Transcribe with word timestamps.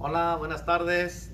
Hola, 0.00 0.36
buenas 0.38 0.64
tardes. 0.64 1.32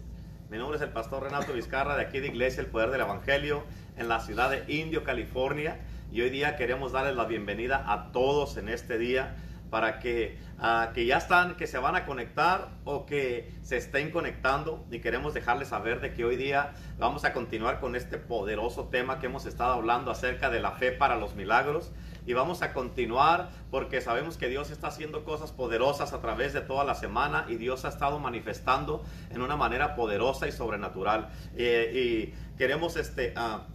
Mi 0.48 0.56
nombre 0.56 0.79
es 0.79 0.82
el 0.82 0.88
pastor 0.88 1.24
Renato 1.24 1.53
Vizcarra 1.53 1.96
de 1.96 2.03
aquí 2.03 2.21
de 2.21 2.29
Iglesia 2.29 2.62
El 2.62 2.68
Poder 2.68 2.88
del 2.88 3.02
Evangelio 3.02 3.62
en 3.98 4.08
la 4.08 4.21
ciudad 4.21 4.50
de 4.50 4.64
Indio, 4.74 5.04
California. 5.04 5.80
Y 6.10 6.22
hoy 6.22 6.30
día 6.30 6.56
queremos 6.56 6.92
darles 6.92 7.14
la 7.14 7.27
bienvenida 7.27 7.85
a 7.92 8.11
todos 8.11 8.56
en 8.56 8.71
este 8.71 8.96
día 8.96 9.37
para 9.74 9.98
que, 9.98 10.38
ah, 10.60 10.92
que 10.94 11.04
ya 11.04 11.16
están, 11.16 11.56
que 11.56 11.66
se 11.66 11.78
van 11.78 11.96
a 11.96 12.06
conectar 12.06 12.69
o 12.85 13.06
que 13.06 13.53
se 13.62 13.76
estén 13.76 14.12
conectando 14.12 14.87
y 14.88 15.00
queremos 15.00 15.35
dejarles 15.35 15.67
saber 15.67 16.00
de 16.00 16.14
que 16.14 16.24
hoy 16.24 16.37
día 16.37 16.74
vamos 16.96 17.24
a 17.24 17.32
continuar 17.32 17.80
con 17.80 17.96
este 17.96 18.16
poderoso 18.18 18.84
tema 18.84 19.18
que 19.18 19.27
hemos 19.27 19.46
estado 19.46 19.73
hablando 19.73 20.12
acerca 20.12 20.48
de 20.48 20.60
la 20.60 20.70
fe 20.70 20.92
para 20.92 21.16
los 21.16 21.34
milagros 21.34 21.91
y 22.24 22.34
vamos 22.34 22.62
a 22.62 22.73
continuar 22.73 23.50
porque 23.73 24.00
sabemos 24.00 24.37
que 24.37 24.48
Dios 24.48 24.70
está 24.70 24.87
haciendo 24.87 25.24
cosas 25.24 25.50
poderosas 25.50 26.12
a 26.12 26.20
través 26.20 26.52
de 26.52 26.60
toda 26.60 26.84
la 26.84 26.95
semana 26.95 27.45
y 27.48 27.56
Dios 27.56 27.84
ha 27.84 27.88
estado 27.88 28.20
manifestando 28.20 29.04
en 29.30 29.42
una 29.42 29.56
manera 29.56 29.96
poderosa 29.96 30.46
y 30.46 30.52
sobrenatural. 30.52 31.30
Eh, 31.56 32.30
y 32.32 32.56
queremos, 32.56 32.96
este, 32.96 33.32
ah, 33.34 33.66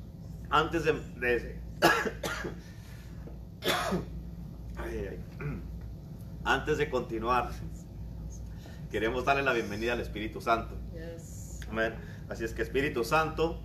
antes 0.50 0.84
de... 0.84 0.92
de- 1.16 1.58
Ay, 4.76 5.08
ay. 5.10 5.24
antes 6.44 6.78
de 6.78 6.90
continuar, 6.90 7.50
queremos 8.90 9.24
darle 9.24 9.42
la 9.42 9.52
bienvenida 9.52 9.94
al 9.94 10.00
Espíritu 10.00 10.40
Santo. 10.40 10.76
Amén. 11.70 11.94
Así 12.28 12.44
es 12.44 12.52
que 12.52 12.62
Espíritu 12.62 13.04
Santo, 13.04 13.60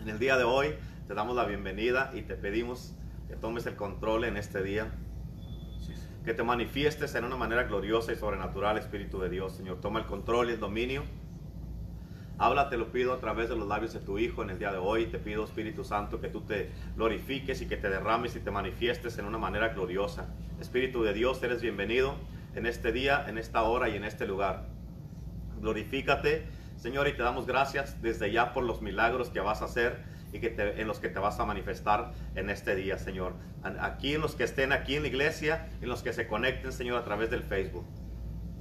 en 0.00 0.08
el 0.08 0.18
día 0.18 0.36
de 0.36 0.44
hoy 0.44 0.74
te 1.06 1.14
damos 1.14 1.36
la 1.36 1.44
bienvenida 1.44 2.10
y 2.14 2.22
te 2.22 2.34
pedimos 2.36 2.94
que 3.28 3.36
tomes 3.36 3.66
el 3.66 3.76
control 3.76 4.24
en 4.24 4.36
este 4.36 4.62
día. 4.62 4.92
Que 6.24 6.34
te 6.34 6.42
manifiestes 6.42 7.14
en 7.14 7.24
una 7.24 7.36
manera 7.36 7.64
gloriosa 7.64 8.12
y 8.12 8.16
sobrenatural, 8.16 8.76
Espíritu 8.76 9.18
de 9.18 9.30
Dios, 9.30 9.56
Señor. 9.56 9.80
Toma 9.80 10.00
el 10.00 10.06
control 10.06 10.50
y 10.50 10.54
el 10.54 10.60
dominio. 10.60 11.04
Habla, 12.40 12.68
te 12.68 12.76
lo 12.76 12.92
pido 12.92 13.12
a 13.12 13.18
través 13.18 13.48
de 13.48 13.56
los 13.56 13.66
labios 13.66 13.92
de 13.92 13.98
tu 13.98 14.16
Hijo 14.18 14.44
en 14.44 14.50
el 14.50 14.60
día 14.60 14.70
de 14.70 14.78
hoy. 14.78 15.06
Te 15.06 15.18
pido, 15.18 15.42
Espíritu 15.42 15.82
Santo, 15.82 16.20
que 16.20 16.28
tú 16.28 16.42
te 16.42 16.70
glorifiques 16.94 17.60
y 17.62 17.66
que 17.66 17.76
te 17.76 17.88
derrames 17.90 18.36
y 18.36 18.40
te 18.40 18.52
manifiestes 18.52 19.18
en 19.18 19.24
una 19.24 19.38
manera 19.38 19.70
gloriosa. 19.70 20.26
Espíritu 20.60 21.02
de 21.02 21.14
Dios, 21.14 21.42
eres 21.42 21.60
bienvenido 21.62 22.14
en 22.54 22.66
este 22.66 22.92
día, 22.92 23.24
en 23.28 23.38
esta 23.38 23.62
hora 23.62 23.88
y 23.88 23.96
en 23.96 24.04
este 24.04 24.24
lugar. 24.24 24.66
Glorifícate, 25.60 26.44
Señor, 26.76 27.08
y 27.08 27.14
te 27.14 27.22
damos 27.24 27.44
gracias 27.44 28.00
desde 28.02 28.30
ya 28.30 28.52
por 28.52 28.62
los 28.62 28.82
milagros 28.82 29.30
que 29.30 29.40
vas 29.40 29.60
a 29.62 29.64
hacer 29.64 30.04
y 30.32 30.38
que 30.38 30.50
te- 30.50 30.80
en 30.80 30.86
los 30.86 31.00
que 31.00 31.08
te 31.08 31.18
vas 31.18 31.40
a 31.40 31.44
manifestar 31.44 32.12
en 32.36 32.50
este 32.50 32.76
día, 32.76 32.98
Señor. 32.98 33.34
Aquí 33.80 34.14
en 34.14 34.20
los 34.20 34.36
que 34.36 34.44
estén 34.44 34.70
aquí 34.72 34.94
en 34.94 35.02
la 35.02 35.08
iglesia 35.08 35.68
en 35.82 35.88
los 35.88 36.04
que 36.04 36.12
se 36.12 36.28
conecten, 36.28 36.70
Señor, 36.70 36.98
a 36.98 37.04
través 37.04 37.30
del 37.30 37.42
Facebook. 37.42 37.84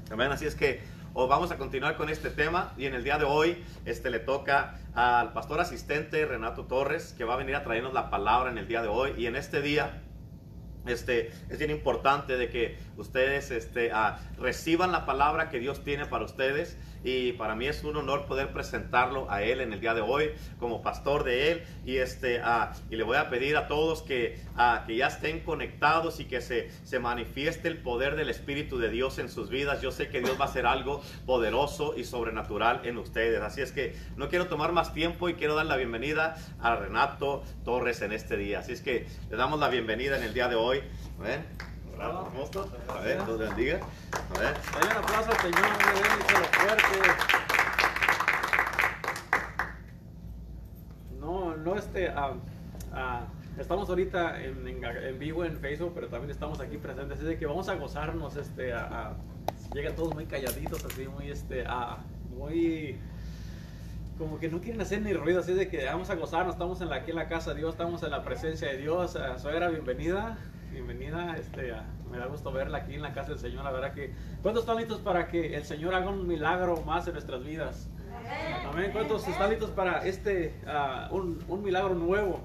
Amén. 0.10 0.32
Así 0.32 0.46
es 0.48 0.56
que 0.56 0.82
oh, 1.20 1.28
vamos 1.28 1.50
a 1.52 1.58
continuar 1.58 1.98
con 1.98 2.10
este 2.10 2.30
tema. 2.30 2.74
Y 2.78 2.86
en 2.86 2.94
el 2.94 3.04
día 3.04 3.18
de 3.18 3.26
hoy 3.26 3.64
este, 3.86 4.12
le 4.12 4.20
toca 4.20 4.80
al 4.94 5.34
pastor 5.34 5.60
asistente 5.60 6.24
Renato 6.28 6.66
Torres 6.66 7.16
que 7.18 7.24
va 7.24 7.34
a 7.34 7.38
venir 7.38 7.56
a 7.56 7.64
traernos 7.64 7.92
la 7.92 8.12
palabra 8.12 8.52
en 8.52 8.60
el 8.60 8.68
día 8.68 8.84
de 8.84 8.88
hoy. 8.88 9.14
Y 9.18 9.26
en 9.26 9.36
este 9.36 9.64
día 9.64 10.04
este, 10.86 11.32
es 11.50 11.58
bien 11.58 11.72
importante 11.72 12.38
de 12.38 12.50
que 12.50 12.78
ustedes 12.98 13.50
este, 13.50 13.92
ah, 13.92 14.20
reciban 14.38 14.92
la 14.92 15.08
palabra 15.08 15.50
que 15.50 15.60
Dios 15.60 15.84
tiene 15.84 16.06
para 16.06 16.24
ustedes 16.24 16.78
y 17.08 17.32
para 17.32 17.56
mí 17.56 17.68
es 17.68 17.86
un 17.86 17.96
honor 17.96 18.26
poder 18.26 18.52
presentarlo 18.52 19.32
a 19.32 19.42
Él 19.42 19.62
en 19.62 19.72
el 19.72 19.80
día 19.80 19.94
de 19.94 20.02
hoy 20.02 20.32
como 20.60 20.82
pastor 20.82 21.24
de 21.24 21.52
Él 21.52 21.64
y, 21.86 21.98
este, 21.98 22.42
ah, 22.44 22.74
y 22.90 22.98
le 22.98 23.04
voy 23.04 23.16
a 23.16 23.30
pedir 23.30 23.56
a 23.56 23.68
todos 23.68 24.02
que, 24.02 24.42
ah, 24.58 24.84
que 24.86 24.98
ya 24.98 25.08
estén 25.08 25.40
conectados 25.40 26.20
y 26.20 26.26
que 26.26 26.42
se, 26.42 26.70
se 26.84 27.00
manifieste 27.00 27.70
el 27.70 27.78
poder 27.78 28.18
del 28.18 28.30
Espíritu 28.30 28.78
de 28.78 28.90
Dios 28.90 29.20
en 29.20 29.30
sus 29.30 29.50
vidas. 29.50 29.82
Yo 29.82 29.92
sé 29.92 30.10
que 30.10 30.20
Dios 30.20 30.38
va 30.38 30.46
a 30.46 30.48
hacer 30.50 30.66
algo 30.66 31.02
poderoso 31.26 31.96
y 31.96 32.04
sobrenatural 32.04 32.82
en 32.84 32.98
ustedes. 32.98 33.42
Así 33.42 33.62
es 33.62 33.72
que 33.72 33.96
no 34.18 34.28
quiero 34.28 34.48
tomar 34.48 34.74
más 34.74 34.94
tiempo 34.94 35.30
y 35.30 35.36
quiero 35.36 35.56
dar 35.56 35.66
la 35.66 35.78
bienvenida 35.78 36.36
a 36.60 36.76
Renato 36.76 37.42
Torres 37.64 38.02
en 38.02 38.12
este 38.12 38.36
día. 38.36 38.60
Así 38.60 38.74
es 38.74 38.82
que 38.82 39.08
le 39.30 39.38
damos 39.38 39.62
la 39.62 39.70
bienvenida 39.70 40.18
en 40.18 40.24
el 40.24 40.34
día 40.34 40.50
de 40.50 40.56
hoy. 40.56 40.80
A 41.20 41.77
Renato, 41.98 42.30
¿cómo 42.32 42.44
estás? 42.44 42.66
A 42.90 43.00
ver, 43.02 43.26
Dios 43.26 43.40
bendiga. 43.40 43.80
A 44.36 44.40
ver. 44.40 44.56
Dale 44.74 44.86
un 44.92 45.04
aplauso 45.04 45.32
al 45.32 45.38
Señor, 45.38 45.68
fuerte. 46.52 47.12
No, 51.20 51.56
no 51.58 51.76
este, 51.76 52.10
ah, 52.10 52.34
ah, 52.94 53.22
estamos 53.60 53.90
ahorita 53.90 54.42
en, 54.44 54.68
en- 54.68 54.84
en 54.86 55.20
vivo 55.20 55.44
en 55.46 55.58
Facebook, 55.60 55.92
pero 55.96 56.08
también 56.08 56.32
estamos 56.32 56.60
aquí 56.60 56.78
presentes, 56.78 57.18
así 57.18 57.26
de 57.28 57.38
que 57.38 57.46
vamos 57.46 57.68
a 57.70 57.76
gozarnos, 57.76 58.36
este, 58.38 58.74
ah, 58.74 58.90
ah, 58.92 59.14
llegan 59.74 59.96
todos 59.96 60.14
muy 60.14 60.26
calladitos, 60.26 60.86
así, 60.86 61.08
muy, 61.08 61.30
este, 61.32 61.66
ah, 61.68 61.98
muy, 62.30 62.98
como 64.18 64.40
que 64.40 64.48
no 64.50 64.60
quieren 64.62 64.80
hacer 64.82 65.02
ni 65.02 65.14
ruido, 65.14 65.40
así 65.40 65.54
de 65.54 65.68
que 65.68 65.86
vamos 65.86 66.10
a 66.10 66.16
gozarnos, 66.16 66.54
estamos 66.54 66.80
en 66.82 66.90
la, 66.90 66.98
aquí 66.98 67.10
en 67.12 67.18
la 67.18 67.28
casa 67.28 67.52
de 67.54 67.58
Dios, 67.62 67.72
estamos 67.74 68.04
en 68.04 68.12
la 68.12 68.24
presencia 68.24 68.68
de 68.70 68.78
Dios, 68.78 69.16
Ah, 69.16 69.38
suegra, 69.40 69.70
bienvenida, 69.70 70.38
bienvenida, 70.72 71.36
este, 71.38 71.74
me 72.12 72.18
da 72.18 72.26
gusto 72.26 72.52
verla 72.52 72.80
aquí 72.80 72.96
en 72.96 73.02
la 73.02 73.14
casa 73.14 73.30
del 73.30 73.40
Señor, 73.40 73.64
la 73.64 73.72
verdad 73.72 73.94
que, 73.94 74.14
¿cuántos 74.42 74.64
están 74.64 74.78
listos 74.78 75.00
para 75.00 75.28
que 75.28 75.56
el 75.56 75.64
Señor 75.64 75.94
haga 75.94 76.10
un 76.10 76.28
milagro 76.28 76.82
más 76.82 77.08
en 77.08 77.14
nuestras 77.14 77.44
vidas? 77.44 77.90
Amén. 78.70 78.90
¿Cuántos 78.92 79.28
están 79.28 79.50
listos 79.50 79.70
para 79.72 80.06
este 80.06 80.54
ah, 80.66 81.08
un, 81.12 81.44
un 81.48 81.64
milagro 81.64 81.96
nuevo? 81.96 82.42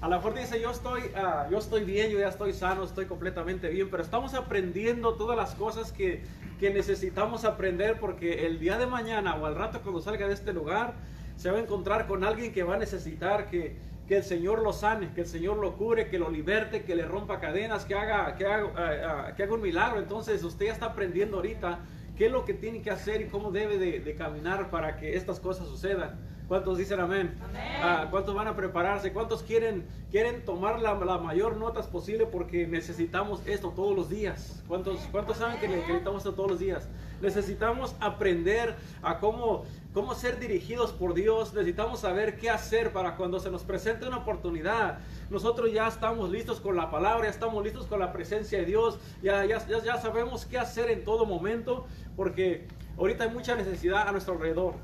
A 0.00 0.08
lo 0.08 0.16
mejor 0.16 0.34
dice 0.34 0.60
yo 0.60 0.70
estoy 0.70 1.02
ah, 1.14 1.46
yo 1.50 1.58
estoy 1.58 1.84
bien, 1.84 2.10
yo 2.10 2.18
ya 2.18 2.28
estoy 2.28 2.52
sano, 2.52 2.84
estoy 2.84 3.06
completamente 3.06 3.68
bien, 3.68 3.88
pero 3.90 4.02
estamos 4.02 4.34
aprendiendo 4.34 5.14
todas 5.14 5.36
las 5.36 5.54
cosas 5.54 5.92
que, 5.92 6.22
que 6.58 6.70
necesitamos 6.70 7.44
aprender 7.44 8.00
porque 8.00 8.46
el 8.46 8.58
día 8.58 8.78
de 8.78 8.86
mañana 8.86 9.36
o 9.36 9.46
al 9.46 9.54
rato 9.54 9.80
cuando 9.82 10.00
salga 10.00 10.26
de 10.26 10.34
este 10.34 10.52
lugar 10.52 10.94
se 11.36 11.50
va 11.50 11.58
a 11.58 11.60
encontrar 11.60 12.06
con 12.06 12.24
alguien 12.24 12.52
que 12.52 12.62
va 12.62 12.74
a 12.74 12.78
necesitar 12.78 13.48
que, 13.48 13.76
que 14.12 14.18
el 14.18 14.24
Señor 14.24 14.60
lo 14.60 14.74
sane, 14.74 15.10
que 15.14 15.22
el 15.22 15.26
Señor 15.26 15.56
lo 15.56 15.74
cure, 15.78 16.10
que 16.10 16.18
lo 16.18 16.28
liberte, 16.28 16.82
que 16.82 16.94
le 16.94 17.06
rompa 17.06 17.40
cadenas, 17.40 17.86
que 17.86 17.94
haga, 17.94 18.36
que 18.36 18.44
haga, 18.44 18.70
ah, 18.76 18.90
ah, 19.30 19.34
que 19.34 19.42
haga 19.42 19.54
un 19.54 19.62
milagro. 19.62 20.00
Entonces 20.00 20.44
usted 20.44 20.66
ya 20.66 20.72
está 20.74 20.84
aprendiendo 20.84 21.38
ahorita 21.38 21.78
qué 22.18 22.26
es 22.26 22.30
lo 22.30 22.44
que 22.44 22.52
tiene 22.52 22.82
que 22.82 22.90
hacer 22.90 23.22
y 23.22 23.28
cómo 23.28 23.50
debe 23.50 23.78
de, 23.78 24.00
de 24.00 24.14
caminar 24.14 24.68
para 24.68 24.98
que 24.98 25.16
estas 25.16 25.40
cosas 25.40 25.66
sucedan. 25.66 26.20
¿Cuántos 26.52 26.76
dicen 26.76 27.00
amén? 27.00 27.32
Ah, 27.80 28.08
¿Cuántos 28.10 28.34
van 28.34 28.46
a 28.46 28.54
prepararse? 28.54 29.14
¿Cuántos 29.14 29.42
quieren, 29.42 29.86
quieren 30.10 30.44
tomar 30.44 30.82
la, 30.82 30.92
la 30.94 31.16
mayor 31.16 31.56
notas 31.56 31.86
posible 31.86 32.26
porque 32.26 32.66
necesitamos 32.66 33.40
esto 33.46 33.70
todos 33.70 33.96
los 33.96 34.10
días? 34.10 34.62
¿Cuántos, 34.68 35.00
cuántos 35.10 35.38
saben 35.38 35.58
que 35.58 35.68
necesitamos 35.68 36.18
esto 36.18 36.34
todos 36.34 36.50
los 36.50 36.60
días? 36.60 36.86
Necesitamos 37.22 37.96
aprender 38.00 38.74
a 39.02 39.18
cómo, 39.18 39.64
cómo 39.92 40.14
ser 40.14 40.38
dirigidos 40.38 40.92
por 40.92 41.14
Dios. 41.14 41.52
Necesitamos 41.52 42.00
saber 42.00 42.36
qué 42.38 42.50
hacer 42.50 42.92
para 42.92 43.16
cuando 43.16 43.40
se 43.40 43.50
nos 43.50 43.62
presente 43.62 44.06
una 44.06 44.18
oportunidad. 44.18 44.98
Nosotros 45.30 45.72
ya 45.72 45.88
estamos 45.88 46.30
listos 46.30 46.60
con 46.60 46.76
la 46.76 46.90
palabra, 46.90 47.24
ya 47.24 47.30
estamos 47.30 47.62
listos 47.62 47.86
con 47.86 48.00
la 48.00 48.12
presencia 48.12 48.58
de 48.58 48.64
Dios. 48.64 48.98
Ya, 49.22 49.44
ya, 49.44 49.64
ya, 49.66 50.00
sabemos 50.00 50.46
qué 50.46 50.58
hacer 50.58 50.90
en 50.90 51.04
todo 51.04 51.26
momento 51.26 51.86
porque 52.16 52.66
ahorita 52.98 53.24
hay 53.24 53.30
mucha 53.30 53.54
necesidad 53.54 54.08
a 54.08 54.12
nuestro 54.12 54.34
alrededor. 54.34 54.74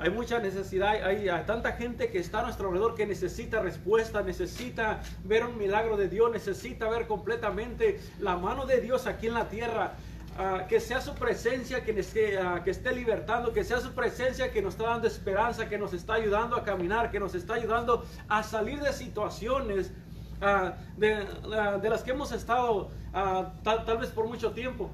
Hay 0.00 0.10
mucha 0.10 0.38
necesidad, 0.38 0.90
hay 1.02 1.26
tanta 1.44 1.72
gente 1.72 2.08
que 2.08 2.20
está 2.20 2.38
a 2.38 2.42
nuestro 2.44 2.68
alrededor 2.68 2.94
que 2.94 3.04
necesita 3.04 3.60
respuesta, 3.60 4.22
necesita 4.22 5.00
ver 5.24 5.44
un 5.44 5.58
milagro 5.58 5.96
de 5.96 6.08
Dios, 6.08 6.30
necesita 6.30 6.88
ver 6.88 7.08
completamente 7.08 7.98
la 8.20 8.36
mano 8.36 8.64
de 8.64 8.80
Dios 8.80 9.08
aquí 9.08 9.26
en 9.26 9.34
la 9.34 9.48
tierra. 9.48 9.96
Ah, 10.40 10.66
que 10.68 10.78
sea 10.78 11.00
su 11.00 11.14
presencia 11.14 11.78
ah, 11.78 12.62
que 12.62 12.70
esté 12.70 12.92
libertando, 12.92 13.52
que 13.52 13.64
sea 13.64 13.80
su 13.80 13.90
presencia 13.90 14.52
que 14.52 14.62
nos 14.62 14.74
está 14.74 14.84
dando 14.84 15.08
esperanza, 15.08 15.68
que 15.68 15.76
nos 15.76 15.92
está 15.92 16.14
ayudando 16.14 16.54
a 16.54 16.62
caminar, 16.62 17.10
que 17.10 17.18
nos 17.18 17.34
está 17.34 17.54
ayudando 17.54 18.04
a 18.28 18.44
salir 18.44 18.78
de 18.78 18.92
situaciones 18.92 19.90
ah, 20.40 20.74
de, 20.96 21.26
las 21.82 22.04
que 22.04 22.12
hemos 22.12 22.30
estado 22.30 22.88
tal 23.64 23.98
vez 23.98 24.10
por 24.10 24.28
mucho 24.28 24.52
tiempo. 24.52 24.92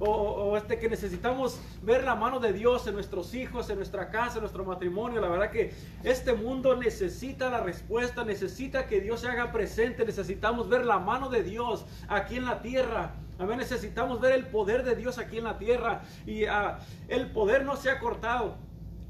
O, 0.00 0.56
este 0.56 0.78
que 0.78 0.88
necesitamos 0.88 1.60
ver 1.82 2.04
la 2.04 2.14
mano 2.14 2.40
de 2.40 2.52
Dios 2.52 2.86
en 2.86 2.94
nuestros 2.94 3.34
hijos, 3.34 3.70
en 3.70 3.76
nuestra 3.76 4.10
casa, 4.10 4.34
en 4.36 4.40
nuestro 4.40 4.64
matrimonio. 4.64 5.20
La 5.20 5.28
verdad 5.28 5.50
que 5.50 5.72
este 6.02 6.32
mundo 6.32 6.76
necesita 6.76 7.50
la 7.50 7.60
respuesta, 7.60 8.24
necesita 8.24 8.86
que 8.86 9.00
Dios 9.00 9.20
se 9.20 9.28
haga 9.28 9.52
presente, 9.52 10.04
necesitamos 10.04 10.68
ver 10.68 10.84
la 10.84 10.98
mano 10.98 11.28
de 11.28 11.42
Dios 11.42 11.86
aquí 12.08 12.36
en 12.36 12.44
la 12.44 12.60
tierra. 12.60 13.14
Amén, 13.38 13.58
necesitamos 13.58 14.20
ver 14.20 14.32
el 14.32 14.46
poder 14.46 14.84
de 14.84 14.94
Dios 14.94 15.18
aquí 15.18 15.38
en 15.38 15.44
la 15.44 15.58
tierra 15.58 16.02
y 16.24 16.44
ah, 16.44 16.78
el 17.08 17.30
poder 17.30 17.64
no 17.64 17.76
se 17.76 17.90
ha 17.90 17.98
cortado. 17.98 18.56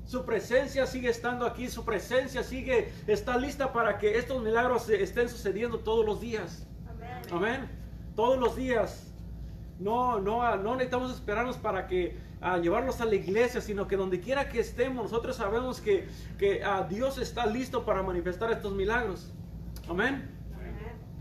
Su 0.06 0.24
presencia 0.24 0.86
sigue 0.86 1.08
estando 1.08 1.46
aquí, 1.46 1.68
su 1.68 1.84
presencia 1.84 2.42
sigue, 2.42 2.92
está 3.06 3.38
lista 3.38 3.72
para 3.72 3.98
que 3.98 4.18
estos 4.18 4.42
milagros 4.42 4.88
estén 4.90 5.28
sucediendo 5.28 5.78
todos 5.78 6.04
los 6.04 6.20
días. 6.20 6.66
Amén. 7.30 7.68
Todos 8.14 8.38
los 8.38 8.54
días. 8.54 9.13
No, 9.78 10.20
no, 10.20 10.56
no 10.56 10.74
necesitamos 10.74 11.12
esperarnos 11.12 11.56
para 11.56 11.86
que 11.86 12.16
a 12.40 12.58
llevarlos 12.58 13.00
a 13.00 13.06
la 13.06 13.14
iglesia, 13.14 13.60
sino 13.60 13.88
que 13.88 13.96
donde 13.96 14.20
quiera 14.20 14.48
que 14.48 14.60
estemos, 14.60 15.10
nosotros 15.10 15.36
sabemos 15.36 15.80
que, 15.80 16.06
que 16.38 16.62
ah, 16.62 16.86
Dios 16.88 17.16
está 17.18 17.46
listo 17.46 17.84
para 17.86 18.02
manifestar 18.02 18.52
estos 18.52 18.74
milagros. 18.74 19.32
Amén. 19.88 20.30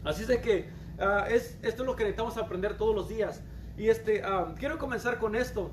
Así 0.03 0.23
es 0.23 0.27
de 0.27 0.41
que 0.41 0.69
ah, 0.99 1.25
es, 1.29 1.57
esto 1.61 1.83
es 1.83 1.87
lo 1.87 1.95
que 1.95 2.03
necesitamos 2.03 2.37
aprender 2.37 2.77
todos 2.77 2.93
los 2.93 3.07
días. 3.07 3.41
Y 3.77 3.87
este, 3.87 4.21
ah, 4.23 4.53
quiero 4.59 4.77
comenzar 4.77 5.17
con 5.17 5.35
esto. 5.35 5.71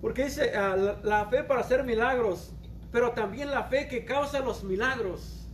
Porque 0.00 0.24
dice 0.24 0.56
ah, 0.56 0.76
la, 0.76 1.00
la 1.02 1.26
fe 1.26 1.42
para 1.42 1.60
hacer 1.60 1.82
milagros, 1.82 2.52
pero 2.92 3.10
también 3.10 3.50
la 3.50 3.64
fe 3.64 3.88
que 3.88 4.04
causa 4.04 4.38
los 4.40 4.62
milagros. 4.62 5.48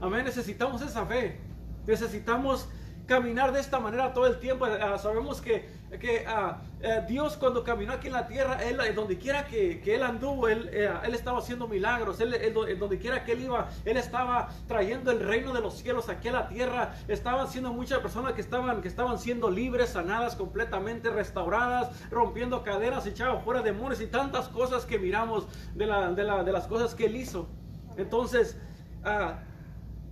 Amén, 0.00 0.24
necesitamos 0.24 0.80
esa 0.80 1.04
fe. 1.06 1.40
Necesitamos 1.86 2.68
caminar 3.06 3.52
de 3.52 3.60
esta 3.60 3.78
manera 3.78 4.12
todo 4.12 4.26
el 4.26 4.38
tiempo. 4.38 4.66
Ah, 4.66 4.98
sabemos 4.98 5.40
que, 5.40 5.68
que 6.00 6.24
ah, 6.26 6.60
eh, 6.80 7.04
Dios 7.08 7.36
cuando 7.36 7.62
caminó 7.62 7.92
aquí 7.92 8.08
en 8.08 8.12
la 8.12 8.26
tierra, 8.26 8.62
él, 8.62 8.78
eh, 8.80 8.92
donde 8.92 9.16
quiera 9.16 9.46
que, 9.46 9.80
que 9.80 9.94
Él 9.94 10.02
anduvo, 10.02 10.48
él, 10.48 10.68
eh, 10.72 10.92
él, 11.04 11.14
estaba 11.14 11.38
haciendo 11.38 11.68
milagros. 11.68 12.20
Él, 12.20 12.52
donde 12.78 12.98
quiera 12.98 13.24
que 13.24 13.32
Él 13.32 13.42
iba, 13.42 13.68
Él 13.84 13.96
estaba 13.96 14.48
trayendo 14.66 15.10
el 15.10 15.20
reino 15.20 15.52
de 15.52 15.60
los 15.60 15.74
cielos 15.78 16.08
aquí 16.08 16.28
a 16.28 16.32
la 16.32 16.48
tierra. 16.48 16.94
Estaban 17.08 17.48
siendo 17.48 17.72
muchas 17.72 18.00
personas 18.00 18.32
que 18.32 18.40
estaban, 18.40 18.82
que 18.82 18.88
estaban 18.88 19.18
siendo 19.18 19.50
libres, 19.50 19.90
sanadas, 19.90 20.34
completamente 20.34 21.10
restauradas, 21.10 21.90
rompiendo 22.10 22.62
cadenas, 22.62 23.06
echaban 23.06 23.42
fuera 23.42 23.62
demonios 23.62 24.00
y 24.00 24.06
tantas 24.06 24.48
cosas 24.48 24.84
que 24.84 24.98
miramos 24.98 25.46
de, 25.74 25.86
la, 25.86 26.12
de, 26.12 26.24
la, 26.24 26.42
de 26.42 26.52
las 26.52 26.66
cosas 26.66 26.94
que 26.94 27.06
Él 27.06 27.16
hizo. 27.16 27.48
Entonces, 27.96 28.58
uh, 29.04 29.32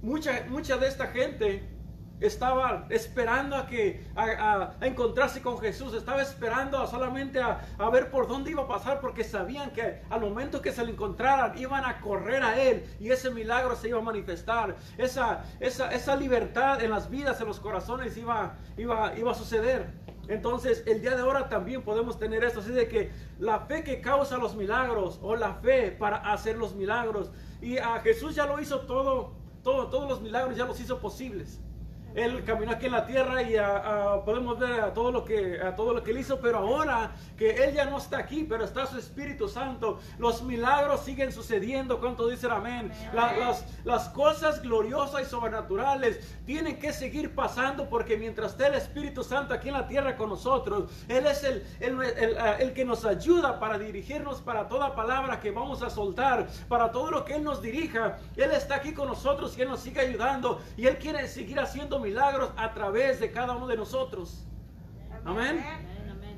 mucha, 0.05 0.47
mucha 0.49 0.77
de 0.77 0.87
esta 0.87 1.09
gente 1.09 1.74
estaba 2.21 2.87
esperando 2.91 3.57
a 3.57 3.67
que 3.67 4.07
a, 4.17 4.75
encontrarse 4.81 5.43
con 5.43 5.59
Jesús, 5.59 5.95
estaba 5.95 6.23
esperando 6.23 6.87
solamente 6.87 7.41
a, 7.41 7.61
ver 7.91 8.11
por 8.11 8.29
dónde 8.29 8.51
iba 8.51 8.63
a 8.63 8.69
pasar, 8.69 9.01
porque 9.01 9.25
sabían 9.25 9.71
que 9.71 10.01
al 10.11 10.21
momento 10.21 10.63
que 10.63 10.73
se 10.73 10.85
le 10.85 10.93
encontraran 10.93 11.57
iban 11.59 11.85
a 11.85 12.01
correr 12.01 12.43
a 12.43 12.61
él 12.61 12.85
y 13.01 13.11
ese 13.11 13.31
milagro 13.31 13.77
se 13.77 13.89
iba 13.89 13.99
a 13.99 14.03
manifestar, 14.03 14.77
esa, 14.99 15.45
esa, 15.61 15.93
esa 15.93 16.17
libertad 16.17 16.83
en 16.83 16.91
las 16.91 17.11
vidas, 17.11 17.41
en 17.41 17.47
los 17.47 17.61
corazones 17.61 18.17
iba, 18.17 18.57
iba, 18.77 19.17
iba 19.17 19.31
a 19.33 19.35
suceder. 19.35 20.05
Entonces, 20.27 20.83
el 20.87 21.03
día 21.03 21.15
de 21.15 21.21
ahora 21.21 21.49
también 21.51 21.83
podemos 21.83 22.19
tener 22.19 22.45
esto, 22.45 22.61
así 22.61 22.73
de 22.73 22.89
que 22.89 23.13
la 23.39 23.61
fe 23.61 23.85
que 23.85 24.01
causa 24.01 24.39
los 24.39 24.55
milagros 24.57 25.19
o 25.23 25.37
la 25.37 25.55
fe 25.57 25.91
para 25.91 26.17
hacer 26.33 26.57
los 26.57 26.75
milagros 26.75 27.31
y 27.61 27.77
a 27.77 28.01
Jesús 28.01 28.35
ya 28.35 28.47
lo 28.47 28.59
hizo 28.59 28.81
todo, 28.81 29.35
todo 29.63 29.89
todos 29.89 30.09
los 30.09 30.23
milagros 30.23 30.57
ya 30.57 30.65
los 30.65 30.81
hizo 30.81 30.99
posibles. 30.99 31.61
Él 32.15 32.45
caminó 32.45 32.73
aquí 32.73 32.87
en 32.87 32.93
la 32.93 33.07
tierra 33.07 33.43
y 33.43 33.57
podemos 34.25 34.59
ver 34.59 34.81
a 34.81 34.95
todo, 34.95 35.11
lo 35.11 35.25
que, 35.25 35.61
a 35.61 35.75
todo 35.75 35.93
lo 35.93 36.03
que 36.03 36.13
él 36.13 36.19
hizo, 36.19 36.41
pero 36.41 36.59
ahora 36.59 37.13
que 37.37 37.65
él 37.65 37.75
ya 37.75 37.85
no 37.87 37.99
está 37.99 38.19
aquí, 38.19 38.47
pero 38.49 38.65
está 38.65 38.87
su 38.87 38.99
Espíritu 38.99 39.49
Santo, 39.49 39.99
los 40.19 40.43
milagros 40.43 41.01
siguen 41.01 41.33
sucediendo. 41.33 42.01
¿Cuánto 42.01 42.29
dicen 42.29 42.51
amén? 42.51 42.93
las, 43.13 43.65
las 43.85 44.09
cosas 44.11 44.63
gloriosas 44.63 45.23
y 45.23 45.25
sobrenaturales 45.25 46.39
tienen 46.47 46.79
que 46.79 46.93
seguir 46.93 47.35
pasando 47.35 47.89
porque 47.89 48.17
mientras 48.17 48.53
esté 48.53 48.67
el 48.67 48.75
Espíritu 48.75 49.25
Santo 49.25 49.55
aquí 49.55 49.69
en 49.69 49.75
la 49.75 49.89
tierra 49.89 50.17
con 50.17 50.29
nosotros, 50.29 50.91
Él 51.09 51.27
es 51.27 51.43
el, 51.45 51.67
el, 51.81 52.01
el, 52.03 52.37
el 52.61 52.73
que 52.73 52.85
nos 52.85 53.05
ayuda 53.05 53.59
para 53.59 53.79
dirigirnos 53.79 54.41
para 54.41 54.69
toda 54.69 54.95
palabra 54.95 55.41
que 55.41 55.51
vamos 55.51 55.83
a 55.83 55.91
soltar, 55.91 56.47
para 56.69 56.91
todo 56.93 57.11
lo 57.11 57.25
que 57.25 57.35
Él 57.35 57.45
nos 57.45 57.61
dirija. 57.61 58.19
Él 58.37 58.53
está 58.53 58.77
aquí 58.77 58.93
con 58.93 59.09
nosotros 59.09 59.57
y 59.59 59.63
Él 59.63 59.69
nos 59.69 59.81
sigue 59.81 60.01
ayudando 60.01 60.61
y 60.77 60.87
Él 60.87 60.99
quiere 60.99 61.27
seguir 61.29 61.59
haciendo 61.59 62.04
milagros 62.05 62.51
a 62.57 62.73
través 62.73 63.19
de 63.19 63.33
cada 63.33 63.57
uno 63.57 63.67
de 63.67 63.77
nosotros. 63.77 64.47
Amén. 65.25 65.65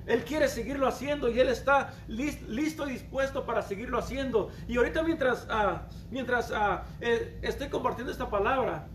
Él 0.06 0.24
quiere 0.24 0.48
seguirlo 0.48 0.86
haciendo 0.86 1.28
y 1.28 1.40
Él 1.40 1.48
está 1.48 1.92
listo 2.06 2.88
y 2.88 2.92
dispuesto 2.92 3.44
para 3.44 3.60
seguirlo 3.60 3.98
haciendo. 3.98 4.50
Y 4.68 4.76
ahorita 4.76 5.02
mientras, 5.02 5.46
uh, 5.46 5.78
mientras 6.10 6.50
uh, 6.50 6.78
eh, 7.00 7.38
estoy 7.42 7.68
compartiendo 7.68 8.12
esta 8.12 8.30
palabra, 8.30 8.86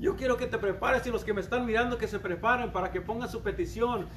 yo 0.00 0.16
quiero 0.16 0.36
que 0.36 0.46
te 0.46 0.58
prepares 0.58 1.06
y 1.06 1.10
los 1.10 1.24
que 1.24 1.32
me 1.32 1.40
están 1.40 1.66
mirando 1.66 1.98
que 1.98 2.08
se 2.08 2.18
preparen 2.18 2.72
para 2.72 2.90
que 2.90 3.00
pongan 3.00 3.28
su 3.28 3.42
petición 3.42 4.08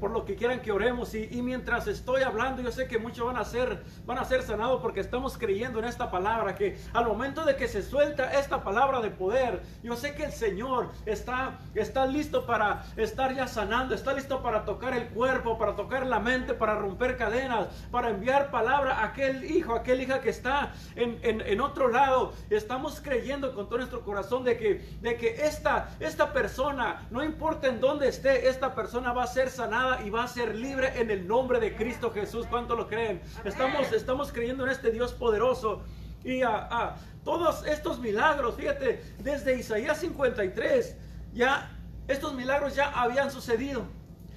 por 0.00 0.10
lo 0.10 0.24
que 0.24 0.36
quieran 0.36 0.60
que 0.60 0.72
oremos. 0.72 1.14
Y, 1.14 1.42
mientras 1.42 1.86
estoy 1.86 2.22
hablando, 2.22 2.62
yo 2.62 2.72
sé 2.72 2.86
que 2.86 2.98
muchos 2.98 3.26
van 3.26 3.36
a 3.36 3.44
ser, 3.44 3.82
van 4.06 4.18
a 4.18 4.24
ser 4.24 4.42
sanados 4.42 4.80
porque 4.80 5.00
estamos 5.00 5.38
creyendo 5.38 5.78
en 5.78 5.84
esta 5.84 6.10
palabra. 6.10 6.54
Que 6.54 6.78
al 6.92 7.06
momento 7.06 7.44
de 7.44 7.56
que 7.56 7.68
se 7.68 7.82
suelta 7.82 8.32
esta 8.38 8.62
palabra 8.62 9.00
de 9.00 9.10
poder, 9.10 9.62
yo 9.82 9.96
sé 9.96 10.14
que 10.14 10.24
el 10.24 10.32
Señor 10.32 10.90
está, 11.06 11.58
está 11.74 12.06
listo 12.06 12.46
para 12.46 12.84
estar 12.96 13.34
ya 13.34 13.46
sanando, 13.46 13.94
está 13.94 14.12
listo 14.12 14.42
para 14.42 14.64
tocar 14.64 14.94
el 14.96 15.08
cuerpo, 15.08 15.58
para 15.58 15.74
tocar 15.76 16.06
la 16.06 16.20
mente, 16.20 16.54
para 16.54 16.74
romper 16.74 17.16
cadenas, 17.16 17.68
para 17.90 18.10
enviar 18.10 18.50
palabra 18.50 18.98
a 18.98 19.04
aquel 19.06 19.50
hijo, 19.50 19.74
a 19.74 19.78
aquel 19.78 20.02
hija 20.02 20.20
que 20.20 20.30
está 20.30 20.72
en, 20.96 21.18
en, 21.22 21.60
otro 21.60 21.88
lado. 21.88 22.32
Estamos 22.50 23.00
creyendo 23.00 23.54
con 23.54 23.66
todo 23.66 23.78
nuestro 23.78 24.02
corazón 24.02 24.44
de 24.44 24.56
que, 24.56 24.74
de 25.00 25.16
que 25.16 25.46
esta, 25.46 25.90
esta 26.00 26.32
persona, 26.32 27.06
no 27.10 27.22
importa 27.22 27.66
en 27.68 27.80
dónde 27.80 28.08
esté, 28.08 28.48
esta 28.48 28.74
persona 28.74 29.07
va 29.12 29.24
a 29.24 29.26
ser 29.26 29.50
sanada 29.50 30.02
y 30.04 30.10
va 30.10 30.24
a 30.24 30.28
ser 30.28 30.54
libre 30.54 31.00
en 31.00 31.10
el 31.10 31.26
nombre 31.26 31.60
de 31.60 31.74
Cristo 31.74 32.10
Jesús. 32.10 32.46
¿Cuánto 32.48 32.76
lo 32.76 32.88
creen? 32.88 33.20
Estamos, 33.44 33.92
estamos 33.92 34.32
creyendo 34.32 34.64
en 34.64 34.70
este 34.70 34.90
Dios 34.90 35.12
poderoso. 35.12 35.82
Y 36.24 36.42
a, 36.42 36.96
todos 37.24 37.66
estos 37.66 37.98
milagros, 37.98 38.54
fíjate, 38.56 39.02
desde 39.18 39.58
Isaías 39.58 39.98
53, 39.98 40.96
ya 41.32 41.70
estos 42.06 42.34
milagros 42.34 42.74
ya 42.74 42.88
habían 42.90 43.30
sucedido. 43.30 43.86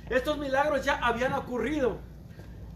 Estos 0.09 0.37
milagros 0.37 0.83
ya 0.83 0.95
habían 0.97 1.33
ocurrido. 1.33 1.99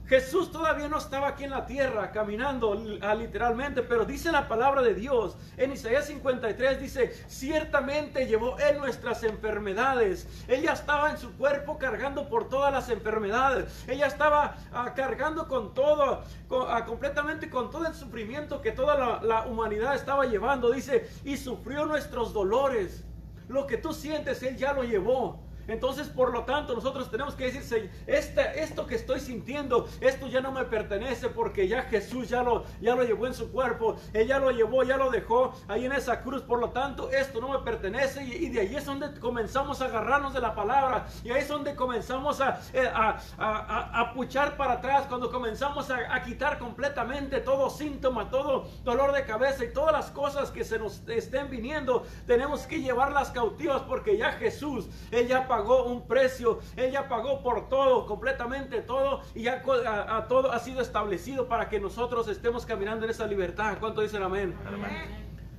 Jesús 0.08 0.52
todavía 0.52 0.88
no 0.88 1.00
estaba 1.00 1.30
aquí 1.30 1.46
en 1.46 1.50
la 1.50 1.66
tierra 1.66 2.12
caminando 2.12 2.80
ah, 3.02 3.16
literalmente, 3.16 3.82
pero 3.82 4.06
dice 4.06 4.32
la 4.32 4.48
palabra 4.48 4.84
de 4.84 4.94
Dios 4.94 5.36
en 5.58 5.72
Isaías 5.72 6.06
53, 6.06 6.80
dice, 6.80 7.12
ciertamente 7.28 8.28
llevó 8.28 8.58
él 8.60 8.78
nuestras 8.78 9.24
enfermedades. 9.24 10.28
Ella 10.48 10.74
estaba 10.74 11.10
en 11.10 11.18
su 11.18 11.36
cuerpo 11.38 11.80
cargando 11.80 12.30
por 12.30 12.50
todas 12.50 12.72
las 12.72 12.90
enfermedades. 12.90 13.86
Ella 13.88 14.06
estaba 14.06 14.58
ah, 14.72 14.94
cargando 14.96 15.48
con 15.48 15.74
todo, 15.74 16.24
ah, 16.52 16.86
completamente 16.86 17.50
con 17.50 17.72
todo 17.72 17.88
el 17.88 17.96
sufrimiento 17.96 18.62
que 18.62 18.72
toda 18.72 18.96
la, 18.98 19.24
la 19.24 19.48
humanidad 19.48 19.96
estaba 19.96 20.26
llevando. 20.26 20.72
Dice, 20.72 21.10
y 21.24 21.38
sufrió 21.38 21.86
nuestros 21.88 22.32
dolores. 22.32 23.04
Lo 23.48 23.66
que 23.66 23.78
tú 23.78 23.94
sientes, 23.94 24.44
Él 24.44 24.56
ya 24.56 24.74
lo 24.74 24.84
llevó. 24.84 25.45
Entonces, 25.68 26.10
por 26.10 26.32
lo 26.32 26.44
tanto, 26.44 26.74
nosotros 26.74 27.10
tenemos 27.10 27.36
que 27.36 27.52
decir, 27.52 27.92
este, 28.08 28.64
esto 28.64 28.86
que 28.86 28.96
estoy 28.96 29.20
sintiendo, 29.20 29.88
esto 30.02 30.28
ya 30.28 30.42
no 30.42 30.52
me 30.52 30.66
pertenece 30.66 31.30
porque 31.30 31.68
ya 31.68 31.84
Jesús 31.84 32.30
ya 32.30 32.44
lo, 32.44 32.64
ya 32.82 32.96
lo 32.96 33.04
llevó 33.04 33.28
en 33.28 33.34
su 33.34 33.52
cuerpo, 33.52 33.96
Él 34.14 34.28
ya 34.28 34.40
lo 34.40 34.52
llevó, 34.52 34.84
ya 34.84 34.98
lo 34.98 35.12
dejó 35.12 35.54
ahí 35.68 35.86
en 35.86 35.92
esa 35.92 36.22
cruz. 36.22 36.42
Por 36.42 36.60
lo 36.60 36.70
tanto, 36.70 37.10
esto 37.12 37.42
no 37.42 37.50
me 37.50 37.60
pertenece. 37.60 38.24
Y, 38.24 38.50
de 38.50 38.62
ahí 38.62 38.76
es 38.76 38.86
donde 38.86 39.20
comenzamos 39.20 39.82
a 39.82 39.86
agarrarnos 39.86 40.34
de 40.34 40.42
la 40.42 40.56
palabra. 40.56 41.08
Y 41.24 41.32
ahí 41.32 41.42
es 41.42 41.48
donde 41.48 41.76
comenzamos 41.76 42.42
a, 42.42 42.62
eh, 42.74 42.90
a, 42.94 43.20
a, 43.38 44.14
puchar 44.14 44.58
para 44.58 44.74
atrás, 44.74 45.06
cuando 45.08 45.32
comenzamos 45.32 45.90
a, 45.90 46.22
quitar 46.24 46.58
completamente 46.58 47.40
todo 47.42 47.70
síntoma, 47.70 48.30
todo 48.30 48.68
dolor 48.84 49.12
de 49.12 49.26
cabeza 49.26 49.64
y 49.64 49.74
todas 49.74 49.92
las 49.92 50.10
cosas 50.12 50.50
que 50.52 50.64
se 50.64 50.80
nos 50.80 51.02
estén 51.08 51.50
viniendo, 51.50 52.06
tenemos 52.26 52.62
que 52.62 52.82
llevarlas 52.82 53.32
cautivas 53.32 53.82
porque 53.84 54.18
ya 54.18 54.32
Jesús, 54.34 54.88
Él 55.12 55.28
ya 55.28 55.48
pagó 55.56 55.86
un 55.86 56.06
precio, 56.06 56.60
Él 56.76 56.92
ya 56.92 57.08
pagó 57.08 57.42
por 57.42 57.70
todo, 57.70 58.06
completamente 58.06 58.82
todo, 58.82 59.22
y 59.34 59.44
ya 59.44 59.64
a, 60.10 60.28
todo 60.28 60.52
ha 60.52 60.60
sido 60.60 60.82
establecido 60.82 61.48
para 61.48 61.70
que 61.70 61.80
nosotros 61.80 62.28
estemos 62.28 62.66
caminando 62.66 63.06
en 63.06 63.12
esa 63.12 63.26
libertad. 63.26 63.78
¿Cuánto 63.80 64.02
dicen 64.02 64.22
amén? 64.22 64.54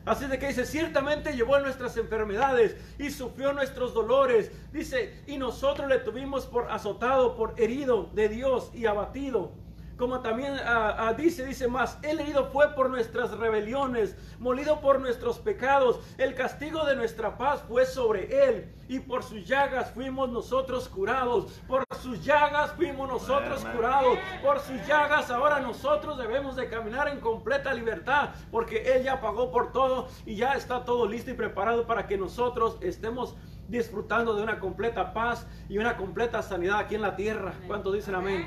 Así 0.05 0.27
de 0.27 0.39
que 0.39 0.49
dice, 0.49 0.67
ciertamente 0.67 1.33
llevó 1.33 1.59
nuestras 1.61 1.97
enfermedades 1.97 2.77
y 2.99 3.09
sufrió 3.09 3.55
nuestros 3.55 3.95
dolores. 3.95 4.53
Dice, 4.71 5.23
y 5.27 5.39
nosotros 5.39 5.89
le 5.89 5.99
tuvimos 5.99 6.45
por 6.45 6.71
azotado, 6.71 7.35
por 7.35 7.55
herido 7.57 8.11
de 8.13 8.29
Dios 8.29 8.71
y 8.75 8.85
abatido 8.85 9.53
como 9.97 10.21
también 10.21 10.55
ah, 10.65 10.97
ah, 10.99 11.13
dice, 11.15 11.45
dice 11.45 11.69
más, 11.69 11.99
el 12.03 12.21
herido 12.21 12.47
fue 12.47 12.75
por 12.75 12.91
nuestras 12.91 13.31
rebeliones, 13.39 14.17
molido 14.39 14.81
por 14.81 15.01
nuestros 15.01 15.39
pecados, 15.39 16.01
el 16.19 16.35
castigo 16.35 16.85
de 16.85 16.97
nuestra 16.97 17.39
paz 17.39 17.63
fue 17.67 17.87
sobre 17.87 18.49
él, 18.49 18.75
y 18.89 19.01
por 19.01 19.23
sus 19.23 19.47
llagas 19.47 19.91
fuimos 19.93 20.29
nosotros 20.29 20.89
curados, 20.89 21.61
por 21.67 21.85
sus 22.01 22.23
llagas 22.25 22.73
fuimos 22.73 23.09
nosotros 23.09 23.65
curados, 23.65 24.19
por 24.43 24.61
sus 24.61 24.87
llagas 24.87 25.31
ahora 25.31 25.61
nosotros 25.61 26.19
debemos 26.19 26.57
de 26.57 26.69
caminar 26.69 27.09
en 27.09 27.21
completa 27.21 27.73
libertad, 27.73 28.31
porque 28.51 28.95
él 28.95 29.03
ya 29.03 29.21
pagó 29.21 29.51
por 29.51 29.73
todo 29.73 30.09
y 30.27 30.37
ya 30.37 30.53
está 30.53 30.85
todo 30.85 31.07
listo 31.09 31.31
y 31.31 31.35
preparado 31.35 31.87
para 31.87 32.07
que 32.07 32.19
nosotros 32.19 32.77
estemos 32.81 33.35
disfrutando 33.69 34.35
de 34.35 34.43
una 34.43 34.61
completa 34.61 35.13
paz 35.13 35.47
y 35.69 35.79
una 35.79 35.97
completa 35.97 36.43
sanidad 36.43 36.79
aquí 36.79 36.95
en 36.95 37.03
la 37.03 37.17
tierra. 37.17 37.55
¿Cuántos 37.67 37.95
dicen 37.95 38.15
amén? 38.15 38.47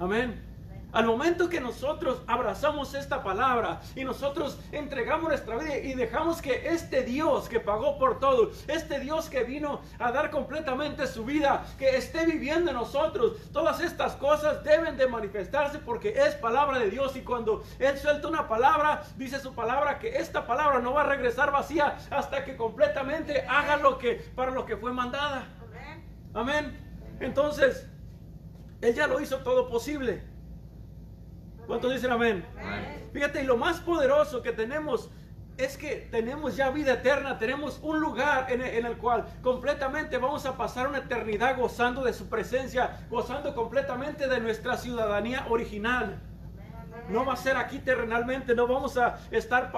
Amén. 0.00 0.47
Al 0.90 1.04
momento 1.04 1.50
que 1.50 1.60
nosotros 1.60 2.22
abrazamos 2.26 2.94
esta 2.94 3.22
palabra 3.22 3.82
y 3.94 4.04
nosotros 4.04 4.58
entregamos 4.72 5.28
nuestra 5.28 5.58
vida 5.58 5.76
y 5.76 5.92
dejamos 5.92 6.40
que 6.40 6.68
este 6.68 7.02
Dios 7.02 7.46
que 7.46 7.60
pagó 7.60 7.98
por 7.98 8.18
todo, 8.18 8.52
este 8.68 8.98
Dios 8.98 9.28
que 9.28 9.44
vino 9.44 9.82
a 9.98 10.12
dar 10.12 10.30
completamente 10.30 11.06
su 11.06 11.26
vida, 11.26 11.66
que 11.78 11.98
esté 11.98 12.24
viviendo 12.24 12.70
en 12.70 12.76
nosotros, 12.78 13.36
todas 13.52 13.80
estas 13.80 14.14
cosas 14.14 14.64
deben 14.64 14.96
de 14.96 15.06
manifestarse 15.06 15.78
porque 15.78 16.14
es 16.16 16.34
palabra 16.36 16.78
de 16.78 16.88
Dios 16.88 17.14
y 17.16 17.20
cuando 17.20 17.62
Él 17.78 17.98
suelta 17.98 18.26
una 18.26 18.48
palabra, 18.48 19.02
dice 19.16 19.40
su 19.40 19.54
palabra 19.54 19.98
que 19.98 20.16
esta 20.16 20.46
palabra 20.46 20.78
no 20.78 20.94
va 20.94 21.02
a 21.02 21.06
regresar 21.06 21.52
vacía 21.52 21.98
hasta 22.10 22.46
que 22.46 22.56
completamente 22.56 23.44
haga 23.46 23.76
lo 23.76 23.98
que 23.98 24.14
para 24.34 24.52
lo 24.52 24.64
que 24.64 24.78
fue 24.78 24.94
mandada. 24.94 25.48
Amén. 26.32 26.78
Entonces, 27.20 27.86
Él 28.80 28.94
ya 28.94 29.06
lo 29.06 29.20
hizo 29.20 29.38
todo 29.40 29.68
posible. 29.68 30.37
¿Cuántos 31.68 31.92
dicen 31.92 32.10
amén? 32.10 32.46
Fíjate, 33.12 33.42
y 33.42 33.44
lo 33.44 33.58
más 33.58 33.78
poderoso 33.80 34.40
que 34.40 34.52
tenemos 34.52 35.10
es 35.58 35.76
que 35.76 36.08
tenemos 36.10 36.56
ya 36.56 36.70
vida 36.70 36.94
eterna, 36.94 37.38
tenemos 37.38 37.78
un 37.82 38.00
lugar 38.00 38.50
en 38.50 38.62
el, 38.62 38.96
cual 38.96 39.26
completamente 39.42 40.16
vamos 40.16 40.46
a 40.46 40.56
pasar 40.56 40.88
una 40.88 40.98
eternidad 40.98 41.58
gozando 41.58 42.02
de 42.02 42.14
su 42.14 42.30
presencia, 42.30 43.06
gozando 43.10 43.54
completamente 43.54 44.28
de 44.28 44.40
nuestra 44.40 44.78
ciudadanía 44.78 45.46
original. 45.50 46.18
No 47.10 47.26
va 47.26 47.34
a 47.34 47.36
ser 47.36 47.58
aquí 47.58 47.80
terrenalmente, 47.80 48.54
no 48.54 48.66
vamos 48.66 48.96
a 48.96 49.18
estar 49.30 49.70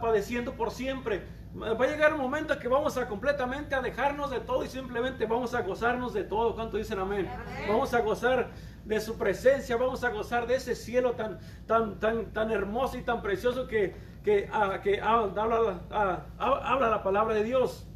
padeciendo 0.00 0.52
por 0.52 0.70
siempre. 0.70 1.24
Va 1.56 1.84
a 1.84 1.88
llegar 1.88 2.14
un 2.14 2.20
momento 2.20 2.52
en 2.52 2.60
que 2.60 2.68
vamos 2.68 2.96
a 2.98 3.08
completamente 3.08 3.74
a 3.74 3.80
dejarnos 3.80 4.30
de 4.30 4.38
todo 4.38 4.64
y 4.64 4.68
simplemente 4.68 5.26
vamos 5.26 5.54
a 5.54 5.62
gozarnos 5.62 6.14
de 6.14 6.22
todo. 6.22 6.54
¿Cuánto 6.54 6.76
dicen 6.76 7.00
amén? 7.00 7.28
Vamos 7.66 7.92
a 7.94 8.00
gozar 8.00 8.50
de 8.88 9.00
su 9.02 9.18
presencia, 9.18 9.76
vamos 9.76 10.02
a 10.02 10.08
gozar 10.08 10.46
de 10.46 10.54
ese 10.54 10.74
cielo 10.74 11.12
tan, 11.12 11.38
tan, 11.66 12.00
tan, 12.00 12.32
tan 12.32 12.50
hermoso 12.50 12.96
y 12.96 13.02
tan 13.02 13.20
precioso 13.20 13.66
que, 13.66 13.94
que, 14.24 14.48
ah, 14.50 14.80
que 14.82 14.98
habla, 14.98 15.82
ah, 15.90 16.24
habla 16.38 16.88
la 16.88 17.02
palabra 17.02 17.34
de 17.34 17.44
Dios. 17.44 17.86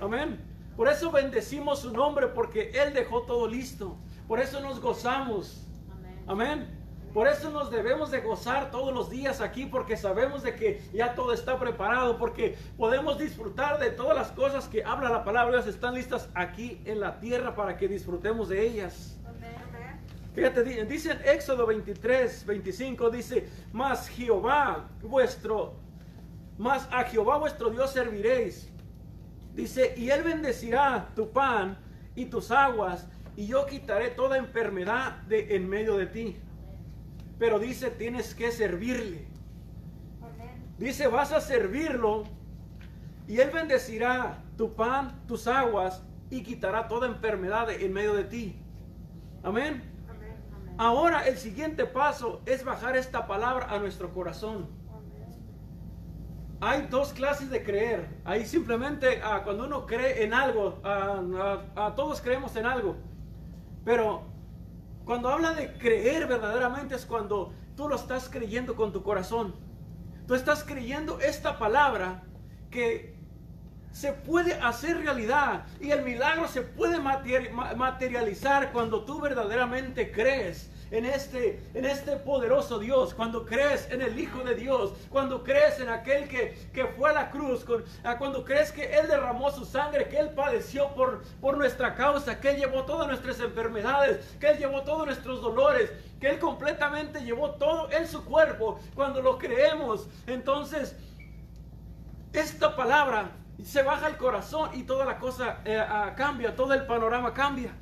Amén. 0.00 0.40
Por 0.76 0.88
eso 0.88 1.12
bendecimos 1.12 1.78
su 1.80 1.92
nombre, 1.92 2.26
porque 2.26 2.72
Él 2.74 2.92
dejó 2.92 3.22
todo 3.22 3.46
listo. 3.46 3.96
Por 4.26 4.40
eso 4.40 4.60
nos 4.60 4.80
gozamos. 4.80 5.68
Amén. 6.26 6.80
Por 7.14 7.28
eso 7.28 7.50
nos 7.50 7.70
debemos 7.70 8.10
de 8.10 8.20
gozar 8.20 8.72
todos 8.72 8.92
los 8.92 9.08
días 9.08 9.40
aquí, 9.40 9.66
porque 9.66 9.96
sabemos 9.96 10.42
de 10.42 10.56
que 10.56 10.82
ya 10.92 11.14
todo 11.14 11.32
está 11.32 11.60
preparado, 11.60 12.18
porque 12.18 12.56
podemos 12.76 13.18
disfrutar 13.18 13.78
de 13.78 13.90
todas 13.90 14.16
las 14.16 14.32
cosas 14.32 14.66
que 14.66 14.82
habla 14.82 15.10
la 15.10 15.22
palabra 15.22 15.56
Dios, 15.56 15.68
están 15.68 15.94
listas 15.94 16.28
aquí 16.34 16.80
en 16.84 16.98
la 16.98 17.20
tierra 17.20 17.54
para 17.54 17.76
que 17.76 17.86
disfrutemos 17.86 18.48
de 18.48 18.66
ellas. 18.66 19.19
Fíjate, 20.34 20.62
dice 20.84 21.18
Éxodo 21.24 21.66
23, 21.66 22.46
25, 22.46 23.10
dice, 23.10 23.48
más 23.72 24.08
Jehová 24.08 24.88
vuestro, 25.02 25.74
más 26.56 26.88
a 26.92 27.04
Jehová 27.04 27.38
vuestro 27.38 27.70
Dios 27.70 27.92
serviréis. 27.92 28.70
Dice, 29.54 29.94
y 29.96 30.10
él 30.10 30.22
bendecirá 30.22 31.08
tu 31.16 31.30
pan 31.30 31.76
y 32.14 32.26
tus 32.26 32.50
aguas, 32.50 33.08
y 33.36 33.46
yo 33.46 33.66
quitaré 33.66 34.10
toda 34.10 34.36
enfermedad 34.36 35.22
de 35.22 35.56
en 35.56 35.68
medio 35.68 35.96
de 35.96 36.06
ti. 36.06 36.36
Pero 37.38 37.58
dice, 37.58 37.90
tienes 37.90 38.34
que 38.34 38.52
servirle. 38.52 39.26
Dice, 40.78 41.08
vas 41.08 41.32
a 41.32 41.40
servirlo 41.40 42.24
y 43.28 43.38
Él 43.38 43.50
bendecirá 43.50 44.42
tu 44.56 44.74
pan, 44.74 45.22
tus 45.28 45.46
aguas 45.46 46.02
y 46.30 46.42
quitará 46.42 46.88
toda 46.88 47.06
enfermedad 47.06 47.70
en 47.70 47.92
medio 47.92 48.14
de 48.14 48.24
ti. 48.24 48.56
Amén. 49.42 49.82
Ahora 50.80 51.28
el 51.28 51.36
siguiente 51.36 51.84
paso 51.84 52.40
es 52.46 52.64
bajar 52.64 52.96
esta 52.96 53.26
palabra 53.26 53.66
a 53.68 53.78
nuestro 53.78 54.14
corazón. 54.14 54.66
Hay 56.58 56.86
dos 56.86 57.12
clases 57.12 57.50
de 57.50 57.62
creer. 57.62 58.08
Ahí 58.24 58.46
simplemente 58.46 59.20
ah, 59.22 59.42
cuando 59.44 59.64
uno 59.64 59.84
cree 59.84 60.24
en 60.24 60.32
algo, 60.32 60.80
ah, 60.82 61.60
ah, 61.76 61.92
todos 61.94 62.22
creemos 62.22 62.56
en 62.56 62.64
algo. 62.64 62.96
Pero 63.84 64.22
cuando 65.04 65.28
habla 65.28 65.52
de 65.52 65.76
creer 65.76 66.26
verdaderamente 66.26 66.94
es 66.94 67.04
cuando 67.04 67.52
tú 67.76 67.86
lo 67.86 67.96
estás 67.96 68.30
creyendo 68.30 68.74
con 68.74 68.90
tu 68.90 69.02
corazón. 69.02 69.54
Tú 70.26 70.34
estás 70.34 70.64
creyendo 70.64 71.20
esta 71.20 71.58
palabra 71.58 72.22
que 72.70 73.19
se 73.92 74.12
puede 74.12 74.54
hacer 74.54 74.98
realidad 74.98 75.64
y 75.80 75.90
el 75.90 76.02
milagro 76.02 76.48
se 76.48 76.62
puede 76.62 76.98
materializar 77.00 78.72
cuando 78.72 79.04
tú 79.04 79.20
verdaderamente 79.20 80.10
crees 80.12 80.70
en 80.90 81.04
este, 81.04 81.62
en 81.74 81.84
este 81.84 82.16
poderoso 82.16 82.78
Dios, 82.78 83.14
cuando 83.14 83.46
crees 83.46 83.88
en 83.90 84.02
el 84.02 84.18
Hijo 84.18 84.42
de 84.42 84.54
Dios, 84.54 84.92
cuando 85.08 85.44
crees 85.44 85.78
en 85.78 85.88
aquel 85.88 86.28
que, 86.28 86.56
fue 86.96 87.10
a 87.10 87.12
la 87.12 87.30
cruz, 87.30 87.64
ah, 88.02 88.18
cuando 88.18 88.44
crees 88.44 88.72
que 88.72 88.98
Él 88.98 89.06
derramó 89.06 89.50
su 89.50 89.64
sangre, 89.64 90.08
que 90.08 90.18
Él 90.18 90.30
padeció 90.30 90.88
por, 90.94 91.22
por 91.40 91.56
nuestra 91.56 91.94
causa, 91.94 92.40
que 92.40 92.50
Él 92.50 92.56
llevó 92.56 92.84
todas 92.84 93.06
nuestras 93.06 93.38
enfermedades, 93.40 94.24
que 94.40 94.48
Él 94.48 94.58
llevó 94.58 94.82
todos 94.82 95.06
nuestros 95.06 95.40
dolores, 95.40 95.92
que 96.20 96.28
Él 96.28 96.38
completamente 96.38 97.24
llevó 97.24 97.52
todo 97.52 97.90
en 97.92 98.06
su 98.08 98.24
cuerpo, 98.24 98.80
cuando 98.94 99.22
lo 99.22 99.38
creemos, 99.38 100.08
entonces 100.26 100.96
esta 102.32 102.74
palabra 102.76 103.30
se 103.64 103.82
baja 103.82 104.06
al 104.06 104.16
corazón 104.16 104.70
y 104.74 104.82
toda 104.84 105.04
la 105.04 105.18
cosa 105.18 105.60
eh, 105.64 105.78
ah, 105.78 106.14
cambia, 106.16 106.54
todo 106.54 106.74
el 106.74 106.86
panorama 106.86 107.32
cambia. 107.34 107.72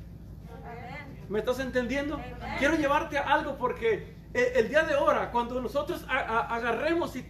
¿Me 1.27 1.39
estás 1.39 1.59
entendiendo? 1.59 2.19
Quiero 2.57 2.75
llevarte 2.75 3.17
a 3.17 3.33
algo 3.33 3.55
porque 3.57 4.15
el, 4.33 4.67
día 4.67 4.83
de 4.83 4.95
ahora, 4.95 5.31
cuando 5.31 5.61
nosotros 5.61 6.03
agarremos 6.09 7.15
y 7.15 7.25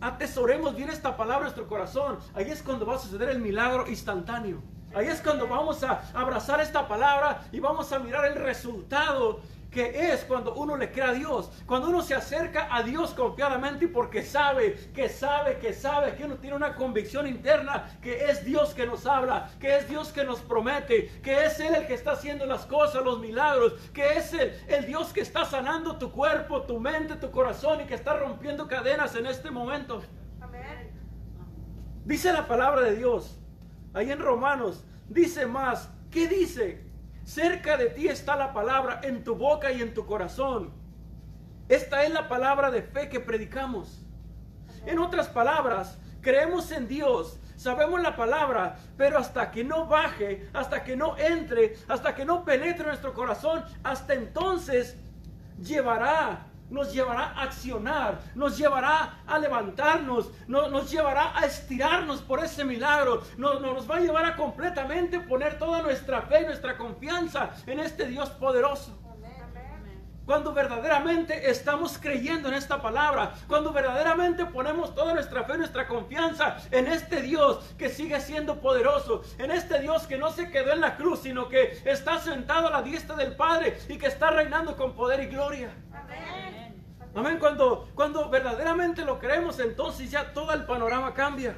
atesoremos 0.00 0.76
bien 0.76 0.90
esta 0.90 1.16
palabra 1.16 1.38
en 1.38 1.44
nuestro 1.44 1.66
corazón, 1.66 2.18
ahí 2.34 2.50
es 2.50 2.62
cuando 2.62 2.84
va 2.84 2.96
a 2.96 2.98
suceder 2.98 3.30
el 3.30 3.40
milagro 3.40 3.86
instantáneo. 3.88 4.62
Ahí 4.94 5.06
es 5.06 5.20
cuando 5.20 5.46
vamos 5.46 5.82
a 5.84 6.02
abrazar 6.14 6.60
esta 6.60 6.88
palabra 6.88 7.42
y 7.52 7.60
vamos 7.60 7.92
a 7.92 7.98
mirar 8.00 8.24
el 8.26 8.34
resultado 8.34 9.40
que 9.70 10.12
es 10.12 10.24
cuando 10.24 10.54
uno 10.54 10.76
le 10.76 10.90
cree 10.90 11.04
a 11.04 11.12
Dios, 11.12 11.50
cuando 11.66 11.88
uno 11.88 12.02
se 12.02 12.14
acerca 12.14 12.68
a 12.74 12.82
Dios 12.82 13.14
confiadamente 13.14 13.86
porque 13.88 14.22
sabe, 14.22 14.90
que 14.92 15.08
sabe, 15.08 15.58
que 15.58 15.72
sabe, 15.72 16.14
que 16.16 16.24
uno 16.24 16.36
tiene 16.36 16.56
una 16.56 16.74
convicción 16.74 17.26
interna, 17.26 17.98
que 18.02 18.24
es 18.24 18.44
Dios 18.44 18.74
que 18.74 18.86
nos 18.86 19.06
habla, 19.06 19.50
que 19.60 19.76
es 19.76 19.88
Dios 19.88 20.08
que 20.08 20.24
nos 20.24 20.40
promete, 20.40 21.20
que 21.22 21.44
es 21.44 21.60
Él 21.60 21.74
el 21.74 21.86
que 21.86 21.94
está 21.94 22.12
haciendo 22.12 22.46
las 22.46 22.66
cosas, 22.66 23.04
los 23.04 23.20
milagros, 23.20 23.74
que 23.94 24.18
es 24.18 24.32
Él 24.32 24.52
el 24.68 24.86
Dios 24.86 25.12
que 25.12 25.20
está 25.20 25.44
sanando 25.44 25.96
tu 25.98 26.10
cuerpo, 26.10 26.62
tu 26.62 26.80
mente, 26.80 27.14
tu 27.16 27.30
corazón 27.30 27.80
y 27.80 27.84
que 27.84 27.94
está 27.94 28.14
rompiendo 28.14 28.66
cadenas 28.66 29.14
en 29.14 29.26
este 29.26 29.50
momento. 29.50 30.02
Dice 32.04 32.32
la 32.32 32.48
palabra 32.48 32.80
de 32.82 32.96
Dios, 32.96 33.38
ahí 33.94 34.10
en 34.10 34.18
Romanos, 34.18 34.84
dice 35.08 35.46
más, 35.46 35.90
¿qué 36.10 36.26
dice? 36.26 36.89
Cerca 37.30 37.76
de 37.76 37.86
ti 37.90 38.08
está 38.08 38.34
la 38.34 38.52
palabra 38.52 39.02
en 39.04 39.22
tu 39.22 39.36
boca 39.36 39.70
y 39.70 39.80
en 39.80 39.94
tu 39.94 40.04
corazón. 40.04 40.72
Esta 41.68 42.02
es 42.02 42.10
la 42.10 42.28
palabra 42.28 42.72
de 42.72 42.82
fe 42.82 43.08
que 43.08 43.20
predicamos. 43.20 44.04
En 44.84 44.98
otras 44.98 45.28
palabras, 45.28 45.96
creemos 46.22 46.72
en 46.72 46.88
Dios, 46.88 47.38
sabemos 47.54 48.02
la 48.02 48.16
palabra, 48.16 48.78
pero 48.96 49.16
hasta 49.16 49.52
que 49.52 49.62
no 49.62 49.86
baje, 49.86 50.48
hasta 50.52 50.82
que 50.82 50.96
no 50.96 51.16
entre, 51.18 51.76
hasta 51.86 52.16
que 52.16 52.24
no 52.24 52.44
penetre 52.44 52.84
nuestro 52.86 53.14
corazón, 53.14 53.64
hasta 53.84 54.14
entonces 54.14 54.96
llevará 55.62 56.49
nos 56.70 56.92
llevará 56.92 57.32
a 57.32 57.42
accionar, 57.42 58.20
nos 58.34 58.56
llevará 58.56 59.22
a 59.26 59.38
levantarnos, 59.38 60.30
nos 60.46 60.90
llevará 60.90 61.38
a 61.38 61.46
estirarnos 61.46 62.22
por 62.22 62.42
ese 62.42 62.64
milagro, 62.64 63.22
nos, 63.36 63.90
va 63.90 63.96
a 63.96 64.00
llevar 64.00 64.24
a 64.24 64.36
completamente 64.36 65.20
poner 65.20 65.58
toda 65.58 65.82
nuestra 65.82 66.22
fe, 66.22 66.44
nuestra 66.44 66.76
confianza 66.76 67.50
en 67.66 67.80
este 67.80 68.06
Dios 68.06 68.30
poderoso. 68.30 68.96
Cuando 70.26 70.52
verdaderamente 70.52 71.50
estamos 71.50 71.98
creyendo 71.98 72.48
en 72.48 72.54
esta 72.54 72.80
palabra, 72.80 73.34
cuando 73.48 73.72
verdaderamente 73.72 74.46
ponemos 74.46 74.94
toda 74.94 75.12
nuestra 75.12 75.42
fe, 75.42 75.58
nuestra 75.58 75.88
confianza 75.88 76.56
en 76.70 76.86
este 76.86 77.20
Dios 77.20 77.58
que 77.76 77.88
sigue 77.88 78.20
siendo 78.20 78.60
poderoso, 78.60 79.22
en 79.38 79.50
este 79.50 79.80
Dios 79.80 80.06
que 80.06 80.18
no 80.18 80.30
se 80.30 80.48
quedó 80.52 80.72
en 80.72 80.82
la 80.82 80.96
cruz, 80.96 81.22
sino 81.22 81.48
que 81.48 81.82
está 81.84 82.20
sentado 82.20 82.68
a 82.68 82.70
la 82.70 82.82
diestra 82.82 83.16
del 83.16 83.34
Padre 83.34 83.76
y 83.88 83.98
que 83.98 84.06
está 84.06 84.30
reinando 84.30 84.76
con 84.76 84.94
poder 84.94 85.20
y 85.20 85.26
gloria. 85.26 85.72
Amén. 85.92 86.49
Cuando, 87.12 87.88
cuando 87.94 88.30
verdaderamente 88.30 89.04
lo 89.04 89.18
creemos, 89.18 89.58
entonces 89.58 90.10
ya 90.10 90.32
todo 90.32 90.52
el 90.52 90.64
panorama 90.64 91.12
cambia. 91.12 91.56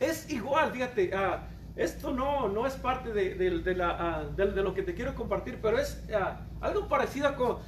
Es 0.00 0.30
igual, 0.30 0.72
fíjate, 0.72 1.12
ah, 1.14 1.46
esto 1.76 2.12
no, 2.12 2.48
no 2.48 2.66
es 2.66 2.74
parte 2.74 3.12
de, 3.12 3.74
la, 3.74 3.90
ah, 3.90 4.24
de, 4.24 4.46
lo 4.46 4.74
que 4.74 4.82
te 4.82 4.94
quiero 4.94 5.14
compartir, 5.14 5.60
pero 5.62 5.78
es 5.78 6.04
ah, 6.14 6.40
algo 6.60 6.88
parecido 6.88 7.34
con 7.36 7.58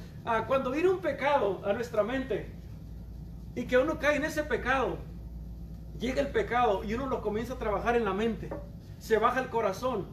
cuando 0.47 0.71
viene 0.71 0.89
un 0.89 0.99
pecado 0.99 1.61
a 1.65 1.73
nuestra 1.73 2.01
mente 2.01 2.49
y 3.55 3.65
que 3.65 3.77
uno 3.77 3.99
cae 3.99 4.15
en 4.15 4.25
ese 4.25 4.43
pecado. 4.43 4.97
Llega 5.99 6.21
el 6.21 6.29
pecado 6.29 6.83
y 6.83 6.93
uno 6.93 7.07
lo 7.07 7.21
comienza 7.21 7.53
a 7.53 7.59
trabajar 7.59 7.95
en 7.95 8.05
la 8.05 8.13
mente. 8.13 8.49
Se 8.97 9.17
baja 9.17 9.41
el 9.41 9.49
corazón. 9.49 10.07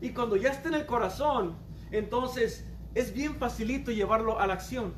Y 0.00 0.10
cuando 0.10 0.36
ya 0.36 0.50
está 0.50 0.68
en 0.68 0.74
el 0.74 0.86
corazón, 0.86 1.56
entonces 1.90 2.66
es 2.94 3.12
bien 3.12 3.34
facilito 3.34 3.90
llevarlo 3.90 4.38
a 4.38 4.46
la 4.46 4.54
acción. 4.54 4.94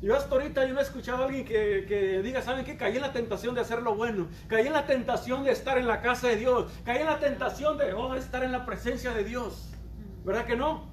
Yo 0.00 0.16
hasta 0.16 0.32
ahorita 0.32 0.64
yo 0.64 0.74
no 0.74 0.80
he 0.80 0.82
escuchado 0.84 1.24
a 1.24 1.26
alguien 1.26 1.44
que, 1.44 2.20
diga, 2.22 2.40
¿saben 2.40 2.64
qué? 2.64 2.76
Caí 2.76 2.96
en 2.96 3.02
la 3.02 3.12
tentación 3.12 3.54
de 3.54 3.62
hacer 3.62 3.82
lo 3.82 3.96
bueno. 3.96 4.28
Caí 4.46 4.66
en 4.66 4.72
la 4.72 4.86
tentación 4.86 5.42
de 5.42 5.50
estar 5.50 5.76
en 5.76 5.88
la 5.88 6.00
casa 6.00 6.28
de 6.28 6.36
Dios. 6.36 6.70
Caí 6.84 7.00
en 7.00 7.06
la 7.06 7.18
tentación 7.18 7.76
de 7.78 7.92
oh, 7.92 8.14
estar 8.14 8.44
en 8.44 8.52
la 8.52 8.64
presencia 8.64 9.12
de 9.12 9.24
Dios. 9.24 9.70
¿Verdad 10.24 10.46
que 10.46 10.56
no? 10.56 10.88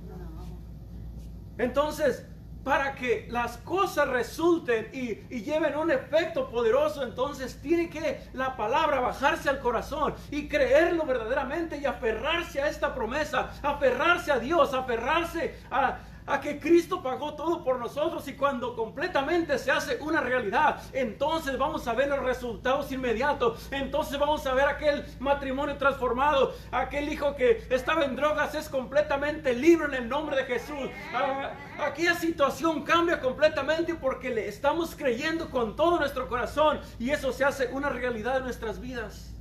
Entonces, 1.60 2.26
para 2.64 2.96
que 2.96 3.28
las 3.30 3.58
cosas 3.58 4.10
resulten 4.10 4.90
y, 4.92 5.20
y, 5.30 5.44
lleven 5.44 5.78
un 5.78 5.92
efecto 5.92 6.50
poderoso, 6.50 7.04
entonces 7.04 7.62
tiene 7.62 7.92
que 7.92 8.22
la 8.34 8.58
palabra 8.58 9.00
bajarse 9.00 9.50
al 9.50 9.60
corazón 9.60 10.16
y 10.32 10.48
creerlo 10.48 11.06
verdaderamente 11.06 11.78
y 11.78 11.86
aferrarse 11.86 12.60
a 12.60 12.68
esta 12.68 12.96
promesa, 12.96 13.52
aferrarse 13.62 14.32
a 14.32 14.40
Dios, 14.40 14.74
aferrarse 14.74 15.56
a, 15.70 16.00
a 16.28 16.42
que 16.42 16.60
Cristo 16.60 17.04
pagó 17.04 17.36
todo 17.36 17.64
por 17.64 17.80
nosotros 17.80 18.28
y 18.28 18.34
cuando 18.34 18.76
completamente 18.76 19.58
se 19.60 19.72
hace 19.72 19.98
una 20.02 20.22
realidad, 20.22 20.82
entonces 20.94 21.58
vamos 21.58 21.88
a 21.88 21.94
ver 21.94 22.10
los 22.10 22.24
resultados 22.24 22.92
inmediatos. 22.92 23.68
Entonces 23.72 24.18
vamos 24.20 24.46
a 24.48 24.54
ver 24.54 24.68
aquel 24.68 25.06
matrimonio 25.20 25.78
transformado, 25.78 26.54
aquel 26.72 27.10
hijo 27.10 27.36
que 27.36 27.66
estaba 27.70 28.06
en 28.06 28.16
drogas 28.16 28.56
es 28.56 28.70
completamente 28.70 29.54
libre 29.54 29.88
en 29.88 30.04
el 30.04 30.10
nombre 30.10 30.36
de 30.36 30.46
Jesús. 30.46 30.90
Ah, 31.14 31.52
aquella 31.80 32.16
situación 32.16 32.84
cambia 32.84 33.20
completamente 33.20 33.96
porque 33.96 34.30
le 34.30 34.48
estamos 34.48 34.96
creyendo 34.96 35.50
con 35.50 35.76
todo 35.76 36.00
nuestro 36.00 36.28
corazón 36.28 36.80
y 37.00 37.12
eso 37.12 37.32
se 37.32 37.44
hace 37.44 37.68
una 37.68 37.90
realidad 37.90 38.38
en 38.38 38.44
nuestras 38.44 38.80
vidas. 38.80 39.32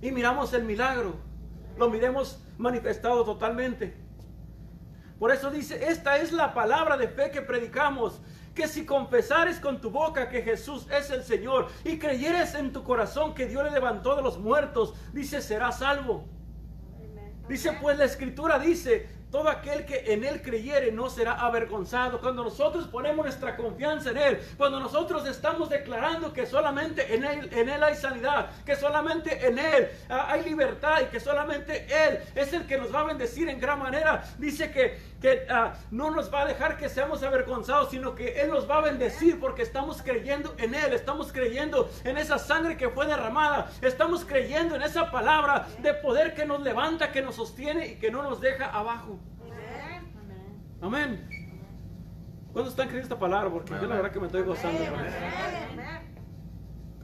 Y 0.00 0.10
miramos 0.12 0.52
el 0.52 0.64
milagro, 0.64 1.16
lo 1.78 1.88
miremos 1.88 2.42
manifestado 2.58 3.24
totalmente. 3.24 4.03
Por 5.18 5.30
eso 5.30 5.50
dice, 5.50 5.88
esta 5.88 6.18
es 6.18 6.32
la 6.32 6.54
palabra 6.54 6.96
de 6.96 7.08
fe 7.08 7.30
que 7.30 7.40
predicamos, 7.40 8.20
que 8.54 8.68
si 8.68 8.84
confesares 8.84 9.58
con 9.58 9.80
tu 9.80 9.90
boca 9.90 10.28
que 10.28 10.42
Jesús 10.42 10.86
es 10.90 11.10
el 11.10 11.22
Señor 11.22 11.68
y 11.84 11.98
creyeres 11.98 12.54
en 12.54 12.72
tu 12.72 12.84
corazón 12.84 13.34
que 13.34 13.46
Dios 13.46 13.64
le 13.64 13.70
levantó 13.70 14.16
de 14.16 14.22
los 14.22 14.38
muertos, 14.38 14.94
dice, 15.12 15.40
serás 15.40 15.78
salvo. 15.78 16.24
Dice, 17.48 17.76
pues 17.80 17.98
la 17.98 18.04
escritura 18.04 18.58
dice, 18.58 19.08
todo 19.34 19.48
aquel 19.48 19.84
que 19.84 20.12
en 20.12 20.22
Él 20.22 20.40
creyere 20.42 20.92
no 20.92 21.10
será 21.10 21.32
avergonzado. 21.32 22.20
Cuando 22.20 22.44
nosotros 22.44 22.86
ponemos 22.86 23.24
nuestra 23.24 23.56
confianza 23.56 24.10
en 24.10 24.16
Él, 24.16 24.40
cuando 24.56 24.78
nosotros 24.78 25.26
estamos 25.26 25.68
declarando 25.68 26.32
que 26.32 26.46
solamente 26.46 27.12
en 27.12 27.24
Él, 27.24 27.50
en 27.52 27.68
él 27.68 27.82
hay 27.82 27.96
sanidad, 27.96 28.50
que 28.64 28.76
solamente 28.76 29.44
en 29.44 29.58
Él 29.58 29.90
ah, 30.08 30.28
hay 30.28 30.44
libertad 30.44 31.00
y 31.02 31.06
que 31.06 31.18
solamente 31.18 31.84
Él 31.90 32.20
es 32.36 32.52
el 32.52 32.64
que 32.68 32.78
nos 32.78 32.94
va 32.94 33.00
a 33.00 33.04
bendecir 33.06 33.48
en 33.48 33.58
gran 33.58 33.80
manera, 33.80 34.22
dice 34.38 34.70
que, 34.70 35.00
que 35.20 35.48
ah, 35.50 35.74
no 35.90 36.12
nos 36.12 36.32
va 36.32 36.42
a 36.42 36.46
dejar 36.46 36.76
que 36.76 36.88
seamos 36.88 37.20
avergonzados, 37.24 37.90
sino 37.90 38.14
que 38.14 38.40
Él 38.40 38.50
nos 38.50 38.70
va 38.70 38.76
a 38.76 38.82
bendecir 38.82 39.40
porque 39.40 39.62
estamos 39.62 40.00
creyendo 40.00 40.54
en 40.58 40.76
Él, 40.76 40.92
estamos 40.92 41.32
creyendo 41.32 41.90
en 42.04 42.18
esa 42.18 42.38
sangre 42.38 42.76
que 42.76 42.88
fue 42.88 43.08
derramada, 43.08 43.68
estamos 43.82 44.24
creyendo 44.24 44.76
en 44.76 44.82
esa 44.82 45.10
palabra 45.10 45.66
de 45.82 45.92
poder 45.92 46.34
que 46.34 46.46
nos 46.46 46.60
levanta, 46.60 47.10
que 47.10 47.20
nos 47.20 47.34
sostiene 47.34 47.88
y 47.88 47.96
que 47.96 48.12
no 48.12 48.22
nos 48.22 48.40
deja 48.40 48.66
abajo. 48.66 49.18
Amén. 50.84 51.26
¿Cuándo 52.52 52.68
están 52.68 52.88
creyendo 52.88 53.14
esta 53.14 53.18
palabra? 53.18 53.50
Porque 53.50 53.72
yo 53.72 53.86
la 53.86 53.96
verdad 53.96 54.12
que 54.12 54.20
me 54.20 54.26
estoy 54.26 54.42
gozando. 54.42 54.84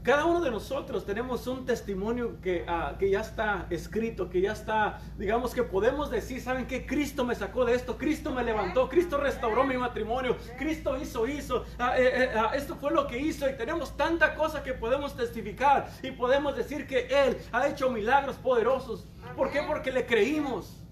Cada 0.02 0.26
uno 0.26 0.42
de 0.42 0.50
nosotros 0.50 1.06
tenemos 1.06 1.46
un 1.46 1.64
testimonio 1.64 2.40
que, 2.42 2.66
ah, 2.68 2.96
que 2.98 3.10
ya 3.10 3.20
está 3.20 3.66
escrito, 3.70 4.28
que 4.28 4.42
ya 4.42 4.52
está, 4.52 5.00
digamos 5.16 5.54
que 5.54 5.62
podemos 5.62 6.10
decir, 6.10 6.42
¿saben 6.42 6.66
qué? 6.66 6.84
Cristo 6.84 7.24
me 7.24 7.34
sacó 7.34 7.64
de 7.64 7.74
esto, 7.74 7.96
Cristo 7.96 8.32
me 8.32 8.44
levantó, 8.44 8.86
Cristo 8.88 9.16
restauró 9.16 9.64
mi 9.64 9.78
matrimonio, 9.78 10.36
Cristo 10.58 10.98
hizo, 10.98 11.26
hizo, 11.26 11.64
ah, 11.78 11.98
eh, 11.98 12.24
eh, 12.24 12.30
ah, 12.34 12.52
esto 12.54 12.76
fue 12.76 12.90
lo 12.92 13.06
que 13.06 13.18
hizo 13.18 13.48
y 13.48 13.54
tenemos 13.54 13.96
tanta 13.96 14.34
cosa 14.34 14.62
que 14.62 14.74
podemos 14.74 15.16
testificar 15.16 15.90
y 16.02 16.10
podemos 16.10 16.54
decir 16.54 16.86
que 16.86 17.08
Él 17.10 17.38
ha 17.52 17.66
hecho 17.66 17.88
milagros 17.90 18.36
poderosos. 18.36 19.06
¿Por 19.36 19.50
qué? 19.50 19.62
Porque 19.62 19.90
le 19.90 20.04
creímos. 20.04 20.82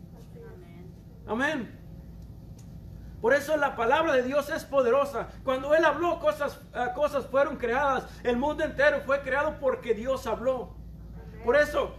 Amén. 1.26 1.77
Por 3.20 3.34
eso 3.34 3.56
la 3.56 3.74
palabra 3.74 4.12
de 4.12 4.22
Dios 4.22 4.48
es 4.48 4.64
poderosa. 4.64 5.28
Cuando 5.42 5.74
Él 5.74 5.84
habló, 5.84 6.20
cosas, 6.20 6.60
eh, 6.74 6.86
cosas 6.94 7.26
fueron 7.26 7.56
creadas. 7.56 8.04
El 8.22 8.36
mundo 8.36 8.62
entero 8.62 9.00
fue 9.04 9.22
creado 9.22 9.56
porque 9.60 9.92
Dios 9.94 10.26
habló. 10.26 10.76
Por 11.44 11.56
eso, 11.56 11.96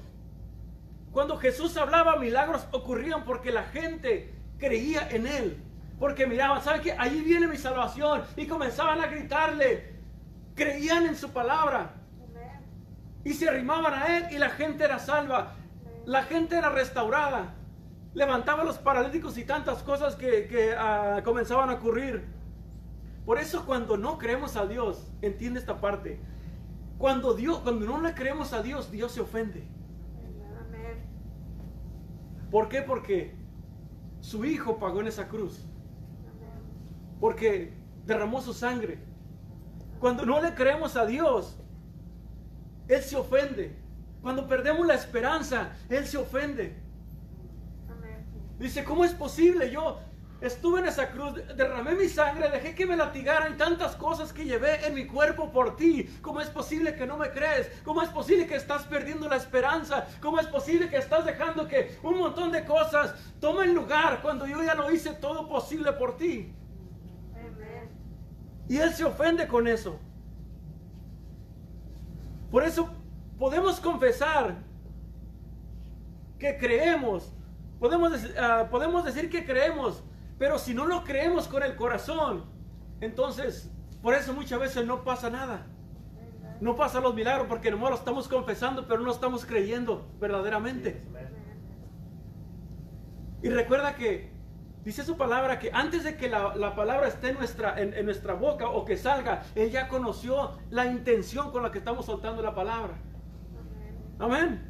cuando 1.11 1.37
Jesús 1.37 1.75
hablaba, 1.75 2.15
milagros 2.15 2.65
ocurrían 2.71 3.25
porque 3.25 3.51
la 3.51 3.63
gente 3.63 4.33
creía 4.57 5.09
en 5.09 5.27
Él. 5.27 5.63
Porque 5.99 6.25
miraban, 6.25 6.61
¿saben 6.61 6.81
qué? 6.81 6.95
Ahí 6.97 7.21
viene 7.21 7.47
mi 7.47 7.57
salvación. 7.57 8.23
Y 8.37 8.47
comenzaban 8.47 9.01
a 9.01 9.07
gritarle. 9.07 9.99
Creían 10.55 11.05
en 11.05 11.17
su 11.17 11.31
palabra. 11.31 11.95
Y 13.25 13.33
se 13.33 13.49
arrimaban 13.49 13.93
a 13.93 14.17
Él 14.17 14.27
y 14.31 14.37
la 14.37 14.49
gente 14.51 14.85
era 14.85 14.99
salva. 14.99 15.55
La 16.05 16.23
gente 16.23 16.55
era 16.55 16.69
restaurada 16.69 17.55
levantaba 18.13 18.61
a 18.61 18.65
los 18.65 18.77
paralíticos 18.77 19.37
y 19.37 19.43
tantas 19.43 19.83
cosas 19.83 20.15
que, 20.15 20.75
ah, 20.77 21.21
comenzaban 21.23 21.69
a 21.69 21.75
ocurrir. 21.75 22.25
Por 23.25 23.37
eso 23.37 23.65
cuando 23.65 23.97
no 23.97 24.17
creemos 24.17 24.55
a 24.55 24.65
Dios, 24.65 25.11
entiende 25.21 25.59
esta 25.59 25.79
parte. 25.79 26.19
Cuando 26.97 27.33
Dios, 27.33 27.59
cuando 27.59 27.85
no 27.85 28.01
le 28.01 28.13
creemos 28.13 28.53
a 28.53 28.61
Dios, 28.61 28.91
Dios 28.91 29.11
se 29.11 29.21
ofende. 29.21 29.67
¿Por 32.51 32.67
qué? 32.67 32.81
Porque 32.81 33.35
su 34.21 34.43
hijo 34.43 34.79
pagó 34.79 35.01
en 35.01 35.07
esa 35.07 35.27
cruz. 35.27 35.63
Porque 37.19 37.73
derramó 38.05 38.41
su 38.41 38.53
sangre. 38.53 38.99
Cuando 39.99 40.25
no 40.25 40.41
le 40.41 40.55
creemos 40.55 40.95
a 40.95 41.05
Dios, 41.05 41.57
Él 42.87 43.01
se 43.01 43.15
ofende. 43.15 43.77
Cuando 44.21 44.47
perdemos 44.47 44.87
la 44.87 44.95
esperanza, 44.95 45.71
Él 45.89 46.05
se 46.05 46.17
ofende. 46.17 46.78
Dice, 48.59 48.83
¿cómo 48.83 49.05
es 49.05 49.13
posible? 49.13 49.71
Yo 49.71 49.99
estuve 50.41 50.81
en 50.81 50.87
esa 50.87 51.09
cruz, 51.11 51.33
derramé 51.55 51.95
mi 51.95 52.09
sangre, 52.09 52.49
dejé 52.49 52.75
que 52.75 52.85
me 52.85 52.97
latigaran 52.97 53.57
tantas 53.57 53.95
cosas 53.95 54.33
que 54.33 54.43
llevé 54.43 54.85
en 54.85 54.93
mi 54.93 55.05
cuerpo 55.05 55.49
por 55.49 55.77
ti. 55.77 56.09
¿Cómo 56.21 56.41
es 56.41 56.49
posible 56.49 56.93
que 56.95 57.07
no 57.07 57.17
me 57.17 57.29
crees? 57.31 57.71
¿Cómo 57.85 58.01
es 58.01 58.09
posible 58.09 58.47
que 58.47 58.55
estás 58.55 58.83
perdiendo 58.83 59.29
la 59.29 59.37
esperanza? 59.37 60.07
¿Cómo 60.21 60.39
es 60.39 60.47
posible 60.47 60.89
que 60.89 60.97
estás 60.97 61.25
dejando 61.25 61.67
que 61.69 61.97
un 62.03 62.17
montón 62.17 62.51
de 62.51 62.65
cosas 62.65 63.15
tomen 63.39 63.73
lugar 63.73 64.21
cuando 64.21 64.45
yo 64.45 64.61
ya 64.61 64.75
lo 64.75 64.91
hice 64.91 65.11
todo 65.11 65.47
posible 65.47 65.93
por 65.93 66.17
ti? 66.17 66.53
Y 68.67 68.77
Él 68.77 68.93
se 68.93 69.05
ofende 69.05 69.47
con 69.47 69.67
eso. 69.67 69.99
Por 72.51 72.63
eso 72.63 72.89
podemos 73.37 73.79
confesar 73.79 74.57
que 76.37 76.57
creemos 76.57 77.33
Podemos, 77.79 78.11
ah, 78.37 78.67
podemos 78.69 79.05
decir 79.05 79.29
que 79.29 79.45
creemos, 79.45 80.03
pero 80.37 80.59
si 80.59 80.73
no 80.73 80.85
lo 80.85 81.03
creemos 81.03 81.47
con 81.47 81.63
el 81.63 81.75
corazón, 81.75 82.45
entonces 83.01 83.71
por 84.01 84.13
eso 84.13 84.33
muchas 84.33 84.59
veces 84.59 84.85
no 84.85 85.03
pasa 85.03 85.29
nada. 85.29 85.65
No 86.61 86.75
pasa 86.75 86.99
los 86.99 87.15
milagros 87.15 87.47
porque 87.47 87.71
nomás 87.71 87.91
lo 87.91 87.95
estamos 87.95 88.27
confesando, 88.27 88.85
pero 88.85 88.99
no 89.01 89.11
estamos 89.11 89.45
creyendo 89.45 90.09
verdaderamente. 90.19 91.01
Y 93.41 93.49
recuerda 93.49 93.95
que 93.95 94.31
dice 94.83 95.03
su 95.03 95.15
palabra 95.15 95.59
que 95.59 95.71
antes 95.73 96.03
de 96.03 96.17
que 96.17 96.27
la, 96.27 96.75
palabra 96.75 97.07
esté 97.07 97.29
en 97.29 97.35
nuestra, 97.35 97.79
en, 97.79 98.03
nuestra 98.05 98.33
boca 98.33 98.69
o 98.69 98.83
que 98.83 98.97
salga, 98.97 99.43
Él 99.55 99.71
ya 99.71 99.87
conoció 99.87 100.57
la 100.69 100.85
intención 100.85 101.51
con 101.51 101.63
la 101.63 101.71
que 101.71 101.77
estamos 101.77 102.05
soltando 102.05 102.41
la 102.41 102.53
palabra. 102.53 102.97
Amén. 104.19 104.68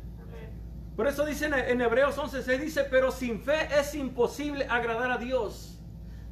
Por 1.00 1.08
eso 1.08 1.26
dice 1.26 1.46
en 1.46 1.80
Hebreos 1.80 2.18
11:6, 2.18 2.60
dice, 2.60 2.84
pero 2.84 3.10
sin 3.10 3.40
fe 3.40 3.70
es 3.80 3.96
imposible 3.96 4.68
agradar 4.70 5.10
a 5.12 5.18
Dios. 5.18 5.80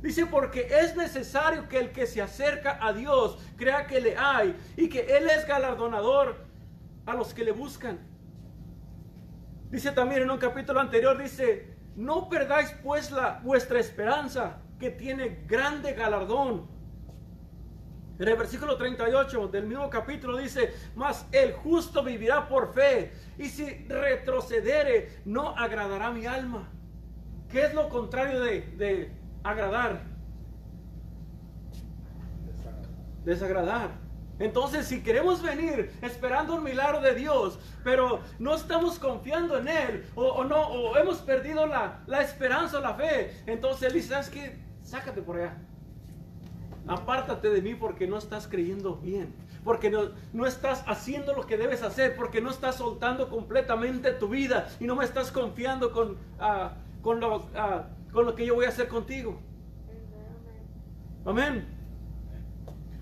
Dice, 0.01 0.25
porque 0.25 0.67
es 0.69 0.93
necesario 0.97 1.69
que 1.69 1.79
el 1.79 1.93
que 1.93 2.05
se 2.05 2.21
acerca 2.21 2.77
a 2.85 2.91
Dios 2.91 3.39
crea 3.55 3.87
que 3.87 4.01
le 4.01 4.17
hay 4.17 4.57
y 4.75 4.89
que 4.89 4.99
Él 5.15 5.29
es 5.29 5.47
galardonador 5.47 6.35
a 7.05 7.13
los 7.13 7.33
que 7.33 7.45
le 7.45 7.53
buscan. 7.53 7.97
Dice 9.71 9.93
también 9.93 10.23
en 10.23 10.31
un 10.31 10.37
capítulo 10.37 10.81
anterior, 10.81 11.17
dice, 11.17 11.73
no 11.95 12.27
perdáis 12.27 12.69
pues 12.83 13.09
la, 13.09 13.39
vuestra 13.41 13.79
esperanza 13.79 14.57
que 14.81 14.89
tiene 14.89 15.45
grande 15.47 15.93
galardón 15.93 16.67
en 18.19 18.27
el 18.27 18.35
versículo 18.35 18.77
38 18.77 19.47
del 19.49 19.67
mismo 19.67 19.89
capítulo 19.91 20.37
dice, 20.37 20.73
mas 20.95 21.27
el 21.31 21.53
justo 21.53 22.03
vivirá 22.03 22.47
por 22.47 22.73
fe, 22.73 23.11
y 23.37 23.45
si 23.45 23.65
retrocedere, 23.87 25.21
no 25.25 25.49
agradará 25.49 26.11
mi 26.11 26.25
alma. 26.25 26.69
¿Qué 27.49 27.65
es 27.65 27.73
lo 27.73 27.89
contrario 27.89 28.41
de, 28.41 28.61
de 28.77 29.11
agradar? 29.43 30.01
Desagradar. 33.23 33.91
Entonces, 34.39 34.85
si 34.85 35.01
queremos 35.01 35.41
venir 35.41 35.91
esperando 36.01 36.55
un 36.55 36.63
milagro 36.63 37.01
de 37.01 37.15
Dios, 37.15 37.59
pero 37.83 38.21
no 38.37 38.55
estamos 38.55 38.99
confiando 38.99 39.57
en 39.57 39.67
Él, 39.67 40.05
o, 40.15 40.43
no, 40.43 40.67
o 40.67 40.97
hemos 40.97 41.17
perdido 41.19 41.65
la, 41.65 42.03
la 42.05 42.21
esperanza 42.21 42.77
o 42.77 42.81
la 42.81 42.93
fe, 42.93 43.31
entonces 43.47 43.87
Él 43.87 43.93
dice, 43.93 44.09
¿sabes 44.09 44.29
qué? 44.29 44.59
Sácate 44.83 45.21
por 45.21 45.37
allá 45.37 45.57
apártate 46.87 47.49
de 47.49 47.61
mí 47.61 47.75
porque 47.75 48.07
no 48.07 48.17
estás 48.17 48.47
creyendo 48.47 48.95
bien, 48.95 49.33
porque 49.67 49.89
no, 49.89 50.11
no, 50.31 50.45
estás 50.45 50.81
haciendo 50.87 51.33
lo 51.33 51.45
que 51.45 51.57
debes 51.57 51.83
hacer, 51.83 52.15
porque 52.15 52.39
no 52.39 52.49
estás 52.49 52.75
soltando 52.75 53.27
completamente 53.27 54.11
tu 54.11 54.29
vida 54.29 54.69
y 54.79 54.85
no 54.85 54.95
me 54.95 55.03
estás 55.03 55.29
confiando 55.29 55.91
con, 55.91 56.17
ah, 56.39 56.75
con, 57.01 57.19
lo, 57.19 57.49
ah, 57.53 57.83
con 58.13 58.25
lo 58.25 58.33
que 58.33 58.45
yo 58.45 58.55
voy 58.55 58.63
a 58.63 58.69
hacer 58.69 58.87
contigo. 58.87 59.41
Amén. 61.25 61.67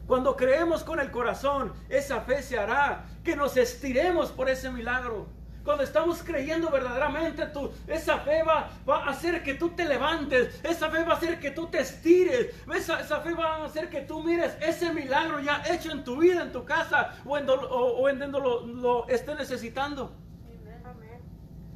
Cuando 0.07 0.35
creemos 0.35 0.83
con 0.83 0.99
el 0.99 1.11
corazón, 1.11 1.71
esa 1.87 2.21
fe 2.21 2.41
se 2.41 2.57
hará, 2.57 3.05
que 3.23 3.35
nos 3.35 3.57
estiremos 3.57 4.31
por 4.31 4.49
ese 4.49 4.71
milagro. 4.71 5.27
Cuando 5.65 5.83
estamos 5.83 6.21
creyendo 6.23 6.69
verdaderamente, 6.69 7.47
tú, 7.47 7.71
esa 7.87 8.19
fe 8.19 8.43
va, 8.43 8.69
a 8.87 9.09
hacer 9.09 9.41
que 9.41 9.55
tú 9.55 9.69
te 9.71 9.83
levantes, 9.83 10.63
esa 10.63 10.91
fe 10.91 11.03
va 11.03 11.13
a 11.13 11.17
hacer 11.17 11.39
que 11.39 11.49
tú 11.49 11.65
te 11.67 11.79
estires, 11.79 12.53
esa, 12.73 13.01
esa 13.01 13.19
fe 13.21 13.33
va 13.33 13.55
a 13.55 13.65
hacer 13.65 13.89
que 13.89 14.01
tú 14.01 14.21
mires 14.23 14.55
ese 14.61 14.93
milagro 14.93 15.39
ya 15.39 15.63
hecho 15.67 15.91
en 15.91 16.03
tu 16.03 16.17
vida, 16.17 16.43
en 16.43 16.51
tu 16.51 16.63
casa 16.63 17.15
o 17.25 17.35
en, 17.35 17.47
o, 17.49 18.07
en 18.07 18.19
donde 18.19 18.39
lo, 18.39 18.65
lo 18.65 19.07
esté 19.07 19.33
necesitando. 19.33 20.15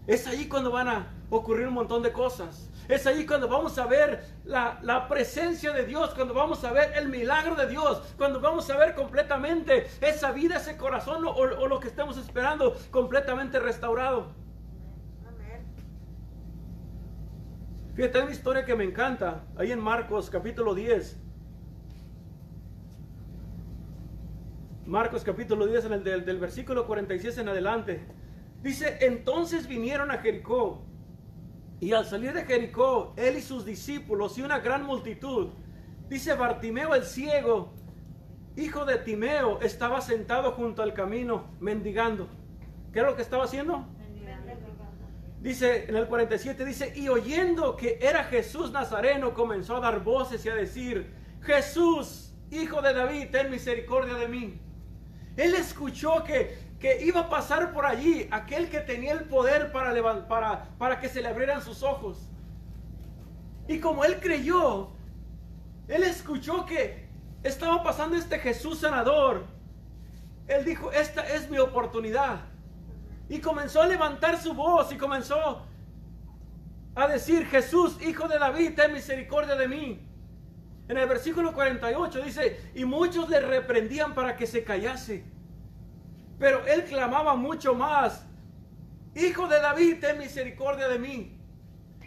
Es 0.06 0.28
ahí 0.28 0.48
cuando 0.48 0.72
van 0.72 0.88
a 0.88 1.08
ocurrir 1.30 1.68
un 1.68 1.74
montón 1.74 2.04
de 2.04 2.12
cosas. 2.12 2.70
Es 2.90 3.06
ahí 3.06 3.24
cuando 3.28 3.48
vamos 3.48 3.78
a 3.78 3.86
ver 3.86 4.26
la, 4.46 5.08
presencia 5.08 5.72
de 5.72 5.86
Dios, 5.86 6.12
cuando 6.16 6.34
vamos 6.34 6.64
a 6.64 6.72
ver 6.72 6.94
el 6.98 7.08
milagro 7.08 7.54
de 7.56 7.68
Dios, 7.68 8.02
cuando 8.18 8.42
vamos 8.42 8.68
a 8.72 8.78
ver 8.78 8.96
completamente 8.96 9.86
esa 10.02 10.32
vida, 10.32 10.58
ese 10.58 10.76
corazón 10.76 11.24
o, 11.24 11.30
o 11.30 11.68
lo 11.68 11.80
que 11.80 11.88
estamos 11.88 12.18
esperando 12.18 12.76
completamente 12.90 13.60
restaurado. 13.60 14.34
Fíjate, 17.94 18.18
hay 18.18 18.24
una 18.24 18.32
historia 18.32 18.66
que 18.66 18.74
me 18.74 18.86
encanta, 18.86 19.44
ahí 19.56 19.72
en 19.72 19.80
Marcos 19.80 20.32
capítulo 20.32 20.74
10. 20.74 21.16
Marcos 24.88 25.24
capítulo 25.24 25.68
10, 25.68 25.86
en 25.86 25.94
el 25.94 26.04
del, 26.04 26.26
del 26.26 26.40
versículo 26.40 26.88
46 26.88 27.38
en 27.38 27.50
adelante. 27.50 28.02
Dice, 28.64 28.98
entonces 29.02 29.68
vinieron 29.68 30.10
a 30.10 30.18
Jericó 30.18 30.89
y 31.80 31.94
al 31.94 32.06
salir 32.06 32.34
de 32.34 32.46
Jericó, 32.46 33.14
él 33.16 33.38
y 33.38 33.42
sus 33.42 33.66
discípulos 33.66 34.38
y 34.38 34.42
una 34.42 34.60
gran 34.60 34.86
multitud, 34.86 35.50
dice 36.10 36.34
Bartimeo 36.34 36.94
el 36.94 37.04
ciego, 37.04 37.74
hijo 38.58 38.86
de 38.86 38.98
Timeo, 38.98 39.62
estaba 39.62 40.02
sentado 40.02 40.52
junto 40.52 40.82
al 40.82 40.94
camino 40.94 41.56
mendigando. 41.60 42.28
¿Qué 42.92 43.00
es 43.00 43.06
lo 43.06 43.16
que 43.16 43.22
estaba 43.22 43.46
haciendo? 43.46 43.86
Dice 45.42 45.86
en 45.88 45.96
el 45.96 46.08
47, 46.08 46.66
dice, 46.66 46.92
y 46.96 47.08
oyendo 47.08 47.78
que 47.78 47.98
era 48.02 48.26
Jesús 48.26 48.72
Nazareno, 48.72 49.34
comenzó 49.34 49.78
a 49.78 49.80
dar 49.80 50.04
voces 50.04 50.46
y 50.46 50.50
a 50.50 50.56
decir, 50.56 51.14
Jesús, 51.42 52.34
hijo 52.52 52.82
de 52.82 52.94
David, 52.94 53.28
ten 53.32 53.50
misericordia 53.50 54.16
de 54.16 54.28
mí. 54.28 54.60
Él 55.38 55.56
escuchó 55.56 56.26
que 56.26 56.58
que 56.80 57.04
iba 57.04 57.22
a 57.22 57.30
pasar 57.30 57.74
por 57.74 57.86
allí 57.86 58.28
aquel 58.32 58.70
que 58.70 58.80
tenía 58.80 59.12
el 59.12 59.26
poder 59.26 59.72
para, 59.72 60.28
para, 60.28 60.70
para 60.78 61.00
que 61.00 61.10
se 61.10 61.22
le 61.22 61.28
abrieran 61.28 61.62
sus 61.62 61.84
ojos. 61.84 62.30
Y 63.68 63.80
como 63.80 64.06
él 64.06 64.20
creyó, 64.20 64.90
él 65.88 66.04
escuchó 66.04 66.66
que 66.66 67.10
estaba 67.44 67.84
pasando 67.84 68.16
este 68.16 68.40
Jesús 68.40 68.80
sanador. 68.80 69.46
Él 70.48 70.64
dijo, 70.64 70.92
esta 70.92 71.28
es 71.28 71.50
mi 71.50 71.58
oportunidad. 71.60 72.40
Y 73.28 73.40
comenzó 73.40 73.82
a 73.82 73.88
levantar 73.88 74.42
su 74.42 74.54
voz 74.54 74.92
y 74.92 74.98
comenzó 74.98 75.66
a 76.96 77.08
decir, 77.08 77.46
Jesús, 77.46 78.02
hijo 78.02 78.28
de 78.28 78.40
David, 78.40 78.74
ten 78.76 78.94
misericordia 78.94 79.56
de 79.56 79.68
mí. 79.68 80.06
En 80.88 80.98
el 80.98 81.08
versículo 81.08 81.54
48 81.54 82.22
dice, 82.24 82.72
y 82.74 82.86
muchos 82.86 83.30
le 83.30 83.42
reprendían 83.42 84.16
para 84.16 84.36
que 84.36 84.48
se 84.48 84.64
callase. 84.64 85.24
Pero 86.40 86.66
él 86.66 86.86
clamaba 86.86 87.36
mucho 87.36 87.76
más. 87.76 88.26
Hijo 89.14 89.48
de 89.48 89.60
David, 89.60 89.98
ten 90.00 90.18
misericordia 90.18 90.88
de 90.88 90.98
mí. 90.98 91.36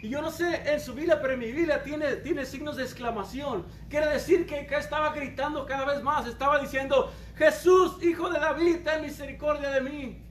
Y 0.01 0.09
yo 0.09 0.21
no 0.21 0.31
sé 0.31 0.73
en 0.73 0.81
su 0.81 0.93
Biblia, 0.93 1.21
pero 1.21 1.33
en 1.33 1.39
mi 1.39 1.51
Biblia 1.51 1.81
tiene, 1.81 2.17
tiene 2.17 2.45
signos 2.45 2.75
de 2.75 2.83
exclamación. 2.83 3.65
Quiere 3.89 4.07
decir 4.07 4.45
que, 4.45 4.65
que 4.65 4.75
estaba 4.75 5.13
gritando 5.13 5.65
cada 5.65 5.85
vez 5.85 6.03
más. 6.03 6.27
Estaba 6.27 6.59
diciendo, 6.59 7.13
Jesús, 7.35 8.03
hijo 8.03 8.29
de 8.29 8.39
David, 8.39 8.79
ten 8.83 9.01
misericordia 9.01 9.69
de 9.69 9.81
mí. 9.81 10.25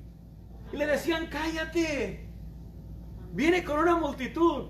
Y 0.73 0.77
le 0.77 0.87
decían, 0.87 1.29
cállate. 1.29 2.29
Viene 3.31 3.65
con 3.65 3.79
una 3.79 3.97
multitud. 3.97 4.69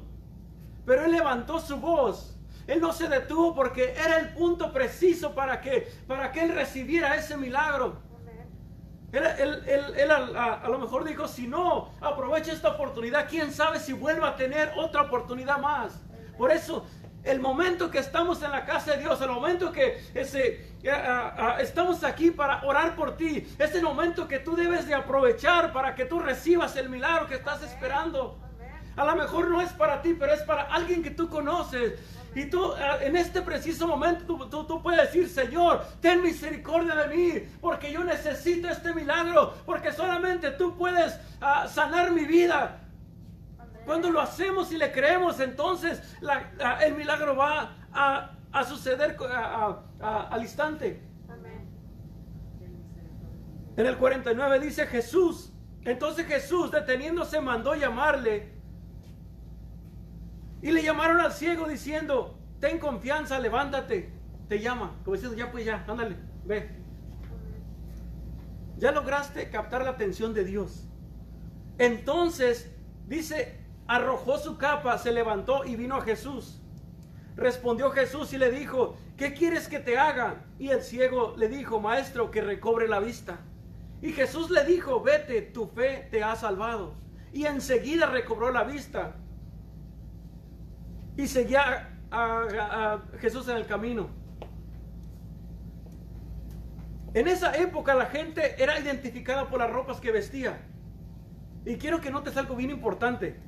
Pero 0.84 1.04
él 1.04 1.12
levantó 1.12 1.58
su 1.58 1.78
voz. 1.78 2.38
Él 2.66 2.80
no 2.80 2.92
se 2.92 3.08
detuvo 3.08 3.54
porque 3.54 3.94
era 3.94 4.18
el 4.18 4.34
punto 4.34 4.72
preciso 4.72 5.34
para 5.34 5.60
que, 5.60 5.88
para 6.06 6.30
que 6.30 6.42
él 6.42 6.54
recibiera 6.54 7.16
ese 7.16 7.36
milagro. 7.36 8.01
Él, 9.12 10.10
a, 10.10 10.68
lo 10.68 10.78
mejor 10.78 11.04
dijo, 11.04 11.28
si 11.28 11.46
no 11.46 11.90
aprovecha 12.00 12.52
esta 12.52 12.70
oportunidad, 12.70 13.28
quién 13.28 13.52
sabe 13.52 13.78
si 13.78 13.92
vuelva 13.92 14.28
a 14.28 14.36
tener 14.36 14.72
otra 14.76 15.02
oportunidad 15.02 15.58
más. 15.58 15.92
Por 16.38 16.50
eso, 16.50 16.86
el 17.22 17.38
momento 17.38 17.90
que 17.90 17.98
estamos 17.98 18.42
en 18.42 18.50
la 18.50 18.64
casa 18.64 18.92
de 18.92 18.98
Dios, 18.98 19.20
el 19.20 19.28
momento 19.28 19.70
que 19.70 20.02
ese, 20.14 20.74
estamos 21.60 22.02
aquí 22.04 22.30
para 22.30 22.64
orar 22.64 22.96
por 22.96 23.16
ti, 23.18 23.46
es 23.58 23.74
el 23.74 23.82
momento 23.82 24.26
que 24.26 24.38
tú 24.38 24.56
debes 24.56 24.86
de 24.86 24.94
aprovechar 24.94 25.74
para 25.74 25.94
que 25.94 26.06
tú 26.06 26.18
recibas 26.18 26.74
el 26.76 26.88
milagro 26.88 27.28
que 27.28 27.34
estás 27.34 27.62
esperando. 27.62 28.38
A 28.96 29.04
lo 29.04 29.14
mejor 29.14 29.48
no 29.48 29.60
es 29.60 29.72
para 29.72 30.00
ti, 30.00 30.16
pero 30.18 30.32
es 30.32 30.42
para 30.42 30.62
alguien 30.62 31.02
que 31.02 31.10
tú 31.10 31.28
conoces. 31.28 31.98
Y 32.34 32.46
tú 32.46 32.72
ah, 32.72 32.98
en 33.02 33.16
este 33.16 33.42
preciso 33.42 33.86
momento 33.86 34.24
tú, 34.48 34.64
tú, 34.64 34.82
puedes 34.82 35.02
decir, 35.02 35.28
Señor, 35.28 35.84
ten 36.00 36.22
misericordia 36.22 36.94
de 36.94 37.14
mí, 37.14 37.32
porque 37.60 37.92
yo 37.92 38.02
necesito 38.04 38.68
este 38.68 38.94
milagro, 38.94 39.54
porque 39.66 39.92
solamente 39.92 40.50
tú 40.52 40.76
puedes 40.76 41.18
ah, 41.40 41.68
sanar 41.68 42.10
mi 42.10 42.24
vida. 42.24 42.78
Cuando 43.84 44.10
lo 44.10 44.20
hacemos 44.20 44.72
y 44.72 44.78
le 44.78 44.92
creemos, 44.92 45.40
entonces 45.40 46.00
ah, 46.26 46.78
el 46.84 46.94
milagro 46.94 47.36
va 47.36 47.76
a, 47.92 48.64
suceder 48.64 49.16
al 50.00 50.42
instante. 50.42 51.02
En 53.76 53.86
el 53.86 53.96
49 53.96 54.60
dice 54.60 54.86
Jesús, 54.86 55.52
entonces 55.84 56.26
Jesús 56.26 56.70
deteniéndose 56.70 57.40
mandó 57.40 57.74
llamarle 57.74 58.51
y 60.62 60.70
le 60.70 60.82
llamaron 60.82 61.20
al 61.20 61.32
ciego 61.32 61.68
diciendo, 61.68 62.38
ten 62.60 62.78
confianza, 62.78 63.40
levántate, 63.40 64.12
te 64.48 64.60
llama. 64.60 64.94
Como 65.04 65.16
diciendo, 65.16 65.36
ya 65.36 65.50
pues 65.50 65.64
ya, 65.64 65.84
ándale, 65.88 66.16
ve. 66.44 66.70
Ya 68.78 68.92
lograste 68.92 69.50
captar 69.50 69.82
la 69.82 69.90
atención 69.90 70.32
de 70.32 70.44
Dios. 70.44 70.86
Entonces, 71.78 72.70
dice, 73.08 73.58
arrojó 73.88 74.38
su 74.38 74.56
capa, 74.56 74.96
se 74.98 75.10
levantó 75.10 75.64
y 75.64 75.74
vino 75.74 75.96
a 75.96 76.02
Jesús. 76.02 76.60
Respondió 77.34 77.90
Jesús 77.90 78.32
y 78.32 78.38
le 78.38 78.52
dijo, 78.52 78.96
¿qué 79.16 79.34
quieres 79.34 79.66
que 79.66 79.80
te 79.80 79.98
haga? 79.98 80.44
Y 80.60 80.68
el 80.68 80.82
ciego 80.82 81.34
le 81.36 81.48
dijo, 81.48 81.80
maestro, 81.80 82.30
que 82.30 82.40
recobre 82.40 82.86
la 82.86 83.00
vista. 83.00 83.40
Y 84.00 84.12
Jesús 84.12 84.50
le 84.50 84.64
dijo, 84.64 85.02
vete, 85.02 85.42
tu 85.42 85.66
fe 85.66 86.06
te 86.10 86.22
ha 86.22 86.36
salvado. 86.36 86.94
Y 87.32 87.46
enseguida 87.46 88.06
recobró 88.06 88.52
la 88.52 88.62
vista 88.62 89.16
y 91.16 91.26
seguía 91.26 91.90
a, 92.10 93.00
Jesús 93.20 93.48
en 93.48 93.56
el 93.56 93.66
camino. 93.66 94.08
En 97.14 97.28
esa 97.28 97.54
época 97.56 97.94
la 97.94 98.06
gente 98.06 98.62
era 98.62 98.78
identificada 98.78 99.48
por 99.48 99.60
las 99.60 99.70
ropas 99.70 100.00
que 100.00 100.10
vestía. 100.10 100.60
Y 101.64 101.76
quiero 101.76 102.00
que 102.00 102.10
notes 102.10 102.36
algo 102.36 102.56
bien 102.56 102.70
importante. 102.70 103.38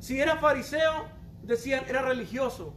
Si 0.00 0.20
era 0.20 0.36
fariseo, 0.36 1.08
decían 1.42 1.84
era 1.88 2.02
religioso. 2.02 2.74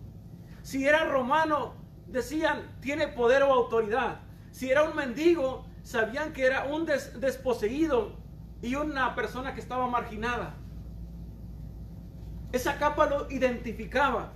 Si 0.62 0.88
era 0.88 1.06
romano, 1.06 1.76
decían 2.08 2.78
tiene 2.80 3.08
poder 3.08 3.44
o 3.44 3.52
autoridad. 3.52 4.22
Si 4.52 4.70
era 4.70 4.84
un 4.84 4.96
mendigo, 4.96 5.66
sabían 5.82 6.32
que 6.32 6.46
era 6.46 6.66
un 6.66 6.86
desposeído 6.86 8.18
y 8.62 8.76
una 8.76 9.16
persona 9.16 9.54
que 9.54 9.60
estaba 9.60 9.88
marginada. 9.88 10.56
Esa 12.54 12.78
capa 12.78 13.08
lo 13.08 13.30
identificaba. 13.32 14.32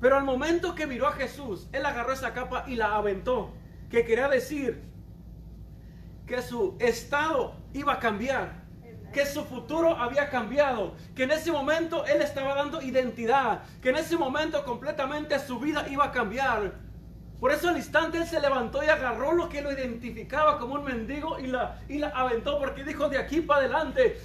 Pero 0.00 0.16
al 0.16 0.24
momento 0.24 0.74
que 0.74 0.88
miró 0.88 1.06
a 1.06 1.12
Jesús, 1.12 1.68
él 1.72 1.86
agarró 1.86 2.12
esa 2.12 2.34
capa 2.34 2.64
y 2.66 2.74
la 2.74 2.96
aventó. 2.96 3.54
Que 3.88 4.04
quería 4.04 4.28
decir 4.28 4.82
que 6.26 6.42
su 6.42 6.76
estado 6.80 7.54
iba 7.72 7.94
a 7.94 7.98
cambiar. 8.00 8.64
Que 9.12 9.24
su 9.24 9.44
futuro 9.44 9.96
había 9.96 10.28
cambiado. 10.30 10.96
Que 11.14 11.22
en 11.22 11.30
ese 11.30 11.52
momento 11.52 12.04
él 12.06 12.20
estaba 12.20 12.56
dando 12.56 12.82
identidad. 12.82 13.62
Que 13.80 13.90
en 13.90 13.96
ese 13.96 14.16
momento 14.16 14.64
completamente 14.64 15.38
su 15.38 15.60
vida 15.60 15.86
iba 15.88 16.06
a 16.06 16.10
cambiar. 16.10 16.72
Por 17.44 17.52
eso 17.52 17.68
al 17.68 17.76
instante 17.76 18.16
él 18.16 18.26
se 18.26 18.40
levantó 18.40 18.82
y 18.82 18.86
agarró 18.86 19.34
lo 19.34 19.50
que 19.50 19.60
lo 19.60 19.70
identificaba 19.70 20.58
como 20.58 20.76
un 20.76 20.84
mendigo 20.84 21.38
y 21.38 21.46
la, 21.46 21.78
y 21.90 21.98
la 21.98 22.08
aventó 22.08 22.58
porque 22.58 22.84
dijo 22.84 23.10
de 23.10 23.18
aquí 23.18 23.42
para 23.42 23.60
adelante 23.60 24.18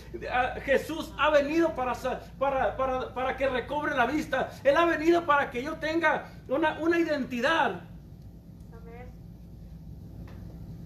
Jesús 0.64 1.14
ha 1.18 1.30
venido 1.30 1.76
para, 1.76 1.96
para, 2.40 2.78
para, 2.78 3.14
para, 3.14 3.36
que 3.36 3.50
recobre 3.50 3.94
la 3.94 4.06
vista. 4.06 4.50
Él 4.64 4.78
ha 4.78 4.86
venido 4.86 5.26
para 5.26 5.52
que 5.52 5.62
yo 5.62 5.76
tenga 5.80 6.30
una, 6.48 6.80
una 6.80 6.98
identidad. 6.98 7.82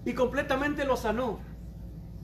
Y 0.04 0.12
completamente 0.12 0.84
lo 0.84 0.96
sanó. 0.96 1.38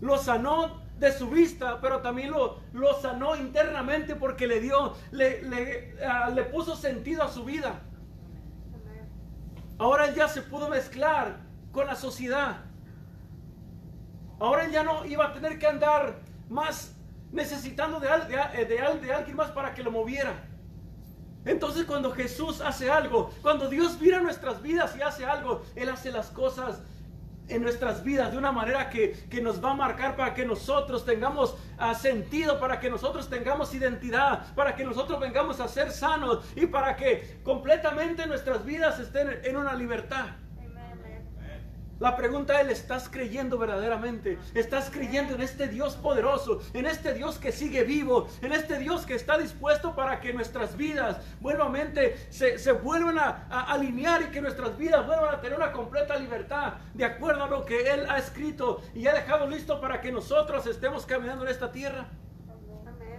Lo 0.01 0.19
sanó 0.19 0.83
de 0.99 1.13
su 1.13 1.31
vista, 1.31 1.81
pero 1.81 2.01
también 2.01 2.33
lo, 2.33 2.59
lo 2.73 3.01
sanó 3.01 3.37
internamente 3.37 4.17
porque 4.17 4.49
le 4.49 4.59
dio, 4.59 4.93
le, 5.13 5.41
le, 5.43 5.95
ah, 6.05 6.31
le 6.31 6.43
puso 6.43 6.75
sentido 6.75 7.23
a 7.23 7.29
su 7.29 7.45
vida. 7.45 7.83
Ahora 9.81 10.13
ya 10.13 10.29
se 10.29 10.43
pudo 10.43 10.69
mezclar 10.69 11.39
con 11.73 11.87
la 11.87 11.97
sociedad. 11.97 12.59
Ahora 14.39 14.67
él 14.67 14.73
ya 14.73 14.83
no 14.83 15.07
iba 15.07 15.25
a 15.25 15.33
tener 15.33 15.59
que 15.59 15.67
andar 15.67 16.21
más 16.51 16.95
necesitando 17.33 17.99
de, 17.99 18.07
de, 18.07 18.67
de 18.67 19.13
alguien 19.15 19.37
más 19.37 19.51
para 19.53 19.73
que 19.73 19.83
lo 19.83 19.91
moviera. 19.91 20.35
Entonces 21.47 21.87
cuando 21.87 22.13
Jesús 22.13 22.61
hace 22.61 22.91
algo, 22.91 23.31
cuando 23.41 23.71
Dios 23.71 23.99
mira 23.99 24.21
nuestras 24.21 24.61
vidas 24.61 24.95
y 24.99 25.01
hace 25.01 25.25
algo, 25.25 25.63
Él 25.75 25.89
hace 25.89 26.13
las 26.13 26.27
cosas 26.27 26.83
en 27.51 27.63
nuestras 27.63 28.03
vidas 28.03 28.33
de 28.33 28.39
una 28.39 28.53
manera 28.53 28.89
que, 28.91 29.17
nos 29.43 29.63
va 29.65 29.73
a 29.73 29.75
marcar 29.75 30.17
para 30.17 30.35
que 30.35 30.45
nosotros 30.45 31.05
tengamos 31.05 31.57
ah, 31.79 31.95
sentido, 31.95 32.61
para 32.61 32.79
que 32.79 32.91
nosotros 32.91 33.29
tengamos 33.29 33.75
identidad, 33.75 34.55
para 34.55 34.75
que 34.75 34.85
nosotros 34.85 35.19
vengamos 35.19 35.61
a 35.61 35.69
ser 35.69 35.91
sanos 35.91 36.45
y 36.57 36.67
para 36.67 36.97
que 36.97 37.41
completamente 37.43 38.27
nuestras 38.27 38.65
vidas 38.65 38.99
estén 38.99 39.41
en 39.45 39.57
una 39.57 39.75
libertad. 39.75 40.27
La 42.01 42.17
pregunta 42.17 42.59
es, 42.63 42.69
¿estás 42.71 43.11
creyendo 43.11 43.59
verdaderamente? 43.59 44.39
¿Estás 44.55 44.89
creyendo 44.89 45.35
en 45.35 45.43
este 45.43 45.69
Dios 45.69 45.97
poderoso? 45.97 46.63
En 46.73 46.87
este 46.87 47.13
Dios 47.13 47.39
que 47.39 47.53
sigue 47.53 47.85
vivo? 47.85 48.27
¿En 48.41 48.53
este 48.53 48.79
Dios 48.79 49.05
que 49.05 49.15
está 49.15 49.37
dispuesto 49.37 49.95
para 49.95 50.19
que 50.19 50.33
nuestras 50.33 50.79
vidas 50.79 51.19
nuevamente 51.43 52.17
se, 52.31 52.59
se 52.59 52.73
vuelvan 52.73 53.19
a, 53.19 53.47
alinear 53.71 54.23
y 54.23 54.31
que 54.31 54.41
nuestras 54.41 54.79
vidas 54.79 55.07
vuelvan 55.07 55.35
a 55.35 55.41
tener 55.43 55.59
una 55.59 55.73
completa 55.73 56.17
libertad 56.17 56.73
de 56.95 57.05
acuerdo 57.05 57.45
a 57.45 57.49
lo 57.49 57.67
que 57.67 57.91
Él 57.91 58.07
ha 58.09 58.17
escrito 58.17 58.81
y 58.95 59.07
ha 59.07 59.13
dejado 59.13 59.47
listo 59.47 59.79
para 59.79 60.01
que 60.01 60.11
nosotros 60.11 60.67
estemos 60.67 61.05
caminando 61.05 61.45
en 61.45 61.51
esta 61.51 61.71
tierra? 61.71 62.09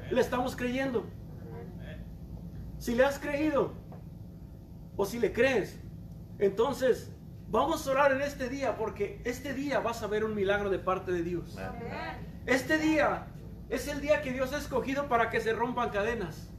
¿Le 0.10 0.20
estamos 0.20 0.56
creyendo? 0.56 1.06
Si 2.80 2.96
le 2.96 3.06
has 3.06 3.20
creído 3.20 3.74
o 4.96 5.06
si 5.06 5.20
le 5.20 5.32
crees, 5.32 5.80
entonces 6.40 7.12
Vamos 7.52 7.86
a 7.86 7.92
orar 7.92 8.14
en 8.14 8.22
este 8.22 8.48
día 8.48 8.78
porque 8.78 9.22
este 9.26 9.54
día 9.54 9.82
vas 9.82 10.02
a 10.04 10.08
ver 10.08 10.24
un 10.24 10.34
milagro 10.34 10.70
de 10.70 10.80
parte 10.80 11.12
de 11.12 11.22
Dios. 11.22 11.58
Este 12.46 12.78
día 12.78 13.28
es 13.70 13.90
el 13.90 14.00
día 14.00 14.22
que 14.22 14.32
Dios 14.32 14.54
ha 14.54 14.58
escogido 14.58 15.10
para 15.10 15.30
que 15.30 15.42
se 15.42 15.52
rompan 15.52 15.90
cadenas. 15.90 16.50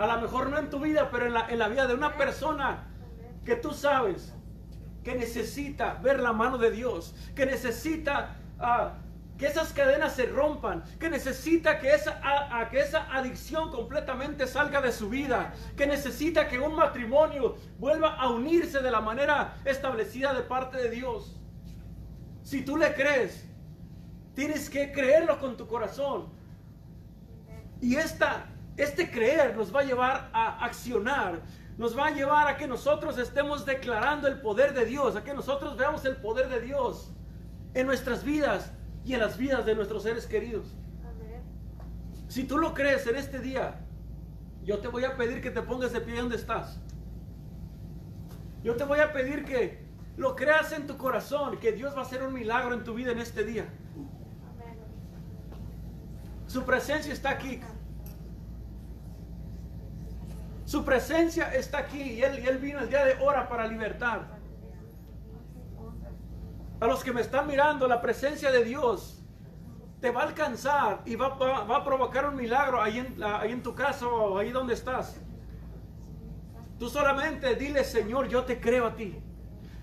A 0.00 0.06
lo 0.08 0.20
mejor 0.20 0.50
no 0.50 0.58
en 0.58 0.68
tu 0.68 0.80
vida, 0.80 1.10
pero 1.12 1.26
en 1.26 1.34
la, 1.34 1.48
en 1.48 1.60
la 1.60 1.68
vida 1.68 1.86
de 1.86 1.94
una 1.94 2.16
persona 2.16 2.88
que 3.44 3.54
tú 3.54 3.70
sabes 3.70 4.34
que 5.04 5.14
necesita 5.14 5.94
ver 6.02 6.18
la 6.18 6.32
mano 6.32 6.58
de 6.58 6.72
Dios, 6.72 7.14
que 7.36 7.46
necesita 7.46 8.36
uh, 8.58 9.11
que 9.42 9.48
esas 9.48 9.72
cadenas 9.72 10.12
se 10.14 10.26
rompan, 10.26 10.84
que 11.00 11.10
necesita 11.10 11.80
que 11.80 11.92
esa, 11.92 12.20
que 12.70 12.78
esa 12.78 13.12
adicción 13.12 13.72
completamente 13.72 14.46
salga 14.46 14.80
de 14.80 14.92
su 14.92 15.08
vida, 15.08 15.52
que 15.76 15.84
necesita 15.84 16.46
que 16.46 16.60
un 16.60 16.76
matrimonio 16.76 17.56
vuelva 17.76 18.14
a 18.14 18.28
unirse 18.28 18.78
de 18.78 18.92
la 18.92 19.00
manera 19.00 19.56
establecida 19.64 20.32
de 20.32 20.42
parte 20.42 20.76
de 20.76 20.90
Dios. 20.90 21.40
Si 22.44 22.64
tú 22.64 22.76
le 22.76 22.94
crees, 22.94 23.44
tienes 24.36 24.70
que 24.70 24.92
creerlo 24.92 25.40
con 25.40 25.56
tu 25.56 25.66
corazón. 25.66 26.28
Y 27.80 27.96
esta, 27.96 28.46
este 28.76 29.10
creer 29.10 29.56
nos 29.56 29.74
va 29.74 29.80
a 29.80 29.84
llevar 29.84 30.30
a 30.32 30.64
accionar, 30.64 31.40
nos 31.76 31.98
va 31.98 32.06
a 32.06 32.10
llevar 32.12 32.46
a 32.46 32.56
que 32.56 32.68
nosotros 32.68 33.18
estemos 33.18 33.66
declarando 33.66 34.28
el 34.28 34.40
poder 34.40 34.72
de 34.72 34.84
Dios, 34.84 35.16
a 35.16 35.24
que 35.24 35.34
nosotros 35.34 35.76
veamos 35.76 36.04
el 36.04 36.14
poder 36.18 36.48
de 36.48 36.60
Dios 36.60 37.10
en 37.74 37.88
nuestras 37.88 38.22
vidas 38.22 38.70
y 39.04 39.14
en 39.14 39.20
las 39.20 39.36
vidas 39.36 39.66
de 39.66 39.74
nuestros 39.74 40.02
seres 40.02 40.26
queridos. 40.26 40.66
Si 42.28 42.44
tú 42.44 42.58
lo 42.58 42.72
crees 42.72 43.06
en 43.06 43.16
este 43.16 43.40
día, 43.40 43.80
yo 44.64 44.78
te 44.78 44.88
voy 44.88 45.04
a 45.04 45.16
pedir 45.16 45.42
que 45.42 45.50
te 45.50 45.60
pongas 45.60 45.92
de 45.92 46.00
pie 46.00 46.20
donde 46.20 46.36
estás. 46.36 46.78
Yo 48.62 48.76
te 48.76 48.84
voy 48.84 49.00
a 49.00 49.12
pedir 49.12 49.44
que 49.44 49.84
lo 50.16 50.36
creas 50.36 50.72
en 50.72 50.86
tu 50.86 50.96
corazón, 50.96 51.58
que 51.58 51.72
Dios 51.72 51.94
va 51.94 52.00
a 52.00 52.02
hacer 52.02 52.22
un 52.22 52.32
milagro 52.32 52.74
en 52.74 52.84
tu 52.84 52.94
vida 52.94 53.12
en 53.12 53.18
este 53.18 53.44
día. 53.44 53.66
Su 56.46 56.64
presencia 56.64 57.12
está 57.12 57.30
aquí. 57.30 57.60
Su 60.64 60.84
presencia 60.84 61.52
está 61.54 61.78
aquí 61.78 62.00
y 62.00 62.22
él, 62.22 62.42
y 62.42 62.46
él 62.46 62.58
vino 62.58 62.78
el 62.80 62.88
día 62.88 63.04
de 63.04 63.16
hora 63.20 63.48
para 63.48 63.66
libertar. 63.66 64.41
A 66.82 66.88
los 66.88 67.04
que 67.04 67.12
me 67.12 67.20
están 67.20 67.46
mirando, 67.46 67.86
la 67.86 68.00
presencia 68.00 68.50
de 68.50 68.64
Dios 68.64 69.22
te 70.00 70.10
va 70.10 70.22
a 70.22 70.24
alcanzar 70.24 71.02
y 71.04 71.14
va, 71.14 71.26
a 71.28 71.84
provocar 71.84 72.28
un 72.28 72.34
milagro 72.34 72.82
ahí 72.82 72.98
en, 72.98 73.22
en 73.44 73.62
tu 73.62 73.72
casa 73.72 74.08
o 74.08 74.36
ahí 74.36 74.50
donde 74.50 74.74
estás. 74.74 75.20
Tú 76.80 76.88
solamente 76.88 77.54
dile, 77.54 77.84
Señor, 77.84 78.26
yo 78.26 78.42
te 78.42 78.60
creo 78.60 78.86
a 78.86 78.96
ti. 78.96 79.16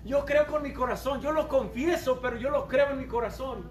Yo 0.04 0.26
creo 0.26 0.46
con 0.46 0.62
mi 0.62 0.74
corazón, 0.74 1.22
yo 1.22 1.32
lo 1.32 1.48
confieso, 1.48 2.20
pero 2.20 2.36
yo 2.36 2.50
lo 2.50 2.68
creo 2.68 2.90
en 2.90 2.98
mi 2.98 3.06
corazón. 3.06 3.70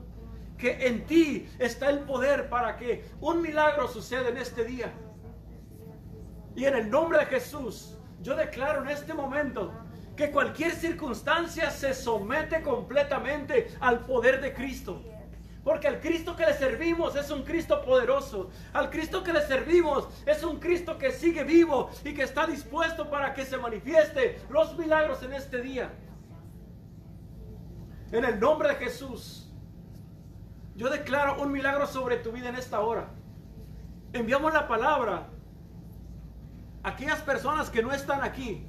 Que 0.58 0.88
en 0.88 1.06
ti 1.06 1.48
está 1.60 1.92
el 1.92 2.00
poder 2.00 2.50
para 2.50 2.78
que 2.78 3.12
un 3.22 3.44
milagro 3.44 3.88
suceda 3.88 4.30
en 4.30 4.38
este 4.38 4.66
día. 4.66 4.92
Y 6.56 6.66
en 6.66 6.74
el 6.74 6.90
nombre 6.90 7.20
de 7.20 7.26
Jesús, 7.28 7.96
yo 8.22 8.36
declaro 8.36 8.82
en 8.82 8.90
este 8.90 9.14
momento 9.14 9.72
que 10.20 10.32
cualquier 10.32 10.74
circunstancia 10.74 11.72
se 11.72 11.94
somete 11.94 12.62
completamente 12.62 13.74
al 13.80 14.02
poder 14.02 14.42
de 14.42 14.54
Cristo. 14.54 15.02
Porque 15.64 15.88
al 15.88 16.02
Cristo 16.02 16.36
que 16.36 16.46
le 16.46 16.54
servimos 16.56 17.16
es 17.16 17.32
un 17.32 17.44
Cristo 17.44 17.82
poderoso. 17.82 18.50
Al 18.74 18.90
Cristo 18.90 19.24
que 19.24 19.32
le 19.32 19.42
servimos 19.48 20.10
es 20.26 20.44
un 20.44 20.60
Cristo 20.60 20.98
que 20.98 21.14
sigue 21.14 21.46
vivo 21.46 21.90
y 22.04 22.14
que 22.14 22.24
está 22.24 22.46
dispuesto 22.46 23.10
para 23.10 23.34
que 23.34 23.46
se 23.46 23.58
manifieste 23.58 24.42
los 24.50 24.78
milagros 24.78 25.24
en 25.24 25.32
este 25.32 25.62
día. 25.62 25.90
En 28.12 28.26
el 28.26 28.42
nombre 28.42 28.68
de 28.68 28.76
Jesús, 28.76 29.50
yo 30.76 30.90
declaro 30.90 31.42
un 31.42 31.50
milagro 31.50 31.88
sobre 31.88 32.18
tu 32.18 32.34
vida 32.34 32.50
en 32.50 32.56
esta 32.56 32.82
hora. 32.82 33.08
Enviamos 34.12 34.52
la 34.52 34.68
palabra 34.68 35.30
a 36.84 36.90
aquellas 36.90 37.22
personas 37.22 37.70
que 37.70 37.82
no 37.82 37.94
están 37.94 38.22
aquí 38.22 38.69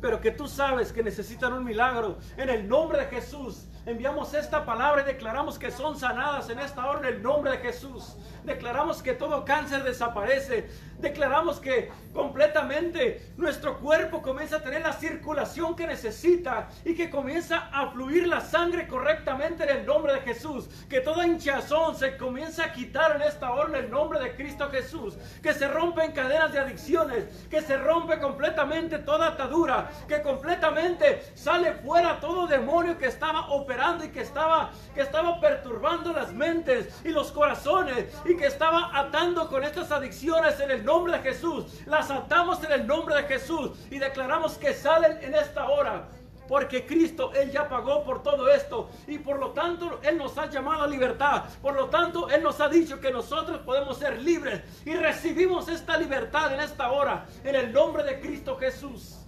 pero 0.00 0.20
que 0.20 0.30
tú 0.30 0.48
sabes 0.48 0.92
que 0.92 1.02
necesitan 1.02 1.52
un 1.52 1.64
milagro. 1.64 2.18
En 2.36 2.48
el 2.48 2.68
nombre 2.68 2.98
de 3.00 3.06
Jesús, 3.06 3.66
enviamos 3.86 4.34
esta 4.34 4.64
palabra 4.64 5.02
y 5.02 5.04
declaramos 5.04 5.58
que 5.58 5.70
son 5.70 5.98
sanadas 5.98 6.48
en 6.50 6.58
esta 6.58 6.88
hora 6.88 7.00
en 7.00 7.14
el 7.14 7.22
nombre 7.22 7.52
de 7.52 7.58
Jesús. 7.58 8.16
Declaramos 8.44 9.02
que 9.02 9.14
todo 9.14 9.44
cáncer 9.44 9.82
desaparece. 9.82 10.68
Declaramos 10.98 11.60
que 11.60 11.90
completamente 12.12 13.32
nuestro 13.36 13.78
cuerpo 13.78 14.20
comienza 14.20 14.56
a 14.56 14.62
tener 14.62 14.82
la 14.82 14.92
circulación 14.92 15.74
que 15.74 15.86
necesita 15.86 16.68
y 16.84 16.94
que 16.94 17.08
comienza 17.08 17.70
a 17.72 17.90
fluir 17.90 18.26
la 18.26 18.40
sangre 18.40 18.86
correctamente 18.86 19.64
en 19.64 19.78
el 19.78 19.86
nombre 19.86 20.12
de 20.14 20.20
Jesús. 20.20 20.68
Que 20.88 21.00
toda 21.00 21.26
hinchazón 21.26 21.96
se 21.96 22.16
comienza 22.16 22.64
a 22.64 22.72
quitar 22.72 23.16
en 23.16 23.22
esta 23.22 23.50
hora 23.50 23.70
en 23.70 23.84
el 23.84 23.90
nombre 23.90 24.20
de 24.20 24.34
Cristo 24.34 24.68
Jesús. 24.70 25.16
Que 25.42 25.54
se 25.54 25.68
rompen 25.68 26.12
cadenas 26.12 26.52
de 26.52 26.58
adicciones. 26.58 27.24
Que 27.48 27.62
se 27.62 27.76
rompe 27.76 28.18
completamente 28.18 28.98
toda 28.98 29.28
atadura. 29.28 29.90
Que 30.06 30.20
completamente 30.22 31.22
sale 31.34 31.72
fuera 31.74 32.20
todo 32.20 32.46
demonio 32.46 32.98
que 32.98 33.06
estaba 33.06 33.48
operando 33.50 34.04
y 34.04 34.08
que 34.08 34.20
estaba, 34.20 34.70
que 34.94 35.00
estaba 35.00 35.40
perturbando 35.40 36.12
las 36.12 36.32
mentes 36.32 37.00
y 37.04 37.08
los 37.08 37.32
corazones 37.32 38.06
y 38.24 38.36
que 38.40 38.46
estaba 38.46 38.98
atando 38.98 39.48
con 39.48 39.62
estas 39.62 39.92
adicciones 39.92 40.58
en 40.60 40.70
el 40.70 40.82
nombre 40.82 41.12
de 41.12 41.18
Jesús. 41.18 41.66
Las 41.84 42.10
atamos 42.10 42.64
en 42.64 42.72
el 42.72 42.86
nombre 42.86 43.14
de 43.16 43.24
Jesús 43.24 43.72
y 43.90 43.98
declaramos 43.98 44.56
que 44.56 44.72
salen 44.72 45.18
en 45.20 45.34
esta 45.34 45.68
hora. 45.68 46.08
Porque 46.48 46.86
Cristo, 46.86 47.32
Él 47.34 47.50
ya 47.50 47.68
pagó 47.68 48.02
por 48.02 48.22
todo 48.22 48.50
esto. 48.50 48.88
Y 49.06 49.18
por 49.18 49.38
lo 49.38 49.50
tanto, 49.50 50.00
Él 50.02 50.16
nos 50.16 50.38
ha 50.38 50.46
llamado 50.46 50.84
a 50.84 50.86
libertad. 50.86 51.44
Por 51.60 51.74
lo 51.74 51.90
tanto, 51.90 52.30
Él 52.30 52.42
nos 52.42 52.60
ha 52.62 52.68
dicho 52.70 52.98
que 52.98 53.12
nosotros 53.12 53.58
podemos 53.58 53.98
ser 53.98 54.20
libres. 54.22 54.62
Y 54.86 54.94
recibimos 54.94 55.68
esta 55.68 55.98
libertad 55.98 56.54
en 56.54 56.60
esta 56.60 56.90
hora. 56.90 57.26
En 57.44 57.54
el 57.54 57.70
nombre 57.70 58.02
de 58.04 58.20
Cristo 58.20 58.56
Jesús. 58.56 59.18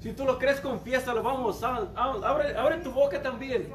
Si 0.00 0.12
tú 0.12 0.24
lo 0.24 0.38
crees, 0.38 0.60
confiésalo. 0.60 1.22
Vamos, 1.22 1.62
abre, 1.62 2.56
abre 2.56 2.78
tu 2.78 2.92
boca 2.92 3.22
también. 3.22 3.72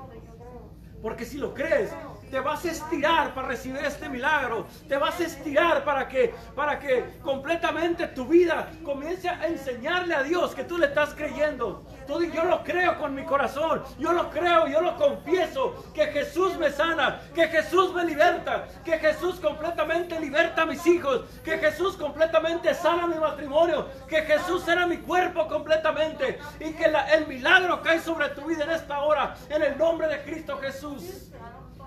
Porque 1.01 1.25
si 1.25 1.37
lo 1.37 1.53
crees, 1.53 1.91
te 2.31 2.39
vas 2.39 2.63
a 2.63 2.71
estirar 2.71 3.33
para 3.33 3.49
recibir 3.49 3.83
este 3.83 4.07
milagro. 4.07 4.65
Te 4.87 4.97
vas 4.97 5.19
a 5.19 5.23
estirar 5.25 5.83
para 5.83 6.07
que, 6.07 6.33
para 6.55 6.79
que 6.79 7.19
completamente 7.21 8.07
tu 8.07 8.25
vida 8.25 8.71
comience 8.83 9.27
a 9.27 9.47
enseñarle 9.47 10.15
a 10.15 10.23
Dios 10.23 10.55
que 10.55 10.63
tú 10.63 10.77
le 10.77 10.87
estás 10.87 11.13
creyendo. 11.13 11.83
Tú, 12.07 12.23
yo 12.23 12.45
lo 12.45 12.63
creo 12.63 12.97
con 12.97 13.13
mi 13.13 13.25
corazón. 13.25 13.83
Yo 13.99 14.13
lo 14.13 14.29
creo, 14.29 14.67
yo 14.67 14.81
lo 14.81 14.95
confieso. 14.95 15.91
Que 15.93 16.07
Jesús 16.07 16.57
me 16.57 16.71
sana, 16.71 17.19
que 17.35 17.47
Jesús 17.49 17.93
me 17.93 18.05
liberta, 18.05 18.65
que 18.85 18.97
Jesús 18.97 19.39
completamente 19.39 20.19
liberta 20.19 20.61
a 20.61 20.65
mis 20.65 20.85
hijos, 20.87 21.25
que 21.43 21.57
Jesús 21.57 21.97
completamente 21.97 22.73
sana 22.73 23.07
mi 23.07 23.15
matrimonio, 23.15 23.89
que 24.07 24.21
Jesús 24.21 24.63
sana 24.63 24.87
mi 24.87 24.97
cuerpo 24.97 25.47
completamente 25.47 26.39
y 26.59 26.71
que 26.73 26.85
el 26.85 27.27
milagro 27.27 27.81
cae 27.81 27.99
sobre 27.99 28.29
tu 28.29 28.45
vida 28.45 28.63
en 28.63 28.71
esta 28.71 29.01
hora. 29.01 29.35
En 29.49 29.61
el 29.61 29.77
nombre 29.77 30.07
de 30.07 30.23
Cristo 30.23 30.57
Jesús. 30.57 31.31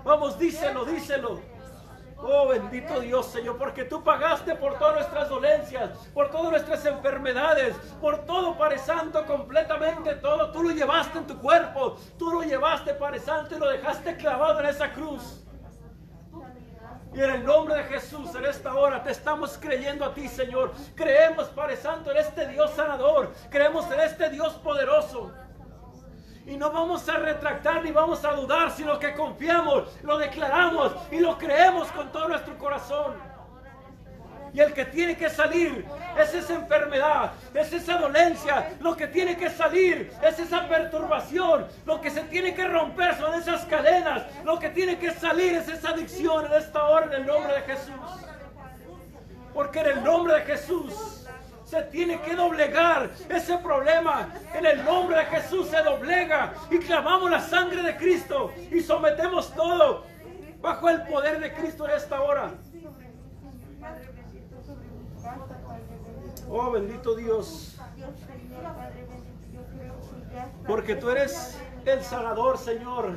Vamos, 0.05 0.37
díselo, 0.37 0.85
díselo. 0.85 1.41
Oh 2.17 2.47
bendito 2.47 2.99
Dios, 2.99 3.25
Señor, 3.25 3.57
porque 3.57 3.85
tú 3.85 4.03
pagaste 4.03 4.55
por 4.55 4.77
todas 4.77 4.95
nuestras 4.95 5.29
dolencias, 5.29 5.89
por 6.13 6.29
todas 6.29 6.51
nuestras 6.51 6.85
enfermedades, 6.85 7.75
por 7.99 8.23
todo, 8.23 8.55
Padre 8.55 8.77
Santo, 8.77 9.25
completamente 9.25 10.13
todo. 10.15 10.51
Tú 10.51 10.61
lo 10.61 10.69
llevaste 10.69 11.17
en 11.17 11.25
tu 11.25 11.39
cuerpo, 11.39 11.97
tú 12.19 12.31
lo 12.31 12.43
llevaste, 12.43 12.93
Padre 12.93 13.19
Santo, 13.19 13.55
y 13.55 13.59
lo 13.59 13.67
dejaste 13.67 14.15
clavado 14.15 14.59
en 14.59 14.67
esa 14.67 14.93
cruz. 14.93 15.43
Y 17.11 17.21
en 17.21 17.29
el 17.31 17.43
nombre 17.43 17.75
de 17.75 17.83
Jesús, 17.85 18.35
en 18.35 18.45
esta 18.45 18.75
hora 18.75 19.01
te 19.01 19.09
estamos 19.09 19.57
creyendo 19.57 20.05
a 20.05 20.13
ti, 20.13 20.27
Señor. 20.27 20.71
Creemos, 20.93 21.47
Padre 21.47 21.77
Santo, 21.77 22.11
en 22.11 22.17
este 22.17 22.47
Dios 22.47 22.69
sanador. 22.75 23.33
Creemos 23.49 23.89
en 23.91 24.01
este 24.01 24.29
Dios 24.29 24.53
poderoso. 24.53 25.31
Y 26.47 26.57
no 26.57 26.71
vamos 26.71 27.07
a 27.09 27.17
retractar 27.17 27.83
ni 27.83 27.91
vamos 27.91 28.23
a 28.23 28.33
dudar, 28.33 28.71
sino 28.71 28.99
que 28.99 29.13
confiamos, 29.13 29.89
lo 30.03 30.17
declaramos 30.17 30.93
y 31.11 31.19
lo 31.19 31.37
creemos 31.37 31.87
con 31.91 32.11
todo 32.11 32.27
nuestro 32.27 32.55
corazón. 32.57 33.15
Y 34.53 34.61
el 34.61 34.71
que 34.71 34.85
tiene 34.85 35.17
que 35.17 35.29
salir 35.29 35.85
es 36.17 36.33
esa 36.33 36.53
enfermedad, 36.53 37.33
es 37.53 37.73
esa 37.73 37.97
dolencia. 37.97 38.73
Lo 38.79 38.95
que 38.95 39.07
tiene 39.07 39.35
que 39.35 39.49
salir 39.49 40.13
es 40.23 40.39
esa 40.39 40.69
perturbación. 40.69 41.67
Lo 41.85 41.99
que 41.99 42.09
se 42.09 42.21
tiene 42.21 42.53
que 42.53 42.65
romper 42.65 43.17
son 43.17 43.33
esas 43.33 43.65
cadenas. 43.65 44.23
Lo 44.45 44.57
que 44.57 44.69
tiene 44.69 44.97
que 44.97 45.11
salir 45.11 45.55
es 45.55 45.67
esa 45.67 45.89
adicción 45.89 46.45
en 46.45 46.53
esta 46.53 46.85
hora 46.85 47.07
en 47.07 47.13
el 47.13 47.25
nombre 47.25 47.53
de 47.53 47.61
Jesús. 47.63 47.95
Porque 49.53 49.79
en 49.81 49.87
el 49.87 50.03
nombre 50.05 50.35
de 50.35 50.41
Jesús 50.43 51.24
se 51.75 51.81
tiene 51.83 52.21
que 52.21 52.35
doblegar 52.35 53.11
ese 53.27 53.57
problema. 53.57 54.29
En 54.53 54.65
el 54.65 54.85
nombre 54.85 55.17
de 55.17 55.25
Jesús 55.25 55.67
se 55.67 55.83
doblega 55.83 56.53
y 56.71 56.79
clamamos 56.79 57.29
la 57.29 57.41
sangre 57.41 57.81
de 57.83 57.97
Cristo 57.97 58.53
y 58.71 58.79
sometemos 58.79 59.53
todo 59.53 60.05
bajo 60.61 60.89
el 60.89 61.01
poder 61.01 61.41
de 61.41 61.53
Cristo 61.53 61.85
en 61.85 61.95
esta 61.95 62.21
hora. 62.21 62.51
Oh 66.49 66.71
bendito 66.71 67.13
Dios. 67.13 67.77
Porque 70.65 70.95
tú 70.95 71.09
eres 71.09 71.59
el 71.85 72.01
sanador, 72.03 72.57
Señor. 72.57 73.15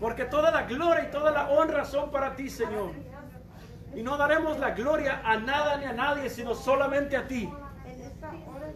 Porque 0.00 0.24
toda 0.24 0.50
la 0.50 0.62
gloria 0.62 1.04
y 1.04 1.12
toda 1.12 1.30
la 1.30 1.48
honra 1.48 1.84
son 1.84 2.10
para 2.10 2.34
ti, 2.34 2.50
Señor. 2.50 2.90
Y 3.94 4.02
no 4.02 4.16
daremos 4.16 4.58
la 4.58 4.70
gloria 4.70 5.20
a 5.24 5.36
nada 5.36 5.76
ni 5.76 5.84
a 5.84 5.92
nadie, 5.92 6.30
sino 6.30 6.54
solamente 6.54 7.16
a 7.16 7.26
ti. 7.26 7.52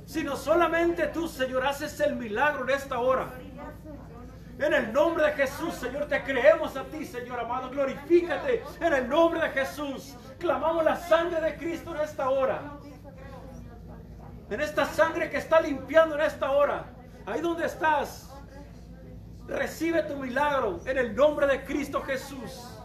Sino 0.05 0.37
solamente 0.37 1.07
tú, 1.09 1.27
Señor, 1.27 1.67
haces 1.67 1.99
el 2.01 2.17
milagro 2.17 2.65
en 2.65 2.71
esta 2.71 2.99
hora. 2.99 3.31
En 4.59 4.73
el 4.73 4.93
nombre 4.93 5.27
de 5.27 5.33
Jesús, 5.33 5.75
Señor, 5.75 6.07
te 6.07 6.23
creemos 6.23 6.77
a 6.77 6.85
ti, 6.85 7.05
Señor 7.05 7.41
amado. 7.41 7.71
Glorifícate 7.71 8.63
en 8.81 8.93
el 8.93 9.09
nombre 9.09 9.41
de 9.41 9.51
Jesús. 9.51 10.15
Clamamos 10.39 10.85
la 10.85 10.97
sangre 10.97 11.41
de 11.41 11.57
Cristo 11.57 11.95
en 11.95 12.01
esta 12.01 12.31
hora. 12.31 12.61
En 14.49 14.61
esta 14.61 14.87
sangre 14.87 15.29
que 15.29 15.39
está 15.39 15.61
limpiando 15.61 16.15
en 16.15 16.23
esta 16.23 16.51
hora. 16.53 16.87
Ahí 17.27 17.41
donde 17.41 17.67
estás. 17.67 18.31
Recibe 19.47 20.03
tu 20.03 20.17
milagro 20.17 20.81
en 20.87 20.99
el 20.99 21.15
nombre 21.15 21.47
de 21.47 21.65
Cristo 21.65 22.03
Jesús. 22.03 22.76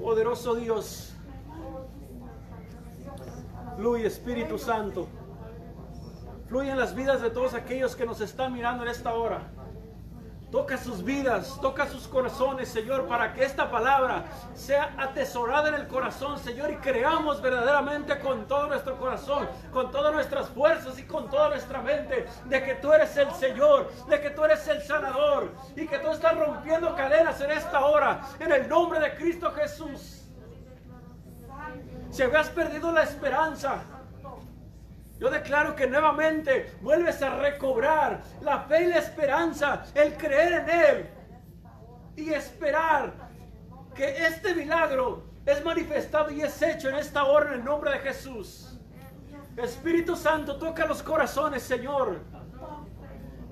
Poderoso 0.00 0.54
Dios. 0.54 1.12
Fluye 3.76 4.06
Espíritu 4.06 4.58
Santo. 4.58 5.08
Fluye 6.48 6.70
en 6.70 6.78
las 6.78 6.94
vidas 6.94 7.20
de 7.20 7.30
todos 7.30 7.54
aquellos 7.54 7.94
que 7.94 8.06
nos 8.06 8.20
están 8.20 8.52
mirando 8.52 8.82
en 8.82 8.90
esta 8.90 9.14
hora. 9.14 9.42
Toca 10.50 10.76
sus 10.76 11.04
vidas, 11.04 11.60
toca 11.60 11.86
sus 11.86 12.08
corazones, 12.08 12.68
Señor, 12.68 13.06
para 13.06 13.32
que 13.32 13.44
esta 13.44 13.70
palabra 13.70 14.24
sea 14.54 14.94
atesorada 14.98 15.68
en 15.68 15.74
el 15.74 15.86
corazón, 15.86 16.40
Señor, 16.40 16.72
y 16.72 16.76
creamos 16.76 17.40
verdaderamente 17.40 18.18
con 18.18 18.48
todo 18.48 18.66
nuestro 18.66 18.98
corazón, 18.98 19.48
con 19.72 19.92
todas 19.92 20.12
nuestras 20.12 20.48
fuerzas 20.48 20.98
y 20.98 21.04
con 21.04 21.30
toda 21.30 21.50
nuestra 21.50 21.80
mente, 21.82 22.26
de 22.46 22.64
que 22.64 22.74
tú 22.74 22.92
eres 22.92 23.16
el 23.16 23.30
Señor, 23.30 23.92
de 24.08 24.20
que 24.20 24.30
tú 24.30 24.44
eres 24.44 24.66
el 24.66 24.82
sanador 24.82 25.52
y 25.76 25.86
que 25.86 26.00
tú 26.00 26.10
estás 26.10 26.36
rompiendo 26.36 26.96
cadenas 26.96 27.40
en 27.40 27.52
esta 27.52 27.84
hora, 27.84 28.20
en 28.40 28.50
el 28.50 28.68
nombre 28.68 28.98
de 28.98 29.14
Cristo 29.14 29.52
Jesús. 29.52 30.24
Si 32.10 32.22
habías 32.24 32.48
perdido 32.48 32.90
la 32.90 33.04
esperanza, 33.04 33.84
yo 35.20 35.28
declaro 35.28 35.76
que 35.76 35.86
nuevamente 35.86 36.72
vuelves 36.80 37.20
a 37.20 37.36
recobrar 37.36 38.22
la 38.40 38.60
fe 38.60 38.84
y 38.84 38.86
la 38.86 38.98
esperanza, 38.98 39.84
el 39.94 40.14
creer 40.14 40.52
en 40.64 40.70
Él 40.70 41.10
y 42.16 42.32
esperar 42.32 43.12
que 43.94 44.26
este 44.26 44.54
milagro 44.54 45.24
es 45.44 45.62
manifestado 45.62 46.30
y 46.30 46.40
es 46.40 46.62
hecho 46.62 46.88
en 46.88 46.96
esta 46.96 47.24
hora 47.24 47.48
en 47.48 47.60
el 47.60 47.64
nombre 47.64 47.90
de 47.90 47.98
Jesús. 47.98 48.80
Espíritu 49.58 50.16
Santo, 50.16 50.56
toca 50.56 50.86
los 50.86 51.02
corazones, 51.02 51.62
Señor, 51.62 52.20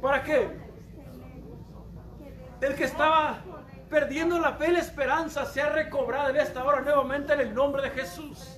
para 0.01 0.23
que 0.23 0.49
el 2.63 2.75
que 2.77 2.85
estaba 2.85 3.41
perdiendo 3.91 4.39
la 4.39 4.55
fe 4.55 4.71
y 4.71 4.73
la 4.73 4.79
esperanza 4.79 5.45
sea 5.45 5.69
recobrado 5.69 6.31
en 6.31 6.37
esta 6.37 6.65
hora 6.65 6.81
nuevamente 6.81 7.35
en 7.35 7.41
el 7.41 7.55
nombre 7.55 7.83
de 7.83 7.91
Jesús. 7.91 8.58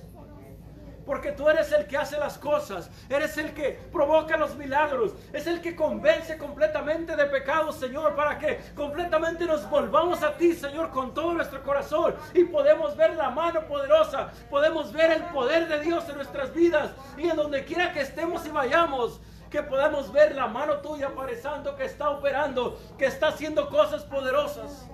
Porque 1.11 1.33
tú 1.33 1.49
eres 1.49 1.69
el 1.73 1.87
que 1.87 1.97
hace 1.97 2.17
las 2.17 2.37
cosas, 2.37 2.89
eres 3.09 3.37
el 3.37 3.53
que 3.53 3.77
provoca 3.91 4.37
los 4.37 4.55
milagros, 4.55 5.11
es 5.33 5.45
el 5.45 5.59
que 5.59 5.75
convence 5.75 6.37
completamente 6.37 7.17
de 7.17 7.25
pecado, 7.25 7.73
Señor, 7.73 8.15
para 8.15 8.39
que 8.39 8.61
completamente 8.75 9.43
nos 9.43 9.69
volvamos 9.69 10.23
a 10.23 10.37
ti, 10.37 10.53
Señor, 10.53 10.89
con 10.89 11.13
todo 11.13 11.33
nuestro 11.33 11.61
corazón 11.63 12.15
y 12.33 12.45
podemos 12.45 12.95
ver 12.95 13.17
la 13.17 13.29
mano 13.29 13.67
poderosa, 13.67 14.31
podemos 14.49 14.93
ver 14.93 15.11
el 15.11 15.23
poder 15.33 15.67
de 15.67 15.81
Dios 15.81 16.07
en 16.07 16.15
nuestras 16.15 16.53
vidas 16.53 16.91
y 17.17 17.27
en 17.27 17.35
donde 17.35 17.65
quiera 17.65 17.91
que 17.91 17.99
estemos 17.99 18.45
y 18.45 18.49
vayamos, 18.49 19.19
que 19.49 19.63
podamos 19.63 20.13
ver 20.13 20.33
la 20.33 20.47
mano 20.47 20.77
tuya, 20.77 21.11
Santo, 21.41 21.75
que 21.75 21.83
está 21.83 22.09
operando, 22.09 22.79
que 22.97 23.07
está 23.07 23.27
haciendo 23.27 23.67
cosas 23.67 24.05
poderosas. 24.05 24.87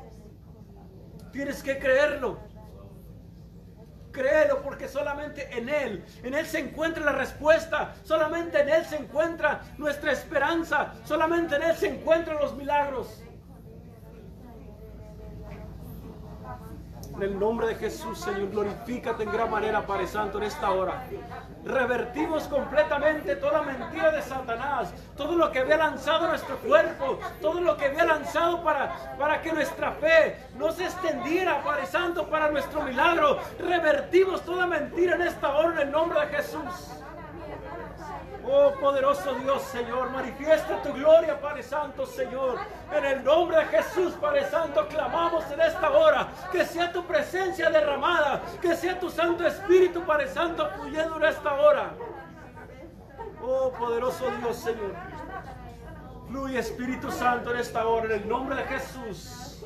Tienes 1.32 1.62
que 1.62 1.77
creerlo. 1.77 2.57
Créelo 4.17 4.63
porque 4.63 4.88
solamente 4.88 5.47
en 5.56 5.69
Él, 5.69 6.03
en 6.23 6.34
Él 6.34 6.47
se 6.47 6.58
encuentra 6.58 7.06
la 7.06 7.12
respuesta, 7.12 7.93
solamente 8.03 8.60
en 8.60 8.69
Él 8.69 8.84
se 8.84 8.95
encuentra 8.95 9.62
nuestra 9.77 10.12
esperanza, 10.12 10.95
solamente 11.06 11.56
en 11.56 11.62
Él 11.62 11.75
se 11.77 11.89
encuentran 11.89 12.38
los 12.38 12.56
milagros. 12.56 13.21
En 17.17 17.23
el 17.23 17.39
nombre 17.39 17.65
de 17.65 17.75
Jesús, 17.75 18.19
Señor, 18.19 18.51
glorifícate 18.51 19.23
en 19.23 19.32
gran 19.32 19.49
manera, 19.49 19.82
Padre 19.88 20.06
Santo, 20.06 20.38
en 20.38 20.43
esta 20.43 20.69
hora. 20.69 21.03
Revertimos 21.65 22.43
completamente 22.43 23.36
toda 23.38 23.63
mentira 23.63 24.12
de 24.12 24.21
Satanás, 24.21 24.93
todo 25.15 25.36
lo 25.36 25.51
que 25.51 25.58
había 25.58 25.77
lanzado 25.77 26.27
nuestro 26.27 26.58
cuerpo, 26.58 27.17
todo 27.41 27.60
lo 27.60 27.75
que 27.75 27.86
había 27.86 28.06
lanzado 28.06 28.63
para, 28.63 29.17
para 29.17 29.41
que 29.41 29.51
nuestra 29.51 29.93
fe 29.93 30.38
no 30.60 30.71
se 30.71 30.84
extendiera, 30.84 31.63
Padre 31.63 31.88
Santo, 31.88 32.30
para 32.30 32.51
nuestro 32.51 32.84
milagro. 32.84 33.39
Revertimos 33.58 34.43
toda 34.43 34.67
mentira 34.67 35.15
en 35.15 35.23
esta 35.23 35.58
hora, 35.58 35.82
en 35.82 35.88
el 35.88 35.91
nombre 35.91 36.19
de 36.19 36.27
Jesús. 36.27 37.01
Oh 38.49 38.71
poderoso 38.79 39.36
Dios, 39.36 39.62
Señor, 39.63 40.10
manifiesta 40.12 40.81
tu 40.81 40.93
gloria, 40.93 41.39
Padre 41.39 41.63
Santo, 41.63 42.05
Señor. 42.05 42.57
En 42.93 43.05
el 43.05 43.23
nombre 43.23 43.57
de 43.57 43.65
Jesús, 43.65 44.13
Padre 44.13 44.49
Santo, 44.49 44.88
clamamos 44.88 45.43
en 45.51 45.60
esta 45.60 45.91
hora 45.91 46.27
que 46.49 46.65
sea 46.65 46.91
tu 46.91 47.05
presencia 47.05 47.69
derramada, 47.69 48.41
que 48.62 48.73
sea 48.75 48.97
tu 48.99 49.10
Santo 49.10 49.45
Espíritu, 49.45 50.01
Padre 50.05 50.29
Santo, 50.29 50.69
fluyendo 50.77 51.17
en 51.17 51.25
esta 51.25 51.53
hora. 51.55 51.93
Oh 53.43 53.71
poderoso 53.71 54.31
Dios, 54.39 54.55
Señor. 54.55 54.93
Fluye 56.27 56.60
Espíritu 56.60 57.12
Santo 57.12 57.51
en 57.53 57.60
esta 57.60 57.86
hora, 57.86 58.05
en 58.05 58.21
el 58.21 58.29
nombre 58.29 58.55
de 58.55 58.63
Jesús. 58.63 59.63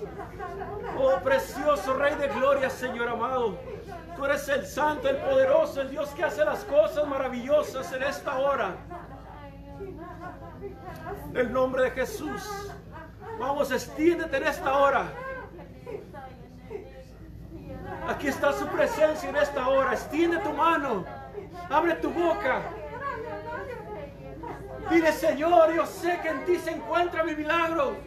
Oh 0.98 1.20
precioso 1.24 1.94
Rey 1.94 2.16
de 2.16 2.28
Gloria, 2.30 2.70
Señor 2.70 3.10
amado. 3.10 3.60
Tú 4.22 4.26
eres 4.26 4.48
el 4.50 4.68
santo, 4.68 5.10
el 5.10 5.16
poderoso, 5.18 5.82
el 5.82 5.90
Dios 5.90 6.10
que 6.10 6.24
hace 6.24 6.46
las 6.46 6.64
cosas 6.66 7.08
maravillosas 7.08 7.92
en 7.92 8.04
esta 8.04 8.38
hora. 8.38 8.76
En 11.32 11.38
el 11.38 11.52
nombre 11.52 11.86
de 11.86 11.90
Jesús. 11.90 12.72
Vamos, 13.40 13.72
extiéndete 13.72 14.38
en 14.38 14.44
esta 14.44 14.78
hora. 14.78 15.06
Aquí 18.08 18.28
está 18.28 18.54
su 18.54 18.68
presencia 18.68 19.28
en 19.28 19.38
esta 19.38 19.68
hora. 19.68 19.94
Extiende 19.94 20.38
tu 20.38 20.54
mano. 20.54 21.04
Abre 21.72 21.96
tu 21.96 22.12
boca. 22.12 22.62
Dile, 24.92 25.14
Señor, 25.14 25.74
yo 25.74 25.88
sé 25.88 26.20
que 26.22 26.30
en 26.30 26.46
ti 26.46 26.58
se 26.58 26.70
encuentra 26.70 27.24
mi 27.24 27.34
milagro. 27.34 27.98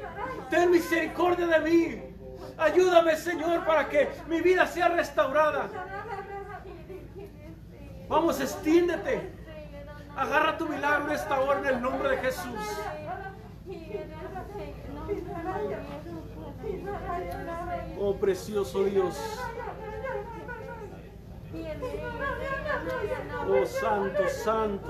Ten 0.49 0.71
misericordia 0.71 1.49
de 1.49 1.59
mí. 1.59 2.15
Ayúdame, 2.57 3.17
Señor, 3.17 3.65
para 3.65 3.89
que 3.89 4.11
mi 4.29 4.41
vida 4.41 4.65
sea 4.69 4.89
restaurada. 4.89 5.69
Vamos, 8.09 8.41
extiéndete. 8.41 9.33
Agarra 10.17 10.57
tu 10.57 10.69
milagro 10.69 11.13
esta 11.13 11.41
hora 11.41 11.59
en 11.61 11.67
el 11.67 11.83
nombre 11.83 12.11
de 12.11 12.17
Jesús. 12.19 12.61
Oh 17.99 18.15
precioso 18.15 18.85
Dios. 18.85 19.17
Oh 23.49 23.67
Santo, 23.67 24.29
Santo. 24.29 24.89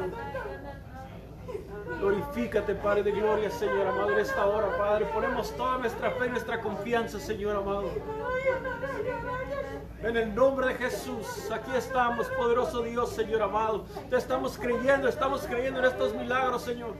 Glorifícate, 2.01 2.75
Padre 2.75 3.03
de 3.03 3.13
gloria, 3.13 3.51
Señor 3.51 3.87
amado, 3.87 4.13
en 4.13 4.19
esta 4.19 4.47
hora, 4.47 4.77
Padre. 4.77 5.07
Ponemos 5.07 5.55
toda 5.57 5.79
nuestra 5.79 6.11
fe 6.13 6.27
y 6.27 6.31
nuestra 6.31 6.61
confianza, 6.61 7.19
Señor 7.19 7.57
amado. 7.57 7.91
En 10.03 10.17
el 10.17 10.35
nombre 10.35 10.69
de 10.69 10.75
Jesús, 10.75 11.51
aquí 11.51 11.71
estamos, 11.75 12.27
poderoso 12.29 12.83
Dios, 12.83 13.11
Señor 13.11 13.43
amado. 13.43 13.87
Te 14.11 14.17
estamos 14.17 14.59
creyendo, 14.59 15.09
estamos 15.09 15.47
creyendo 15.47 15.81
en 15.81 15.87
estos 15.87 16.15
milagros, 16.15 16.63
Señor. 16.63 16.95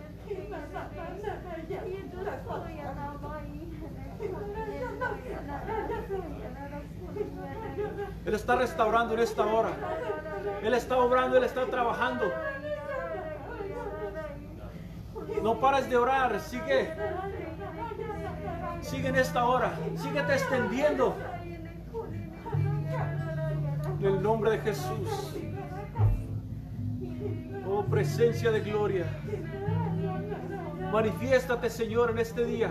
Él 8.25 8.35
está 8.35 8.57
restaurando 8.57 9.15
en 9.15 9.21
esta 9.21 9.45
hora. 9.45 9.71
Él 10.63 10.75
está 10.75 10.97
obrando, 10.97 11.37
Él 11.37 11.45
está 11.45 11.67
trabajando. 11.67 12.25
No 15.43 15.61
pares 15.61 15.91
de 15.91 15.97
orar, 15.97 16.41
sigue. 16.41 16.91
Sigue 18.81 19.09
en 19.09 19.17
esta 19.17 19.45
hora. 19.45 19.73
Síguete 19.97 20.33
extendiendo. 20.35 21.15
En 24.05 24.17
el 24.17 24.23
nombre 24.23 24.51
de 24.51 24.59
Jesús. 24.59 25.35
Oh, 27.67 27.83
presencia 27.87 28.51
de 28.51 28.61
gloria. 28.61 29.07
Manifiéstate, 30.93 31.71
Señor, 31.71 32.11
en 32.11 32.19
este 32.19 32.45
día. 32.45 32.71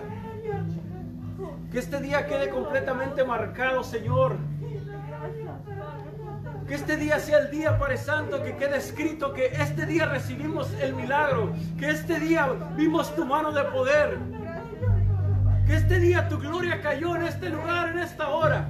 Que 1.72 1.80
este 1.80 2.00
día 2.02 2.28
quede 2.28 2.50
completamente 2.50 3.24
marcado, 3.24 3.84
Señor. 3.84 4.36
Que 6.68 6.76
este 6.76 6.98
día 6.98 7.18
sea 7.18 7.40
el 7.40 7.50
día, 7.50 7.80
Padre 7.80 7.98
Santo, 7.98 8.44
que 8.44 8.56
quede 8.56 8.78
escrito 8.78 9.34
que 9.34 9.48
este 9.48 9.88
día 9.88 10.06
recibimos 10.06 10.72
el 10.82 10.94
milagro. 10.94 11.52
Que 11.80 11.90
este 11.90 12.20
día 12.20 12.48
vimos 12.78 13.16
tu 13.16 13.26
mano 13.26 13.52
de 13.52 13.64
poder. 13.64 14.20
Que 15.66 15.78
este 15.78 16.00
día 16.00 16.30
tu 16.30 16.38
gloria 16.38 16.80
cayó 16.80 17.16
en 17.16 17.24
este 17.24 17.50
lugar, 17.50 17.90
en 17.90 17.98
esta 17.98 18.30
hora. 18.30 18.68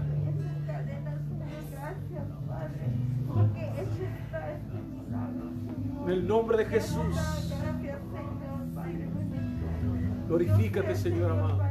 En 6.03 6.09
el 6.09 6.27
nombre 6.27 6.57
de 6.57 6.65
Jesús. 6.65 7.53
Glorifícate, 10.27 10.95
Señor 10.95 11.31
amado. 11.31 11.61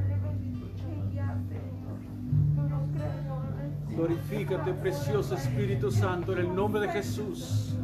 Glorifícate, 3.91 4.73
precioso 4.73 5.35
Espíritu 5.35 5.91
Santo, 5.91 6.33
en 6.33 6.39
el 6.39 6.55
nombre 6.55 6.81
de 6.81 6.89
Jesús. 6.89 7.77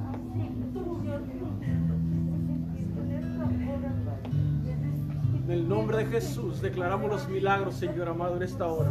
En 5.44 5.50
el 5.50 5.68
nombre 5.68 5.98
de 5.98 6.06
Jesús 6.06 6.62
declaramos 6.62 7.10
los 7.10 7.28
milagros, 7.28 7.74
Señor 7.74 8.08
amado, 8.08 8.36
en 8.36 8.42
esta 8.42 8.66
hora. 8.66 8.90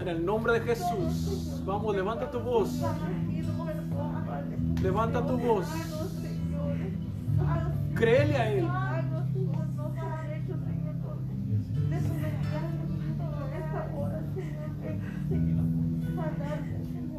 En 0.00 0.08
el 0.08 0.24
nombre 0.24 0.52
de 0.54 0.60
Jesús, 0.60 1.62
vamos, 1.66 1.94
levanta 1.96 2.30
tu 2.30 2.38
voz. 2.40 2.80
Levanta 4.82 5.26
tu 5.26 5.36
voz. 5.36 5.66
Créele 7.94 8.36
a 8.36 8.52
Él. 8.52 8.68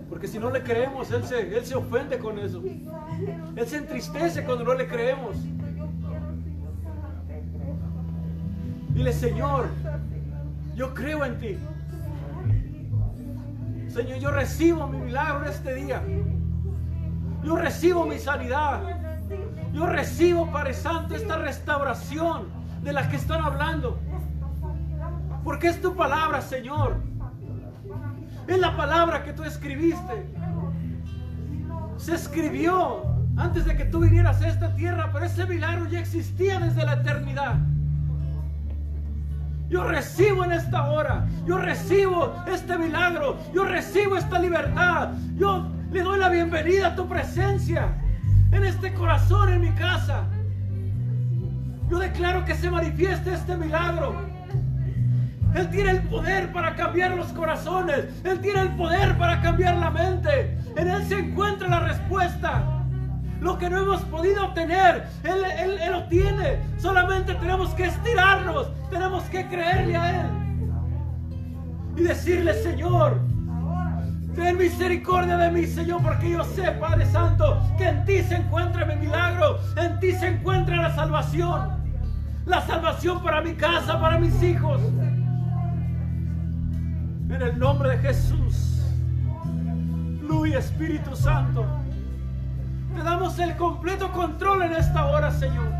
Porque 0.09 0.27
si 0.27 0.39
no 0.39 0.49
le 0.49 0.63
creemos, 0.63 1.11
Él 1.11 1.23
se, 1.23 1.57
él 1.57 1.65
se 1.65 1.75
ofende 1.75 2.17
con 2.17 2.39
eso. 2.39 2.63
Él 3.55 3.67
se 3.67 3.77
entristece 3.77 4.43
cuando 4.43 4.63
no 4.63 4.73
le 4.73 4.87
creemos. 4.87 5.35
Dile, 8.89 9.13
Señor, 9.13 9.69
yo 10.75 10.93
creo 10.93 11.25
en 11.25 11.39
ti. 11.39 11.57
Señor, 13.87 14.17
yo 14.19 14.31
recibo 14.31 14.87
mi 14.87 14.97
milagro 14.97 15.47
este 15.47 15.75
día. 15.75 16.01
Yo 17.43 17.55
recibo 17.55 18.05
mi 18.05 18.19
sanidad. 18.19 18.81
Yo 19.73 19.85
recibo, 19.85 20.51
Padre 20.51 20.73
Santo, 20.73 21.15
esta 21.15 21.37
restauración 21.37 22.47
de 22.83 22.93
la 22.93 23.09
que 23.09 23.15
están 23.15 23.41
hablando. 23.41 23.99
Porque 25.43 25.67
es 25.67 25.81
tu 25.81 25.95
palabra, 25.95 26.41
Señor. 26.41 26.97
Es 28.47 28.59
la 28.59 28.75
palabra 28.75 29.23
que 29.23 29.33
tú 29.33 29.43
escribiste. 29.43 30.25
Se 31.97 32.15
escribió 32.15 33.03
antes 33.37 33.65
de 33.65 33.75
que 33.75 33.85
tú 33.85 33.99
vinieras 33.99 34.41
a 34.41 34.47
esta 34.47 34.75
tierra, 34.75 35.09
pero 35.13 35.25
ese 35.25 35.45
milagro 35.45 35.87
ya 35.87 35.99
existía 35.99 36.59
desde 36.59 36.85
la 36.85 36.93
eternidad. 36.93 37.55
Yo 39.69 39.85
recibo 39.85 40.43
en 40.43 40.51
esta 40.51 40.91
hora, 40.91 41.25
yo 41.45 41.57
recibo 41.57 42.35
este 42.45 42.77
milagro, 42.77 43.37
yo 43.53 43.63
recibo 43.63 44.17
esta 44.17 44.37
libertad, 44.37 45.11
yo 45.37 45.70
le 45.91 46.01
doy 46.03 46.19
la 46.19 46.29
bienvenida 46.29 46.87
a 46.87 46.95
tu 46.95 47.07
presencia 47.07 47.89
en 48.51 48.63
este 48.63 48.93
corazón, 48.93 49.51
en 49.51 49.61
mi 49.61 49.71
casa. 49.71 50.23
Yo 51.89 51.99
declaro 51.99 52.45
que 52.45 52.55
se 52.55 52.71
manifieste 52.71 53.33
este 53.33 53.57
milagro. 53.57 54.15
Él 55.53 55.69
tiene 55.69 55.91
el 55.91 56.03
poder 56.03 56.53
para 56.53 56.75
cambiar 56.75 57.11
los 57.11 57.27
corazones. 57.33 58.05
Él 58.23 58.39
tiene 58.39 58.61
el 58.61 58.69
poder 58.75 59.17
para 59.17 59.41
cambiar 59.41 59.75
la 59.75 59.91
mente. 59.91 60.57
En 60.77 60.87
Él 60.87 61.03
se 61.07 61.19
encuentra 61.19 61.67
la 61.67 61.81
respuesta. 61.81 62.63
Lo 63.41 63.57
que 63.57 63.69
no 63.69 63.79
hemos 63.79 64.01
podido 64.03 64.45
obtener, 64.45 65.07
él, 65.23 65.91
lo 65.91 66.07
tiene. 66.07 66.59
Solamente 66.77 67.33
tenemos 67.35 67.73
que 67.73 67.85
estirarnos. 67.87 68.71
Tenemos 68.89 69.23
que 69.25 69.45
creerle 69.47 69.97
a 69.97 70.21
Él. 70.21 70.27
Y 71.97 72.03
decirle, 72.03 72.53
Señor, 72.63 73.19
Ten 74.35 74.57
misericordia 74.57 75.37
de 75.37 75.51
mí, 75.51 75.65
Señor, 75.67 76.01
porque 76.01 76.29
yo 76.31 76.43
sé, 76.43 76.71
Padre 76.71 77.05
Santo, 77.05 77.61
que 77.77 77.87
en 77.87 78.05
ti 78.05 78.21
se 78.21 78.35
encuentra 78.35 78.85
mi 78.85 78.95
milagro, 78.95 79.59
en 79.75 79.99
ti 79.99 80.13
se 80.13 80.27
encuentra 80.27 80.77
la 80.77 80.95
salvación. 80.95 81.81
La 82.45 82.61
salvación 82.65 83.21
para 83.21 83.41
mi 83.41 83.53
casa, 83.53 83.99
para 83.99 84.17
mis 84.17 84.41
hijos. 84.41 84.81
En 87.29 87.41
el 87.41 87.59
nombre 87.59 87.89
de 87.89 87.97
Jesús. 87.97 88.81
Fluye, 90.19 90.57
Espíritu 90.57 91.15
Santo. 91.15 91.65
Te 92.95 93.03
damos 93.03 93.37
el 93.39 93.55
completo 93.57 94.11
control 94.11 94.63
en 94.63 94.73
esta 94.73 95.05
hora, 95.07 95.31
Señor. 95.31 95.71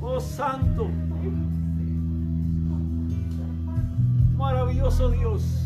Oh 0.00 0.20
Santo. 0.20 0.88
Maravilloso 4.36 5.10
Dios. 5.10 5.65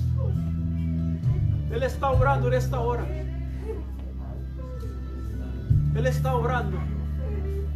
Él 1.71 1.83
está 1.85 2.11
obrando 2.11 2.49
en 2.49 2.55
esta 2.55 2.81
hora. 2.81 3.05
Él 5.95 6.07
está 6.07 6.35
obrando. 6.35 6.79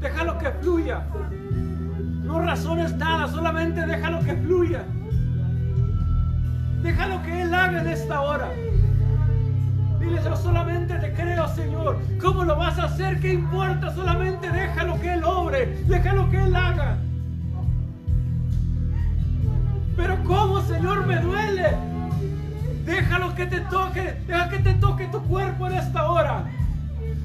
Déjalo 0.01 0.39
que 0.39 0.51
fluya. 0.51 1.07
No 2.23 2.41
razones 2.41 2.97
nada, 2.97 3.29
solamente 3.29 3.87
déjalo 3.87 4.21
que 4.21 4.35
fluya. 4.35 4.85
Déjalo 6.83 7.23
que 7.23 7.43
Él 7.43 7.55
haga 7.55 7.81
en 7.81 7.89
esta 7.89 8.21
hora. 8.21 8.49
Dile, 10.01 10.21
yo 10.25 10.37
solamente 10.37 10.95
te 10.97 11.13
creo, 11.13 11.49
Señor. 11.49 11.99
¿Cómo 12.21 12.45
lo 12.45 12.57
vas 12.57 12.79
a 12.79 12.85
hacer? 12.85 13.21
¿Qué 13.21 13.33
importa? 13.33 13.95
Solamente 13.95 14.51
déjalo 14.51 15.01
que 15.01 15.15
Él 15.15 15.25
obre. 15.25 15.67
Déjalo 15.87 16.29
que 16.31 16.43
Él 16.43 16.57
haga. 16.57 16.97
Pero 19.97 20.23
¿cómo, 20.25 20.61
Señor? 20.63 21.07
Me 21.07 21.21
duele. 21.21 21.94
Déjalo 22.85 23.35
que 23.35 23.47
te 23.47 23.61
toque, 23.61 24.21
deja 24.27 24.49
que 24.49 24.59
te 24.59 24.75
toque 24.75 25.07
tu 25.07 25.23
cuerpo 25.23 25.67
en 25.67 25.75
esta 25.75 26.11
hora. 26.11 26.45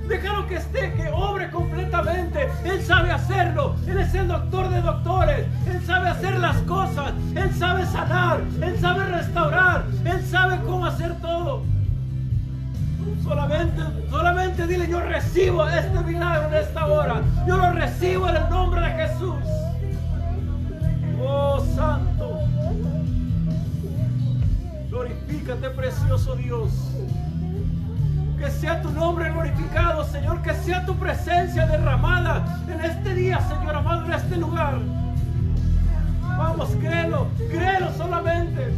Déjalo 0.08 0.48
que 0.48 0.56
esté, 0.56 0.94
que 0.94 1.10
obre 1.10 1.52
completamente. 1.52 2.50
Él 2.64 2.82
sabe 2.82 3.12
hacerlo. 3.12 3.76
Él 3.88 4.00
es 4.00 4.14
el 4.16 4.28
doctor 4.28 4.70
de 4.70 4.82
doctores. 4.82 5.46
Él 5.68 5.82
sabe 5.86 6.10
hacer 6.10 6.40
las 6.40 6.58
cosas. 6.64 7.14
Él 7.36 7.54
sabe 7.54 7.86
sanar. 7.86 8.42
Él 8.62 8.80
sabe 8.80 9.06
restaurar. 9.06 9.86
Él 10.06 10.26
sabe 10.26 10.60
cómo 10.66 10.86
hacer 10.86 11.14
todo. 11.22 11.64
Solamente, 13.24 13.82
solamente 14.10 14.66
dile, 14.66 14.90
yo 14.90 15.02
recibo 15.02 15.68
este 15.68 16.00
milagro 16.00 16.48
en 16.48 16.56
esta 16.56 16.88
hora. 16.88 17.22
Yo 17.48 17.58
lo 17.58 17.72
recibo 17.74 18.30
en 18.30 18.38
el 18.38 18.50
nombre 18.50 18.82
de 18.82 18.92
Jesús. 18.92 19.36
Oh 21.22 21.64
Santo. 21.76 22.39
Glorifícate, 25.30 25.70
precioso 25.70 26.36
Dios. 26.36 26.72
Que 28.40 28.50
sea 28.50 28.82
tu 28.82 28.90
nombre 28.90 29.32
glorificado, 29.32 30.04
Señor. 30.06 30.42
Que 30.42 30.56
sea 30.56 30.84
tu 30.88 30.96
presencia 30.96 31.68
derramada 31.68 32.64
en 32.68 32.82
este 32.82 33.14
día, 33.14 33.40
Señor 33.42 33.76
amado, 33.76 34.06
en 34.06 34.14
este 34.14 34.38
lugar. 34.38 34.80
Vamos, 36.22 36.70
créelo, 36.82 37.28
créelo 37.52 37.94
solamente. 37.96 38.74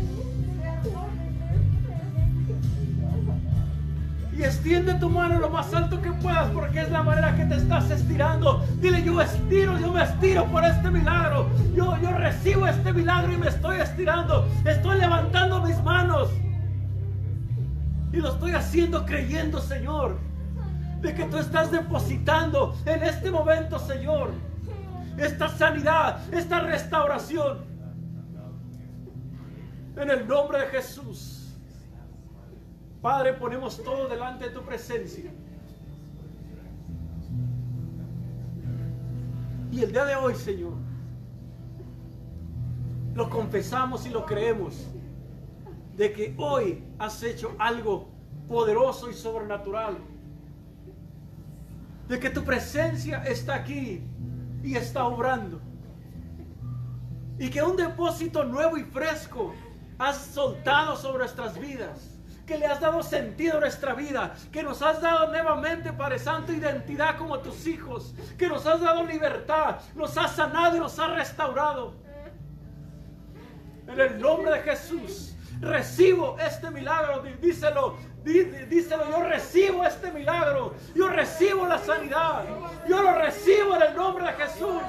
Y 4.37 4.43
extiende 4.43 4.95
tu 4.95 5.09
mano 5.09 5.39
lo 5.39 5.49
más 5.49 5.73
alto 5.73 6.01
que 6.01 6.11
puedas 6.11 6.49
porque 6.49 6.81
es 6.81 6.91
la 6.91 7.03
manera 7.03 7.33
que 7.35 7.45
te 7.45 7.55
estás 7.55 7.89
estirando. 7.91 8.65
Dile, 8.81 9.03
yo 9.03 9.21
estiro, 9.21 9.79
yo 9.79 9.93
me 9.93 10.03
estiro 10.03 10.45
por 10.45 10.65
este 10.65 10.89
milagro. 10.89 11.47
Yo, 11.75 11.97
yo 12.01 12.11
recibo 12.11 12.67
este 12.67 12.91
milagro 12.91 13.31
y 13.31 13.37
me 13.37 13.47
estoy 13.47 13.79
estirando. 13.79 14.49
Estoy 14.65 14.99
levantando 14.99 15.61
mis 15.61 15.81
manos. 15.83 16.29
Y 18.13 18.17
lo 18.17 18.33
estoy 18.33 18.51
haciendo 18.51 19.05
creyendo, 19.05 19.61
Señor, 19.61 20.17
de 21.01 21.13
que 21.13 21.23
tú 21.25 21.37
estás 21.37 21.71
depositando 21.71 22.75
en 22.85 23.03
este 23.03 23.31
momento, 23.31 23.79
Señor, 23.79 24.31
esta 25.17 25.47
sanidad, 25.49 26.21
esta 26.33 26.59
restauración. 26.61 27.59
En 29.95 30.09
el 30.09 30.27
nombre 30.27 30.59
de 30.59 30.67
Jesús. 30.67 31.53
Padre, 33.01 33.33
ponemos 33.33 33.81
todo 33.83 34.07
delante 34.07 34.45
de 34.45 34.51
tu 34.51 34.61
presencia. 34.61 35.31
Y 39.71 39.81
el 39.81 39.91
día 39.91 40.05
de 40.05 40.15
hoy, 40.15 40.35
Señor, 40.35 40.73
lo 43.15 43.29
confesamos 43.29 44.05
y 44.05 44.09
lo 44.09 44.25
creemos 44.25 44.90
de 45.95 46.13
que 46.13 46.33
hoy 46.37 46.83
has 46.99 47.21
hecho 47.23 47.55
algo 47.59 48.09
poderoso 48.47 49.09
y 49.09 49.13
sobrenatural. 49.13 49.97
De 52.07 52.19
que 52.19 52.29
tu 52.29 52.43
presencia 52.43 53.23
está 53.23 53.55
aquí 53.55 54.03
y 54.63 54.75
está 54.75 55.05
obrando. 55.05 55.61
Y 57.39 57.49
que 57.49 57.63
un 57.63 57.75
depósito 57.75 58.43
nuevo 58.43 58.77
y 58.77 58.83
fresco 58.83 59.53
has 59.97 60.17
soltado 60.17 60.95
sobre 60.95 61.19
nuestras 61.19 61.59
vidas. 61.59 62.17
Que 62.45 62.57
le 62.57 62.65
has 62.65 62.81
dado 62.81 63.01
sentido 63.01 63.57
a 63.57 63.61
nuestra 63.61 63.93
vida. 63.93 64.35
Que 64.51 64.61
nos 64.63 64.81
has 64.81 65.01
dado 65.01 65.27
nuevamente, 65.27 65.93
Padre 65.93 66.19
Santo, 66.19 66.51
identidad 66.51 67.17
como 67.17 67.39
tus 67.39 67.65
hijos. 67.67 68.13
Que 68.37 68.49
nos 68.49 68.65
has 68.65 68.81
dado 68.81 69.03
libertad. 69.05 69.79
Nos 69.95 70.17
has 70.17 70.35
sanado 70.35 70.75
y 70.75 70.79
nos 70.79 70.99
has 70.99 71.15
restaurado. 71.15 71.93
En 73.87 73.99
el 73.99 74.19
nombre 74.19 74.51
de 74.51 74.59
Jesús 74.59 75.30
recibo 75.61 76.37
este 76.39 76.69
milagro. 76.71 77.23
Díselo, 77.39 77.95
díselo, 78.23 79.09
yo 79.09 79.23
recibo 79.23 79.85
este 79.85 80.11
milagro. 80.11 80.73
Yo 80.95 81.07
recibo 81.07 81.67
la 81.67 81.77
sanidad. 81.77 82.43
Yo 82.87 83.01
lo 83.01 83.13
recibo 83.19 83.75
en 83.75 83.83
el 83.83 83.95
nombre 83.95 84.25
de 84.25 84.33
Jesús. 84.33 84.81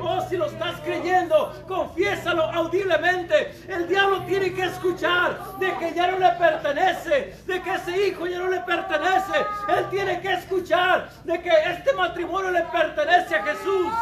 Oh, 0.00 0.20
si 0.28 0.36
lo 0.36 0.46
estás 0.46 0.80
creyendo, 0.80 1.54
confiésalo 1.66 2.44
audiblemente. 2.44 3.54
El 3.68 3.88
diablo 3.88 4.24
tiene 4.24 4.52
que 4.52 4.64
escuchar 4.64 5.38
de 5.58 5.74
que 5.76 5.94
ya 5.94 6.10
no 6.10 6.18
le 6.18 6.30
pertenece, 6.32 7.34
de 7.46 7.62
que 7.62 7.74
ese 7.74 8.08
hijo 8.08 8.26
ya 8.26 8.38
no 8.38 8.48
le 8.48 8.60
pertenece. 8.60 9.46
Él 9.68 9.86
tiene 9.90 10.20
que 10.20 10.32
escuchar 10.32 11.08
de 11.24 11.40
que 11.40 11.50
este 11.50 11.92
matrimonio 11.94 12.50
le 12.50 12.62
pertenece 12.64 13.36
a 13.36 13.42
Jesús, 13.44 13.92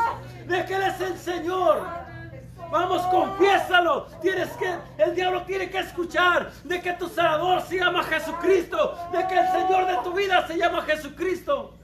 de 0.46 0.64
que 0.64 0.74
Él 0.74 0.82
es 0.82 1.00
el 1.00 1.18
Señor. 1.18 2.03
Vamos, 2.74 3.02
confiésalo. 3.02 4.06
Tienes 4.20 4.48
que, 4.56 4.74
el 4.98 5.14
diablo 5.14 5.42
tiene 5.44 5.70
que 5.70 5.78
escuchar 5.78 6.50
de 6.64 6.80
que 6.80 6.92
tu 6.94 7.06
sanador 7.06 7.62
se 7.62 7.78
llama 7.78 8.02
Jesucristo, 8.02 8.98
de 9.12 9.24
que 9.28 9.38
el 9.38 9.46
Señor 9.46 9.86
de 9.86 9.96
tu 10.02 10.12
vida 10.12 10.44
se 10.44 10.58
llama 10.58 10.82
Jesucristo. 10.82 11.74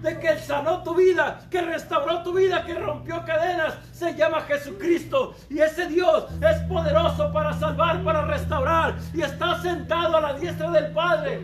De 0.00 0.20
que 0.20 0.28
Él 0.28 0.38
sanó 0.38 0.84
tu 0.84 0.94
vida, 0.94 1.40
que 1.50 1.62
restauró 1.62 2.22
tu 2.22 2.32
vida, 2.32 2.64
que 2.64 2.74
rompió 2.74 3.24
cadenas, 3.24 3.74
se 3.90 4.14
llama 4.14 4.42
Jesucristo. 4.42 5.34
Y 5.50 5.58
ese 5.58 5.88
Dios 5.88 6.26
es 6.48 6.58
poderoso 6.68 7.32
para 7.32 7.52
salvar, 7.54 8.04
para 8.04 8.24
restaurar. 8.24 8.94
Y 9.12 9.22
está 9.22 9.60
sentado 9.60 10.16
a 10.16 10.20
la 10.20 10.34
diestra 10.34 10.70
del 10.70 10.92
Padre. 10.92 11.40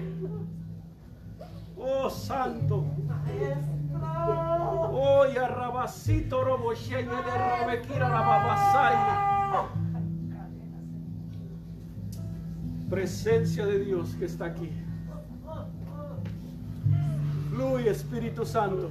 Oh, 1.77 2.09
Santo. 2.09 2.85
De. 8.73 9.69
Presencia 12.89 13.67
de 13.67 13.85
Dios 13.85 14.15
que 14.15 14.25
está 14.25 14.47
aquí. 14.47 14.71
Fluye 17.51 17.91
Espíritu 17.91 18.45
Santo. 18.47 18.91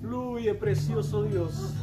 Fluye 0.00 0.54
precioso 0.54 1.22
Dios. 1.22 1.74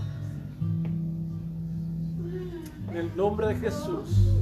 En 2.89 2.97
el 2.97 3.15
nombre 3.15 3.47
de 3.47 3.55
Jesús. 3.55 4.35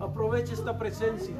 Aprovecha 0.00 0.54
esta 0.54 0.78
presencia. 0.78 1.34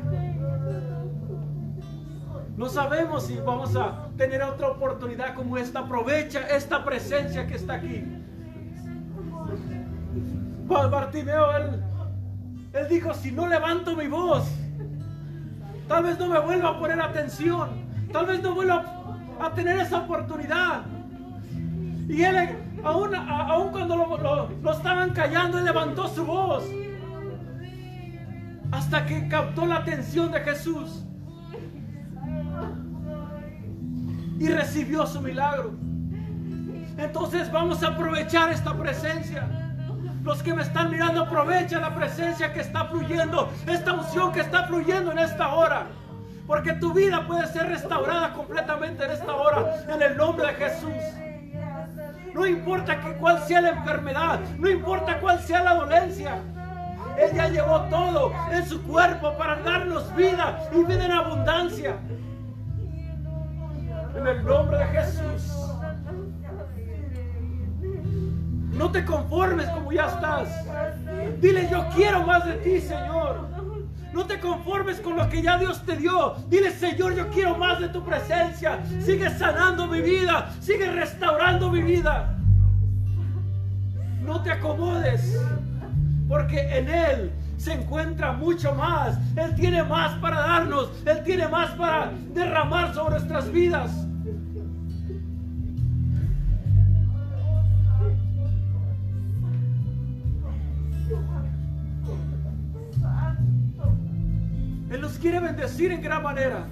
No 2.57 2.71
sabemos 2.71 3.27
si 3.27 3.37
vamos 3.37 3.77
a 3.77 4.09
tener 4.17 4.43
otra 4.43 4.69
oportunidad 4.69 5.35
como 5.35 5.59
esta. 5.59 5.81
Aprovecha 5.81 6.41
esta 6.49 6.83
presencia 6.85 7.47
que 7.47 7.55
está 7.55 7.75
aquí. 7.75 8.03
Bartimeo, 10.67 11.55
él, 11.57 11.83
él 12.73 12.89
dijo, 12.89 13.13
si 13.13 13.31
no 13.31 13.47
levanto 13.47 13.95
mi 13.95 14.09
voz, 14.09 14.49
tal 15.87 16.05
vez 16.05 16.19
no 16.19 16.29
me 16.29 16.41
vuelva 16.41 16.71
a 16.71 16.79
poner 16.79 17.01
atención. 17.01 17.69
Tal 18.11 18.25
vez 18.25 18.43
no 18.43 18.55
vuelva 18.55 18.85
a 19.39 19.51
tener 19.51 19.79
esa 19.79 19.99
oportunidad. 19.99 20.83
Y 22.09 22.23
él, 22.23 22.57
aún, 22.83 23.15
aún 23.15 23.69
cuando 23.69 23.97
lo, 23.97 24.49
lo 24.63 24.73
estaban 24.73 25.11
callando, 25.11 25.59
él 25.59 25.65
levantó 25.67 26.09
su 26.09 26.25
voz. 26.25 26.65
Hasta 28.73 29.05
que 29.05 29.29
captó 29.29 29.67
la 29.67 29.77
atención 29.77 30.33
de 30.33 30.41
Jesús. 30.41 31.06
Y 34.39 34.49
recibió 34.49 35.07
su 35.07 35.20
milagro. 35.20 35.72
Entonces 36.99 37.51
vamos 37.53 37.82
a 37.82 37.89
aprovechar 37.89 38.51
esta 38.51 38.74
presencia. 38.74 39.49
Los 40.22 40.43
que 40.43 40.55
me 40.55 40.62
están 40.62 40.91
mirando, 40.91 41.22
aprovecha 41.22 41.78
la 41.78 41.95
presencia 41.95 42.53
que 42.53 42.61
está 42.61 42.87
fluyendo, 42.87 43.49
esta 43.66 43.93
unción 43.93 44.32
que 44.32 44.41
está 44.41 44.64
fluyendo 44.64 45.12
en 45.12 45.18
esta 45.20 45.55
hora. 45.55 45.87
Porque 46.47 46.72
tu 46.72 46.93
vida 46.93 47.26
puede 47.26 47.47
ser 47.49 47.68
restaurada 47.68 48.32
completamente 48.32 49.05
en 49.05 49.11
esta 49.11 49.34
hora, 49.34 49.84
en 49.89 50.03
el 50.03 50.16
nombre 50.16 50.47
de 50.49 50.55
Jesús. 50.55 50.93
No 52.34 52.47
importa 52.47 53.01
que 53.01 53.12
cuál 53.14 53.41
sea 53.47 53.61
la 53.61 53.70
enfermedad, 53.70 54.41
no 54.59 54.68
importa 54.68 55.20
cuál 55.20 55.41
sea 55.41 55.62
la 55.62 55.74
dolencia. 55.74 56.39
Él 57.18 57.30
ya 57.34 57.49
llevó 57.49 57.80
todo 57.82 58.32
en 58.53 58.66
su 58.66 58.82
cuerpo 58.82 59.32
para 59.39 59.57
darnos 59.57 60.14
vida 60.14 60.68
y 60.72 60.84
vida 60.84 61.07
en 61.07 61.12
abundancia. 61.12 61.97
En 64.17 64.27
el 64.27 64.45
nombre 64.45 64.79
de 64.79 64.85
Jesús. 64.87 65.53
No 68.73 68.91
te 68.91 69.05
conformes 69.05 69.69
como 69.71 69.93
ya 69.93 70.07
estás. 70.07 70.49
Dile, 71.41 71.69
yo 71.71 71.87
quiero 71.95 72.23
más 72.25 72.45
de 72.45 72.55
ti, 72.55 72.81
Señor. 72.81 73.49
No 74.12 74.25
te 74.27 74.39
conformes 74.41 75.01
con 75.01 75.17
lo 75.17 75.29
que 75.29 75.43
ya 75.43 75.59
Dios 75.59 75.83
te 75.85 75.97
dio. 75.97 76.35
Dile, 76.49 76.71
Señor, 76.71 77.14
yo 77.14 77.29
quiero 77.29 77.57
más 77.57 77.81
de 77.81 77.89
tu 77.89 78.05
presencia. 78.05 78.81
Sigue 79.01 79.31
sanando 79.31 79.87
mi 79.87 80.01
vida. 80.01 80.51
Sigue 80.61 80.91
restaurando 80.91 81.71
mi 81.71 81.83
vida. 81.83 82.35
No 84.23 84.43
te 84.43 84.53
acomodes. 84.53 85.39
Porque 86.29 86.61
en 86.79 86.89
Él 86.89 87.33
se 87.57 87.73
encuentra 87.73 88.33
mucho 88.33 88.75
más. 88.75 89.19
Él 89.37 89.55
tiene 89.55 89.83
más 89.85 90.19
para 90.19 90.41
darnos. 90.41 90.91
Él 91.07 91.23
tiene 91.25 91.49
más 91.49 91.71
para 91.73 92.11
derramar 92.33 92.95
sobre 92.95 93.17
nuestras 93.17 93.51
vidas. 93.51 94.06
Él 104.91 105.01
nos 105.01 105.12
quiere 105.18 105.41
bendecir 105.41 105.91
en 105.91 106.01
gran 106.01 106.22
manera. 106.22 106.66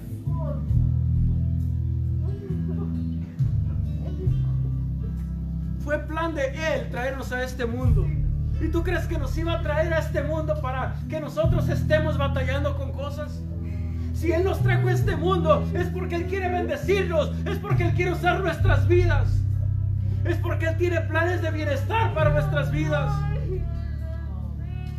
Fue 5.79 5.99
plan 5.99 6.33
de 6.33 6.47
Él 6.47 6.89
traernos 6.89 7.31
a 7.31 7.43
este 7.43 7.65
mundo. 7.65 8.07
¿Y 8.61 8.69
tú 8.69 8.83
crees 8.83 9.05
que 9.05 9.17
nos 9.17 9.37
iba 9.37 9.53
a 9.53 9.61
traer 9.61 9.93
a 9.93 9.99
este 9.99 10.23
mundo 10.23 10.59
para 10.61 10.95
que 11.09 11.19
nosotros 11.19 11.67
estemos 11.67 12.17
batallando 12.17 12.77
con 12.77 12.93
cosas? 12.93 13.41
Si 14.13 14.31
Él 14.31 14.45
nos 14.45 14.61
trajo 14.63 14.87
a 14.87 14.93
este 14.93 15.15
mundo 15.17 15.67
es 15.73 15.87
porque 15.87 16.15
Él 16.15 16.25
quiere 16.25 16.49
bendecirnos, 16.49 17.31
es 17.45 17.59
porque 17.59 17.83
Él 17.83 17.93
quiere 17.93 18.13
usar 18.13 18.39
nuestras 18.39 18.87
vidas, 18.87 19.29
es 20.23 20.37
porque 20.37 20.67
Él 20.67 20.77
tiene 20.77 21.01
planes 21.01 21.41
de 21.41 21.51
bienestar 21.51 22.13
para 22.13 22.29
nuestras 22.29 22.71
vidas. 22.71 23.11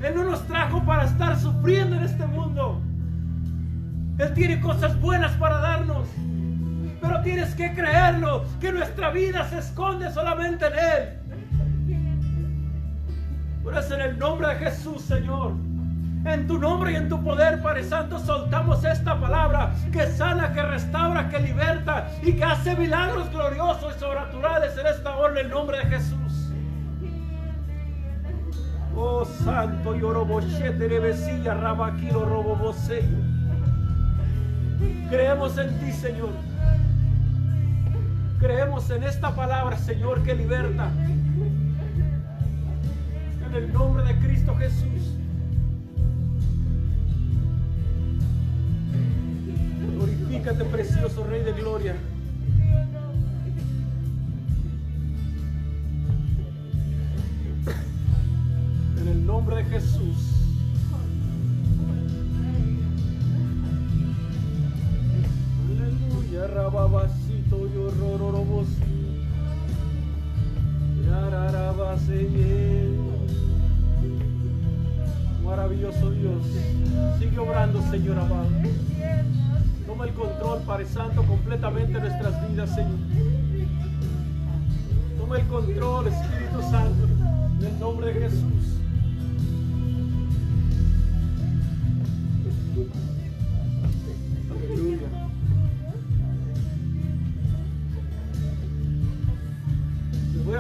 Él 0.03 0.15
no 0.15 0.25
nos 0.25 0.47
trajo 0.47 0.85
para 0.85 1.05
estar 1.07 1.41
sufriendo 1.41 1.97
en 1.97 2.05
este 2.05 2.27
mundo. 2.27 2.83
Él 4.19 4.33
tiene 4.35 4.61
cosas 4.61 4.99
buenas 5.01 5.33
para 5.33 5.59
darnos. 5.59 6.09
pero 7.01 7.21
tienes 7.23 7.55
que 7.55 7.73
creerlo, 7.73 8.45
que 8.61 8.73
nuestra 8.73 9.11
vida 9.11 9.49
se 9.49 9.59
esconde 9.59 10.11
solamente 10.11 10.67
en 10.67 10.73
Él. 10.73 11.27
Por 13.63 13.77
eso 13.77 13.95
en 13.95 14.01
el 14.01 14.19
nombre 14.19 14.49
de 14.49 14.55
Jesús, 14.57 15.03
Señor. 15.03 15.53
En 16.25 16.49
tu 16.49 16.59
nombre 16.59 16.93
y 16.93 16.97
en 16.97 17.09
tu 17.09 17.23
poder, 17.23 17.63
Padre 17.63 17.85
Santo, 17.85 18.19
soltamos 18.19 18.85
esta 18.85 19.21
palabra 19.21 19.73
que 19.93 20.07
sana, 20.07 20.53
que 20.53 20.63
restaura, 20.63 21.29
que 21.29 21.39
liberta 21.39 22.09
y 22.23 22.33
que 22.33 22.43
hace 22.43 22.75
milagros 22.75 23.31
gloriosos 23.31 23.95
y 23.97 24.01
sobrenaturales 24.01 24.77
en 24.77 24.87
esta 24.87 25.17
hora 25.17 25.33
en 25.35 25.47
el 25.47 25.51
nombre 25.53 25.79
de 25.79 25.85
Jesús. 25.85 26.51
Oh 28.97 29.25
Santo, 29.25 29.95
Yoroboshete, 29.95 30.89
Rebesilla, 30.89 31.55
Rabaquilo, 31.55 32.25
Robobose. 32.25 33.05
Creemos 35.09 35.57
en 35.59 35.79
ti, 35.79 35.93
Señor. 35.93 36.31
Creemos 38.39 38.91
en 38.91 39.03
esta 39.05 39.35
palabra, 39.35 39.79
Señor, 39.79 40.23
que 40.23 40.35
liberta. 40.35 40.91
En 43.47 43.55
el 43.55 43.73
nombre 43.73 44.05
de 44.05 44.19
Cristo 44.19 44.55
Jesús. 44.57 45.17
Glorifícate, 49.95 50.65
precioso 50.65 51.25
Rey 51.25 51.43
de 51.43 51.53
Gloria. 51.53 51.95
En 59.01 59.09
el 59.09 59.27
nombre 59.27 59.57
de 59.57 59.65
Jesús. 59.65 60.36
Aleluya, 66.37 66.55
rababacito, 66.55 67.67
yo 67.73 67.91
rororobosi. 67.99 68.83
Maravilloso 75.43 76.11
Dios. 76.11 76.43
Sigue 77.19 77.39
obrando, 77.39 77.81
Señor 77.91 78.19
amado. 78.19 78.49
Toma 79.87 80.05
el 80.05 80.13
control, 80.13 80.61
Padre 80.67 80.87
Santo, 80.87 81.23
completamente 81.23 81.99
nuestras 81.99 82.51
vidas, 82.51 82.75
Señor. 82.75 82.99
Toma 85.19 85.39
el 85.39 85.47
control, 85.47 86.09
Espíritu 86.09 86.61
Santo, 86.71 87.07
en 87.61 87.67
el 87.67 87.81
nombre 87.81 88.13
de 88.13 88.21
Jesús. 88.21 88.76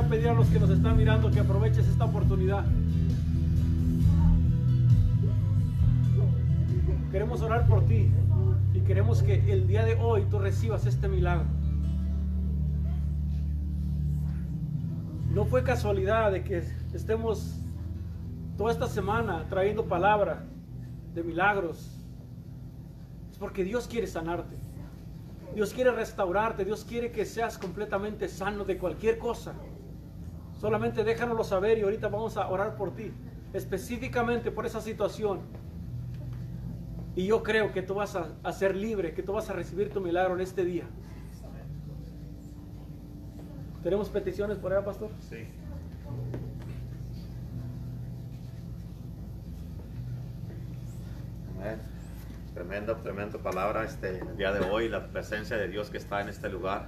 Pedir 0.09 0.28
a 0.28 0.34
los 0.34 0.46
que 0.48 0.61
nos 0.61 0.70
están 0.70 0.96
mirando 0.96 1.30
que 1.30 1.40
aproveches 1.40 1.86
esta 1.88 2.04
oportunidad. 2.04 2.64
Queremos 7.11 7.40
orar 7.42 7.66
por 7.66 7.84
ti 7.86 8.09
y 8.74 8.80
queremos 8.80 9.22
que 9.22 9.52
el 9.52 9.66
día 9.66 9.84
de 9.84 9.94
hoy 9.94 10.24
tú 10.30 10.38
recibas 10.38 10.86
este 10.86 11.09
milagro. 11.09 11.46
No 15.32 15.44
fue 15.44 15.62
casualidad 15.62 16.30
de 16.30 16.44
que 16.44 16.62
estemos 16.94 17.59
toda 18.57 18.72
esta 18.72 18.86
semana 18.86 19.46
trayendo 19.48 19.86
palabra 19.86 20.44
de 21.14 21.22
milagros. 21.22 21.90
Es 23.30 23.38
porque 23.38 23.64
Dios 23.64 23.88
quiere 23.88 24.07
sanarte. 24.07 24.57
Dios 25.54 25.72
quiere 25.72 25.90
restaurarte. 25.90 26.64
Dios 26.64 26.84
quiere 26.84 27.11
que 27.11 27.24
seas 27.24 27.59
completamente 27.59 28.28
sano 28.28 28.64
de 28.64 28.78
cualquier 28.78 29.18
cosa. 29.18 29.54
Solamente 30.61 31.04
déjanoslo 31.04 31.44
saber 31.44 31.78
y 31.78 31.82
ahorita 31.82 32.09
vamos 32.09 32.36
a 32.36 32.48
orar 32.48 32.76
por 32.76 32.94
ti. 32.94 33.12
Específicamente 33.52 34.50
por 34.50 34.66
esa 34.66 34.80
situación. 34.80 35.40
Y 37.14 37.26
yo 37.26 37.42
creo 37.42 37.72
que 37.72 37.82
tú 37.82 37.94
vas 37.94 38.16
a, 38.16 38.28
a, 38.42 38.52
ser 38.52 38.76
libre, 38.76 39.14
que 39.14 39.22
tú 39.22 39.32
vas 39.32 39.48
a 39.48 39.52
recibir 39.52 39.90
tu 39.90 40.00
milagro 40.00 40.34
en 40.34 40.40
este 40.40 40.64
día. 40.64 40.84
¿Tenemos 43.82 44.09
peticiones 44.09 44.59
por 44.59 44.72
allá, 44.72 44.84
pastor? 44.84 45.11
Sí. 45.20 45.46
Amén. 51.59 51.80
Tremenda, 52.52 52.96
tremenda 52.96 53.38
palabra 53.38 53.84
este 53.84 54.18
el 54.18 54.36
día 54.36 54.50
de 54.52 54.68
hoy, 54.68 54.88
la 54.88 55.09
presencia 55.09 55.57
de 55.57 55.68
Dios 55.68 55.90
que 55.90 55.98
está 55.98 56.20
en 56.20 56.28
este 56.28 56.48
lugar. 56.48 56.86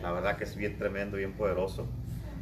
La 0.00 0.12
verdad 0.12 0.36
que 0.36 0.44
es 0.44 0.56
bien 0.56 0.78
tremendo, 0.78 1.16
bien 1.16 1.34
poderoso. 1.34 1.86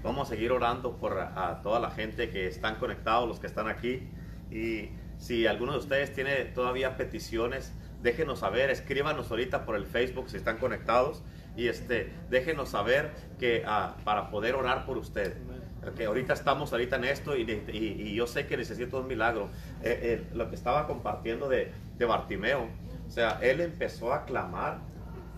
Vamos 0.07 0.28
a 0.28 0.30
seguir 0.36 0.52
orando 0.52 0.98
por 0.98 1.18
a, 1.18 1.48
a 1.48 1.62
toda 1.62 1.80
la 1.80 1.90
gente 1.90 2.30
que 2.30 2.46
están 2.46 2.76
conectados, 2.76 3.26
los 3.26 3.40
que 3.40 3.48
están 3.48 3.66
aquí. 3.66 4.09
Y 4.52 4.90
si 5.18 5.48
alguno 5.48 5.72
de 5.72 5.78
ustedes 5.78 6.14
tiene 6.14 6.44
todavía 6.44 6.96
peticiones, 6.96 7.72
déjenos 8.04 8.38
saber, 8.38 8.70
escríbanos 8.70 9.32
ahorita 9.32 9.66
por 9.66 9.74
el 9.74 9.84
Facebook 9.84 10.30
si 10.30 10.36
están 10.36 10.59
conectados 10.59 11.24
y 11.57 11.66
este, 11.66 12.12
déjenos 12.30 12.68
saber 12.68 13.11
que 13.40 13.64
uh, 13.66 14.00
para 14.04 14.30
poder 14.30 14.54
orar 14.54 14.86
por 14.86 14.96
usted. 14.96 15.34
Que 15.96 16.04
ahorita 16.04 16.34
estamos 16.34 16.70
ahorita 16.70 16.96
en 16.96 17.04
esto 17.04 17.36
y, 17.36 17.42
y, 17.42 17.76
y, 17.76 18.14
yo 18.14 18.28
sé 18.28 18.46
que 18.46 18.57
necesito 18.57 19.00
un 19.00 19.09
milagro. 19.09 19.50
Eh, 19.82 19.98
eh, 20.02 20.26
lo 20.34 20.48
que 20.48 20.54
estaba 20.54 20.86
compartiendo 20.86 21.48
de, 21.48 21.72
de 21.98 22.04
Bartimeo, 22.04 22.68
o 23.09 23.11
sea, 23.11 23.40
él 23.42 23.61
empezó 23.61 24.12
a 24.12 24.24
clamar 24.24 24.78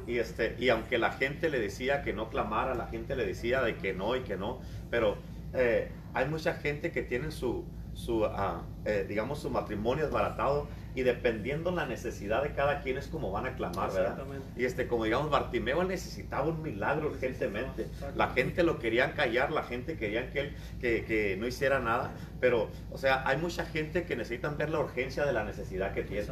y, 0.08 0.18
este, 0.18 0.56
y 0.58 0.70
aunque 0.70 0.96
la 0.96 1.12
gente 1.12 1.50
le 1.50 1.60
decía 1.60 2.02
que 2.02 2.14
no 2.14 2.30
clamara, 2.30 2.74
la 2.74 2.86
gente 2.86 3.14
le 3.14 3.26
decía 3.26 3.60
de 3.60 3.76
que 3.76 3.92
no 3.92 4.16
y 4.16 4.20
que 4.22 4.38
no, 4.38 4.58
pero 4.90 5.18
eh, 5.52 5.90
hay 6.14 6.26
mucha 6.26 6.54
gente 6.54 6.90
que 6.90 7.02
tiene 7.02 7.30
su, 7.30 7.66
su, 7.92 8.22
uh, 8.22 8.62
digamos, 9.06 9.40
su 9.40 9.50
matrimonio 9.50 10.04
desbaratado 10.04 10.66
y 10.98 11.04
dependiendo 11.04 11.70
la 11.70 11.86
necesidad 11.86 12.42
de 12.42 12.54
cada 12.54 12.80
quien 12.80 12.98
es 12.98 13.06
como 13.06 13.30
van 13.30 13.46
a 13.46 13.54
clamar, 13.54 13.92
¿verdad? 13.92 14.18
Y 14.56 14.64
este, 14.64 14.88
como 14.88 15.04
digamos, 15.04 15.30
Bartimeo 15.30 15.84
necesitaba 15.84 16.48
un 16.48 16.60
milagro 16.60 17.06
urgentemente. 17.10 17.86
La 18.16 18.30
gente 18.30 18.64
lo 18.64 18.80
querían 18.80 19.12
callar, 19.12 19.52
la 19.52 19.62
gente 19.62 19.96
quería 19.96 20.32
que 20.32 20.40
él 20.40 20.56
que, 20.80 21.04
que, 21.04 21.36
no 21.36 21.46
hiciera 21.46 21.78
nada, 21.78 22.10
pero, 22.40 22.68
o 22.90 22.98
sea, 22.98 23.22
hay 23.28 23.36
mucha 23.36 23.64
gente 23.64 24.06
que 24.06 24.16
necesitan 24.16 24.58
ver 24.58 24.70
la 24.70 24.80
urgencia 24.80 25.24
de 25.24 25.32
la 25.32 25.44
necesidad 25.44 25.94
que 25.94 26.02
tiene. 26.02 26.26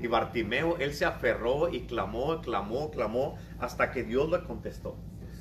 Y 0.00 0.06
Bartimeo, 0.06 0.76
él 0.76 0.92
se 0.92 1.06
aferró 1.06 1.72
y 1.72 1.86
clamó, 1.86 2.42
clamó, 2.42 2.90
clamó, 2.90 3.38
hasta 3.58 3.90
que 3.90 4.02
Dios 4.02 4.30
le 4.30 4.42
contestó. 4.42 4.98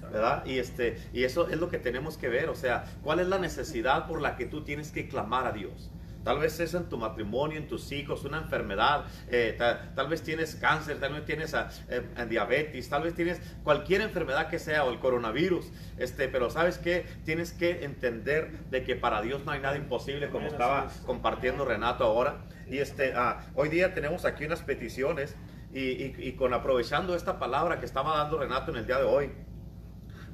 ¿verdad? 0.10 0.46
Y, 0.46 0.58
este, 0.58 0.98
y 1.12 1.26
eso 1.26 1.50
es 1.50 1.60
lo 1.60 1.70
que 1.70 1.80
tenemos 1.80 2.18
que 2.18 2.30
ver, 2.30 2.48
o 2.48 2.56
sea, 2.56 2.86
¿cuál 3.04 3.20
es 3.20 3.28
la 3.28 3.40
necesidad 3.40 4.08
por 4.08 4.22
la 4.22 4.38
que 4.38 4.46
tú 4.46 4.64
tienes 4.64 4.94
que 4.94 5.10
clamar 5.10 5.46
a 5.48 5.52
Dios? 5.52 5.92
Tal 6.24 6.39
vez 6.39 6.59
es 6.59 6.74
en 6.74 6.89
tu 6.89 6.97
matrimonio, 6.97 7.57
en 7.57 7.67
tus 7.67 7.91
hijos, 7.91 8.24
una 8.26 8.38
enfermedad, 8.39 9.05
eh, 9.30 9.55
tal, 9.57 9.93
tal, 9.95 10.07
vez 10.07 10.22
tienes 10.22 10.55
cáncer, 10.55 10.99
tal 10.99 11.13
vez 11.13 11.26
tienes 11.26 11.53
a, 11.53 11.70
eh, 11.89 12.03
diabetes, 12.30 12.89
tal 12.89 13.03
vez 13.03 13.15
tienes 13.15 13.41
cualquier 13.63 14.01
enfermedad 14.01 14.49
que 14.49 14.59
sea 14.59 14.84
o 14.84 14.91
el 14.91 14.99
coronavirus, 14.99 15.72
este, 15.97 16.28
pero 16.28 16.49
sabes 16.49 16.78
que 16.78 17.05
tienes 17.26 17.53
que 17.53 17.84
entender 17.84 18.51
de 18.70 18.84
que 18.84 18.95
para 18.95 19.22
Dios 19.22 19.45
no 19.45 19.51
hay 19.51 19.61
nada 19.61 19.78
imposible, 19.78 20.30
como 20.30 20.47
estaba 20.47 20.88
compartiendo 21.05 21.65
Renato 21.65 22.03
ahora. 22.03 22.45
Y 22.67 22.78
este, 22.78 23.13
ah, 23.15 23.47
hoy 23.55 23.70
día 23.70 23.93
tenemos 23.93 24.26
aquí 24.26 24.45
unas 24.45 24.61
peticiones 24.61 25.36
y, 25.74 25.80
y, 25.80 26.15
y 26.17 26.34
con 26.34 26.53
aprovechando 26.53 27.15
esta 27.15 27.39
palabra 27.39 27.80
que 27.80 27.86
estaba 27.86 28.17
dando 28.17 28.38
Renato 28.38 28.72
en 28.72 28.78
el 28.78 28.86
día 28.86 28.97
de 28.97 29.05
hoy. 29.05 29.32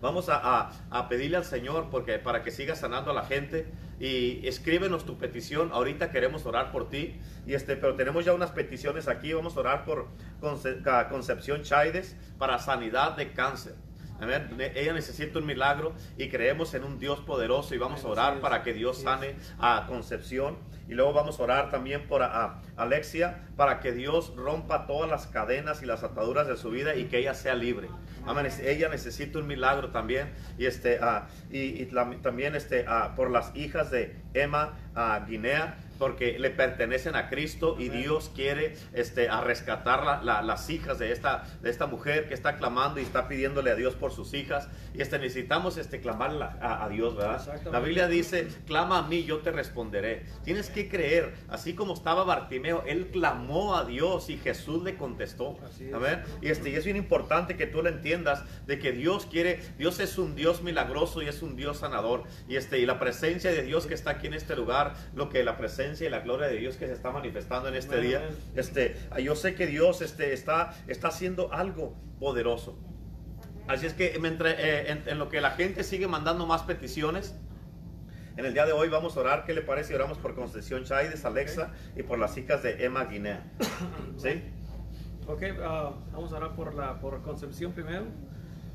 Vamos 0.01 0.27
a, 0.29 0.71
pedirle 1.09 1.37
al 1.37 1.45
Señor 1.45 1.87
porque, 1.89 2.19
para 2.19 2.43
que 2.43 2.51
siga 2.51 2.75
sanando 2.75 3.11
a 3.11 3.13
la 3.13 3.23
gente 3.23 3.67
y 3.99 4.45
escríbenos 4.47 5.05
tu 5.05 5.17
petición. 5.17 5.69
Ahorita 5.71 6.11
queremos 6.11 6.45
orar 6.45 6.71
por 6.71 6.89
ti. 6.89 7.19
Y 7.45 7.53
este, 7.53 7.75
pero 7.75 7.95
tenemos 7.95 8.25
ya 8.25 8.33
unas 8.33 8.51
peticiones 8.51 9.07
aquí. 9.07 9.33
Vamos 9.33 9.55
a 9.57 9.59
orar 9.61 9.85
por 9.85 10.07
Conce 10.39 10.77
Concepción 11.09 11.63
Chaides 11.63 12.15
para 12.37 12.59
sanidad 12.59 13.15
de 13.15 13.31
cáncer. 13.33 13.75
Amén. 14.21 14.49
Ella 14.75 14.93
necesita 14.93 15.39
un 15.39 15.45
milagro 15.45 15.93
y 16.17 16.29
creemos 16.29 16.73
en 16.73 16.83
un 16.83 16.99
Dios 16.99 17.19
poderoso 17.19 17.75
y 17.75 17.77
vamos 17.77 18.03
a 18.05 18.07
orar 18.07 18.39
para 18.39 18.63
que 18.63 18.73
Dios 18.73 19.01
sane 19.01 19.35
a 19.59 19.85
Concepción. 19.87 20.57
Y 20.87 20.93
luego 20.93 21.13
vamos 21.13 21.39
a 21.39 21.43
orar 21.43 21.71
también 21.71 22.07
por 22.07 22.21
a, 22.23 22.61
Alexia 22.77 23.43
para 23.57 23.79
que 23.79 23.91
Dios 23.91 24.33
rompa 24.35 24.85
todas 24.85 25.09
las 25.09 25.27
cadenas 25.27 25.81
y 25.81 25.85
las 25.85 26.03
ataduras 26.03 26.47
de 26.47 26.55
su 26.57 26.69
vida 26.69 26.95
y 26.95 27.05
que 27.05 27.17
ella 27.17 27.33
sea 27.33 27.55
libre. 27.55 27.89
Amén. 28.25 28.47
Ella 28.63 28.89
necesita 28.89 29.39
un 29.39 29.47
milagro 29.47 29.89
también. 29.89 30.31
Y, 30.57 30.65
este, 30.65 30.99
uh, 30.99 31.23
y, 31.51 31.57
y 31.57 31.89
la, 31.91 32.09
también 32.21 32.55
este, 32.55 32.85
uh, 32.87 33.15
por 33.15 33.31
las 33.31 33.55
hijas 33.55 33.91
de 33.91 34.15
Emma 34.33 34.77
uh, 34.95 35.25
Guinea, 35.27 35.77
porque 35.97 36.37
le 36.39 36.49
pertenecen 36.49 37.15
a 37.15 37.29
Cristo 37.29 37.75
y 37.79 37.89
Dios 37.89 38.31
quiere 38.33 38.75
este, 38.93 39.29
a 39.29 39.41
rescatar 39.41 40.23
las 40.23 40.69
hijas 40.69 40.99
de 40.99 41.11
esta, 41.11 41.43
de 41.61 41.69
esta 41.69 41.87
mujer 41.87 42.27
que 42.27 42.33
está 42.33 42.57
clamando 42.57 42.99
y 42.99 43.03
está 43.03 43.27
pidiéndole 43.27 43.71
a 43.71 43.75
Dios 43.75 43.95
por 43.95 44.11
sus 44.11 44.33
hijas. 44.33 44.67
Y 44.93 45.01
este, 45.01 45.19
necesitamos 45.19 45.77
este, 45.77 46.01
clamar 46.01 46.25
a, 46.61 46.87
Dios, 46.89 47.15
¿verdad? 47.15 47.61
La 47.71 47.79
Biblia 47.79 48.07
dice, 48.07 48.47
clama 48.65 48.99
a 48.99 49.07
mí, 49.07 49.23
yo 49.23 49.39
te 49.39 49.51
responderé. 49.51 50.25
Tienes 50.43 50.69
que 50.69 50.89
creer, 50.89 51.35
así 51.49 51.73
como 51.73 51.93
estaba 51.93 52.23
Bartimeo, 52.23 52.83
él 52.87 53.07
clamó 53.11 53.75
a 53.75 53.85
Dios 53.85 54.29
y 54.29 54.37
Jesús 54.37 54.83
le 54.83 54.97
contestó. 54.97 55.57
A 55.93 55.97
ver, 55.97 56.23
y, 56.41 56.49
este, 56.49 56.69
y 56.69 56.75
es 56.75 56.85
bien 56.85 56.97
importante 56.97 57.55
que 57.55 57.67
tú 57.67 57.81
lo 57.81 57.89
entiendas, 57.89 58.43
de 58.65 58.79
que 58.79 58.91
Dios 58.91 59.25
quiere, 59.25 59.59
Dios 59.77 59.99
es 59.99 60.17
un 60.17 60.35
Dios 60.35 60.61
milagroso 60.61 61.21
y 61.21 61.27
es 61.27 61.41
un 61.41 61.55
Dios 61.55 61.77
sanador. 61.79 62.23
Y, 62.47 62.55
este, 62.55 62.79
y 62.79 62.85
la 62.85 62.99
presencia 62.99 63.51
de 63.51 63.61
Dios 63.63 63.85
que 63.85 63.93
está 63.93 64.11
aquí 64.11 64.27
en 64.27 64.33
este 64.33 64.55
lugar, 64.55 64.95
lo 65.13 65.29
que 65.29 65.43
la 65.43 65.57
presencia 65.57 65.84
y 65.99 66.09
la 66.09 66.19
gloria 66.19 66.47
de 66.47 66.57
Dios 66.57 66.75
que 66.75 66.87
se 66.87 66.93
está 66.93 67.11
manifestando 67.11 67.69
en 67.69 67.75
este 67.75 68.01
día, 68.01 68.27
este, 68.55 68.95
yo 69.21 69.35
sé 69.35 69.55
que 69.55 69.67
Dios 69.67 70.01
este, 70.01 70.33
está, 70.33 70.73
está 70.87 71.09
haciendo 71.09 71.53
algo 71.53 71.95
poderoso. 72.19 72.77
Así 73.67 73.85
es 73.85 73.93
que 73.93 74.17
mientras, 74.19 74.55
eh, 74.57 75.03
en, 75.05 75.19
lo 75.19 75.29
que 75.29 75.41
la 75.41 75.51
gente 75.51 75.83
sigue 75.83 76.07
mandando 76.07 76.45
más 76.45 76.63
peticiones, 76.63 77.35
en 78.37 78.45
el 78.45 78.53
día 78.53 78.65
de 78.65 78.73
hoy 78.73 78.89
vamos 78.89 79.15
a 79.17 79.21
orar. 79.21 79.45
¿Qué 79.45 79.53
le 79.53 79.61
parece? 79.61 79.95
Oramos 79.95 80.17
por 80.17 80.35
Concepción 80.35 80.83
Chaides, 80.83 81.23
Alexa 81.25 81.71
y 81.95 82.03
por 82.03 82.19
las 82.19 82.37
hijas 82.37 82.61
de 82.63 82.83
Emma 82.83 83.05
Guinea. 83.05 83.43
¿Sí? 84.17 84.43
Ok, 85.27 85.43
ah, 85.63 85.93
vamos 86.11 86.33
a 86.33 86.37
orar 86.37 86.55
por, 86.55 86.75
la, 86.75 86.99
por 86.99 87.21
Concepción 87.23 87.71
primero. 87.71 88.05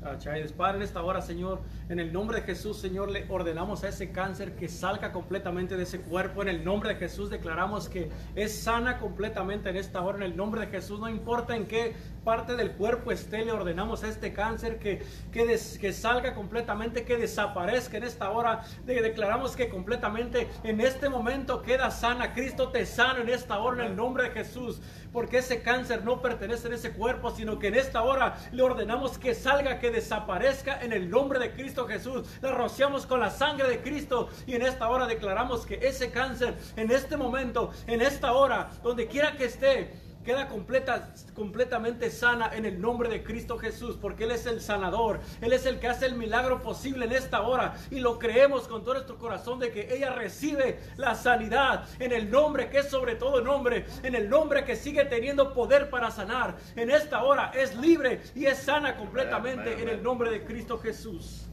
Padre, 0.01 0.77
en 0.77 0.81
esta 0.81 1.03
hora, 1.03 1.21
Señor, 1.21 1.61
en 1.87 1.99
el 1.99 2.11
nombre 2.11 2.39
de 2.39 2.43
Jesús, 2.43 2.77
Señor, 2.77 3.11
le 3.11 3.25
ordenamos 3.29 3.83
a 3.83 3.89
ese 3.89 4.11
cáncer 4.11 4.55
que 4.55 4.67
salga 4.67 5.11
completamente 5.11 5.77
de 5.77 5.83
ese 5.83 6.01
cuerpo. 6.01 6.41
En 6.41 6.49
el 6.49 6.65
nombre 6.65 6.89
de 6.89 6.95
Jesús 6.95 7.29
declaramos 7.29 7.87
que 7.87 8.09
es 8.35 8.63
sana 8.63 8.97
completamente 8.97 9.69
en 9.69 9.77
esta 9.77 10.01
hora. 10.01 10.17
En 10.17 10.23
el 10.23 10.35
nombre 10.35 10.61
de 10.61 10.67
Jesús, 10.67 10.99
no 10.99 11.07
importa 11.07 11.55
en 11.55 11.67
qué 11.67 11.93
parte 12.23 12.55
del 12.55 12.71
cuerpo 12.73 13.11
esté, 13.11 13.43
le 13.43 13.51
ordenamos 13.51 14.03
a 14.03 14.07
este 14.07 14.33
cáncer 14.33 14.77
que, 14.77 15.03
que, 15.31 15.59
que 15.79 15.93
salga 15.93 16.35
completamente, 16.35 17.03
que 17.03 17.17
desaparezca 17.17 17.97
en 17.97 18.03
esta 18.03 18.29
hora. 18.29 18.63
declaramos 18.85 19.55
que 19.55 19.69
completamente 19.69 20.47
en 20.63 20.81
este 20.81 21.09
momento 21.09 21.61
queda 21.61 21.89
sana. 21.91 22.33
Cristo 22.33 22.69
te 22.69 22.85
sana 22.85 23.21
en 23.21 23.29
esta 23.29 23.59
hora 23.59 23.83
en 23.83 23.91
el 23.91 23.95
nombre 23.95 24.25
de 24.25 24.29
Jesús. 24.31 24.81
Porque 25.11 25.39
ese 25.39 25.61
cáncer 25.61 26.05
no 26.05 26.21
pertenece 26.21 26.69
a 26.69 26.75
ese 26.75 26.93
cuerpo, 26.93 27.31
sino 27.31 27.59
que 27.59 27.67
en 27.67 27.75
esta 27.75 28.01
hora 28.03 28.37
le 28.51 28.61
ordenamos 28.61 29.17
que 29.17 29.33
salga, 29.33 29.79
que 29.79 29.91
desaparezca 29.91 30.79
en 30.81 30.93
el 30.93 31.09
nombre 31.09 31.39
de 31.39 31.51
Cristo 31.51 31.87
Jesús. 31.87 32.27
La 32.41 32.51
rociamos 32.51 33.05
con 33.05 33.19
la 33.19 33.29
sangre 33.29 33.67
de 33.67 33.81
Cristo 33.81 34.29
y 34.45 34.55
en 34.55 34.61
esta 34.61 34.89
hora 34.89 35.07
declaramos 35.07 35.65
que 35.65 35.79
ese 35.81 36.11
cáncer, 36.11 36.55
en 36.75 36.91
este 36.91 37.17
momento, 37.17 37.71
en 37.87 38.01
esta 38.01 38.31
hora, 38.31 38.69
donde 38.83 39.07
quiera 39.07 39.35
que 39.35 39.45
esté, 39.45 39.91
queda 40.23 40.47
completa, 40.47 41.13
completamente 41.33 42.09
sana 42.09 42.51
en 42.53 42.65
el 42.65 42.79
nombre 42.79 43.09
de 43.09 43.23
Cristo 43.23 43.57
Jesús, 43.57 43.97
porque 43.99 44.25
Él 44.25 44.31
es 44.31 44.45
el 44.45 44.61
sanador, 44.61 45.19
Él 45.41 45.53
es 45.53 45.65
el 45.65 45.79
que 45.79 45.87
hace 45.87 46.05
el 46.05 46.15
milagro 46.15 46.61
posible 46.61 47.05
en 47.05 47.11
esta 47.11 47.41
hora 47.41 47.75
y 47.89 47.99
lo 47.99 48.19
creemos 48.19 48.67
con 48.67 48.83
todo 48.83 48.95
nuestro 48.95 49.17
corazón 49.17 49.59
de 49.59 49.71
que 49.71 49.93
ella 49.93 50.13
recibe 50.13 50.79
la 50.97 51.15
sanidad 51.15 51.85
en 51.99 52.11
el 52.11 52.29
nombre 52.29 52.69
que 52.69 52.79
es 52.79 52.89
sobre 52.89 53.15
todo 53.15 53.41
nombre, 53.41 53.85
en 54.03 54.15
el 54.15 54.29
nombre 54.29 54.65
que 54.65 54.75
sigue 54.75 55.05
teniendo 55.05 55.53
poder 55.53 55.89
para 55.89 56.11
sanar. 56.11 56.57
En 56.75 56.89
esta 56.89 57.23
hora 57.23 57.51
es 57.53 57.75
libre 57.75 58.21
y 58.35 58.45
es 58.45 58.59
sana 58.59 58.97
completamente 58.97 59.81
en 59.81 59.89
el 59.89 60.03
nombre 60.03 60.29
de 60.29 60.43
Cristo 60.43 60.77
Jesús. 60.79 61.50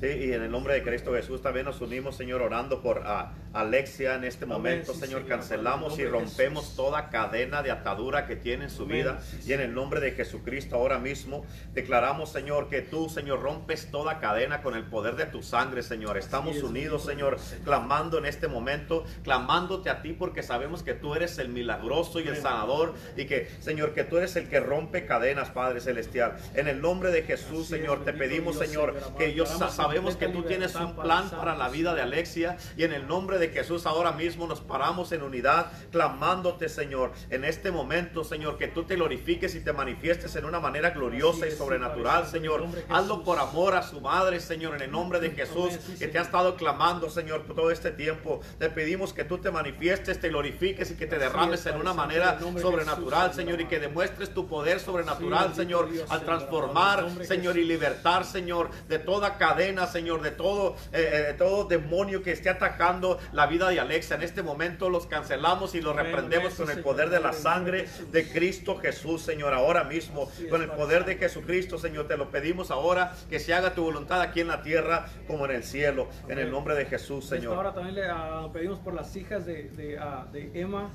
Sí, 0.00 0.06
y 0.06 0.32
en 0.32 0.42
el 0.42 0.50
nombre 0.50 0.72
de 0.72 0.82
Cristo 0.82 1.12
Jesús 1.12 1.42
también 1.42 1.66
nos 1.66 1.82
unimos, 1.82 2.16
Señor, 2.16 2.40
orando 2.40 2.80
por 2.80 3.02
a 3.06 3.34
Alexia 3.52 4.14
en 4.14 4.24
este 4.24 4.46
momento, 4.46 4.94
Señor. 4.94 5.26
Cancelamos 5.26 5.98
y 5.98 6.06
rompemos 6.06 6.74
toda 6.74 7.10
cadena 7.10 7.62
de 7.62 7.70
atadura 7.70 8.26
que 8.26 8.36
tiene 8.36 8.64
en 8.64 8.70
su 8.70 8.86
vida. 8.86 9.20
Y 9.46 9.52
en 9.52 9.60
el 9.60 9.74
nombre 9.74 10.00
de 10.00 10.12
Jesucristo 10.12 10.76
ahora 10.76 10.98
mismo 10.98 11.44
declaramos, 11.74 12.32
Señor, 12.32 12.70
que 12.70 12.80
tú, 12.80 13.10
Señor, 13.10 13.42
rompes 13.42 13.90
toda 13.90 14.20
cadena 14.20 14.62
con 14.62 14.74
el 14.74 14.84
poder 14.84 15.16
de 15.16 15.26
tu 15.26 15.42
sangre, 15.42 15.82
Señor. 15.82 16.16
Estamos 16.16 16.62
unidos, 16.62 17.04
Señor, 17.04 17.38
clamando 17.64 18.16
en 18.16 18.24
este 18.24 18.48
momento, 18.48 19.04
clamándote 19.22 19.90
a 19.90 20.00
ti 20.00 20.14
porque 20.14 20.42
sabemos 20.42 20.82
que 20.82 20.94
tú 20.94 21.14
eres 21.14 21.38
el 21.38 21.50
milagroso 21.50 22.20
y 22.20 22.28
el 22.28 22.36
sanador 22.36 22.94
y 23.18 23.26
que, 23.26 23.50
Señor, 23.60 23.92
que 23.92 24.04
tú 24.04 24.16
eres 24.16 24.34
el 24.36 24.48
que 24.48 24.60
rompe 24.60 25.04
cadenas, 25.04 25.50
Padre 25.50 25.80
Celestial. 25.80 26.38
En 26.54 26.68
el 26.68 26.80
nombre 26.80 27.10
de 27.10 27.22
Jesús, 27.22 27.66
Señor, 27.66 28.04
te 28.04 28.14
pedimos, 28.14 28.56
Señor, 28.56 28.94
que 29.18 29.26
ellos 29.26 29.50
sabemos 29.90 30.14
que 30.14 30.28
tú 30.28 30.44
tienes 30.44 30.76
un 30.76 30.94
plan 30.94 31.28
para 31.30 31.56
la 31.56 31.68
vida 31.68 31.96
de 31.96 32.02
Alexia 32.02 32.56
y 32.76 32.84
en 32.84 32.92
el 32.92 33.08
nombre 33.08 33.38
de 33.38 33.48
Jesús 33.48 33.86
ahora 33.86 34.12
mismo 34.12 34.46
nos 34.46 34.60
paramos 34.60 35.10
en 35.10 35.22
unidad 35.22 35.72
clamándote 35.90 36.68
Señor 36.68 37.10
en 37.28 37.44
este 37.44 37.72
momento 37.72 38.22
Señor 38.22 38.56
que 38.56 38.68
tú 38.68 38.84
te 38.84 38.94
glorifiques 38.94 39.56
y 39.56 39.64
te 39.64 39.72
manifiestes 39.72 40.36
en 40.36 40.44
una 40.44 40.60
manera 40.60 40.90
gloriosa 40.90 41.48
y 41.48 41.50
sobrenatural 41.50 42.28
Señor. 42.28 42.66
hazlo 42.88 43.24
por 43.24 43.40
amor 43.40 43.74
a 43.74 43.82
su 43.82 44.00
madre 44.00 44.38
Señor 44.38 44.76
en 44.76 44.82
el 44.82 44.92
nombre 44.92 45.18
de 45.18 45.32
Jesús 45.32 45.76
que 45.98 46.06
te 46.06 46.20
ha 46.20 46.22
estado 46.22 46.54
clamando 46.54 47.10
Señor 47.10 47.42
por 47.42 47.56
todo 47.56 47.72
este 47.72 47.90
tiempo. 47.90 48.40
Te 48.60 48.70
pedimos 48.70 49.12
que 49.12 49.24
tú 49.24 49.38
te 49.38 49.50
manifiestes 49.50 50.20
te 50.20 50.28
glorifiques 50.28 50.92
y 50.92 50.94
que 50.94 51.08
te 51.08 51.18
derrames 51.18 51.66
en 51.66 51.76
una 51.76 51.94
manera 51.94 52.38
sobrenatural 52.38 53.34
Señor 53.34 53.60
y 53.60 53.66
que 53.66 53.80
demuestres 53.80 54.32
tu 54.32 54.46
poder 54.46 54.78
sobrenatural 54.78 55.52
Señor 55.56 55.88
al 56.08 56.24
transformar 56.24 57.08
Señor 57.26 57.58
y 57.58 57.64
libertar 57.64 58.24
Señor 58.24 58.70
de 58.88 59.00
toda 59.00 59.36
cadena 59.36 59.79
Señor, 59.86 60.22
de 60.22 60.30
todo, 60.30 60.76
eh, 60.92 61.28
eh, 61.30 61.34
todo 61.36 61.64
demonio 61.64 62.22
que 62.22 62.32
esté 62.32 62.50
atacando 62.50 63.18
la 63.32 63.46
vida 63.46 63.68
de 63.68 63.80
Alexa. 63.80 64.14
En 64.14 64.22
este 64.22 64.42
momento 64.42 64.90
los 64.90 65.06
cancelamos 65.06 65.74
y 65.74 65.80
los 65.80 65.94
reprendemos 65.96 66.54
con 66.54 66.70
el 66.70 66.80
poder 66.82 67.10
de 67.10 67.20
la 67.20 67.32
sangre 67.32 67.88
de 68.12 68.28
Cristo 68.28 68.76
Jesús, 68.76 69.22
Señor, 69.22 69.54
ahora 69.54 69.84
mismo. 69.84 70.30
Con 70.48 70.62
el 70.62 70.70
poder 70.70 71.04
de 71.04 71.16
Jesucristo, 71.16 71.78
Señor, 71.78 72.08
te 72.08 72.16
lo 72.16 72.30
pedimos 72.30 72.70
ahora 72.70 73.14
que 73.28 73.38
se 73.38 73.54
haga 73.54 73.74
tu 73.74 73.82
voluntad 73.82 74.20
aquí 74.20 74.40
en 74.40 74.48
la 74.48 74.62
tierra 74.62 75.06
como 75.26 75.44
en 75.46 75.52
el 75.52 75.64
cielo. 75.64 76.08
En 76.28 76.38
el 76.38 76.50
nombre 76.50 76.74
de 76.74 76.86
Jesús, 76.86 77.26
Señor. 77.26 77.56
Ahora 77.56 77.74
también 77.74 77.94
le 77.96 78.06
ah, 78.08 78.48
pedimos 78.52 78.78
por 78.78 78.94
las 78.94 79.14
hijas 79.16 79.46
de, 79.46 79.98
ah, 80.00 80.26
Emma 80.32 80.90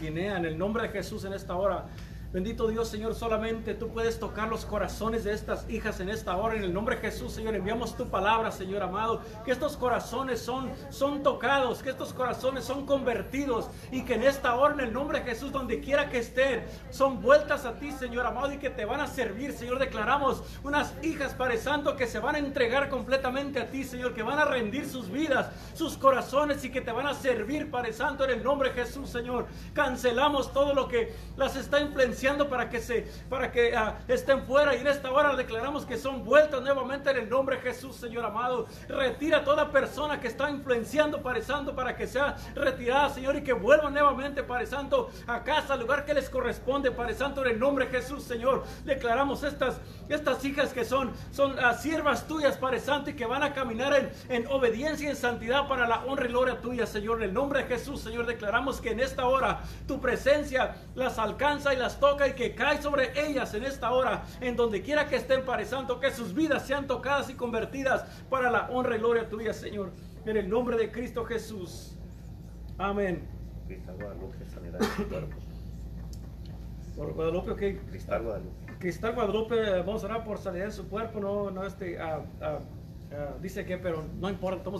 Guinea. 0.00 0.36
En 0.36 0.44
el 0.44 0.58
nombre 0.58 0.84
de 0.84 0.88
Jesús 0.90 1.24
en 1.24 1.32
esta 1.32 1.54
hora. 1.54 1.86
Bendito 2.32 2.66
Dios, 2.66 2.88
Señor, 2.88 3.14
solamente 3.14 3.72
tú 3.74 3.88
puedes 3.88 4.18
tocar 4.18 4.48
los 4.48 4.64
corazones 4.64 5.22
de 5.22 5.32
estas 5.32 5.68
hijas 5.70 6.00
en 6.00 6.08
esta 6.08 6.36
hora. 6.36 6.56
En 6.56 6.64
el 6.64 6.74
nombre 6.74 6.96
de 6.96 7.02
Jesús, 7.02 7.32
Señor, 7.32 7.54
enviamos 7.54 7.96
tu 7.96 8.08
palabra, 8.08 8.50
Señor 8.50 8.82
amado. 8.82 9.22
Que 9.44 9.52
estos 9.52 9.76
corazones 9.76 10.40
son, 10.40 10.70
son 10.90 11.22
tocados, 11.22 11.82
que 11.84 11.90
estos 11.90 12.12
corazones 12.12 12.64
son 12.64 12.84
convertidos 12.84 13.70
y 13.92 14.02
que 14.02 14.14
en 14.14 14.24
esta 14.24 14.56
hora, 14.56 14.74
en 14.74 14.80
el 14.80 14.92
nombre 14.92 15.20
de 15.20 15.24
Jesús, 15.24 15.52
donde 15.52 15.80
quiera 15.80 16.10
que 16.10 16.18
estén, 16.18 16.64
son 16.90 17.22
vueltas 17.22 17.64
a 17.64 17.78
ti, 17.78 17.92
Señor 17.92 18.26
amado, 18.26 18.52
y 18.52 18.58
que 18.58 18.70
te 18.70 18.84
van 18.84 19.00
a 19.00 19.06
servir, 19.06 19.52
Señor. 19.52 19.78
Declaramos 19.78 20.42
unas 20.64 20.94
hijas, 21.04 21.32
Padre 21.32 21.58
Santo, 21.58 21.94
que 21.94 22.08
se 22.08 22.18
van 22.18 22.34
a 22.34 22.38
entregar 22.38 22.88
completamente 22.88 23.60
a 23.60 23.70
ti, 23.70 23.84
Señor, 23.84 24.14
que 24.14 24.24
van 24.24 24.40
a 24.40 24.44
rendir 24.44 24.88
sus 24.88 25.10
vidas, 25.10 25.52
sus 25.74 25.96
corazones 25.96 26.64
y 26.64 26.70
que 26.70 26.80
te 26.80 26.90
van 26.90 27.06
a 27.06 27.14
servir, 27.14 27.70
Padre 27.70 27.92
Santo, 27.92 28.24
en 28.24 28.30
el 28.30 28.42
nombre 28.42 28.70
de 28.70 28.82
Jesús, 28.82 29.10
Señor. 29.10 29.46
Cancelamos 29.74 30.52
todo 30.52 30.74
lo 30.74 30.88
que 30.88 31.14
las 31.36 31.54
está 31.54 31.80
influenciando 31.80 32.15
para 32.48 32.68
que, 32.70 32.80
se, 32.80 33.06
para 33.28 33.52
que 33.52 33.76
ah, 33.76 33.98
estén 34.08 34.42
fuera. 34.44 34.74
Y 34.74 34.80
en 34.80 34.86
esta 34.86 35.12
hora 35.12 35.36
declaramos 35.36 35.84
que 35.84 35.96
son 35.96 36.24
vueltas 36.24 36.62
nuevamente 36.62 37.10
en 37.10 37.18
el 37.18 37.28
nombre 37.28 37.56
de 37.56 37.62
Jesús, 37.62 37.96
Señor 37.96 38.24
amado. 38.24 38.66
Retira 38.88 39.44
toda 39.44 39.70
persona 39.70 40.20
que 40.20 40.28
está 40.28 40.50
influenciando, 40.50 41.22
Padre 41.22 41.42
Santo, 41.42 41.74
para 41.74 41.96
que 41.96 42.06
sea 42.06 42.36
retirada, 42.54 43.10
Señor, 43.10 43.36
y 43.36 43.42
que 43.42 43.52
vuelvan 43.52 43.92
nuevamente, 43.92 44.42
Padre 44.42 44.66
Santo, 44.66 45.10
a 45.26 45.42
casa, 45.44 45.74
al 45.74 45.80
lugar 45.80 46.04
que 46.04 46.14
les 46.14 46.30
corresponde, 46.30 46.90
Padre 46.90 47.14
Santo, 47.14 47.44
en 47.44 47.52
el 47.52 47.60
nombre 47.60 47.86
de 47.86 47.92
Jesús, 47.92 48.24
Señor. 48.24 48.64
Declaramos 48.84 49.42
estas, 49.42 49.76
estas 50.08 50.44
hijas 50.44 50.72
que 50.72 50.84
son, 50.84 51.12
son 51.32 51.52
uh, 51.52 51.74
siervas 51.78 52.26
tuyas, 52.26 52.56
Padre 52.56 52.80
Santo, 52.80 53.10
y 53.10 53.14
que 53.14 53.26
van 53.26 53.42
a 53.42 53.52
caminar 53.52 53.94
en, 53.94 54.10
en 54.28 54.46
obediencia 54.48 55.06
y 55.06 55.10
en 55.10 55.16
santidad 55.16 55.68
para 55.68 55.86
la 55.86 56.04
honra 56.04 56.24
y 56.24 56.28
gloria 56.28 56.60
tuya, 56.60 56.86
Señor. 56.86 57.18
En 57.18 57.28
el 57.28 57.34
nombre 57.34 57.62
de 57.62 57.68
Jesús, 57.68 58.00
Señor, 58.00 58.26
declaramos 58.26 58.80
que 58.80 58.90
en 58.90 59.00
esta 59.00 59.26
hora 59.26 59.60
tu 59.86 60.00
presencia 60.00 60.76
las 60.94 61.18
alcanza 61.18 61.74
y 61.74 61.76
las 61.76 61.98
toca 62.06 62.28
y 62.28 62.34
que 62.34 62.54
cae 62.54 62.80
sobre 62.80 63.10
ellas 63.20 63.52
en 63.54 63.64
esta 63.64 63.90
hora, 63.90 64.24
en 64.40 64.54
donde 64.54 64.80
quiera 64.80 65.08
que 65.08 65.16
estén, 65.16 65.44
Padre 65.44 65.64
Santo, 65.64 65.98
que 65.98 66.12
sus 66.12 66.32
vidas 66.32 66.64
sean 66.64 66.86
tocadas 66.86 67.28
y 67.30 67.34
convertidas 67.34 68.04
para 68.30 68.48
la 68.48 68.68
honra 68.70 68.94
y 68.94 68.98
gloria 69.00 69.28
tuya, 69.28 69.52
Señor. 69.52 69.90
En 70.24 70.36
el 70.36 70.48
nombre 70.48 70.76
de 70.76 70.92
Cristo 70.92 71.24
Jesús. 71.24 71.96
Amén. 72.78 73.26
Cristal 73.66 73.96
Guadalupe, 73.96 74.46
sanidad 74.46 74.78
cuerpo. 75.08 75.36
Por 76.96 77.12
Guadalupe, 77.12 77.50
ok. 77.50 77.88
Cristal 77.90 78.22
Guadalupe. 78.22 78.72
Cristal 78.78 79.14
Guadalupe, 79.14 79.70
vamos 79.78 80.04
a 80.04 80.06
orar 80.06 80.24
por 80.24 80.38
sanidad 80.38 80.66
en 80.66 80.72
su 80.72 80.88
cuerpo, 80.88 81.18
no, 81.18 81.50
no 81.50 81.64
este, 81.64 81.98
dice 83.40 83.64
que, 83.64 83.78
pero 83.78 84.04
no 84.18 84.28
importa, 84.28 84.70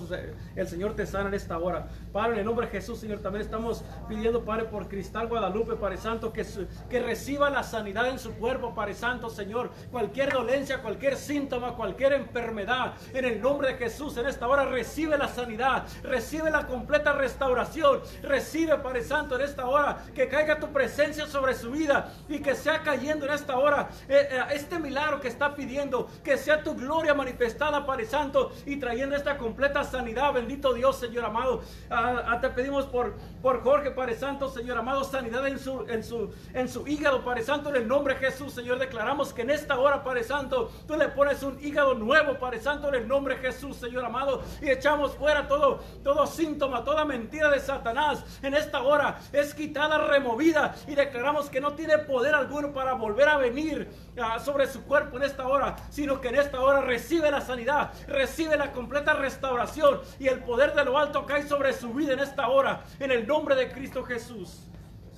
el 0.57 0.69
Señor 0.69 0.95
te 0.95 1.07
sana 1.07 1.29
en 1.29 1.35
esta 1.35 1.59
hora. 1.59 1.89
Padre, 2.13 2.35
en 2.35 2.39
el 2.41 2.45
nombre 2.45 2.67
de 2.67 2.73
Jesús, 2.73 2.99
Señor, 2.99 3.21
también 3.21 3.45
estamos 3.45 3.85
pidiendo, 4.09 4.45
Padre, 4.45 4.65
por 4.65 4.89
Cristal 4.89 5.29
Guadalupe, 5.29 5.77
Padre 5.77 5.97
Santo, 5.97 6.33
que, 6.33 6.45
que 6.91 7.01
reciba 7.01 7.51
la 7.51 7.63
sanidad 7.63 8.09
en 8.09 8.19
su 8.19 8.35
cuerpo, 8.35 8.75
Padre 8.75 8.95
Santo, 8.95 9.31
Señor. 9.31 9.71
Cualquier 9.91 10.33
dolencia, 10.33 10.83
cualquier 10.83 11.17
síntoma, 11.17 11.75
cualquier 11.77 12.15
enfermedad, 12.15 12.95
en 13.15 13.25
el 13.25 13.41
nombre 13.41 13.69
de 13.69 13.75
Jesús, 13.75 14.17
en 14.17 14.27
esta 14.27 14.49
hora 14.49 14.65
recibe 14.65 15.17
la 15.17 15.29
sanidad, 15.29 15.85
recibe 16.03 16.51
la 16.51 16.67
completa 16.67 17.13
restauración, 17.13 18.01
recibe, 18.23 18.77
Padre 18.79 19.03
Santo, 19.03 19.37
en 19.37 19.43
esta 19.43 19.67
hora 19.67 19.99
que 20.15 20.29
caiga 20.29 20.59
tu 20.59 20.73
presencia 20.73 21.27
sobre 21.27 21.55
su 21.55 21.71
vida 21.71 22.13
y 22.29 22.41
que 22.41 22.55
sea 22.55 22.83
cayendo 22.83 23.27
en 23.27 23.33
esta 23.33 23.57
hora 23.57 23.89
eh, 24.09 24.29
eh, 24.31 24.41
este 24.53 24.79
milagro 24.79 25.21
que 25.21 25.29
está 25.29 25.55
pidiendo, 25.55 26.09
que 26.25 26.37
sea 26.37 26.63
tu 26.63 26.75
gloria 26.75 27.15
manifestada, 27.15 27.87
Padre 27.87 28.07
Santo 28.07 28.16
y 28.65 28.77
trayendo 28.77 29.15
esta 29.15 29.37
completa 29.37 29.85
sanidad. 29.85 30.33
Bendito 30.33 30.73
Dios, 30.73 30.99
Señor 30.99 31.27
amado. 31.27 31.61
Ah, 31.91 32.23
ah, 32.29 32.41
te 32.41 32.49
pedimos 32.49 32.87
por, 32.87 33.15
por 33.43 33.63
Jorge, 33.63 33.91
Padre 33.91 34.17
Santo, 34.17 34.49
Señor 34.49 34.79
amado, 34.79 35.05
sanidad 35.05 35.47
en 35.47 35.59
su, 35.59 35.85
en 35.87 36.03
su, 36.03 36.33
en 36.55 36.67
su 36.69 36.89
hígado, 36.89 37.23
Padre 37.23 37.43
Santo, 37.43 37.69
en 37.69 37.77
el 37.77 37.87
nombre 37.87 38.15
de 38.15 38.21
Jesús, 38.21 38.55
Señor. 38.55 38.79
Declaramos 38.79 39.35
que 39.35 39.43
en 39.43 39.51
esta 39.51 39.79
hora, 39.79 40.03
Padre 40.03 40.25
Santo, 40.25 40.71
tú 40.87 40.97
le 40.97 41.09
pones 41.09 41.43
un 41.43 41.63
hígado 41.63 41.95
nuevo, 41.95 42.39
Padre 42.39 42.59
Santo, 42.59 42.89
en 42.89 42.95
el 42.95 43.07
nombre 43.07 43.37
de 43.37 43.43
Jesús, 43.43 43.77
Señor 43.77 44.05
amado. 44.07 44.43
Y 44.63 44.71
echamos 44.71 45.15
fuera 45.15 45.47
todo, 45.47 45.81
todo 46.03 46.27
síntoma, 46.27 46.85
toda 46.85 47.05
mentira 47.05 47.51
de 47.51 47.61
Satanás. 47.61 48.25
En 48.43 48.55
esta 48.55 48.81
hora 48.83 49.19
es 49.31 49.53
quitada, 49.53 49.99
removida. 49.99 50.75
Y 50.87 50.95
declaramos 50.95 51.51
que 51.51 51.61
no 51.61 51.75
tiene 51.75 51.99
poder 51.99 52.35
alguno 52.35 52.73
para 52.73 52.95
volver 52.95 53.29
a 53.29 53.37
venir 53.37 53.91
ah, 54.19 54.39
sobre 54.39 54.67
su 54.67 54.85
cuerpo 54.85 55.19
en 55.19 55.25
esta 55.25 55.47
hora, 55.47 55.77
sino 55.91 56.19
que 56.19 56.29
en 56.29 56.37
esta 56.37 56.61
hora 56.63 56.81
recibe 56.81 57.31
la 57.31 57.43
sanidad, 57.43 57.93
recibe 58.07 58.57
la 58.57 58.73
completa 58.73 59.15
restauración 59.15 60.01
y 60.19 60.29
el 60.29 60.41
poder 60.41 60.75
de 60.75 60.85
lo 60.85 60.99
alto 60.99 61.27
cae 61.27 61.47
sobre 61.47 61.73
su 61.73 61.93
vida 61.93 62.13
en 62.13 62.21
esta 62.21 62.49
hora, 62.49 62.85
en 62.99 63.11
el 63.11 63.27
nombre 63.27 63.55
de 63.55 63.71
Cristo 63.71 64.05
Jesús. 64.05 64.67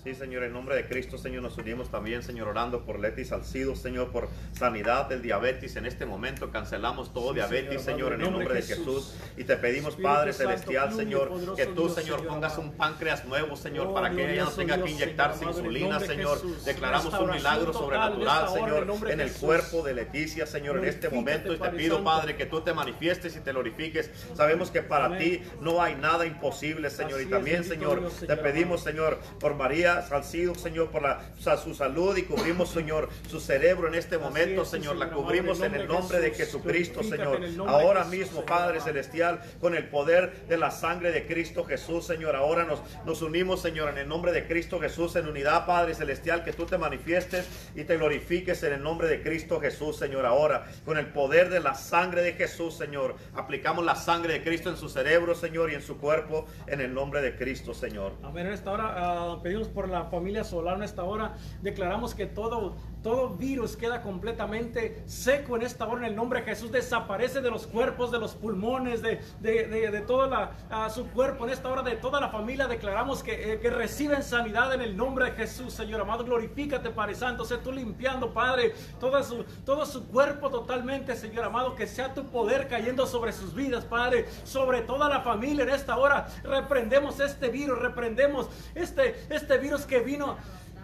Sí, 0.08 0.14
Señor, 0.14 0.42
en 0.44 0.54
nombre 0.54 0.74
de 0.74 0.86
Cristo, 0.86 1.18
Señor, 1.18 1.42
nos 1.42 1.58
unimos 1.58 1.90
también, 1.90 2.22
Señor, 2.22 2.48
orando 2.48 2.82
por 2.86 2.98
Leti 2.98 3.26
Salcido, 3.26 3.76
Señor, 3.76 4.10
por 4.10 4.30
sanidad 4.52 5.06
del 5.06 5.20
diabetes. 5.20 5.76
En 5.76 5.84
este 5.84 6.06
momento 6.06 6.50
cancelamos 6.50 7.12
todo 7.12 7.34
diabetes, 7.34 7.82
Señor, 7.82 8.14
en 8.14 8.22
el 8.22 8.32
nombre 8.32 8.54
de 8.54 8.62
Jesús. 8.62 9.12
Y 9.36 9.44
te 9.44 9.58
pedimos, 9.58 9.96
Padre 9.96 10.32
Celestial, 10.32 10.94
Señor, 10.94 11.54
que 11.56 11.66
tú, 11.66 11.90
Señor, 11.90 12.26
pongas 12.26 12.56
un 12.56 12.72
páncreas 12.72 13.26
nuevo, 13.26 13.54
Señor, 13.54 13.92
para 13.92 14.10
que 14.10 14.32
ella 14.32 14.44
no 14.44 14.50
tenga 14.50 14.82
que 14.82 14.90
inyectarse 14.90 15.44
insulina, 15.44 16.00
Señor. 16.00 16.40
Declaramos 16.64 17.12
un 17.12 17.30
milagro 17.30 17.74
sobrenatural, 17.74 18.48
Señor, 18.48 18.86
en 19.10 19.20
el 19.20 19.30
cuerpo 19.32 19.82
de 19.82 19.92
Leticia, 19.92 20.46
Señor, 20.46 20.78
en 20.78 20.86
este 20.86 21.10
momento. 21.10 21.52
Y 21.52 21.58
te 21.58 21.68
pido, 21.68 22.02
Padre, 22.02 22.34
que 22.34 22.46
tú 22.46 22.62
te 22.62 22.72
manifiestes 22.72 23.36
y 23.36 23.40
te 23.40 23.52
glorifiques. 23.52 24.10
Sabemos 24.34 24.70
que 24.70 24.80
para 24.80 25.18
ti 25.18 25.42
no 25.60 25.82
hay 25.82 25.96
nada 25.96 26.24
imposible, 26.24 26.88
Señor. 26.88 27.20
Y 27.20 27.26
también, 27.26 27.62
Señor, 27.62 28.10
te 28.26 28.36
pedimos, 28.38 28.82
Señor, 28.82 29.18
por 29.38 29.54
María 29.54 29.97
Salcido, 30.02 30.54
Señor, 30.54 30.90
por 30.90 31.02
la, 31.02 31.20
su 31.62 31.74
salud 31.74 32.16
y 32.16 32.22
cubrimos, 32.22 32.70
Señor, 32.70 33.08
su 33.28 33.40
cerebro 33.40 33.88
en 33.88 33.94
este 33.94 34.18
momento, 34.18 34.64
Señor. 34.64 34.96
La 34.96 35.10
cubrimos 35.10 35.60
en 35.60 35.74
el 35.74 35.88
nombre 35.88 36.20
de 36.20 36.32
Jesucristo, 36.32 37.02
Señor. 37.02 37.40
Ahora 37.66 38.04
mismo, 38.04 38.44
Padre 38.44 38.80
Celestial, 38.80 39.40
con 39.60 39.74
el 39.74 39.88
poder 39.88 40.46
de 40.48 40.56
la 40.56 40.70
sangre 40.70 41.10
de 41.12 41.26
Cristo 41.26 41.64
Jesús, 41.64 42.06
Señor. 42.06 42.36
Ahora 42.36 42.64
nos, 42.64 42.80
nos 43.04 43.22
unimos, 43.22 43.60
Señor, 43.60 43.90
en 43.90 43.98
el 43.98 44.08
nombre 44.08 44.32
de 44.32 44.46
Cristo 44.46 44.80
Jesús, 44.80 45.16
en 45.16 45.28
unidad, 45.28 45.66
Padre 45.66 45.94
Celestial, 45.94 46.44
que 46.44 46.52
tú 46.52 46.66
te 46.66 46.78
manifiestes 46.78 47.48
y 47.74 47.84
te 47.84 47.96
glorifiques 47.96 48.62
en 48.62 48.74
el 48.74 48.82
nombre 48.82 49.08
de 49.08 49.22
Cristo 49.22 49.60
Jesús, 49.60 49.96
Señor. 49.96 50.26
Ahora, 50.26 50.66
con 50.84 50.98
el 50.98 51.06
poder 51.06 51.50
de 51.50 51.60
la 51.60 51.74
sangre 51.74 52.22
de 52.22 52.32
Jesús, 52.32 52.76
Señor, 52.76 53.16
aplicamos 53.34 53.84
la 53.84 53.94
sangre 53.94 54.34
de 54.34 54.42
Cristo 54.42 54.70
en 54.70 54.76
su 54.76 54.88
cerebro, 54.88 55.34
Señor, 55.34 55.70
y 55.70 55.74
en 55.74 55.82
su 55.82 55.98
cuerpo, 55.98 56.46
en 56.66 56.80
el 56.80 56.92
nombre 56.92 57.22
de 57.22 57.36
Cristo, 57.36 57.74
Señor. 57.74 58.12
Amén. 58.22 58.46
En 58.46 58.52
esta 58.52 58.70
hora 58.72 58.94
ah, 58.96 59.40
pedimos 59.42 59.68
por 59.68 59.77
la 59.86 60.06
familia 60.06 60.42
solar 60.42 60.78
en 60.78 60.82
esta 60.82 61.04
hora. 61.04 61.36
Declaramos 61.60 62.14
que 62.14 62.24
todo, 62.26 62.74
todo 63.02 63.28
virus 63.28 63.76
queda 63.76 64.02
completamente 64.02 65.02
seco 65.06 65.56
en 65.56 65.62
esta 65.62 65.86
hora. 65.86 66.06
En 66.06 66.12
el 66.12 66.16
nombre 66.16 66.40
de 66.40 66.46
Jesús 66.46 66.72
desaparece 66.72 67.42
de 67.42 67.50
los 67.50 67.66
cuerpos, 67.66 68.10
de 68.10 68.18
los 68.18 68.34
pulmones, 68.34 69.02
de, 69.02 69.20
de, 69.40 69.90
de, 69.90 70.00
toda 70.00 70.26
la, 70.70 70.90
su 70.90 71.06
cuerpo. 71.10 71.44
En 71.44 71.50
esta 71.50 71.68
hora 71.68 71.82
de 71.82 71.96
toda 71.96 72.20
la 72.20 72.30
familia 72.30 72.66
declaramos 72.66 73.22
que, 73.22 73.52
eh, 73.52 73.60
que, 73.60 73.68
reciben 73.68 74.22
sanidad 74.22 74.72
en 74.74 74.80
el 74.80 74.96
nombre 74.96 75.26
de 75.26 75.32
Jesús, 75.32 75.74
Señor 75.74 76.00
amado. 76.00 76.24
Glorifícate, 76.24 76.90
Padre 76.90 77.14
Santo. 77.14 77.44
Sé 77.44 77.58
tú 77.58 77.70
limpiando, 77.70 78.32
Padre, 78.32 78.74
todo 78.98 79.22
su, 79.22 79.44
todo 79.66 79.84
su 79.84 80.08
cuerpo 80.08 80.48
totalmente, 80.50 81.14
Señor 81.14 81.44
amado. 81.44 81.74
Que 81.74 81.86
sea 81.86 82.14
tu 82.14 82.24
poder 82.24 82.66
cayendo 82.66 83.06
sobre 83.06 83.32
sus 83.32 83.54
vidas, 83.54 83.84
Padre. 83.84 84.26
Sobre 84.44 84.80
toda 84.80 85.08
la 85.08 85.20
familia 85.20 85.64
en 85.64 85.70
esta 85.70 85.96
hora. 85.98 86.26
Reprendemos 86.42 87.20
este 87.20 87.48
virus, 87.48 87.78
reprendemos 87.78 88.48
este, 88.74 89.26
este 89.28 89.58
virus 89.58 89.67
que 89.86 90.00
vino 90.00 90.36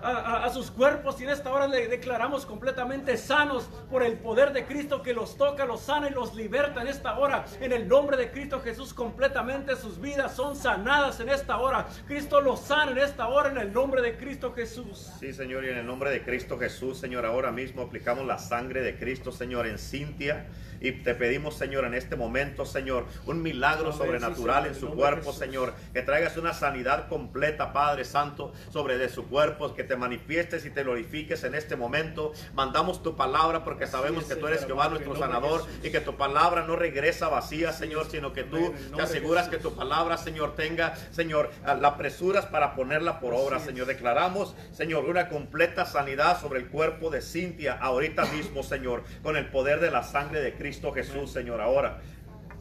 a, 0.05 0.51
sus 0.51 0.70
cuerpos 0.70 1.18
y 1.20 1.24
en 1.24 1.30
esta 1.30 1.51
hora 1.51 1.66
le 1.66 1.89
declaramos 1.89 2.45
completamente 2.45 3.16
sanos 3.16 3.70
por 3.91 4.03
el 4.03 4.18
poder 4.18 4.53
de 4.53 4.66
Cristo 4.66 5.03
que 5.03 5.14
los 5.14 5.37
toca, 5.39 5.64
los 5.64 5.80
sana 5.80 6.09
y 6.09 6.12
los 6.12 6.35
liberta 6.35 6.82
en 6.82 6.89
esta 6.89 7.18
hora. 7.18 7.47
En 7.61 7.72
el 7.72 7.89
nombre 7.89 8.16
de 8.16 8.30
Cristo 8.30 8.61
Jesús 8.61 8.93
completamente 8.93 9.76
sus 9.76 9.99
vidas 9.99 10.37
son 10.37 10.57
sanadas 10.57 11.20
en 11.20 11.30
esta 11.30 11.57
hora. 11.57 11.87
Cristo 12.07 12.41
los 12.41 12.61
sana 12.61 12.93
en 12.93 12.99
esta 12.99 13.28
hora 13.28 13.51
en 13.51 13.57
el 13.57 13.72
nombre 13.72 14.03
de 14.03 14.16
Cristo 14.16 14.53
Jesús. 14.53 15.11
Sí, 15.18 15.32
Señor, 15.32 15.64
y 15.64 15.70
en 15.70 15.78
el 15.78 15.87
nombre 15.87 16.11
de 16.11 16.22
Cristo 16.22 16.59
Jesús, 16.59 16.99
Señor, 16.99 17.24
ahora 17.24 17.51
mismo 17.51 17.82
aplicamos 17.82 18.26
la 18.26 18.39
sangre 18.39 18.82
de 18.82 18.99
Cristo, 18.99 19.32
Señor, 19.32 19.66
en 19.66 19.78
Cintia. 19.78 20.47
Y 20.85 20.93
te 20.93 21.14
pedimos, 21.14 21.57
Señor, 21.57 21.87
en 21.87 21.95
este 21.95 22.14
momento, 22.14 22.66
Señor, 22.66 23.07
un 23.24 23.41
milagro 23.41 23.91
sobrenatural 23.91 24.66
en 24.66 24.74
su 24.74 24.91
cuerpo, 24.91 25.32
Señor. 25.32 25.72
Que 25.95 26.03
traigas 26.03 26.37
una 26.37 26.53
sanidad 26.53 27.09
completa, 27.09 27.72
Padre 27.72 28.05
Santo, 28.05 28.53
sobre 28.70 28.99
de 28.99 29.09
su 29.09 29.26
cuerpo. 29.26 29.74
Que 29.74 29.82
te 29.82 29.97
manifiestes 29.97 30.66
y 30.66 30.70
te 30.70 30.82
glorifiques 30.82 31.43
en 31.45 31.55
este 31.55 31.74
momento. 31.74 32.35
Mandamos 32.53 33.03
tu 33.03 33.16
palabra 33.16 33.64
porque 33.64 33.87
sabemos 33.87 34.24
que 34.24 34.37
tú 34.37 34.47
eres 34.47 34.66
Jehová, 34.66 34.91
nuestro 34.91 35.16
sanador. 35.16 35.64
Y 35.82 35.89
que 35.89 36.01
tu 36.01 36.18
palabra 36.18 36.66
no 36.66 36.76
regresa 36.76 37.28
vacía, 37.28 37.72
Señor, 37.72 38.11
sino 38.11 38.35
que 38.35 38.45
tú 38.45 38.74
te 38.95 39.01
aseguras 39.01 39.49
que 39.49 39.57
tu 39.57 39.74
palabra, 39.74 40.18
Señor, 40.18 40.55
tenga, 40.55 40.97
Señor, 41.12 41.51
la 41.64 41.97
presuras 41.97 42.45
para 42.45 42.74
ponerla 42.74 43.20
por 43.20 43.32
obra, 43.32 43.59
Señor. 43.59 43.87
Declaramos, 43.87 44.55
Señor, 44.72 45.07
una 45.07 45.30
completa 45.30 45.87
sanidad 45.87 46.39
sobre 46.43 46.61
el 46.61 46.68
cuerpo 46.68 47.09
de 47.09 47.22
Cintia 47.22 47.72
ahorita 47.72 48.26
mismo, 48.26 48.62
Señor, 48.62 49.03
con 49.22 49.39
el 49.39 49.47
poder 49.47 49.80
de 49.80 49.91
la 49.91 50.03
sangre 50.03 50.43
de 50.43 50.53
Cristo. 50.53 50.74
Jesús, 50.93 51.31
Señor, 51.31 51.61
ahora. 51.61 52.01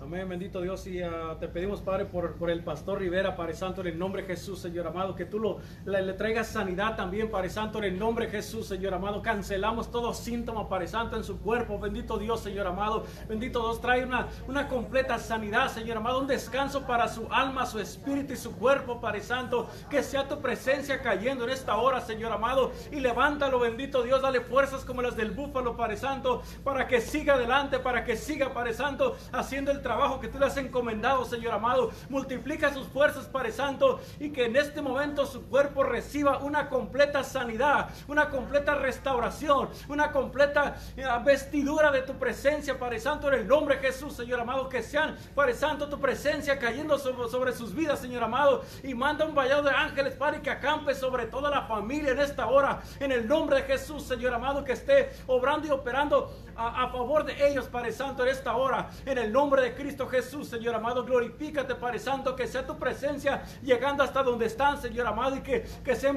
Amén, 0.04 0.28
bendito 0.28 0.60
Dios. 0.60 0.86
Y 0.86 1.01
ah, 1.01 1.38
te 1.39 1.47
pedimos, 1.47 1.80
Padre, 1.80 2.04
por, 2.04 2.36
por, 2.36 2.49
el 2.49 2.62
pastor 2.62 2.99
Rivera, 2.99 3.38
Padre 3.38 3.54
Santo, 3.54 3.80
en 3.80 3.88
el 3.88 3.97
nombre 3.97 4.24
de 4.24 4.28
Jesús, 4.28 4.60
Señor 4.60 4.86
amado, 4.86 5.16
que 5.16 5.24
tú 5.24 5.39
lo, 5.39 5.60
le, 5.86 6.12
traigas 6.12 6.47
sanidad 6.47 6.97
también, 6.97 7.32
Padre 7.32 7.49
Santo, 7.49 7.78
en 7.78 7.86
el 7.86 7.97
nombre 7.97 8.26
de 8.26 8.32
Jesús, 8.34 8.68
Señor 8.68 8.93
amado. 8.93 9.22
Cancelamos 9.22 9.91
todo 9.91 10.14
síntoma, 10.14 10.68
Padre 10.68 10.88
Santo, 10.88 11.16
en 11.16 11.24
su 11.24 11.39
cuerpo. 11.39 11.80
Bendito 11.80 12.18
Dios, 12.18 12.41
Señor 12.41 12.68
amado. 12.68 13.06
Bendito 13.30 13.62
Dios, 13.62 13.80
trae 13.80 14.04
una, 14.04 14.28
una 14.45 14.68
completa 14.68 15.18
sanidad, 15.20 15.70
Señor 15.70 15.95
amado. 15.95 16.20
Un 16.20 16.28
descanso 16.28 16.86
para 16.86 17.08
su 17.08 17.32
alma, 17.32 17.66
su 17.66 17.80
espíritu 17.80 18.34
y 18.34 18.38
su 18.38 18.58
cuerpo, 18.58 18.99
Padre 18.99 19.22
Santo. 19.22 19.70
Que 19.89 20.04
sea 20.04 20.28
tu 20.28 20.41
presencia 20.41 21.01
cayendo 21.01 21.45
en 21.45 21.51
esta 21.51 21.78
hora, 21.78 22.01
Señor 22.01 22.34
amado. 22.34 22.74
Y 22.91 22.99
levántalo, 22.99 23.58
bendito 23.58 24.04
Dios. 24.04 24.22
Dale 24.22 24.41
fuerzas 24.41 24.84
como 24.84 25.01
las 25.01 25.16
del 25.16 25.32
búfalo, 25.32 25.78
Padre 25.78 25.95
Santo, 25.95 26.41
para 26.66 26.89
que 26.89 26.99
siga 26.99 27.36
adelante, 27.36 27.80
para 27.80 28.04
que 28.04 28.18
siga, 28.18 28.54
Padre 28.54 28.74
Santo, 28.74 29.16
haciendo 29.32 29.72
el 29.72 29.82
trabajo 29.82 29.93
trabajo 29.94 30.20
que 30.20 30.28
tú 30.28 30.39
le 30.39 30.48
has 30.48 30.58
encomendado, 30.58 31.24
Señor 31.24 31.54
amado. 31.54 31.91
Multiplica 32.10 32.74
sus 32.74 32.88
fuerzas, 32.88 33.28
Padre 33.28 33.52
Santo, 33.52 34.00
y 34.20 34.32
que 34.32 34.46
en 34.46 34.56
este 34.56 34.82
momento 34.82 35.28
su 35.28 35.44
cuerpo 35.44 35.84
reciba 35.84 36.39
una 36.39 36.68
completa 36.68 37.24
sanidad, 37.24 37.89
una 38.08 38.32
completa 38.32 38.74
restauración, 38.74 39.70
una 39.88 40.12
completa 40.12 40.78
eh, 40.98 41.06
vestidura 41.24 41.91
de 41.91 42.02
tu 42.02 42.14
presencia, 42.14 42.80
Padre 42.80 43.00
Santo, 43.00 43.28
en 43.28 43.41
el 43.41 43.48
nombre 43.48 43.76
de 43.76 43.84
Jesús, 43.84 44.16
Señor 44.16 44.39
amado. 44.39 44.68
Que 44.68 44.82
sean, 44.82 45.16
Padre 45.36 45.54
Santo, 45.54 45.88
tu 45.88 46.00
presencia 46.00 46.58
cayendo 46.58 46.98
sobre, 46.98 47.30
sobre 47.30 47.54
sus 47.54 47.76
vidas, 47.76 48.00
Señor 48.00 48.24
amado. 48.24 48.64
Y 48.82 48.96
manda 48.96 49.26
un 49.26 49.36
vallado 49.36 49.62
de 49.62 49.76
ángeles, 49.76 50.16
Padre, 50.16 50.41
que 50.41 50.50
acampe 50.50 50.96
sobre 50.96 51.28
toda 51.28 51.52
la 51.52 51.68
familia 51.68 52.14
en 52.14 52.20
esta 52.20 52.48
hora, 52.48 52.82
en 53.00 53.12
el 53.12 53.28
nombre 53.28 53.58
de 53.58 53.64
Jesús, 53.64 54.02
Señor 54.02 54.34
amado, 54.34 54.64
que 54.64 54.72
esté 54.72 55.12
obrando 55.28 55.68
y 55.68 55.70
operando 55.70 56.34
a, 56.56 56.88
favor 56.89 57.26
de 57.26 57.47
ellos, 57.47 57.68
Padre 57.68 57.91
Santo, 57.91 58.24
en 58.24 58.30
esta 58.30 58.56
hora, 58.56 58.89
en 59.06 59.18
el 59.18 59.32
nombre 59.32 59.62
de 59.62 59.74
Cristo. 59.74 60.08
Jesús, 60.08 60.47
Señor 60.47 60.76
amado. 60.76 61.04
Glorifícate, 61.04 61.76
Padre 61.76 61.99
Santo, 61.99 62.36
que 62.36 62.47
sea 62.47 62.66
tu 62.66 62.78
presencia 62.78 63.43
llegando 63.62 64.04
hasta 64.04 64.24
donde 64.24 64.45
están, 64.45 64.82
Señor 64.82 65.08
amado, 65.08 65.36
y 65.36 65.41
que, 65.41 65.64
que 65.84 65.95
sea 65.95 66.10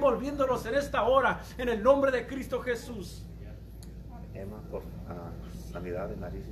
en 0.67 0.75
esta 0.75 1.03
hora, 1.05 1.41
en 1.59 1.69
el 1.69 1.83
nombre 1.83 2.11
de 2.11 2.27
Cristo 2.27 2.61
Jesús. 2.61 3.25
Nariz 6.21 6.47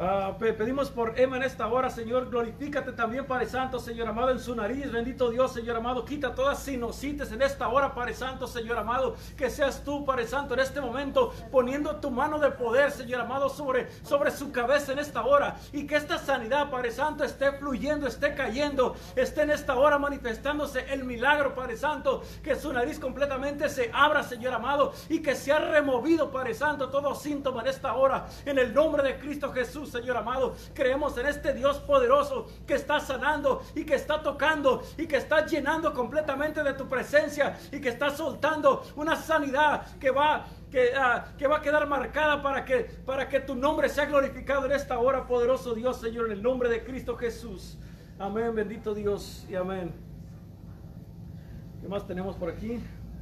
Ah, 0.00 0.36
pedimos 0.38 0.90
por 0.90 1.18
Emma 1.18 1.38
en 1.38 1.42
esta 1.42 1.66
hora, 1.66 1.90
Señor. 1.90 2.30
Glorifícate 2.30 2.92
también, 2.92 3.26
Padre 3.26 3.46
Santo, 3.46 3.80
Señor 3.80 4.06
amado, 4.06 4.30
en 4.30 4.38
su 4.38 4.54
nariz. 4.54 4.92
Bendito 4.92 5.28
Dios, 5.28 5.52
Señor 5.52 5.74
amado. 5.74 6.04
Quita 6.04 6.36
todas 6.36 6.62
sinusitis 6.62 7.32
en 7.32 7.42
esta 7.42 7.66
hora, 7.66 7.92
Padre 7.92 8.14
Santo, 8.14 8.46
Señor 8.46 8.78
amado. 8.78 9.16
Que 9.36 9.50
seas 9.50 9.82
tú, 9.82 10.04
Padre 10.04 10.28
Santo, 10.28 10.54
en 10.54 10.60
este 10.60 10.80
momento, 10.80 11.34
poniendo 11.50 11.96
tu 11.96 12.12
mano 12.12 12.38
de 12.38 12.52
poder, 12.52 12.92
Señor 12.92 13.22
amado, 13.22 13.48
sobre, 13.48 13.88
sobre 14.04 14.30
su 14.30 14.52
cabeza 14.52 14.92
en 14.92 15.00
esta 15.00 15.26
hora. 15.26 15.56
Y 15.72 15.84
que 15.84 15.96
esta 15.96 16.16
sanidad, 16.16 16.70
Padre 16.70 16.92
Santo, 16.92 17.24
esté 17.24 17.50
fluyendo, 17.50 18.06
esté 18.06 18.36
cayendo, 18.36 18.94
esté 19.16 19.42
en 19.42 19.50
esta 19.50 19.74
hora 19.74 19.98
manifestándose 19.98 20.92
el 20.92 21.02
milagro, 21.02 21.56
Padre 21.56 21.76
Santo. 21.76 22.22
Que 22.44 22.54
su 22.54 22.72
nariz 22.72 23.00
completamente 23.00 23.68
se 23.68 23.90
abra, 23.92 24.22
Señor 24.22 24.54
amado. 24.54 24.92
Y 25.08 25.22
que 25.22 25.34
sea 25.34 25.58
removido, 25.58 26.30
Padre 26.30 26.54
Santo, 26.54 26.88
todo 26.88 27.16
síntoma 27.16 27.62
en 27.62 27.66
esta 27.66 27.94
hora. 27.94 28.28
En 28.44 28.60
el 28.60 28.72
nombre 28.72 29.02
de 29.02 29.18
Cristo 29.18 29.52
Jesús. 29.52 29.87
Señor 29.88 30.16
amado. 30.16 30.54
Creemos 30.74 31.16
en 31.18 31.26
este 31.26 31.52
Dios 31.52 31.78
poderoso 31.78 32.46
que 32.66 32.74
está 32.74 33.00
sanando 33.00 33.62
y 33.74 33.84
que 33.84 33.94
está 33.94 34.22
tocando 34.22 34.82
y 34.96 35.06
que 35.06 35.16
está 35.16 35.46
llenando 35.46 35.92
completamente 35.92 36.62
de 36.62 36.74
tu 36.74 36.88
presencia 36.88 37.58
y 37.72 37.80
que 37.80 37.88
está 37.88 38.10
soltando 38.10 38.84
una 38.96 39.16
sanidad 39.16 39.98
que 39.98 40.10
va 40.10 40.46
que, 40.70 40.90
ah, 40.94 41.24
que, 41.38 41.46
va 41.46 41.58
a 41.58 41.62
quedar 41.62 41.86
marcada 41.86 42.42
para 42.42 42.64
que, 42.64 42.80
para 43.06 43.28
que 43.28 43.40
tu 43.40 43.54
nombre 43.54 43.88
sea 43.88 44.04
glorificado 44.04 44.66
en 44.66 44.72
esta 44.72 44.98
hora, 44.98 45.26
poderoso 45.26 45.74
Dios, 45.74 45.98
Señor, 45.98 46.26
en 46.26 46.32
el 46.32 46.42
nombre 46.42 46.68
de 46.68 46.84
Cristo 46.84 47.16
Jesús. 47.16 47.78
Amén, 48.18 48.54
bendito 48.54 48.94
Dios 48.94 49.46
y 49.48 49.54
amén. 49.54 49.92
¿Qué 51.80 51.88
más 51.88 52.06
tenemos 52.06 52.36
por 52.36 52.50
aquí? 52.50 52.80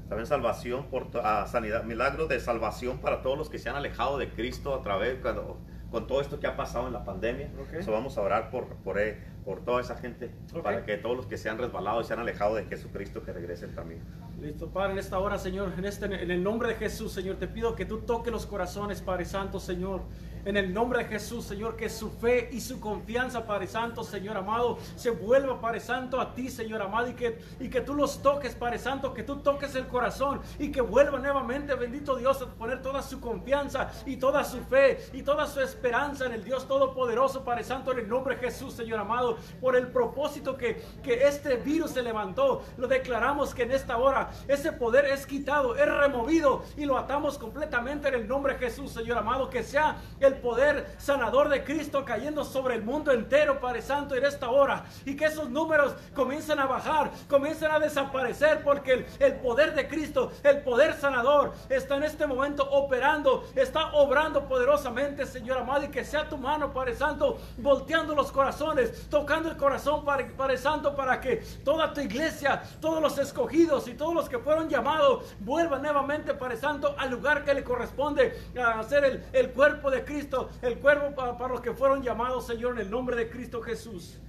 También 0.09 0.27
salvación 0.27 0.87
por 0.87 1.09
ah, 1.23 1.47
sanidad, 1.47 1.85
milagro 1.85 2.27
de 2.27 2.41
salvación 2.41 2.99
para 2.99 3.23
todos 3.23 3.37
los 3.37 3.51
que 3.51 3.59
se 3.59 3.69
han 3.69 3.77
alejado 3.77 4.19
de 4.19 4.31
Cristo 4.31 4.75
a 4.75 4.83
través 4.83 5.19
cuando 5.21 5.59
con 5.91 6.07
todo 6.07 6.21
esto 6.21 6.41
que 6.41 6.47
ha 6.47 6.57
pasado 6.57 6.87
en 6.87 6.93
la 6.93 7.05
pandemia. 7.05 7.49
eso 7.73 7.93
vamos 7.93 8.19
a 8.19 8.23
orar 8.23 8.51
por, 8.51 8.67
por, 8.77 8.99
eh, 8.99 9.19
por 9.45 9.65
toda 9.65 9.81
esa 9.81 9.97
gente, 9.97 10.31
para 10.63 10.85
que 10.85 10.97
todos 10.97 11.17
los 11.17 11.27
que 11.27 11.37
se 11.37 11.49
han 11.49 11.59
resbalado 11.59 12.01
y 12.01 12.05
se 12.05 12.13
han 12.13 12.19
alejado 12.19 12.55
de 12.57 12.65
Jesucristo, 12.65 13.23
que 13.23 13.33
regresen 13.33 13.75
también. 13.75 14.01
Listo, 14.41 14.69
Padre, 14.69 14.93
en 14.93 14.99
esta 14.99 15.19
hora, 15.19 15.39
Señor, 15.39 15.73
en, 15.79 15.85
este, 15.85 16.07
en 16.07 16.31
el 16.31 16.43
nombre 16.43 16.69
de 16.69 16.75
Jesús, 16.75 17.13
Señor, 17.13 17.37
te 17.37 17.49
pido 17.49 17.75
que 17.75 17.87
tú 17.87 17.99
toques 18.01 18.33
los 18.33 18.47
corazones, 18.47 19.01
Padre 19.01 19.25
Santo, 19.25 19.61
Señor. 19.61 20.03
En 20.47 20.57
el 20.57 20.73
nombre 20.73 21.01
de 21.01 21.07
Jesús, 21.07 21.45
Señor, 21.45 21.75
que 21.75 21.89
su 21.89 22.09
fe 22.09 22.49
y 22.53 22.61
su 22.61 22.79
confianza, 22.79 23.45
Padre 23.45 23.67
Santo, 23.67 24.05
Señor 24.05 24.37
amado, 24.37 24.79
se 24.95 25.11
vuelva, 25.11 25.61
Padre 25.61 25.81
Santo, 25.81 26.21
a 26.21 26.37
ti, 26.37 26.49
Señor 26.51 26.81
amado, 26.81 27.09
y 27.09 27.15
que, 27.15 27.41
y 27.59 27.69
que 27.69 27.81
tú 27.81 27.95
los 27.95 28.23
toques, 28.23 28.55
Padre 28.55 28.79
Santo, 28.79 29.13
que 29.13 29.25
tú 29.25 29.39
toques 29.39 29.75
el 29.75 29.89
corazón 29.89 30.41
y 30.61 30.71
que 30.71 30.81
vuelva 30.81 31.19
nuevamente, 31.19 31.75
bendito 31.75 32.15
Dios, 32.15 32.41
a 32.43 32.47
poner 32.47 32.81
toda 32.81 33.03
su 33.03 33.21
confianza 33.21 33.91
y 34.07 34.19
toda 34.19 34.45
su 34.45 34.61
fe 34.61 35.01
y 35.13 35.23
toda 35.23 35.49
su 35.49 35.61
esperanza 35.61 36.27
en 36.27 36.33
el 36.35 36.45
Dios 36.45 36.69
Todopoderoso, 36.69 37.43
Padre 37.43 37.65
Santo, 37.65 37.91
en 37.91 37.99
el 37.99 38.09
nombre 38.09 38.37
de 38.37 38.43
Jesús, 38.43 38.73
Señor 38.73 39.01
amado, 39.01 39.39
por 39.61 39.75
el 39.75 39.89
propósito 39.89 40.57
que, 40.57 40.81
que 41.03 41.27
este 41.27 41.57
virus 41.57 41.91
se 41.91 42.05
levantó. 42.05 42.63
Lo 42.77 42.87
declaramos 42.87 43.53
que 43.53 43.65
en 43.65 43.73
esta 43.73 43.97
hora 43.97 44.31
ese 44.47 44.71
poder 44.71 45.07
es 45.07 45.27
quitado, 45.27 45.75
es 45.75 45.93
removido 45.93 46.63
y 46.77 46.85
lo 46.85 46.97
atamos 46.97 47.37
completamente 47.37 48.07
en 48.07 48.15
el 48.15 48.29
nombre 48.29 48.53
de 48.53 48.61
Jesús, 48.61 48.93
Señor 48.93 49.19
amado, 49.19 49.51
que 49.51 49.65
sea 49.65 49.97
el 50.21 50.36
poder 50.37 50.87
sanador 50.99 51.49
de 51.49 51.65
Cristo 51.65 52.05
cayendo 52.05 52.45
sobre 52.45 52.75
el 52.75 52.83
mundo 52.83 53.13
entero, 53.13 53.61
Padre 53.61 53.83
Santo, 53.83 54.15
en 54.15 54.25
esta 54.25 54.51
hora. 54.51 54.85
Y 55.05 55.17
que 55.17 55.27
esos 55.27 55.51
números 55.51 55.95
comiencen 56.15 56.59
a 56.59 56.67
bajar, 56.67 57.11
comiencen 57.29 57.71
a 57.71 57.79
desaparecer, 57.79 58.63
porque 58.63 59.07
el, 59.19 59.35
poder 59.37 59.75
de 59.75 59.89
Cristo, 59.89 60.33
el 60.43 60.63
poder 60.63 60.95
sanador, 60.95 61.53
está 61.69 61.97
en 61.97 62.05
este 62.05 62.27
momento 62.27 62.69
operando, 62.71 63.45
está 63.55 63.93
obrando 63.95 64.47
poderosamente, 64.47 65.27
Señor 65.27 65.59
amado, 65.59 65.85
y 65.85 65.89
que 65.89 66.05
sea 66.05 66.29
tu 66.29 66.37
mano, 66.37 66.73
Padre 66.73 66.95
Santo, 66.95 67.39
volteando 67.59 68.15
los 68.15 68.33
corazones, 68.33 69.09
tocando 69.09 69.51
el 69.51 69.57
corazón, 69.57 70.05
Padre, 70.05 70.27
Padre 70.37 70.59
Santo, 70.59 70.95
para 70.95 71.21
que 71.21 71.37
toda 71.65 71.93
tu 71.93 72.01
iglesia, 72.01 72.63
todos 72.81 73.03
los 73.03 73.19
escogidos 73.19 73.89
y 73.89 73.95
todos 73.95 74.15
los 74.15 74.29
que 74.29 74.39
fueron 74.39 74.69
llamados, 74.69 75.25
vuelvan 75.41 75.83
nuevamente, 75.83 76.35
Padre 76.35 76.57
Santo, 76.57 76.95
al 76.99 77.11
lugar 77.11 77.45
que 77.45 77.55
le 77.55 77.65
corresponde 77.65 78.37
a 78.57 78.83
el, 78.97 79.25
el 79.33 79.51
cuerpo 79.51 79.91
de 79.91 80.05
Cristo 80.05 80.16
el 80.63 80.79
cuervo 80.79 81.15
para, 81.15 81.49
los 81.49 81.61
que 81.61 81.73
fueron 81.73 82.03
llamados, 82.03 82.47
Señor, 82.47 82.75
en 82.75 82.87
el 82.87 82.91
nombre 82.91 83.17
de 83.17 83.29
Cristo 83.29 83.61
Jesús. 83.61 84.21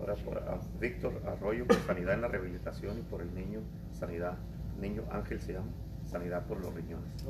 Ahora 0.00 0.14
por 0.14 0.42
Víctor 0.78 1.22
Arroyo, 1.26 1.66
por 1.66 1.76
sanidad 1.78 2.14
en 2.14 2.20
la 2.20 2.28
rehabilitación 2.28 2.98
y 2.98 3.02
por 3.02 3.22
el 3.22 3.34
niño, 3.34 3.60
sanidad, 3.92 4.36
niño 4.78 5.04
Ángel 5.10 5.40
se 5.40 5.54
llama, 5.54 5.68
sanidad 6.04 6.46
por 6.46 6.60
los 6.60 6.74
riñones. 6.74 7.24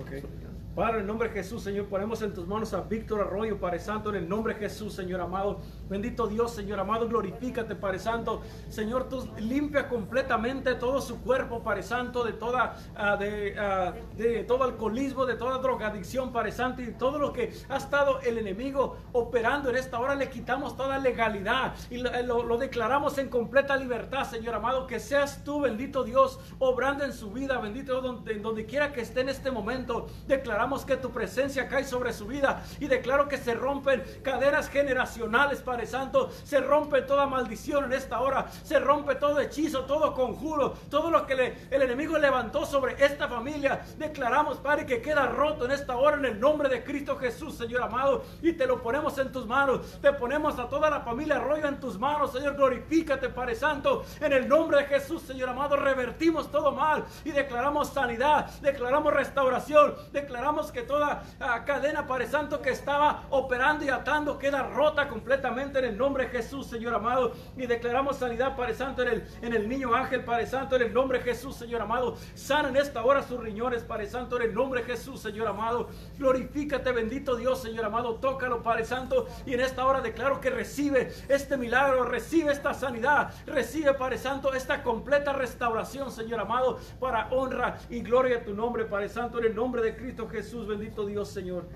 Padre, 0.77 0.97
en 0.97 1.01
el 1.01 1.07
nombre 1.07 1.31
de 1.31 1.35
Jesús, 1.35 1.63
Señor, 1.63 1.87
ponemos 1.87 2.21
en 2.21 2.35
tus 2.35 2.47
manos 2.47 2.75
a 2.75 2.83
Víctor 2.83 3.23
Arroyo, 3.23 3.59
Padre 3.59 3.79
Santo, 3.79 4.11
en 4.11 4.17
el 4.17 4.29
nombre 4.29 4.53
de 4.53 4.61
Jesús, 4.61 4.93
Señor 4.93 5.23
amado. 5.23 5.59
Bendito 5.89 6.27
Dios, 6.27 6.55
Señor 6.55 6.79
amado, 6.79 7.09
glorifícate, 7.09 7.75
Padre 7.75 7.99
Santo. 7.99 8.43
Señor, 8.69 9.09
tú 9.09 9.27
limpia 9.39 9.89
completamente 9.89 10.75
todo 10.75 11.01
su 11.01 11.23
cuerpo, 11.23 11.63
Padre 11.63 11.83
Santo, 11.83 12.25
de 12.25 12.35
toda 12.35 12.77
ah, 12.95 13.17
de, 13.17 13.59
ah, 13.59 13.95
de, 14.19 14.45
todo 14.45 14.65
alcoholismo, 14.65 15.25
de 15.25 15.37
toda 15.37 15.57
drogadicción, 15.57 16.31
Padre 16.31 16.53
Santo, 16.53 16.83
y 16.83 16.93
todo 16.93 17.19
lo 17.19 17.33
que 17.33 17.55
ha 17.71 17.79
estado 17.79 18.21
el 18.21 18.37
enemigo 18.37 18.99
operando 19.13 19.71
en 19.71 19.77
esta 19.77 19.99
hora, 19.99 20.15
le 20.15 20.29
quitamos 20.29 20.77
toda 20.77 20.99
legalidad 20.99 21.73
y 21.89 21.97
lo, 21.97 22.59
declaramos 22.59 23.17
en 23.17 23.31
completa 23.31 23.79
libertad, 23.79 24.29
Señor 24.29 24.55
amado, 24.55 24.87
que 24.87 25.01
seas 25.01 25.43
tú, 25.43 25.63
bendito 25.63 26.05
Dios, 26.05 26.39
obrando 26.59 27.03
en 27.03 27.15
su 27.15 27.31
vida, 27.31 27.59
bendito 27.61 28.03
donde, 28.03 28.35
donde 28.41 28.67
quiera 28.67 28.93
que 28.93 29.01
esté 29.01 29.23
en 29.23 29.31
este 29.31 29.51
momento. 29.51 30.09
Declaramos 30.29 30.66
que 30.85 30.97
tu 30.97 31.11
presencia 31.11 31.69
cae 31.69 31.85
sobre 31.85 32.13
su 32.13 32.27
vida 32.27 32.63
y 32.81 32.87
declaro 32.87 33.29
que 33.29 33.39
se 33.39 33.55
rompen 33.55 34.03
cadenas 34.23 34.69
generacionales, 34.69 35.61
Padre 35.63 35.87
Santo. 35.87 36.31
Se 36.45 36.61
rompe 36.61 37.03
toda 37.03 37.27
maldición 37.27 37.85
en 37.85 37.93
esta 37.93 38.21
hora. 38.21 38.47
Se 38.65 38.79
rompe 38.79 39.15
todo 39.15 39.41
hechizo, 39.41 39.85
todo 39.85 40.13
conjuro, 40.13 40.75
todo 40.91 41.11
lo 41.11 41.27
que 41.27 41.67
el 41.71 41.83
enemigo 41.83 42.19
levantó 42.19 42.67
sobre 42.67 43.03
esta 43.05 43.29
familia. 43.29 43.81
Declaramos, 43.97 44.59
Padre, 44.59 44.87
que 44.87 45.01
queda 45.01 45.27
roto 45.27 45.67
en 45.67 45.71
esta 45.71 45.97
hora 45.97 46.17
en 46.17 46.25
el 46.25 46.41
nombre 46.41 46.69
de 46.69 46.83
Cristo 46.83 47.17
Jesús, 47.17 47.57
Señor 47.57 47.83
amado. 47.83 48.25
Y 48.43 48.53
te 48.53 48.67
lo 48.67 48.83
ponemos 48.83 49.17
en 49.19 49.31
tus 49.31 49.47
manos. 49.47 50.01
Te 50.01 50.13
ponemos 50.13 50.59
a 50.59 50.69
toda 50.69 50.91
la 50.91 51.01
familia 51.01 51.37
Arroyo 51.37 51.67
en 51.67 51.79
tus 51.79 51.99
manos, 51.99 52.33
Señor. 52.33 52.57
Glorifícate, 52.57 53.29
Padre 53.29 53.55
Santo. 53.55 54.05
En 54.21 54.33
el 54.33 54.49
nombre 54.49 54.79
de 54.79 54.85
Jesús, 54.87 55.23
Señor 55.23 55.49
amado, 55.49 55.77
revertimos 55.77 56.51
todo 56.51 56.73
mal 56.73 57.05
y 57.25 57.31
declaramos 57.31 57.89
sanidad, 57.91 58.47
declaramos 58.61 59.13
restauración, 59.13 59.95
declaramos 60.13 60.56
que 60.65 60.83
toda 60.83 61.23
ah, 61.39 61.65
cadena, 61.65 62.07
Padre 62.07 62.27
Santo, 62.27 62.63
que 62.63 62.71
estaba 62.71 63.25
operando 63.31 63.85
y 63.85 63.91
atando 63.91 64.39
queda 64.39 64.63
rota 64.63 65.07
completamente 65.07 65.79
en 65.79 65.85
el 65.85 65.99
nombre 65.99 66.25
de 66.25 66.31
Jesús, 66.31 66.67
Señor 66.67 66.95
amado. 66.95 67.33
Y 67.57 67.67
declaramos 67.67 68.17
sanidad, 68.17 68.57
Padre 68.57 68.75
Santo, 68.75 69.03
en 69.03 69.09
el, 69.09 69.27
en 69.43 69.53
el 69.53 69.69
niño 69.69 69.95
ángel, 69.95 70.25
Padre 70.25 70.47
Santo, 70.47 70.77
en 70.77 70.83
el 70.83 70.95
nombre 70.95 71.19
de 71.19 71.25
Jesús, 71.25 71.57
Señor 71.57 71.83
amado. 71.83 72.17
Sana 72.35 72.71
en 72.71 72.77
esta 72.77 73.05
hora 73.05 73.23
sus 73.23 73.39
riñones, 73.39 73.83
Padre 73.83 74.07
Santo, 74.07 74.37
en 74.37 74.49
el 74.49 74.55
nombre 74.55 74.81
de 74.81 74.87
Jesús, 74.87 75.21
Señor 75.21 75.47
amado. 75.47 75.91
Glorifícate, 76.19 76.91
bendito 76.93 77.37
Dios, 77.37 77.61
Señor 77.61 77.85
amado. 77.85 78.15
Tócalo, 78.17 78.63
Padre 78.63 78.87
Santo. 78.87 79.27
Y 79.45 79.53
en 79.53 79.61
esta 79.61 79.85
hora 79.85 80.01
declaro 80.01 80.41
que 80.41 80.51
recibe 80.51 81.13
este 81.29 81.59
milagro, 81.59 82.05
recibe 82.05 82.53
esta 82.53 82.73
sanidad, 82.73 83.31
recibe, 83.47 83.93
Padre 83.95 84.17
Santo, 84.17 84.55
esta 84.55 84.83
completa 84.83 85.33
restauración, 85.35 86.11
Señor 86.11 86.41
amado, 86.41 86.79
para 86.99 87.29
honra 87.31 87.79
y 87.91 88.01
gloria 88.01 88.39
a 88.39 88.45
tu 88.45 88.55
nombre, 88.55 88.87
Padre 88.87 89.11
Santo, 89.11 89.39
en 89.39 89.45
el 89.47 89.55
nombre 89.55 89.83
de 89.83 89.97
Cristo 89.97 90.29
Jesús. 90.29 90.46
Jesús, 90.47 90.69
bendito 90.69 91.05
Dios, 91.05 91.29
Señor. 91.29 91.67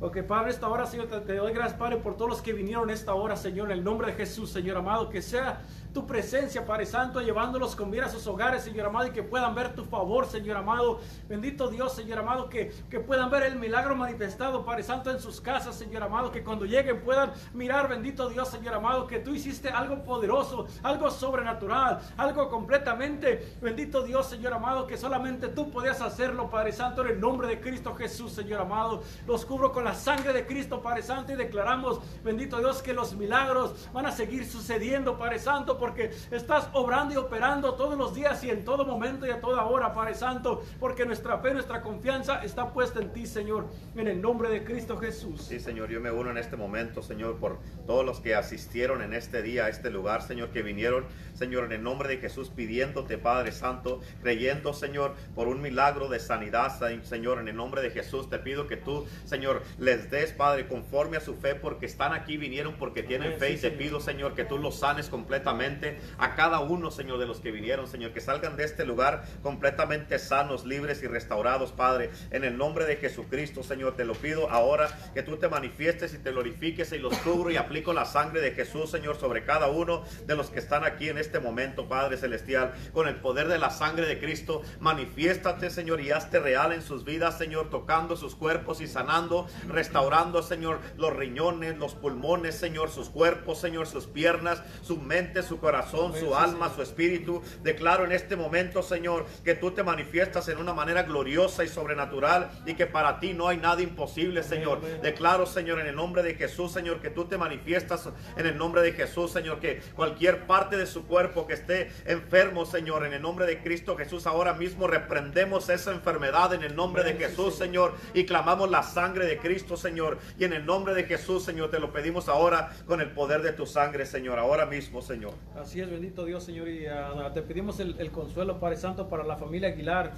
Ok, 0.00 0.22
Padre, 0.22 0.50
esta 0.50 0.66
hora, 0.66 0.86
Señor, 0.86 1.08
te, 1.08 1.20
te, 1.20 1.36
doy 1.36 1.52
gracias, 1.52 1.78
Padre, 1.78 1.98
por 1.98 2.16
todos 2.16 2.30
los 2.30 2.40
que 2.40 2.54
vinieron 2.54 2.88
esta 2.88 3.12
hora, 3.12 3.36
Señor, 3.36 3.70
en 3.70 3.76
el 3.76 3.84
nombre 3.84 4.06
de 4.06 4.14
Jesús, 4.14 4.48
Señor 4.48 4.78
amado, 4.78 5.10
que 5.10 5.20
sea 5.20 5.60
tu 5.92 6.06
presencia, 6.06 6.64
Padre 6.64 6.86
Santo, 6.86 7.20
llevándolos 7.20 7.76
con 7.76 7.90
vida 7.90 8.06
a 8.06 8.08
sus 8.08 8.26
hogares, 8.26 8.62
Señor 8.62 8.86
amado, 8.86 9.08
y 9.08 9.10
que 9.10 9.22
puedan 9.22 9.54
ver 9.54 9.74
tu 9.74 9.84
favor, 9.84 10.26
Señor 10.26 10.56
amado. 10.56 11.00
Bendito 11.28 11.68
Dios, 11.68 11.94
Señor 11.94 12.18
amado, 12.18 12.48
que, 12.48 12.72
que 12.88 13.00
puedan 13.00 13.30
ver 13.30 13.44
el 13.44 13.56
milagro 13.56 13.94
manifestado, 13.94 14.64
Padre 14.64 14.82
Santo, 14.82 15.10
en 15.10 15.20
sus 15.20 15.40
casas, 15.40 15.76
Señor 15.76 16.02
amado, 16.02 16.32
que 16.32 16.42
cuando 16.42 16.64
lleguen 16.64 17.02
puedan 17.02 17.32
mirar, 17.52 17.88
bendito 17.88 18.28
Dios, 18.28 18.48
Señor 18.48 18.74
amado, 18.74 19.06
que 19.06 19.18
tú 19.18 19.34
hiciste 19.34 19.68
algo 19.68 20.02
poderoso, 20.02 20.66
algo 20.82 21.10
sobrenatural, 21.10 22.00
algo 22.16 22.48
completamente, 22.48 23.56
bendito 23.60 24.02
Dios, 24.02 24.26
Señor 24.26 24.54
amado, 24.54 24.86
que 24.86 24.96
solamente 24.96 25.48
tú 25.48 25.70
podías 25.70 26.00
hacerlo, 26.00 26.48
Padre 26.48 26.72
Santo, 26.72 27.02
en 27.02 27.12
el 27.12 27.20
nombre 27.20 27.48
de 27.48 27.60
Cristo 27.60 27.94
Jesús, 27.94 28.32
Señor 28.32 28.60
amado. 28.60 29.02
Los 29.26 29.44
cubro 29.44 29.72
con 29.72 29.84
la 29.84 29.94
sangre 29.94 30.32
de 30.32 30.46
Cristo, 30.46 30.80
Padre 30.80 31.02
Santo, 31.02 31.32
y 31.32 31.36
declaramos, 31.36 32.00
bendito 32.24 32.58
Dios, 32.58 32.82
que 32.82 32.94
los 32.94 33.14
milagros 33.14 33.74
van 33.92 34.06
a 34.06 34.12
seguir 34.12 34.46
sucediendo, 34.46 35.18
Padre 35.18 35.38
Santo, 35.38 35.78
porque 35.82 36.12
estás 36.30 36.68
obrando 36.74 37.12
y 37.12 37.16
operando 37.16 37.74
todos 37.74 37.98
los 37.98 38.14
días 38.14 38.44
y 38.44 38.50
en 38.50 38.64
todo 38.64 38.84
momento 38.84 39.26
y 39.26 39.30
a 39.30 39.40
toda 39.40 39.64
hora, 39.64 39.92
Padre 39.92 40.14
Santo, 40.14 40.62
porque 40.78 41.04
nuestra 41.04 41.38
fe, 41.38 41.52
nuestra 41.52 41.82
confianza 41.82 42.44
está 42.44 42.72
puesta 42.72 43.00
en 43.00 43.12
ti, 43.12 43.26
Señor, 43.26 43.66
en 43.96 44.06
el 44.06 44.22
nombre 44.22 44.48
de 44.48 44.62
Cristo 44.62 44.96
Jesús. 44.96 45.42
Sí, 45.42 45.58
Señor, 45.58 45.90
yo 45.90 46.00
me 46.00 46.12
uno 46.12 46.30
en 46.30 46.38
este 46.38 46.56
momento, 46.56 47.02
Señor, 47.02 47.38
por 47.38 47.58
todos 47.84 48.06
los 48.06 48.20
que 48.20 48.36
asistieron 48.36 49.02
en 49.02 49.12
este 49.12 49.42
día 49.42 49.64
a 49.64 49.70
este 49.70 49.90
lugar, 49.90 50.22
Señor, 50.22 50.50
que 50.50 50.62
vinieron, 50.62 51.04
Señor, 51.34 51.64
en 51.64 51.72
el 51.72 51.82
nombre 51.82 52.08
de 52.08 52.18
Jesús, 52.18 52.50
pidiéndote, 52.50 53.18
Padre 53.18 53.50
Santo, 53.50 54.02
creyendo, 54.22 54.74
Señor, 54.74 55.16
por 55.34 55.48
un 55.48 55.60
milagro 55.60 56.08
de 56.08 56.20
sanidad, 56.20 56.78
Señor, 57.02 57.40
en 57.40 57.48
el 57.48 57.56
nombre 57.56 57.82
de 57.82 57.90
Jesús, 57.90 58.30
te 58.30 58.38
pido 58.38 58.68
que 58.68 58.76
tú, 58.76 59.04
Señor, 59.24 59.64
les 59.80 60.12
des, 60.12 60.30
Padre, 60.30 60.68
conforme 60.68 61.16
a 61.16 61.20
su 61.20 61.34
fe, 61.34 61.56
porque 61.56 61.86
están 61.86 62.12
aquí, 62.12 62.36
vinieron 62.36 62.74
porque 62.74 63.02
tienen 63.02 63.32
fe, 63.32 63.50
y 63.50 63.56
te 63.56 63.72
pido, 63.72 63.98
Señor, 63.98 64.36
que 64.36 64.44
tú 64.44 64.58
los 64.58 64.78
sanes 64.78 65.08
completamente 65.08 65.71
a 66.18 66.34
cada 66.34 66.60
uno, 66.60 66.90
Señor, 66.90 67.18
de 67.18 67.26
los 67.26 67.40
que 67.40 67.50
vinieron, 67.50 67.86
Señor, 67.86 68.12
que 68.12 68.20
salgan 68.20 68.56
de 68.56 68.64
este 68.64 68.84
lugar 68.84 69.24
completamente 69.42 70.18
sanos, 70.18 70.64
libres 70.64 71.02
y 71.02 71.06
restaurados, 71.06 71.72
Padre, 71.72 72.10
en 72.30 72.44
el 72.44 72.58
nombre 72.58 72.84
de 72.84 72.96
Jesucristo, 72.96 73.62
Señor, 73.62 73.96
te 73.96 74.04
lo 74.04 74.14
pido 74.14 74.50
ahora 74.50 74.88
que 75.14 75.22
tú 75.22 75.36
te 75.36 75.48
manifiestes 75.48 76.14
y 76.14 76.18
te 76.18 76.30
glorifiques 76.30 76.92
y 76.92 76.98
los 76.98 77.16
cubro 77.18 77.50
y 77.50 77.56
aplico 77.56 77.92
la 77.92 78.04
sangre 78.04 78.40
de 78.40 78.52
Jesús, 78.52 78.90
Señor, 78.90 79.16
sobre 79.18 79.44
cada 79.44 79.68
uno 79.68 80.04
de 80.26 80.36
los 80.36 80.50
que 80.50 80.58
están 80.58 80.84
aquí 80.84 81.08
en 81.08 81.18
este 81.18 81.40
momento, 81.40 81.88
Padre 81.88 82.16
Celestial, 82.16 82.72
con 82.92 83.08
el 83.08 83.16
poder 83.16 83.48
de 83.48 83.58
la 83.58 83.70
sangre 83.70 84.06
de 84.06 84.18
Cristo, 84.18 84.62
manifiéstate, 84.80 85.70
Señor, 85.70 86.00
y 86.00 86.10
hazte 86.10 86.40
real 86.40 86.72
en 86.72 86.82
sus 86.82 87.04
vidas, 87.04 87.38
Señor, 87.38 87.70
tocando 87.70 88.16
sus 88.16 88.34
cuerpos 88.34 88.80
y 88.80 88.86
sanando, 88.86 89.46
restaurando, 89.68 90.42
Señor, 90.42 90.80
los 90.96 91.14
riñones, 91.14 91.78
los 91.78 91.94
pulmones, 91.94 92.54
Señor, 92.56 92.90
sus 92.90 93.08
cuerpos, 93.08 93.58
Señor, 93.58 93.86
sus 93.86 94.06
piernas, 94.06 94.62
su 94.82 94.98
mente, 94.98 95.42
su 95.42 95.58
corazón, 95.62 96.12
su 96.14 96.34
alma, 96.34 96.70
su 96.74 96.82
espíritu. 96.82 97.40
Declaro 97.62 98.04
en 98.04 98.12
este 98.12 98.34
momento, 98.36 98.82
Señor, 98.82 99.24
que 99.44 99.54
tú 99.54 99.70
te 99.70 99.84
manifiestas 99.84 100.48
en 100.48 100.58
una 100.58 100.74
manera 100.74 101.04
gloriosa 101.04 101.62
y 101.64 101.68
sobrenatural 101.68 102.50
y 102.66 102.74
que 102.74 102.86
para 102.86 103.20
ti 103.20 103.32
no 103.32 103.46
hay 103.46 103.58
nada 103.58 103.80
imposible, 103.80 104.42
Señor. 104.42 104.80
Declaro, 105.00 105.46
Señor, 105.46 105.80
en 105.80 105.86
el 105.86 105.94
nombre 105.94 106.24
de 106.24 106.34
Jesús, 106.34 106.72
Señor, 106.72 107.00
que 107.00 107.10
tú 107.10 107.26
te 107.26 107.38
manifiestas 107.38 108.10
en 108.36 108.46
el 108.46 108.58
nombre 108.58 108.82
de 108.82 108.92
Jesús, 108.92 109.30
Señor, 109.30 109.60
que 109.60 109.80
cualquier 109.94 110.46
parte 110.46 110.76
de 110.76 110.86
su 110.86 111.06
cuerpo 111.06 111.46
que 111.46 111.54
esté 111.54 111.92
enfermo, 112.06 112.66
Señor, 112.66 113.06
en 113.06 113.12
el 113.12 113.22
nombre 113.22 113.46
de 113.46 113.62
Cristo 113.62 113.96
Jesús, 113.96 114.26
ahora 114.26 114.54
mismo 114.54 114.88
reprendemos 114.88 115.68
esa 115.68 115.92
enfermedad 115.92 116.52
en 116.54 116.64
el 116.64 116.74
nombre 116.74 117.04
de 117.04 117.14
Jesús, 117.14 117.54
Señor, 117.54 117.94
y 118.14 118.24
clamamos 118.26 118.68
la 118.68 118.82
sangre 118.82 119.26
de 119.26 119.38
Cristo, 119.38 119.76
Señor, 119.76 120.18
y 120.38 120.44
en 120.44 120.52
el 120.52 120.66
nombre 120.66 120.94
de 120.94 121.04
Jesús, 121.04 121.44
Señor, 121.44 121.70
te 121.70 121.78
lo 121.78 121.92
pedimos 121.92 122.28
ahora 122.28 122.70
con 122.86 123.00
el 123.00 123.12
poder 123.12 123.42
de 123.42 123.52
tu 123.52 123.64
sangre, 123.64 124.06
Señor, 124.06 124.40
ahora 124.40 124.66
mismo, 124.66 125.00
Señor. 125.02 125.34
Así 125.60 125.80
es, 125.80 125.90
bendito 125.90 126.24
Dios, 126.24 126.44
Señor, 126.44 126.68
y 126.68 126.86
ah, 126.86 127.30
te 127.34 127.42
pedimos 127.42 127.78
el, 127.78 127.94
el 127.98 128.10
consuelo, 128.10 128.58
Padre 128.58 128.76
Santo, 128.76 129.08
para 129.08 129.22
la 129.22 129.36
familia 129.36 129.68
Aguilar. 129.68 130.12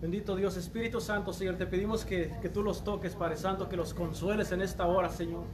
Bendito 0.00 0.34
Dios, 0.34 0.56
Espíritu 0.56 1.00
Santo, 1.00 1.32
Señor, 1.32 1.54
te 1.54 1.64
pedimos 1.64 2.04
que, 2.04 2.34
que, 2.42 2.48
tú 2.48 2.62
los 2.62 2.82
toques, 2.82 3.14
Padre 3.14 3.36
Santo, 3.36 3.68
que 3.68 3.76
los 3.76 3.94
consueles 3.94 4.50
en 4.52 4.60
esta 4.60 4.86
hora, 4.86 5.08
Señor. 5.08 5.44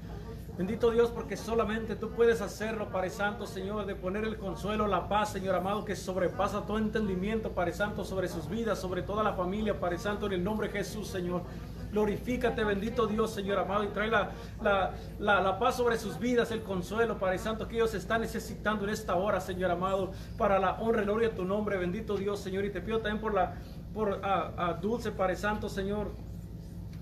Bendito 0.57 0.91
Dios, 0.91 1.11
porque 1.11 1.37
solamente 1.37 1.97
tú 1.97 2.11
puedes 2.11 2.41
hacerlo, 2.41 2.89
Padre 2.91 3.11
Santo, 3.11 3.47
Señor, 3.47 3.87
de 3.87 3.95
poner 3.95 4.25
el 4.25 4.39
consuelo, 4.39 4.87
la 4.87 5.09
paz, 5.09 5.33
Señor 5.33 5.55
amado, 5.55 5.85
que 5.85 5.95
sobrepasa 5.95 6.67
todo 6.67 6.79
entendimiento, 6.79 7.53
Padre 7.53 7.73
Santo, 7.75 8.05
sobre 8.05 8.27
sus 8.27 8.49
vidas, 8.49 8.79
sobre 8.79 9.03
toda 9.03 9.23
la 9.23 9.35
familia, 9.35 9.79
Padre 9.79 9.99
Santo, 9.99 10.27
en 10.27 10.33
el 10.33 10.45
nombre 10.45 10.69
de 10.69 10.79
Jesús, 10.79 11.09
Señor. 11.09 11.43
Glorifícate, 11.93 12.65
bendito 12.65 13.07
Dios, 13.07 13.33
Señor 13.33 13.59
amado, 13.59 13.85
y 13.85 13.89
trae 13.89 14.09
la, 14.09 14.31
la, 14.63 14.95
la, 15.19 15.59
paz 15.59 15.77
sobre 15.77 15.99
sus 15.99 16.19
vidas, 16.19 16.51
el 16.51 16.63
consuelo, 16.63 17.19
Padre 17.19 17.39
Santo, 17.39 17.67
que 17.67 17.77
ellos 17.77 17.95
están 17.95 18.21
necesitando 18.21 18.85
en 18.85 18.91
esta 18.91 19.17
hora, 19.17 19.41
Señor 19.41 19.71
amado, 19.71 20.13
para 20.39 20.59
la 20.59 20.75
honra 20.75 21.03
y 21.03 21.05
gloria 21.05 21.29
de 21.31 21.35
tu 21.35 21.45
nombre, 21.45 21.77
bendito 21.77 22.17
Dios, 22.17 22.41
Señor. 22.41 22.65
Y 22.65 22.71
te 22.71 22.81
pido 22.81 22.99
también 22.99 23.21
por 23.21 23.35
la 23.35 23.57
por 23.93 24.21
a, 24.23 24.79
Dulce, 24.81 25.11
Padre 25.11 25.37
Santo, 25.37 25.69
Señor 25.69 26.13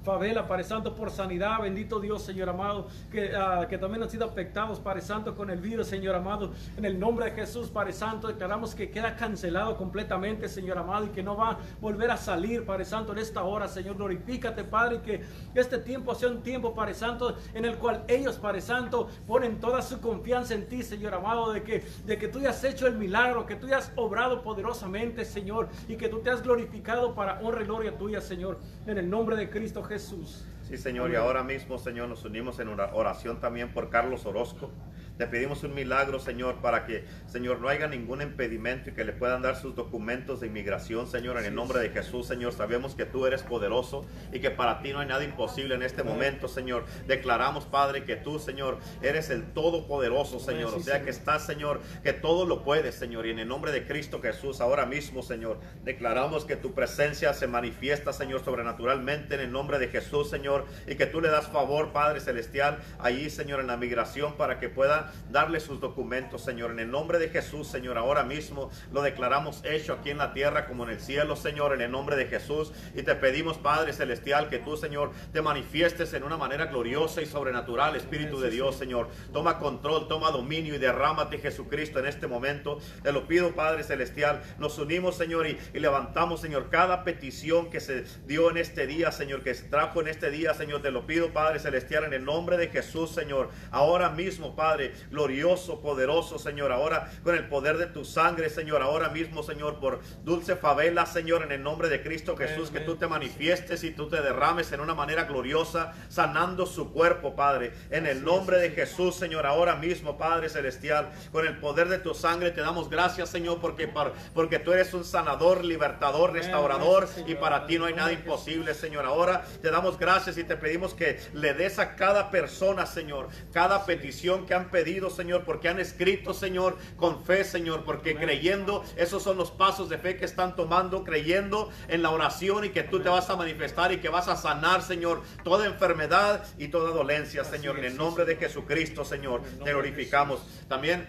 favela, 0.04 0.46
Padre 0.46 0.64
Santo, 0.64 0.94
por 0.94 1.10
sanidad, 1.10 1.60
bendito 1.60 2.00
Dios, 2.00 2.22
Señor 2.22 2.48
amado, 2.48 2.88
que, 3.10 3.32
ah, 3.36 3.66
que 3.68 3.78
también 3.78 4.02
han 4.02 4.10
sido 4.10 4.24
afectados, 4.24 4.80
Padre 4.80 5.00
Santo, 5.00 5.34
con 5.34 5.50
el 5.50 5.60
virus, 5.60 5.86
Señor 5.86 6.14
amado, 6.14 6.52
en 6.76 6.84
el 6.84 6.98
nombre 6.98 7.26
de 7.26 7.32
Jesús, 7.32 7.68
Padre 7.68 7.92
Santo, 7.92 8.28
declaramos 8.28 8.74
que 8.74 8.90
queda 8.90 9.16
cancelado 9.16 9.76
completamente, 9.76 10.48
Señor 10.48 10.78
amado, 10.78 11.06
y 11.06 11.08
que 11.08 11.22
no 11.22 11.36
va 11.36 11.50
a 11.50 11.58
volver 11.80 12.10
a 12.10 12.16
salir, 12.16 12.64
Padre 12.64 12.84
Santo, 12.84 13.12
en 13.12 13.18
esta 13.18 13.42
hora, 13.42 13.68
Señor, 13.68 13.96
glorifícate, 13.96 14.64
Padre, 14.64 14.96
y 14.96 14.98
que 15.00 15.24
este 15.54 15.78
tiempo 15.78 16.14
sea 16.14 16.28
un 16.28 16.42
tiempo, 16.42 16.74
Padre 16.74 16.94
Santo, 16.94 17.36
en 17.54 17.64
el 17.64 17.76
cual 17.76 18.04
ellos, 18.08 18.36
Padre 18.36 18.60
Santo, 18.60 19.08
ponen 19.26 19.60
toda 19.60 19.82
su 19.82 20.00
confianza 20.00 20.54
en 20.54 20.68
ti, 20.68 20.82
Señor 20.82 21.14
amado, 21.14 21.52
de 21.52 21.62
que, 21.62 21.84
de 22.06 22.18
que 22.18 22.28
tú 22.28 22.38
has 22.46 22.62
hecho 22.64 22.86
el 22.86 22.96
milagro, 22.96 23.46
que 23.46 23.56
tú 23.56 23.66
has 23.74 23.92
obrado 23.96 24.42
poderosamente, 24.42 25.24
Señor, 25.24 25.68
y 25.88 25.96
que 25.96 26.08
tú 26.08 26.20
te 26.20 26.30
has 26.30 26.42
glorificado 26.42 27.14
para 27.14 27.40
honra 27.40 27.62
y 27.62 27.64
gloria 27.66 27.96
tuya, 27.96 28.20
Señor, 28.20 28.58
en 28.88 28.98
el 28.98 29.10
nombre 29.10 29.36
de 29.36 29.50
Cristo 29.50 29.82
Jesús. 29.82 30.44
Sí, 30.62 30.76
Señor, 30.76 31.10
y 31.10 31.14
ahora 31.14 31.42
mismo, 31.42 31.78
Señor, 31.78 32.08
nos 32.08 32.24
unimos 32.24 32.58
en 32.58 32.68
una 32.68 32.86
oración 32.94 33.38
también 33.38 33.72
por 33.72 33.90
Carlos 33.90 34.24
Orozco. 34.24 34.70
Te 35.18 35.26
pedimos 35.26 35.64
un 35.64 35.74
milagro, 35.74 36.20
Señor, 36.20 36.60
para 36.62 36.86
que, 36.86 37.04
Señor, 37.26 37.58
no 37.58 37.68
haya 37.68 37.88
ningún 37.88 38.22
impedimento 38.22 38.90
y 38.90 38.92
que 38.92 39.04
le 39.04 39.12
puedan 39.12 39.42
dar 39.42 39.56
sus 39.56 39.74
documentos 39.74 40.38
de 40.38 40.46
inmigración, 40.46 41.08
Señor, 41.08 41.38
en 41.38 41.44
el 41.44 41.54
nombre 41.56 41.80
de 41.80 41.90
Jesús, 41.90 42.28
Señor. 42.28 42.52
Sabemos 42.52 42.94
que 42.94 43.04
tú 43.04 43.26
eres 43.26 43.42
poderoso 43.42 44.06
y 44.32 44.38
que 44.38 44.52
para 44.52 44.80
ti 44.80 44.92
no 44.92 45.00
hay 45.00 45.08
nada 45.08 45.24
imposible 45.24 45.74
en 45.74 45.82
este 45.82 46.04
momento, 46.04 46.46
Señor. 46.46 46.84
Declaramos, 47.08 47.64
Padre, 47.64 48.04
que 48.04 48.14
tú, 48.14 48.38
Señor, 48.38 48.78
eres 49.02 49.30
el 49.30 49.42
todopoderoso, 49.52 50.38
Señor. 50.38 50.72
O 50.72 50.80
sea 50.80 51.02
que 51.02 51.10
estás, 51.10 51.44
Señor, 51.44 51.80
que 52.04 52.12
todo 52.12 52.46
lo 52.46 52.62
puedes, 52.62 52.94
Señor. 52.94 53.26
Y 53.26 53.30
en 53.30 53.40
el 53.40 53.48
nombre 53.48 53.72
de 53.72 53.88
Cristo 53.88 54.20
Jesús, 54.22 54.60
ahora 54.60 54.86
mismo, 54.86 55.24
Señor, 55.24 55.58
declaramos 55.82 56.44
que 56.44 56.54
tu 56.54 56.74
presencia 56.74 57.34
se 57.34 57.48
manifiesta, 57.48 58.12
Señor, 58.12 58.44
sobrenaturalmente 58.44 59.34
en 59.34 59.40
el 59.40 59.50
nombre 59.50 59.80
de 59.80 59.88
Jesús, 59.88 60.30
Señor. 60.30 60.64
Y 60.86 60.94
que 60.94 61.06
tú 61.06 61.20
le 61.20 61.28
das 61.28 61.48
favor, 61.48 61.92
Padre 61.92 62.20
Celestial, 62.20 62.78
ahí, 63.00 63.30
Señor, 63.30 63.58
en 63.58 63.66
la 63.66 63.76
migración 63.76 64.36
para 64.36 64.60
que 64.60 64.68
pueda 64.68 65.07
darle 65.30 65.60
sus 65.60 65.80
documentos, 65.80 66.42
Señor. 66.42 66.70
En 66.70 66.78
el 66.78 66.90
nombre 66.90 67.18
de 67.18 67.28
Jesús, 67.28 67.68
Señor, 67.68 67.98
ahora 67.98 68.22
mismo 68.22 68.70
lo 68.92 69.02
declaramos 69.02 69.64
hecho 69.64 69.92
aquí 69.92 70.10
en 70.10 70.18
la 70.18 70.32
tierra 70.32 70.66
como 70.66 70.84
en 70.84 70.90
el 70.90 71.00
cielo, 71.00 71.36
Señor, 71.36 71.74
en 71.74 71.80
el 71.80 71.90
nombre 71.90 72.16
de 72.16 72.26
Jesús. 72.26 72.72
Y 72.94 73.02
te 73.02 73.14
pedimos, 73.14 73.58
Padre 73.58 73.92
Celestial, 73.92 74.48
que 74.48 74.58
tú, 74.58 74.76
Señor, 74.76 75.12
te 75.32 75.42
manifiestes 75.42 76.12
en 76.14 76.22
una 76.22 76.36
manera 76.36 76.66
gloriosa 76.66 77.22
y 77.22 77.26
sobrenatural, 77.26 77.96
Espíritu 77.96 78.40
de 78.40 78.50
Dios, 78.50 78.76
Señor. 78.76 79.08
Toma 79.32 79.58
control, 79.58 80.08
toma 80.08 80.30
dominio 80.30 80.74
y 80.74 80.78
derrámate, 80.78 81.38
Jesucristo, 81.38 81.98
en 81.98 82.06
este 82.06 82.26
momento. 82.26 82.78
Te 83.02 83.12
lo 83.12 83.26
pido, 83.26 83.54
Padre 83.54 83.84
Celestial. 83.84 84.42
Nos 84.58 84.78
unimos, 84.78 85.16
Señor, 85.16 85.46
y, 85.46 85.58
y 85.74 85.78
levantamos, 85.78 86.40
Señor, 86.40 86.70
cada 86.70 87.04
petición 87.04 87.70
que 87.70 87.80
se 87.80 88.04
dio 88.26 88.50
en 88.50 88.56
este 88.58 88.86
día, 88.86 89.12
Señor, 89.12 89.42
que 89.42 89.54
se 89.54 89.64
trajo 89.64 90.00
en 90.00 90.08
este 90.08 90.30
día, 90.30 90.54
Señor. 90.54 90.82
Te 90.82 90.90
lo 90.90 91.06
pido, 91.06 91.32
Padre 91.32 91.58
Celestial, 91.58 92.04
en 92.04 92.12
el 92.12 92.24
nombre 92.24 92.56
de 92.56 92.68
Jesús, 92.68 93.10
Señor. 93.10 93.50
Ahora 93.70 94.10
mismo, 94.10 94.54
Padre, 94.56 94.92
glorioso, 95.10 95.80
poderoso, 95.80 96.38
Señor. 96.38 96.72
Ahora 96.72 97.10
con 97.22 97.34
el 97.34 97.48
poder 97.48 97.78
de 97.78 97.86
tu 97.86 98.04
sangre, 98.04 98.50
Señor. 98.50 98.82
Ahora 98.82 99.08
mismo, 99.08 99.42
Señor, 99.42 99.78
por 99.80 100.00
dulce 100.24 100.56
favela, 100.56 101.06
Señor, 101.06 101.42
en 101.42 101.52
el 101.52 101.62
nombre 101.62 101.88
de 101.88 102.02
Cristo 102.02 102.36
Jesús, 102.36 102.70
que 102.70 102.80
tú 102.80 102.96
te 102.96 103.06
manifiestes 103.06 103.84
y 103.84 103.90
tú 103.90 104.08
te 104.08 104.20
derrames 104.20 104.72
en 104.72 104.80
una 104.80 104.94
manera 104.94 105.24
gloriosa, 105.24 105.94
sanando 106.08 106.66
su 106.66 106.92
cuerpo, 106.92 107.34
Padre. 107.34 107.72
En 107.90 108.06
el 108.06 108.24
nombre 108.24 108.58
de 108.58 108.70
Jesús, 108.70 109.14
Señor. 109.16 109.46
Ahora 109.46 109.76
mismo, 109.76 110.18
Padre 110.18 110.48
Celestial, 110.48 111.10
con 111.32 111.46
el 111.46 111.58
poder 111.58 111.88
de 111.88 111.98
tu 111.98 112.14
sangre, 112.14 112.50
te 112.50 112.60
damos 112.60 112.90
gracias, 112.90 113.28
Señor, 113.28 113.60
porque, 113.60 113.90
porque 114.34 114.58
tú 114.58 114.72
eres 114.72 114.94
un 114.94 115.04
sanador, 115.04 115.64
libertador, 115.64 116.32
restaurador, 116.32 117.08
y 117.26 117.34
para 117.34 117.66
ti 117.66 117.78
no 117.78 117.86
hay 117.86 117.94
nada 117.94 118.12
imposible, 118.12 118.74
Señor. 118.74 119.04
Ahora 119.04 119.44
te 119.62 119.70
damos 119.70 119.98
gracias 119.98 120.38
y 120.38 120.44
te 120.44 120.56
pedimos 120.56 120.94
que 120.94 121.20
le 121.32 121.54
des 121.54 121.78
a 121.78 121.96
cada 121.96 122.30
persona, 122.30 122.86
Señor, 122.86 123.28
cada 123.52 123.84
petición 123.86 124.46
que 124.46 124.54
han 124.54 124.70
pedido 124.70 124.87
Señor, 125.10 125.44
porque 125.44 125.68
han 125.68 125.78
escrito, 125.78 126.32
Señor, 126.32 126.76
con 126.96 127.22
fe, 127.22 127.44
Señor, 127.44 127.84
porque 127.84 128.16
creyendo, 128.16 128.82
esos 128.96 129.22
son 129.22 129.36
los 129.36 129.50
pasos 129.50 129.88
de 129.88 129.98
fe 129.98 130.16
que 130.16 130.24
están 130.24 130.56
tomando, 130.56 131.04
creyendo 131.04 131.70
en 131.88 132.02
la 132.02 132.10
oración 132.10 132.64
y 132.64 132.70
que 132.70 132.82
tú 132.82 133.00
te 133.00 133.08
vas 133.08 133.28
a 133.28 133.36
manifestar 133.36 133.92
y 133.92 133.98
que 133.98 134.08
vas 134.08 134.28
a 134.28 134.36
sanar, 134.36 134.82
Señor, 134.82 135.22
toda 135.44 135.66
enfermedad 135.66 136.44
y 136.56 136.68
toda 136.68 136.90
dolencia, 136.90 137.44
Señor, 137.44 137.78
en 137.78 137.84
el 137.84 137.96
nombre 137.96 138.24
de 138.24 138.36
Jesucristo, 138.36 139.04
Señor, 139.04 139.42
te 139.62 139.70
glorificamos. 139.70 140.40
También 140.68 141.06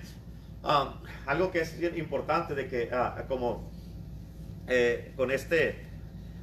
ah, 0.63 0.99
algo 1.25 1.51
que 1.51 1.61
es 1.61 1.81
importante 1.95 2.55
de 2.55 2.67
que, 2.67 2.89
ah, 2.91 3.23
como 3.27 3.71
eh, 4.67 5.13
con 5.15 5.31
este, 5.31 5.87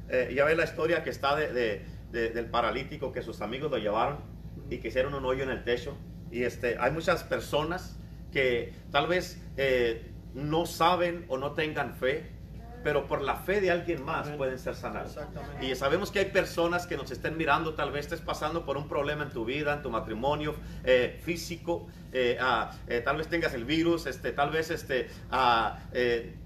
eh, 0.09 0.33
ya 0.35 0.45
ve 0.45 0.55
la 0.55 0.63
historia 0.63 1.03
que 1.03 1.11
está 1.11 1.35
de, 1.35 1.85
del 2.11 2.45
paralítico 2.47 3.11
que 3.11 3.21
sus 3.21 3.41
amigos 3.41 3.69
lo 3.69 3.77
llevaron 3.77 4.17
y 4.69 4.79
que 4.79 4.87
hicieron 4.87 5.13
un 5.13 5.23
hoyo 5.23 5.43
en 5.43 5.51
el 5.51 5.63
techo 5.63 5.95
y 6.31 6.43
este, 6.43 6.77
hay 6.79 6.91
muchas 6.91 7.23
personas 7.23 7.97
que 8.31 8.73
tal 8.91 9.07
vez 9.07 9.41
eh, 9.57 10.11
no 10.33 10.65
saben 10.65 11.25
o 11.27 11.37
no 11.37 11.53
tengan 11.53 11.95
fe 11.95 12.36
pero 12.87 13.05
por 13.05 13.21
la 13.21 13.35
fe 13.35 13.59
de 13.59 13.69
alguien 13.69 14.01
más 14.05 14.29
pueden 14.29 14.57
ser 14.57 14.73
sanados. 14.73 15.17
Y 15.59 15.75
sabemos 15.75 16.09
que 16.09 16.19
hay 16.19 16.25
personas 16.27 16.87
que 16.87 16.95
nos 16.95 17.11
estén 17.11 17.35
mirando, 17.35 17.73
tal 17.73 17.91
vez 17.91 18.05
estés 18.05 18.21
pasando 18.21 18.65
por 18.65 18.77
un 18.77 18.87
problema 18.87 19.23
en 19.23 19.29
tu 19.29 19.43
vida, 19.43 19.73
en 19.73 19.81
tu 19.81 19.89
matrimonio 19.89 20.55
eh, 20.85 21.19
físico, 21.21 21.89
eh, 22.13 22.37
ah, 22.39 22.71
eh, 22.87 23.01
tal 23.01 23.17
vez 23.17 23.27
tengas 23.27 23.53
el 23.53 23.65
virus, 23.65 24.05
este, 24.05 24.31
tal 24.31 24.51
vez 24.51 24.71
este, 24.71 25.09
ah, 25.31 25.79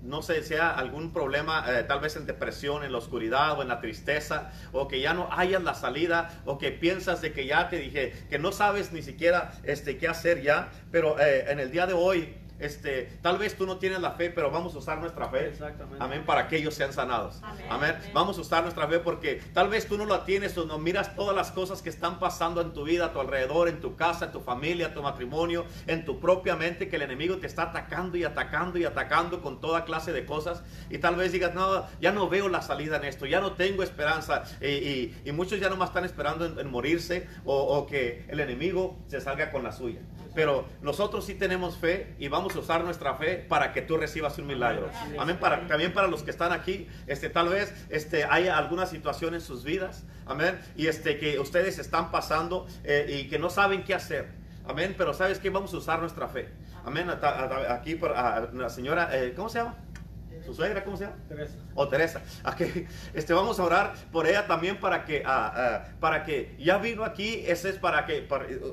no 0.01 0.23
sé, 0.23 0.41
sea 0.41 0.71
algún 0.71 1.13
problema, 1.13 1.63
tal 1.87 1.99
vez 1.99 2.15
en 2.15 2.25
depresión, 2.25 2.83
en 2.83 2.91
la 2.91 2.97
oscuridad 2.97 3.59
o 3.59 3.61
en 3.61 3.67
la 3.67 3.79
tristeza, 3.79 4.51
o 4.71 4.87
que 4.87 4.99
ya 4.99 5.13
no 5.13 5.29
hayas 5.31 5.61
la 5.61 5.75
salida, 5.75 6.41
o 6.45 6.57
que 6.57 6.71
piensas 6.71 7.21
de 7.21 7.33
que 7.33 7.45
ya 7.45 7.69
te 7.69 7.77
dije, 7.77 8.13
que 8.31 8.39
no 8.39 8.51
sabes 8.51 8.93
ni 8.93 9.03
siquiera 9.03 9.51
este, 9.61 9.99
qué 9.99 10.07
hacer 10.07 10.41
ya, 10.41 10.71
pero 10.89 11.19
en 11.19 11.59
el 11.59 11.69
día 11.69 11.85
de 11.85 11.93
hoy 11.93 12.40
este, 12.61 13.09
tal 13.21 13.37
vez 13.37 13.55
tú 13.55 13.65
no 13.65 13.77
tienes 13.77 13.99
la 13.99 14.11
fe, 14.11 14.29
pero 14.29 14.51
vamos 14.51 14.75
a 14.75 14.77
usar 14.77 14.99
nuestra 14.99 15.27
fe. 15.29 15.51
Amén, 15.99 16.23
para 16.25 16.47
que 16.47 16.57
ellos 16.57 16.75
sean 16.75 16.93
sanados. 16.93 17.41
Amén. 17.69 17.95
Vamos 18.13 18.37
a 18.37 18.41
usar 18.41 18.63
nuestra 18.63 18.87
fe 18.87 18.99
porque 18.99 19.41
tal 19.53 19.69
vez 19.69 19.87
tú 19.87 19.97
no 19.97 20.05
la 20.05 20.25
tienes 20.25 20.57
o 20.57 20.65
no 20.65 20.77
miras 20.77 21.15
todas 21.15 21.35
las 21.35 21.51
cosas 21.51 21.81
que 21.81 21.89
están 21.89 22.19
pasando 22.19 22.61
en 22.61 22.73
tu 22.73 22.83
vida, 22.83 23.05
a 23.05 23.13
tu 23.13 23.19
alrededor, 23.19 23.67
en 23.67 23.81
tu 23.81 23.95
casa, 23.95 24.25
en 24.25 24.31
tu 24.31 24.41
familia, 24.41 24.87
en 24.87 24.93
tu 24.93 25.01
matrimonio, 25.01 25.65
en 25.87 26.05
tu 26.05 26.19
propia 26.19 26.55
mente, 26.55 26.87
que 26.87 26.97
el 26.97 27.01
enemigo 27.01 27.37
te 27.37 27.47
está 27.47 27.63
atacando 27.63 28.17
y 28.17 28.23
atacando 28.23 28.77
y 28.77 28.85
atacando 28.85 29.41
con 29.41 29.59
toda 29.59 29.83
clase 29.83 30.13
de 30.13 30.25
cosas. 30.25 30.63
Y 30.89 30.99
tal 30.99 31.15
vez 31.15 31.31
digas, 31.31 31.53
no, 31.55 31.85
ya 31.99 32.11
no 32.11 32.29
veo 32.29 32.47
la 32.47 32.61
salida 32.61 32.97
en 32.97 33.05
esto, 33.05 33.25
ya 33.25 33.39
no 33.39 33.53
tengo 33.53 33.83
esperanza. 33.83 34.43
Y, 34.61 35.13
muchos 35.31 35.59
ya 35.61 35.69
no 35.69 35.77
más 35.77 35.89
están 35.89 36.03
esperando 36.03 36.59
en, 36.59 36.69
morirse 36.69 37.27
o, 37.45 37.55
o 37.55 37.87
que 37.87 38.25
el 38.27 38.39
enemigo 38.41 38.99
se 39.07 39.21
salga 39.21 39.49
con 39.49 39.63
la 39.63 39.71
suya. 39.71 40.01
Pero 40.33 40.65
nosotros 40.81 41.25
sí 41.25 41.35
tenemos 41.35 41.77
fe 41.77 42.15
y 42.17 42.27
vamos 42.27 42.55
a 42.55 42.59
usar 42.59 42.83
nuestra 42.83 43.15
fe 43.15 43.35
para 43.35 43.73
que 43.73 43.81
tú 43.81 43.97
recibas 43.97 44.37
un 44.37 44.47
milagro. 44.47 44.89
Amén. 45.19 45.37
Para, 45.39 45.67
también 45.67 45.93
para 45.93 46.07
los 46.07 46.23
que 46.23 46.31
están 46.31 46.53
aquí, 46.53 46.87
este, 47.07 47.29
tal 47.29 47.49
vez 47.49 47.73
este, 47.89 48.23
haya 48.23 48.57
alguna 48.57 48.85
situación 48.85 49.33
en 49.33 49.41
sus 49.41 49.63
vidas. 49.63 50.03
Amén. 50.25 50.59
Y 50.75 50.87
este, 50.87 51.17
que 51.17 51.39
ustedes 51.39 51.79
están 51.79 52.11
pasando 52.11 52.65
eh, 52.83 53.19
y 53.23 53.29
que 53.29 53.39
no 53.39 53.49
saben 53.49 53.83
qué 53.83 53.93
hacer. 53.93 54.29
Amén. 54.65 54.95
Pero 54.97 55.13
sabes 55.13 55.39
que 55.39 55.49
vamos 55.49 55.73
a 55.73 55.77
usar 55.77 55.99
nuestra 55.99 56.27
fe. 56.27 56.49
Amén. 56.85 57.09
Aquí 57.69 57.95
por 57.95 58.11
la 58.11 58.69
señora, 58.69 59.09
eh, 59.11 59.33
¿cómo 59.35 59.49
se 59.49 59.59
llama? 59.59 59.75
¿Su 60.45 60.53
suegra 60.53 60.83
cómo 60.83 60.97
se 60.97 61.05
llama? 61.05 61.17
Teresa. 61.27 61.55
O 61.75 61.87
Teresa. 61.87 62.21
Aquí, 62.43 62.87
este, 63.13 63.33
vamos 63.33 63.59
a 63.59 63.63
orar 63.63 63.93
por 64.11 64.27
ella 64.27 64.47
también 64.47 64.79
para 64.79 65.05
que, 65.05 65.23
ah, 65.25 65.53
ah, 65.55 65.89
para 65.99 66.23
que 66.23 66.55
ya 66.59 66.77
vino 66.77 67.03
aquí, 67.03 67.43
ese 67.47 67.69
es 67.69 67.77
para 67.77 68.05
que 68.05 68.27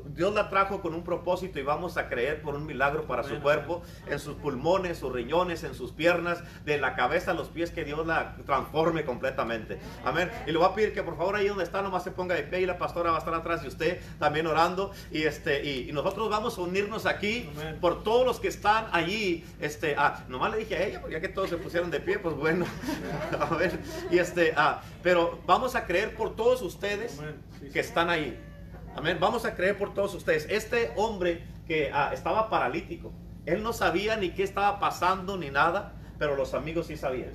Dios 0.07 0.35
la 0.35 0.49
trajo 0.49 0.81
con 0.81 0.95
un 0.95 1.05
propósito 1.05 1.59
y 1.59 1.63
vamos 1.63 1.97
a 1.97 2.09
creer 2.09 2.43
por 2.43 2.55
un 2.55 2.67
milagro 2.67 3.07
para 3.07 3.23
su 3.23 3.41
cuerpo, 3.41 3.83
en 4.09 4.19
sus 4.19 4.35
pulmones, 4.35 4.99
sus 4.99 5.13
riñones, 5.13 5.65
en 5.65 5.75
sus 5.75 5.93
piernas, 5.93 6.43
de 6.65 6.79
la 6.79 6.95
cabeza 6.95 7.33
a 7.33 7.35
los 7.35 7.49
pies, 7.49 7.71
que 7.71 7.85
Dios 7.85 8.07
la 8.07 8.37
transforme 8.47 9.05
completamente. 9.05 9.79
Amén. 10.05 10.31
Y 10.47 10.53
le 10.53 10.59
voy 10.59 10.69
a 10.69 10.75
pedir 10.75 10.93
que 10.93 11.03
por 11.03 11.17
favor 11.17 11.37
ahí 11.37 11.49
donde 11.49 11.65
está 11.65 11.83
nomás 11.83 12.05
se 12.05 12.11
ponga 12.11 12.35
de 12.35 12.43
pie 12.43 12.63
y 12.63 12.67
la 12.67 12.79
pastora 12.79 13.11
va 13.11 13.17
a 13.17 13.19
estar 13.19 13.35
atrás 13.35 13.63
de 13.63 13.69
usted 13.69 14.01
también 14.19 14.47
orando. 14.47 14.93
Y, 15.11 15.23
este, 15.23 15.65
y, 15.65 15.93
nosotros 15.93 16.31
vamos 16.31 16.59
a 16.59 16.61
unirnos 16.63 17.07
aquí 17.07 17.49
por 17.81 18.03
todos 18.03 18.25
los 18.25 18.41
que 18.41 18.49
están 18.49 18.87
allí. 18.93 19.45
Este, 19.61 19.95
ah, 19.99 20.25
nomás 20.29 20.53
le 20.53 20.59
dije 20.59 20.77
a 20.77 20.87
ella, 20.87 21.01
porque 21.01 21.15
ya 21.15 21.21
que 21.21 21.29
todos 21.29 21.51
se 21.51 21.58
pusieron 21.59 21.91
de 21.91 22.01
pie, 22.01 22.19
pues 22.19 22.35
bueno. 22.35 22.67
a 23.41 23.55
ver, 23.55 23.79
y 24.11 24.19
este, 24.19 24.53
ah, 24.57 24.83
pero 25.03 25.41
vamos 25.47 25.75
a 25.75 25.85
creer 25.87 26.15
por 26.17 26.37
todos 26.37 26.63
ustedes 26.63 27.21
que 27.73 27.81
están 27.81 28.11
ahí. 28.11 28.39
Amén. 28.97 29.19
Vamos 29.21 29.45
a 29.45 29.55
creer 29.55 29.77
por 29.77 29.95
todos 29.95 30.15
ustedes. 30.15 30.47
Este 30.51 30.93
hombre 30.97 31.45
que 31.67 31.91
ah, 31.93 32.11
estaba 32.13 32.49
paralítico, 32.49 33.13
él 33.47 33.63
no 33.63 33.73
sabía 33.73 34.17
ni 34.17 34.31
qué 34.31 34.43
estaba 34.43 34.81
pasando 34.81 35.37
ni 35.37 35.51
nada, 35.51 35.95
pero 36.19 36.35
los 36.37 36.55
amigos 36.55 36.89
sí 36.89 36.97
sabían. 36.97 37.31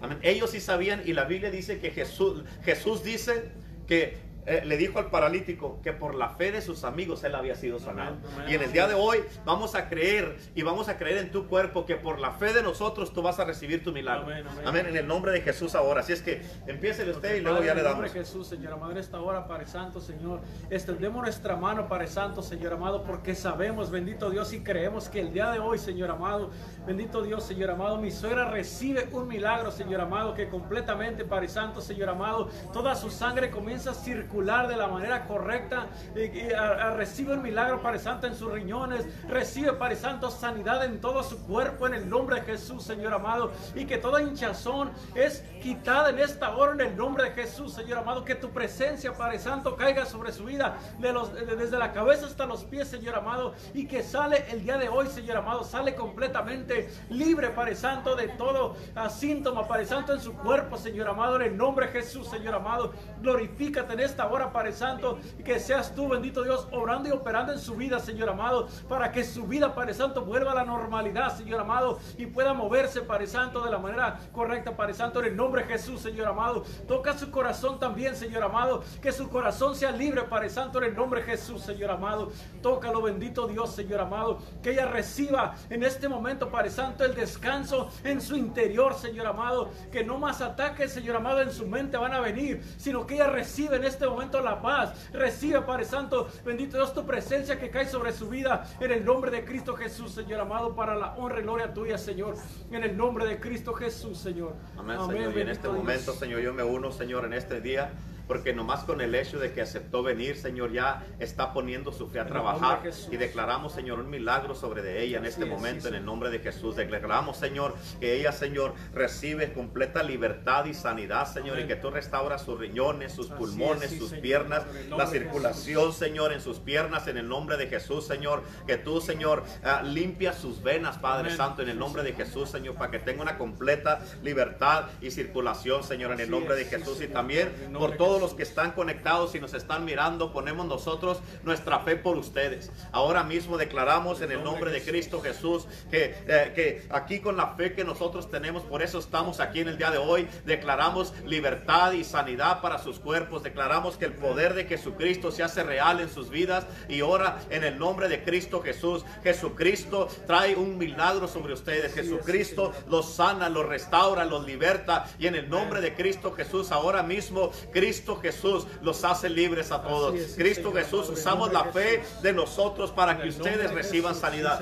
Amén. 0.00 0.18
Ellos 0.22 0.50
sí 0.50 0.60
sabían 0.60 1.02
y 1.04 1.12
la 1.12 1.24
Biblia 1.24 1.50
dice 1.50 1.78
que 1.78 1.90
Jesús, 1.90 2.44
Jesús 2.64 3.04
dice 3.04 3.52
que 3.86 4.18
eh, 4.46 4.62
le 4.64 4.76
dijo 4.76 5.00
al 5.00 5.10
paralítico 5.10 5.80
que 5.82 5.92
por 5.92 6.14
la 6.14 6.28
fe 6.28 6.52
de 6.52 6.62
sus 6.62 6.84
amigos 6.84 7.24
él 7.24 7.34
había 7.34 7.56
sido 7.56 7.80
sanado. 7.80 8.16
y 8.48 8.54
en 8.54 8.62
el 8.62 8.72
día 8.72 8.86
de 8.86 8.94
hoy 8.94 9.18
vamos 9.44 9.74
a 9.74 9.88
creer 9.88 10.36
y 10.54 10.62
vamos 10.62 10.88
a 10.88 10.96
creer 10.96 11.18
en 11.18 11.32
tu 11.32 11.48
cuerpo 11.48 11.84
que 11.84 11.96
por 11.96 12.20
la 12.20 12.30
fe 12.30 12.52
de 12.52 12.62
nosotros 12.62 13.12
tú 13.12 13.22
vas 13.22 13.40
a 13.40 13.44
recibir 13.44 13.82
tu 13.82 13.92
milagro. 13.92 14.28
Amén. 14.64 14.86
En 14.86 14.96
el 14.96 15.06
nombre 15.06 15.32
de 15.32 15.40
Jesús 15.40 15.74
ahora. 15.74 16.00
Así 16.00 16.12
es 16.12 16.22
que 16.22 16.42
empiece 16.68 17.10
usted 17.10 17.36
y 17.36 17.40
luego 17.40 17.58
ya 17.58 17.74
le 17.74 17.82
damos. 17.82 17.98
En 17.98 18.04
el 18.04 18.04
nombre 18.04 18.08
de 18.10 18.18
Jesús, 18.20 18.46
Señor 18.46 18.74
amado, 18.74 18.92
en 18.92 18.98
esta 18.98 19.20
hora, 19.20 19.48
Padre 19.48 19.66
Santo, 19.66 20.00
Señor, 20.00 20.40
extendemos 20.70 21.22
nuestra 21.22 21.56
mano, 21.56 21.88
Padre 21.88 22.06
Santo, 22.06 22.40
Señor 22.40 22.72
amado, 22.72 23.02
porque 23.02 23.34
sabemos, 23.34 23.90
bendito 23.90 24.30
Dios, 24.30 24.52
y 24.52 24.60
creemos 24.60 25.08
que 25.08 25.20
el 25.20 25.32
día 25.32 25.50
de 25.50 25.58
hoy, 25.58 25.78
Señor 25.78 26.08
amado, 26.12 26.50
bendito 26.86 27.22
Dios, 27.22 27.42
Señor 27.42 27.72
amado, 27.72 27.96
mi 27.96 28.12
suegra 28.12 28.48
recibe 28.48 29.08
un 29.10 29.26
milagro, 29.26 29.72
Señor 29.72 30.00
amado, 30.00 30.34
que 30.34 30.48
completamente, 30.48 31.24
Padre 31.24 31.48
Santo, 31.48 31.80
Señor 31.80 32.10
amado, 32.10 32.48
toda 32.72 32.94
su 32.94 33.10
sangre 33.10 33.50
comienza 33.50 33.90
a 33.90 33.94
circular 33.94 34.35
de 34.36 34.76
la 34.76 34.86
manera 34.86 35.26
correcta, 35.26 35.86
y, 36.14 36.48
recibe 36.96 37.34
el 37.34 37.40
milagro, 37.40 37.80
Padre 37.80 37.98
Santo, 37.98 38.26
en 38.26 38.34
sus 38.34 38.52
riñones, 38.52 39.06
recibe, 39.28 39.72
Padre 39.72 39.96
Santo, 39.96 40.30
sanidad 40.30 40.84
en 40.84 41.00
todo 41.00 41.22
su 41.22 41.46
cuerpo, 41.46 41.86
en 41.86 41.94
el 41.94 42.08
nombre 42.08 42.36
de 42.36 42.42
Jesús, 42.42 42.84
Señor 42.84 43.14
amado, 43.14 43.50
y 43.74 43.86
que 43.86 43.98
toda 43.98 44.20
hinchazón 44.20 44.90
es 45.14 45.42
quitada 45.62 46.10
en 46.10 46.18
esta 46.18 46.54
hora, 46.56 46.72
en 46.72 46.80
el 46.80 46.96
nombre 46.96 47.24
de 47.24 47.30
Jesús, 47.30 47.72
Señor 47.72 47.98
amado, 47.98 48.24
que 48.24 48.34
tu 48.34 48.50
presencia, 48.50 49.12
Padre 49.14 49.38
Santo, 49.38 49.74
caiga 49.74 50.04
sobre 50.04 50.32
su 50.32 50.44
vida, 50.44 50.76
desde 50.98 51.78
la 51.78 51.92
cabeza 51.92 52.26
hasta 52.26 52.46
los 52.46 52.64
pies, 52.64 52.88
Señor 52.88 53.16
amado, 53.16 53.54
y 53.72 53.86
que 53.86 54.02
sale 54.02 54.44
el 54.50 54.62
día 54.62 54.76
de 54.76 54.88
hoy, 54.88 55.06
Señor 55.08 55.38
amado, 55.38 55.64
sale 55.64 55.94
completamente 55.94 56.90
libre, 57.08 57.50
Padre 57.50 57.74
Santo, 57.74 58.14
de 58.14 58.28
todo 58.28 58.76
síntoma, 59.08 59.66
Padre 59.66 59.86
Santo, 59.86 60.12
en 60.12 60.20
su 60.20 60.34
cuerpo, 60.34 60.76
Señor 60.76 61.08
amado, 61.08 61.36
en 61.36 61.42
el 61.42 61.56
nombre 61.56 61.86
de 61.86 61.92
Jesús, 61.92 62.28
Señor 62.28 62.54
amado, 62.54 62.92
glorifícate 63.20 63.94
en 63.94 64.00
esta 64.00 64.25
ahora, 64.26 64.52
Padre 64.52 64.72
Santo, 64.72 65.18
que 65.44 65.58
seas 65.58 65.94
tú, 65.94 66.08
bendito 66.08 66.42
Dios, 66.42 66.68
obrando 66.72 67.08
y 67.08 67.12
operando 67.12 67.52
en 67.52 67.58
su 67.58 67.74
vida, 67.74 67.98
Señor 68.00 68.28
amado, 68.28 68.68
para 68.88 69.12
que 69.12 69.24
su 69.24 69.46
vida, 69.46 69.74
Padre 69.74 69.94
Santo, 69.94 70.24
vuelva 70.24 70.52
a 70.52 70.56
la 70.56 70.64
normalidad, 70.64 71.36
Señor 71.36 71.60
amado, 71.60 71.98
y 72.18 72.26
pueda 72.26 72.52
moverse, 72.52 73.02
Padre 73.02 73.26
Santo, 73.26 73.64
de 73.64 73.70
la 73.70 73.78
manera 73.78 74.18
correcta, 74.32 74.76
Padre 74.76 74.94
Santo, 74.94 75.20
en 75.20 75.26
el 75.26 75.36
nombre 75.36 75.62
de 75.62 75.68
Jesús, 75.68 76.00
Señor 76.00 76.28
amado. 76.28 76.64
Toca 76.86 77.16
su 77.16 77.30
corazón 77.30 77.78
también, 77.78 78.16
Señor 78.16 78.42
amado, 78.42 78.82
que 79.00 79.12
su 79.12 79.28
corazón 79.28 79.74
sea 79.74 79.90
libre, 79.92 80.22
Padre 80.22 80.50
Santo, 80.50 80.78
en 80.78 80.84
el 80.84 80.96
nombre 80.96 81.20
de 81.20 81.26
Jesús, 81.26 81.62
Señor 81.62 81.90
amado. 81.90 82.30
Tócalo, 82.62 83.02
bendito 83.02 83.46
Dios, 83.46 83.74
Señor 83.74 84.00
amado, 84.00 84.38
que 84.62 84.72
ella 84.72 84.86
reciba 84.86 85.54
en 85.70 85.82
este 85.82 86.08
momento, 86.08 86.50
Padre 86.50 86.70
Santo, 86.70 87.04
el 87.04 87.14
descanso 87.14 87.90
en 88.04 88.20
su 88.20 88.36
interior, 88.36 88.94
Señor 88.94 89.26
amado, 89.26 89.70
que 89.92 90.04
no 90.04 90.18
más 90.18 90.40
ataques, 90.40 90.92
Señor 90.92 91.16
amado, 91.16 91.40
en 91.40 91.52
su 91.52 91.66
mente 91.66 91.96
van 91.96 92.12
a 92.12 92.20
venir, 92.20 92.62
sino 92.76 93.06
que 93.06 93.14
ella 93.14 93.28
recibe 93.28 93.76
en 93.76 93.84
este 93.84 94.05
momento 94.08 94.16
momento 94.16 94.40
la 94.40 94.60
paz. 94.60 95.10
Recibe, 95.12 95.60
Padre 95.62 95.84
Santo, 95.84 96.28
bendito 96.44 96.76
Dios, 96.76 96.94
tu 96.94 97.04
presencia 97.04 97.58
que 97.58 97.70
cae 97.70 97.86
sobre 97.86 98.12
su 98.12 98.28
vida 98.28 98.64
en 98.80 98.90
el 98.90 99.04
nombre 99.04 99.30
de 99.30 99.44
Cristo 99.44 99.74
Jesús, 99.74 100.12
Señor 100.12 100.40
amado, 100.40 100.74
para 100.74 100.94
la 100.94 101.14
honra 101.16 101.40
y 101.40 101.42
gloria 101.42 101.72
tuya, 101.72 101.98
Señor. 101.98 102.36
En 102.70 102.82
el 102.82 102.96
nombre 102.96 103.26
de 103.26 103.38
Cristo 103.38 103.74
Jesús, 103.74 104.18
Señor. 104.18 104.54
Amén, 104.76 104.98
Señor. 105.06 105.36
Y 105.36 105.40
en 105.40 105.48
este 105.48 105.68
momento, 105.68 106.12
Señor, 106.12 106.40
yo 106.40 106.54
me 106.54 106.62
uno, 106.62 106.90
Señor, 106.90 107.24
en 107.24 107.34
este 107.34 107.60
día 107.60 107.92
porque 108.26 108.52
nomás 108.52 108.84
con 108.84 109.00
el 109.00 109.14
hecho 109.14 109.38
de 109.38 109.52
que 109.52 109.62
aceptó 109.62 110.02
venir, 110.02 110.36
Señor, 110.36 110.72
ya 110.72 111.06
está 111.18 111.52
poniendo 111.52 111.92
su 111.92 112.08
fe 112.08 112.20
a 112.20 112.26
trabajar 112.26 112.82
y 113.10 113.16
declaramos, 113.16 113.72
Señor, 113.72 114.00
un 114.00 114.10
milagro 114.10 114.54
sobre 114.54 114.82
de 114.82 115.02
ella 115.02 115.18
en 115.18 115.26
este 115.26 115.44
momento, 115.44 115.88
en 115.88 115.94
el 115.94 116.04
nombre 116.04 116.30
de 116.30 116.40
Jesús. 116.40 116.76
Declaramos, 116.76 117.36
Señor, 117.36 117.74
que 118.00 118.14
ella, 118.14 118.32
Señor, 118.32 118.74
recibe 118.92 119.52
completa 119.52 120.02
libertad 120.02 120.64
y 120.66 120.74
sanidad, 120.74 121.32
Señor, 121.32 121.60
y 121.60 121.66
que 121.66 121.76
tú 121.76 121.90
restauras 121.90 122.42
sus 122.42 122.58
riñones, 122.58 123.12
sus 123.12 123.28
pulmones, 123.28 123.96
sus 123.96 124.12
piernas, 124.12 124.64
la 124.88 125.06
circulación, 125.06 125.92
Señor, 125.92 126.32
en 126.32 126.40
sus 126.40 126.58
piernas, 126.58 127.06
en 127.08 127.18
el 127.18 127.28
nombre 127.28 127.56
de 127.56 127.68
Jesús, 127.68 128.06
Señor, 128.06 128.42
que 128.66 128.76
tú, 128.76 129.00
Señor, 129.00 129.44
uh, 129.64 129.84
limpias 129.86 130.36
sus 130.38 130.62
venas, 130.62 130.98
Padre 130.98 131.34
Santo, 131.36 131.62
en 131.62 131.68
el 131.68 131.78
nombre 131.78 132.02
de 132.02 132.12
Jesús, 132.12 132.50
Señor, 132.50 132.74
para 132.74 132.90
que 132.90 132.98
tenga 132.98 133.22
una 133.22 133.38
completa 133.38 134.00
libertad 134.22 134.86
y 135.00 135.10
circulación, 135.10 135.82
Señor, 135.82 136.12
en 136.12 136.20
el 136.20 136.30
nombre 136.30 136.56
de 136.56 136.64
Jesús 136.64 137.00
y 137.00 137.08
también 137.08 137.52
por 137.72 137.96
todo 137.96 138.15
los 138.20 138.34
que 138.34 138.42
están 138.42 138.72
conectados 138.72 139.34
y 139.34 139.40
nos 139.40 139.54
están 139.54 139.84
mirando, 139.84 140.32
ponemos 140.32 140.66
nosotros 140.66 141.20
nuestra 141.42 141.80
fe 141.80 141.96
por 141.96 142.16
ustedes. 142.16 142.70
Ahora 142.92 143.22
mismo 143.22 143.56
declaramos 143.58 144.20
en 144.20 144.32
el 144.32 144.42
nombre 144.42 144.70
de 144.70 144.82
Cristo 144.82 145.20
Jesús 145.20 145.66
que, 145.90 146.14
eh, 146.26 146.52
que 146.54 146.86
aquí 146.90 147.20
con 147.20 147.36
la 147.36 147.54
fe 147.54 147.74
que 147.74 147.84
nosotros 147.84 148.30
tenemos, 148.30 148.62
por 148.62 148.82
eso 148.82 148.98
estamos 148.98 149.40
aquí 149.40 149.60
en 149.60 149.68
el 149.68 149.78
día 149.78 149.90
de 149.90 149.98
hoy, 149.98 150.28
declaramos 150.44 151.14
libertad 151.24 151.92
y 151.92 152.04
sanidad 152.04 152.60
para 152.60 152.78
sus 152.78 152.98
cuerpos, 152.98 153.42
declaramos 153.42 153.96
que 153.96 154.04
el 154.04 154.12
poder 154.12 154.54
de 154.54 154.64
Jesucristo 154.64 155.30
se 155.30 155.42
hace 155.42 155.62
real 155.62 156.00
en 156.00 156.08
sus 156.08 156.30
vidas 156.30 156.66
y 156.88 157.00
ahora 157.00 157.38
en 157.50 157.64
el 157.64 157.78
nombre 157.78 158.08
de 158.08 158.22
Cristo 158.22 158.62
Jesús, 158.62 159.04
Jesucristo 159.22 160.08
trae 160.26 160.56
un 160.56 160.78
milagro 160.78 161.28
sobre 161.28 161.52
ustedes, 161.52 161.94
Jesucristo 161.94 162.72
los 162.88 163.14
sana, 163.14 163.48
los 163.48 163.66
restaura, 163.66 164.24
los 164.24 164.44
liberta 164.44 165.06
y 165.18 165.26
en 165.26 165.34
el 165.34 165.48
nombre 165.48 165.80
de 165.80 165.94
Cristo 165.94 166.32
Jesús 166.32 166.70
ahora 166.70 167.02
mismo 167.02 167.50
Cristo 167.72 168.05
Cristo 168.06 168.22
Jesús 168.22 168.66
los 168.82 169.02
hace 169.04 169.28
libres 169.28 169.72
a 169.72 169.82
todos. 169.82 170.14
Cristo 170.36 170.72
Jesús, 170.72 171.08
usamos 171.08 171.52
la 171.52 171.64
fe 171.64 172.04
de 172.22 172.32
nosotros 172.32 172.92
para 172.92 173.20
que 173.20 173.28
ustedes 173.28 173.72
reciban 173.72 174.14
sanidad. 174.14 174.60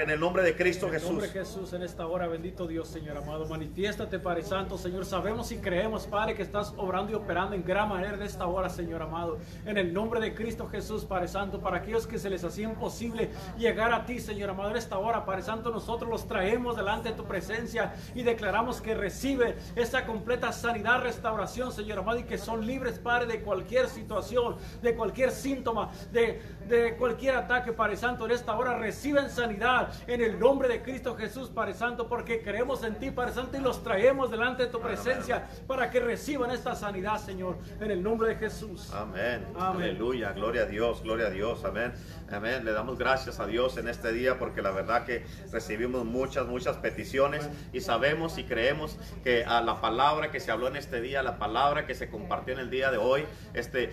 En 0.00 0.08
el 0.08 0.20
nombre 0.20 0.44
de 0.44 0.54
Cristo 0.54 0.88
Jesús. 0.88 1.08
En 1.08 1.14
el 1.16 1.22
nombre 1.22 1.26
de 1.26 1.44
Jesús, 1.44 1.72
en 1.72 1.82
esta 1.82 2.06
hora, 2.06 2.28
bendito 2.28 2.68
Dios, 2.68 2.86
Señor 2.86 3.16
amado. 3.16 3.44
Manifiéstate, 3.46 4.20
Padre 4.20 4.44
Santo, 4.44 4.78
Señor. 4.78 5.04
Sabemos 5.04 5.50
y 5.50 5.56
creemos, 5.56 6.06
Padre, 6.06 6.36
que 6.36 6.42
estás 6.42 6.74
obrando 6.76 7.10
y 7.10 7.16
operando 7.16 7.56
en 7.56 7.64
gran 7.64 7.88
manera 7.88 8.14
en 8.14 8.22
esta 8.22 8.46
hora, 8.46 8.68
Señor 8.68 9.02
amado. 9.02 9.38
En 9.64 9.78
el 9.78 9.92
nombre 9.92 10.20
de 10.20 10.32
Cristo 10.32 10.68
Jesús, 10.68 11.04
Padre 11.04 11.26
Santo, 11.26 11.58
para 11.58 11.78
aquellos 11.78 12.06
que 12.06 12.20
se 12.20 12.30
les 12.30 12.44
hacía 12.44 12.68
imposible 12.68 13.30
llegar 13.58 13.92
a 13.92 14.06
ti, 14.06 14.20
Señor 14.20 14.50
amado, 14.50 14.70
en 14.70 14.76
esta 14.76 14.96
hora, 14.96 15.24
Padre 15.24 15.42
Santo, 15.42 15.70
nosotros 15.70 16.08
los 16.08 16.28
traemos 16.28 16.76
delante 16.76 17.08
de 17.08 17.16
tu 17.16 17.24
presencia 17.24 17.94
y 18.14 18.22
declaramos 18.22 18.80
que 18.80 18.94
recibe 18.94 19.56
esa 19.74 20.06
completa 20.06 20.52
sanidad, 20.52 21.02
restauración, 21.02 21.72
Señor 21.72 21.98
amado, 21.98 22.20
y 22.20 22.24
que 22.24 22.38
son 22.38 22.64
libres, 22.64 22.75
Padre, 23.02 23.26
de 23.26 23.40
cualquier 23.40 23.88
situación, 23.88 24.56
de 24.82 24.94
cualquier 24.94 25.30
síntoma, 25.30 25.90
de, 26.12 26.40
de 26.68 26.96
cualquier 26.96 27.36
ataque, 27.36 27.72
Padre 27.72 27.96
Santo, 27.96 28.24
en 28.26 28.32
esta 28.32 28.56
hora 28.56 28.78
reciben 28.78 29.30
sanidad 29.30 29.92
en 30.06 30.20
el 30.20 30.38
nombre 30.38 30.68
de 30.68 30.82
Cristo 30.82 31.16
Jesús, 31.16 31.48
Padre 31.48 31.74
Santo, 31.74 32.08
porque 32.08 32.42
creemos 32.42 32.82
en 32.84 32.96
ti, 32.96 33.10
Padre 33.10 33.32
Santo, 33.32 33.56
y 33.56 33.60
los 33.60 33.82
traemos 33.82 34.30
delante 34.30 34.64
de 34.64 34.68
tu 34.68 34.80
presencia 34.80 35.46
para 35.66 35.90
que 35.90 36.00
reciban 36.00 36.50
esta 36.50 36.74
sanidad, 36.74 37.18
Señor, 37.18 37.56
en 37.80 37.90
el 37.90 38.02
nombre 38.02 38.28
de 38.28 38.36
Jesús. 38.36 38.92
Amén. 38.92 39.46
Aleluya. 39.58 40.32
Gloria 40.32 40.62
a 40.62 40.66
Dios, 40.66 41.02
gloria 41.02 41.26
a 41.26 41.30
Dios. 41.30 41.64
Amén. 41.64 41.92
Amén. 42.30 42.64
Le 42.64 42.72
damos 42.72 42.98
gracias 42.98 43.40
a 43.40 43.46
Dios 43.46 43.76
en 43.76 43.88
este 43.88 44.12
día 44.12 44.38
porque 44.38 44.62
la 44.62 44.70
verdad 44.70 45.04
que 45.04 45.24
recibimos 45.52 46.04
muchas, 46.04 46.46
muchas 46.46 46.76
peticiones 46.76 47.48
y 47.72 47.80
sabemos 47.80 48.38
y 48.38 48.44
creemos 48.44 48.98
que 49.22 49.44
a 49.44 49.60
la 49.60 49.80
palabra 49.80 50.30
que 50.30 50.40
se 50.40 50.50
habló 50.50 50.68
en 50.68 50.76
este 50.76 51.00
día, 51.00 51.22
la 51.22 51.38
palabra 51.38 51.86
que 51.86 51.94
se 51.94 52.08
compartió 52.08 52.54
en 52.54 52.60
el 52.60 52.65
día 52.70 52.90
de 52.90 52.98
hoy, 52.98 53.24
este, 53.54 53.90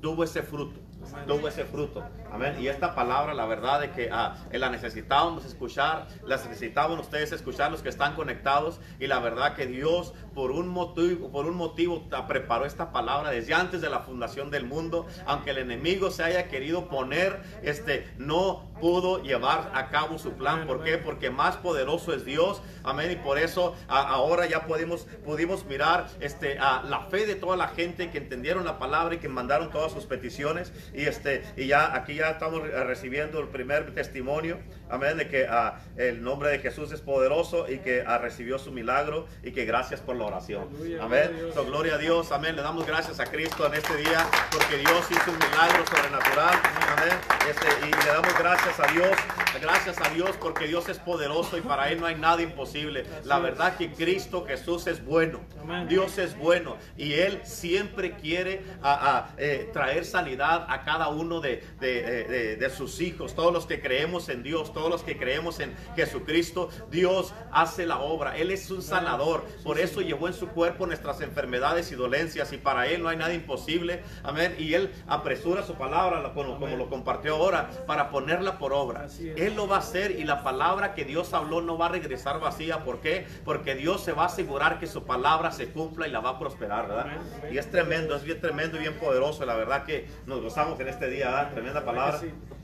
tuvo 0.00 0.24
ese 0.24 0.42
fruto 0.42 0.80
tuvo 1.26 1.48
ese 1.48 1.64
fruto. 1.64 2.04
Amén. 2.32 2.56
Y 2.60 2.68
esta 2.68 2.94
palabra, 2.94 3.34
la 3.34 3.46
verdad 3.46 3.80
de 3.80 3.90
que 3.90 4.08
ah, 4.12 4.36
la 4.52 4.70
necesitábamos 4.70 5.44
escuchar, 5.44 6.06
la 6.24 6.36
necesitaban 6.36 6.98
ustedes 6.98 7.32
escuchar 7.32 7.70
los 7.70 7.82
que 7.82 7.88
están 7.88 8.14
conectados. 8.14 8.80
Y 8.98 9.06
la 9.06 9.18
verdad 9.18 9.54
que 9.54 9.66
Dios 9.66 10.14
por 10.34 10.50
un 10.50 10.68
motivo, 10.68 11.30
por 11.30 11.46
un 11.46 11.56
motivo 11.56 12.08
preparó 12.28 12.64
esta 12.64 12.92
palabra 12.92 13.30
desde 13.30 13.54
antes 13.54 13.80
de 13.80 13.90
la 13.90 14.00
fundación 14.00 14.50
del 14.50 14.64
mundo. 14.64 15.06
Aunque 15.26 15.50
el 15.50 15.58
enemigo 15.58 16.10
se 16.10 16.22
haya 16.22 16.48
querido 16.48 16.88
poner, 16.88 17.40
este, 17.62 18.08
no 18.18 18.70
pudo 18.80 19.22
llevar 19.22 19.70
a 19.74 19.88
cabo 19.90 20.18
su 20.18 20.32
plan. 20.32 20.66
¿Por 20.66 20.82
qué? 20.82 20.98
Porque 20.98 21.30
más 21.30 21.56
poderoso 21.56 22.14
es 22.14 22.24
Dios. 22.24 22.62
Amén. 22.82 23.10
Y 23.10 23.16
por 23.16 23.38
eso 23.38 23.74
ahora 23.88 24.46
ya 24.46 24.66
pudimos, 24.66 25.06
pudimos 25.24 25.64
mirar 25.64 26.08
este, 26.20 26.58
a 26.58 26.82
la 26.82 27.02
fe 27.02 27.26
de 27.26 27.34
toda 27.34 27.56
la 27.56 27.68
gente 27.68 28.10
que 28.10 28.18
entendieron 28.18 28.64
la 28.64 28.78
palabra 28.78 29.14
y 29.14 29.18
que 29.18 29.28
mandaron 29.28 29.70
todas 29.70 29.92
sus 29.92 30.04
peticiones. 30.04 30.72
Y, 30.94 31.04
este, 31.04 31.42
y 31.56 31.66
ya 31.66 31.94
aquí 31.94 32.14
ya 32.14 32.30
estamos 32.30 32.62
recibiendo 32.62 33.40
el 33.40 33.48
primer 33.48 33.94
testimonio. 33.94 34.58
Amén. 34.88 35.16
De 35.16 35.28
que 35.28 35.44
uh, 35.44 35.72
el 35.96 36.22
nombre 36.22 36.50
de 36.50 36.58
Jesús 36.58 36.90
es 36.92 37.00
poderoso 37.00 37.70
y 37.70 37.78
que 37.78 38.02
uh, 38.02 38.18
recibió 38.20 38.58
su 38.58 38.72
milagro 38.72 39.26
y 39.42 39.52
que 39.52 39.64
gracias 39.64 40.00
por 40.00 40.16
la 40.16 40.24
oración. 40.24 40.68
Amén. 41.00 41.30
So, 41.54 41.64
gloria 41.64 41.94
a 41.94 41.98
Dios. 41.98 42.32
Amén. 42.32 42.56
Le 42.56 42.62
damos 42.62 42.86
gracias 42.86 43.20
a 43.20 43.26
Cristo 43.26 43.66
en 43.66 43.74
este 43.74 43.96
día 43.96 44.26
porque 44.50 44.78
Dios 44.78 45.06
hizo 45.10 45.30
un 45.30 45.38
milagro 45.38 45.86
sobrenatural. 45.86 46.58
Amén. 46.96 47.14
Este, 47.48 47.86
y 47.86 47.90
le 47.90 48.10
damos 48.10 48.38
gracias 48.38 48.80
a 48.80 48.86
Dios, 48.92 49.16
gracias 49.60 50.00
a 50.00 50.08
Dios 50.10 50.30
porque 50.40 50.66
Dios 50.66 50.88
es 50.88 50.98
poderoso 50.98 51.58
y 51.58 51.60
para 51.60 51.90
Él 51.90 52.00
no 52.00 52.06
hay 52.06 52.16
nada 52.16 52.42
imposible. 52.42 53.04
La 53.24 53.38
verdad 53.38 53.76
que 53.76 53.92
Cristo 53.92 54.44
Jesús 54.46 54.86
es 54.86 55.04
bueno, 55.04 55.40
Dios 55.88 56.18
es 56.18 56.36
bueno 56.36 56.76
y 56.96 57.14
Él 57.14 57.40
siempre 57.44 58.16
quiere 58.16 58.62
a, 58.82 59.30
eh, 59.38 59.70
traer 59.72 60.04
sanidad 60.04 60.66
a 60.68 60.84
cada 60.84 61.08
uno 61.08 61.40
de, 61.40 61.64
de, 61.80 62.70
sus 62.70 63.00
hijos, 63.00 63.34
todos 63.34 63.52
los 63.52 63.66
que 63.66 63.80
creemos 63.80 64.28
en 64.28 64.42
Dios, 64.42 64.72
todos 64.72 64.88
los 64.88 65.02
que 65.02 65.18
creemos 65.18 65.60
en 65.60 65.74
Jesucristo, 65.96 66.70
Dios 66.90 67.34
hace 67.52 67.84
la 67.84 67.98
obra, 67.98 68.36
Él 68.36 68.50
es 68.50 68.70
un 68.70 68.80
sanador, 68.80 69.44
por 69.64 69.78
eso 69.78 70.00
llevó 70.00 70.28
en 70.28 70.34
su 70.34 70.48
cuerpo 70.48 70.86
nuestras 70.86 71.20
enfermedades 71.20 71.90
y 71.90 71.96
dolencias 71.96 72.52
y 72.52 72.58
para 72.58 72.86
Él 72.86 73.02
no 73.02 73.08
hay 73.08 73.16
nada 73.16 73.34
imposible, 73.34 74.02
amén, 74.22 74.54
y 74.58 74.74
Él 74.74 74.92
apresura 75.06 75.64
su 75.64 75.74
palabra 75.74 76.32
como, 76.32 76.58
como 76.58 76.76
lo 76.76 76.88
compartió 76.88 77.34
ahora 77.34 77.70
para 77.86 78.10
ponerla 78.10 78.58
por 78.58 78.72
obra. 78.72 79.06
Él 79.36 79.49
lo 79.54 79.68
va 79.68 79.76
a 79.76 79.78
hacer 79.80 80.12
y 80.12 80.24
la 80.24 80.42
palabra 80.42 80.94
que 80.94 81.04
Dios 81.04 81.34
habló 81.34 81.60
no 81.60 81.78
va 81.78 81.86
a 81.86 81.88
regresar 81.90 82.40
vacía. 82.40 82.84
¿Por 82.84 83.00
qué? 83.00 83.26
Porque 83.44 83.74
Dios 83.74 84.02
se 84.02 84.12
va 84.12 84.24
a 84.24 84.26
asegurar 84.26 84.78
que 84.78 84.86
su 84.86 85.04
palabra 85.04 85.52
se 85.52 85.68
cumpla 85.68 86.08
y 86.08 86.10
la 86.10 86.20
va 86.20 86.30
a 86.30 86.38
prosperar, 86.38 86.88
¿verdad? 86.88 87.06
Y 87.50 87.58
es 87.58 87.70
tremendo, 87.70 88.16
es 88.16 88.24
bien 88.24 88.40
tremendo 88.40 88.76
y 88.76 88.80
bien 88.80 88.94
poderoso. 88.94 89.44
La 89.44 89.56
verdad 89.56 89.84
que 89.84 90.08
nos 90.26 90.40
gozamos 90.40 90.78
en 90.80 90.88
este 90.88 91.08
día, 91.08 91.26
¿verdad? 91.26 91.52
Tremenda 91.52 91.84
palabra. 91.84 92.20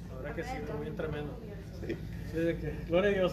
La 0.08 0.14
verdad 0.16 0.34
que 0.34 0.42
sí, 0.42 0.50
bien 0.80 0.96
tremendo. 0.96 1.38
Sí. 1.80 1.96
Gloria 2.86 3.10
a 3.10 3.14
Dios. 3.14 3.32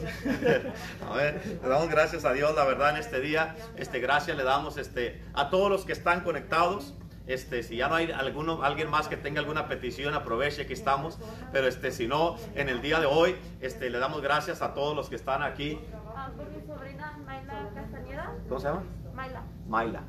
a 1.10 1.16
ver, 1.16 1.42
le 1.62 1.68
damos 1.68 1.90
gracias 1.90 2.24
a 2.24 2.32
Dios, 2.32 2.56
la 2.56 2.64
verdad, 2.64 2.92
en 2.92 2.98
este 2.98 3.20
día. 3.20 3.56
Este, 3.76 4.00
gracias 4.00 4.38
le 4.38 4.44
damos 4.44 4.78
este, 4.78 5.22
a 5.34 5.50
todos 5.50 5.70
los 5.70 5.86
que 5.86 5.92
están 5.92 6.22
conectados. 6.22 6.94
Este, 7.26 7.64
si 7.64 7.78
ya 7.78 7.88
no 7.88 7.96
hay 7.96 8.12
alguno, 8.12 8.64
alguien 8.64 8.90
más 8.90 9.08
que 9.08 9.16
tenga 9.16 9.40
alguna 9.40 9.68
petición, 9.68 10.14
aproveche 10.14 10.66
que 10.66 10.74
estamos. 10.74 11.20
Pero 11.52 11.68
este, 11.68 11.92
si 11.92 12.08
no, 12.08 12.36
en 12.56 12.68
el 12.70 12.82
día 12.82 13.00
de 13.00 13.06
hoy, 13.06 13.36
este, 13.62 13.90
le 13.90 13.98
damos 14.00 14.22
gracias 14.22 14.62
a 14.62 14.74
todos 14.74 14.96
los 14.96 15.10
que 15.10 15.16
están 15.16 15.42
aquí. 15.42 15.80
Ah, 16.16 16.30
por 16.36 16.50
mi 16.50 16.62
sobrina 16.66 17.18
Mayla 17.26 17.70
Castañeda. 17.74 18.34
¿Cómo 18.48 18.60
se 18.60 18.68
llama? 18.68 18.84
Mayla. 19.14 19.44
Mayla. 19.68 20.04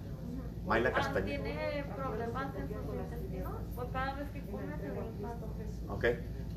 Mayla 0.66 0.89
Ah, 0.91 0.93
Castañeda. 0.93 1.43
tiene 1.45 1.85
problemas 1.97 2.55
en 2.57 2.69
sus 2.69 2.95
intestinos. 2.95 3.53
Pues 3.74 3.89
cada 3.93 4.15
vez 4.15 4.31
que 4.31 4.41
come 4.47 4.77
se 4.77 5.91
Ok. 5.91 6.05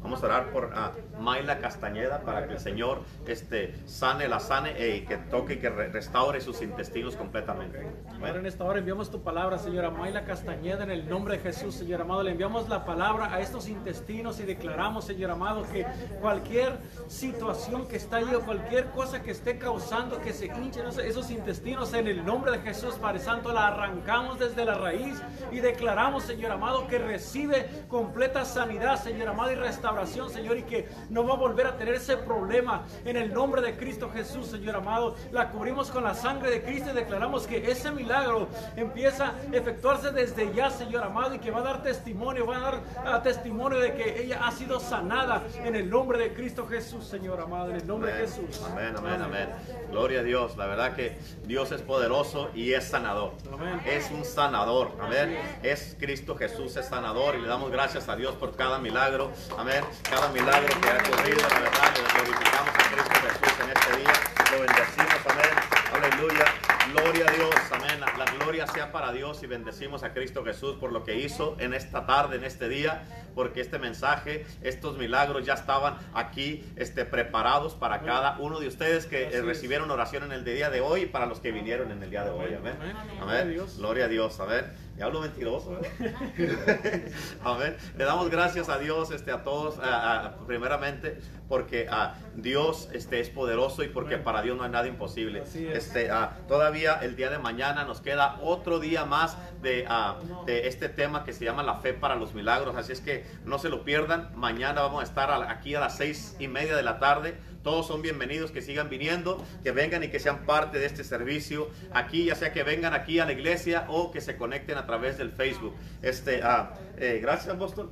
Vamos 0.02 0.24
a 0.24 0.28
orar 0.28 0.52
por 0.52 0.72
a 0.74 0.94
Mayla 1.20 1.58
Castañeda 1.60 2.22
para 2.22 2.48
que 2.48 2.54
el 2.54 2.60
Señor 2.60 3.02
este, 3.28 3.76
sane, 3.86 4.28
la 4.30 4.40
sane 4.40 4.72
y 4.96 5.02
que 5.02 5.18
toque 5.18 5.56
y 5.56 5.58
que 5.58 5.70
re- 5.70 5.90
restaure 5.90 6.40
sus 6.40 6.62
intestinos 6.62 7.16
completamente. 7.18 7.86
Ahora 8.22 8.40
en 8.40 8.46
esta 8.46 8.64
hora 8.64 8.80
enviamos 8.80 9.12
tu 9.12 9.22
palabra, 9.22 9.58
señora 9.58 9.90
Mayla 9.90 10.24
Castañeda, 10.24 10.84
en 10.84 10.92
el 10.92 11.10
nombre 11.10 11.38
de 11.38 11.44
Jesús, 11.44 11.76
Señor 11.76 12.02
amado. 12.02 12.24
Le 12.24 12.32
enviamos 12.32 12.70
la 12.70 12.86
palabra 12.86 13.34
a 13.34 13.42
estos 13.42 13.68
intestinos 13.68 14.40
y 14.40 14.44
declaramos, 14.44 15.04
Señor 15.04 15.32
amado, 15.32 15.64
que 15.74 15.86
cualquier 16.22 16.78
situación 17.08 17.88
que 17.88 17.98
está 17.98 18.18
ahí 18.18 18.34
o 18.34 18.42
cualquier 18.42 18.86
cosa 18.92 19.22
que 19.24 19.32
esté 19.32 19.58
causando 19.58 20.22
que 20.22 20.32
se 20.32 20.46
hinchen 20.46 20.86
esos- 20.88 21.04
esos 21.04 21.32
intestinos, 21.32 21.94
en 21.94 22.08
el 22.08 22.24
nombre 22.24 22.52
de 22.52 22.60
Jesús, 22.60 22.96
Padre 22.96 23.20
Santo, 23.20 23.52
la 23.52 23.68
arrancamos 23.68 24.40
desde 24.40 24.64
la 24.64 24.76
raíz 24.76 25.22
y 25.52 25.60
declaramos, 25.60 26.24
Señor 26.24 26.52
amado, 26.52 26.88
que 26.88 27.00
recibe 27.00 27.68
completa 27.90 28.46
sanidad, 28.46 29.02
Señor 29.02 29.30
amado, 29.30 29.52
y 29.52 29.56
restauración, 29.56 29.87
Señor, 30.32 30.58
y 30.58 30.64
que 30.64 30.88
no 31.10 31.26
va 31.26 31.34
a 31.34 31.38
volver 31.38 31.68
a 31.68 31.78
tener 31.78 31.96
ese 31.96 32.18
problema. 32.18 32.86
En 33.06 33.18
el 33.18 33.34
nombre 33.34 33.62
de 33.62 33.76
Cristo 33.78 34.10
Jesús, 34.10 34.48
Señor 34.48 34.76
amado, 34.76 35.16
la 35.32 35.50
cubrimos 35.50 35.90
con 35.92 36.04
la 36.04 36.14
sangre 36.14 36.52
de 36.52 36.62
Cristo 36.62 36.92
y 36.92 36.94
declaramos 36.94 37.48
que 37.48 37.72
ese 37.72 37.92
milagro 37.92 38.48
empieza 38.76 39.30
a 39.30 39.56
efectuarse 39.56 40.12
desde 40.12 40.54
ya, 40.54 40.70
Señor 40.70 41.04
amado, 41.04 41.36
y 41.36 41.40
que 41.40 41.52
va 41.52 41.60
a 41.60 41.64
dar 41.64 41.84
testimonio, 41.84 42.46
va 42.46 42.58
a 42.58 42.82
dar 43.04 43.24
testimonio 43.24 43.80
de 43.80 43.94
que 43.94 44.24
ella 44.24 44.46
ha 44.46 44.52
sido 44.52 44.80
sanada 44.80 45.44
en 45.64 45.76
el 45.76 45.90
nombre 45.90 46.18
de 46.18 46.34
Cristo 46.34 46.68
Jesús, 46.68 47.06
Señor 47.06 47.40
amado, 47.40 47.70
en 47.70 47.78
el 47.78 47.88
nombre 47.88 48.12
de 48.12 48.18
Amén. 48.20 48.30
Jesús. 48.30 48.64
Amén, 48.72 48.94
amén, 48.98 49.22
amén. 49.22 49.50
Gloria 49.90 50.20
a 50.20 50.24
Dios. 50.24 50.58
La 50.58 50.66
verdad 50.66 50.96
que 50.96 51.18
Dios 51.46 51.72
es 51.72 51.82
poderoso 51.82 52.50
y 52.54 52.74
es 52.74 52.86
sanador. 52.86 53.34
Amén. 53.52 53.82
Es 53.86 54.12
un 54.12 54.24
sanador. 54.24 54.92
Amén. 55.02 55.38
Es 55.64 55.96
Cristo 56.00 56.36
Jesús, 56.36 56.76
es 56.78 56.86
sanador. 56.88 57.36
Y 57.36 57.42
le 57.42 57.48
damos 57.48 57.72
gracias 57.72 58.10
a 58.10 58.16
Dios 58.16 58.36
por 58.36 58.56
cada 58.56 58.80
milagro. 58.80 59.32
Amén. 59.58 59.77
Cada 60.10 60.30
milagro 60.30 60.68
que 60.82 60.90
ha 60.90 60.98
ocurrido. 60.98 61.42
La 61.50 61.60
verdad, 61.60 61.94
le 61.96 62.14
glorificamos 62.14 62.70
a 62.70 62.90
Cristo 62.90 63.16
Jesús 63.22 63.60
en 63.64 63.70
este 63.70 63.98
día. 63.98 64.14
Lo 64.52 64.60
bendecimos. 64.62 65.20
Amén. 65.30 65.54
Aleluya. 65.94 66.46
Gloria 66.92 67.26
a 67.28 67.32
Dios. 67.32 67.56
Amén. 67.72 68.00
La, 68.00 68.26
gloria 68.38 68.68
sea 68.68 68.92
para 68.92 69.12
Dios 69.12 69.44
y 69.44 69.48
bendecimos 69.48 70.04
a 70.04 70.14
Cristo 70.14 70.44
Jesús 70.44 70.78
por 70.78 70.92
lo 70.92 71.04
que 71.04 71.16
hizo 71.16 71.56
en 71.60 71.74
esta 71.74 72.06
tarde, 72.06 72.38
en 72.38 72.44
este 72.44 72.70
día. 72.70 73.04
Porque 73.36 73.62
este 73.62 73.78
mensaje, 73.78 74.46
estos 74.62 74.98
milagros 74.98 75.46
ya 75.46 75.54
estaban 75.54 75.98
aquí 76.14 76.66
este, 76.76 77.06
preparados 77.06 77.76
para 77.76 78.02
cada 78.02 78.38
uno 78.40 78.60
de 78.60 78.68
ustedes 78.68 79.06
que 79.06 79.26
eh, 79.26 79.42
recibieron 79.42 79.92
oración 79.92 80.24
en 80.24 80.32
el 80.32 80.44
día 80.44 80.70
de 80.70 80.82
hoy 80.82 81.02
y 81.02 81.06
para 81.06 81.26
los 81.26 81.40
que 81.40 81.52
vinieron 81.52 81.92
en 81.92 82.02
el 82.02 82.10
día 82.10 82.24
de 82.24 82.32
hoy. 82.32 82.54
Amén. 82.54 82.78
Amén. 83.22 83.66
Gloria 83.78 84.06
a 84.06 84.08
Dios. 84.08 84.40
Amén. 84.40 84.87
Y 84.98 85.02
hablo 85.02 85.22
mentiroso. 85.22 85.80
¿eh? 86.00 87.12
Amén. 87.44 87.78
Le 87.96 88.04
damos 88.04 88.30
gracias 88.32 88.68
a 88.68 88.80
Dios, 88.80 89.12
este, 89.12 89.32
a 89.32 89.44
todos, 89.44 89.78
a- 89.78 90.26
a- 90.26 90.38
primeramente, 90.48 91.20
porque 91.48 91.88
ah, 91.90 92.16
Dios 92.36 92.90
este, 92.94 93.20
es 93.20 93.30
poderoso 93.30 93.84
y 93.84 93.90
porque 93.90 94.18
para 94.18 94.42
Dios 94.42 94.58
no 94.58 94.64
hay 94.64 94.72
nada 94.72 94.88
imposible. 94.88 95.44
Este, 95.72 96.10
ah, 96.10 96.38
todavía 96.48 96.96
el 97.04 97.16
día 97.16 97.30
de 97.30 97.38
mañana 97.38 97.84
nos 97.84 98.02
queda 98.02 98.40
otro 98.42 98.80
día 98.80 99.06
más 99.06 99.38
de, 99.62 99.86
ah, 99.88 100.18
de 100.48 100.68
este 100.68 100.90
tema 100.90 101.24
que 101.24 101.32
se 101.34 101.46
llama 101.46 101.62
la 101.62 101.76
fe 101.76 101.94
para 101.94 102.16
los 102.16 102.34
milagros. 102.34 102.76
Así 102.76 102.92
es 102.92 103.02
que 103.02 103.24
no 103.46 103.60
se 103.60 103.70
lo 103.70 103.84
pierdan. 103.84 104.32
Mañana 104.36 104.82
vamos 104.82 105.02
a 105.02 105.04
estar 105.04 105.30
a- 105.30 105.52
aquí 105.52 105.76
a 105.76 105.80
las 105.80 105.96
seis 105.96 106.36
y 106.40 106.48
media 106.48 106.76
de 106.76 106.82
la 106.84 106.98
tarde. 106.98 107.38
Todos 107.68 107.88
son 107.88 108.02
bienvenidos, 108.02 108.52
que 108.52 108.62
sigan 108.62 108.90
viniendo, 108.90 109.44
que 109.62 109.72
vengan 109.72 110.02
y 110.02 110.08
que 110.08 110.22
sean 110.22 110.46
parte 110.46 110.80
de 110.80 110.86
este 110.86 111.04
servicio 111.04 111.70
aquí, 111.92 112.24
ya 112.24 112.36
sea 112.36 112.54
que 112.54 112.64
vengan 112.64 112.94
aquí 112.94 113.20
a 113.20 113.26
la 113.26 113.34
iglesia 113.34 113.88
o 113.90 114.10
que 114.10 114.22
se 114.22 114.38
conecten 114.38 114.78
a 114.78 114.86
través 114.86 115.18
del 115.18 115.34
Facebook. 115.34 115.76
Este, 116.02 116.40
ah, 116.44 116.72
eh, 116.98 117.20
gracias, 117.22 117.54
apóstol 117.54 117.90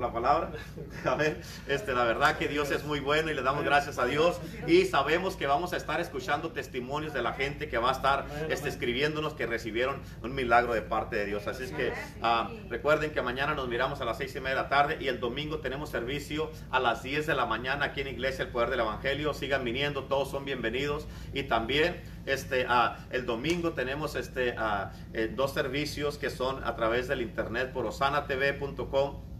la 0.00 0.12
palabra. 0.12 0.50
ver, 1.18 1.40
Este, 1.66 1.94
la 1.94 2.04
verdad 2.04 2.36
que 2.36 2.48
Dios 2.48 2.70
es 2.70 2.84
muy 2.84 3.00
bueno 3.00 3.30
y 3.30 3.34
le 3.34 3.42
damos 3.42 3.64
gracias 3.64 3.98
a 3.98 4.06
Dios. 4.06 4.40
Y 4.66 4.84
sabemos 4.84 5.36
que 5.36 5.46
vamos 5.46 5.72
a 5.72 5.76
estar 5.76 6.00
escuchando 6.00 6.52
testimonios 6.52 7.12
de 7.12 7.22
la 7.22 7.32
gente 7.32 7.68
que 7.68 7.78
va 7.78 7.90
a 7.90 7.92
estar 7.92 8.26
este, 8.48 8.68
escribiéndonos 8.68 9.34
que 9.34 9.46
recibieron 9.46 10.00
un 10.22 10.34
milagro 10.34 10.74
de 10.74 10.82
parte 10.82 11.16
de 11.16 11.26
Dios. 11.26 11.46
Así 11.46 11.64
es 11.64 11.72
que 11.72 11.92
ah, 12.22 12.50
recuerden 12.68 13.10
que 13.12 13.22
mañana 13.22 13.54
nos 13.54 13.68
miramos 13.68 14.00
a 14.00 14.04
las 14.04 14.18
seis 14.18 14.34
y 14.34 14.40
media 14.40 14.56
de 14.56 14.62
la 14.62 14.68
tarde 14.68 14.98
y 15.00 15.08
el 15.08 15.20
domingo 15.20 15.58
tenemos 15.58 15.90
servicio 15.90 16.50
a 16.70 16.80
las 16.80 17.02
10 17.02 17.26
de 17.26 17.34
la 17.34 17.46
mañana 17.46 17.86
aquí 17.86 18.00
en 18.00 18.08
Iglesia 18.08 18.44
El 18.44 18.50
Poder 18.50 18.70
del 18.70 18.80
Evangelio. 18.80 19.34
Sigan 19.34 19.64
viniendo, 19.64 20.04
todos 20.04 20.30
son 20.30 20.44
bienvenidos. 20.44 21.06
Y 21.32 21.44
también 21.44 22.02
este, 22.26 22.66
uh, 22.66 22.94
el 23.10 23.26
domingo 23.26 23.72
tenemos 23.72 24.14
este, 24.16 24.50
uh, 24.52 24.90
eh, 25.12 25.32
dos 25.34 25.52
servicios 25.54 26.18
que 26.18 26.30
son 26.30 26.62
a 26.64 26.74
través 26.76 27.08
del 27.08 27.22
internet 27.22 27.72
por 27.72 27.86
osanatv.com 27.86 29.35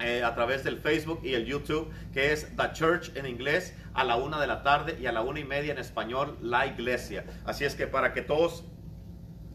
eh, 0.00 0.22
a 0.24 0.34
través 0.34 0.64
del 0.64 0.78
Facebook 0.78 1.20
y 1.22 1.34
el 1.34 1.46
YouTube, 1.46 1.90
que 2.12 2.32
es 2.32 2.48
The 2.56 2.72
Church 2.72 3.16
en 3.16 3.26
inglés 3.26 3.74
a 3.94 4.04
la 4.04 4.16
una 4.16 4.40
de 4.40 4.46
la 4.46 4.62
tarde 4.62 4.98
y 5.00 5.06
a 5.06 5.12
la 5.12 5.22
una 5.22 5.40
y 5.40 5.44
media 5.44 5.72
en 5.72 5.78
español, 5.78 6.38
La 6.40 6.66
Iglesia. 6.66 7.24
Así 7.44 7.64
es 7.64 7.74
que 7.74 7.86
para 7.86 8.12
que 8.12 8.22
todos 8.22 8.64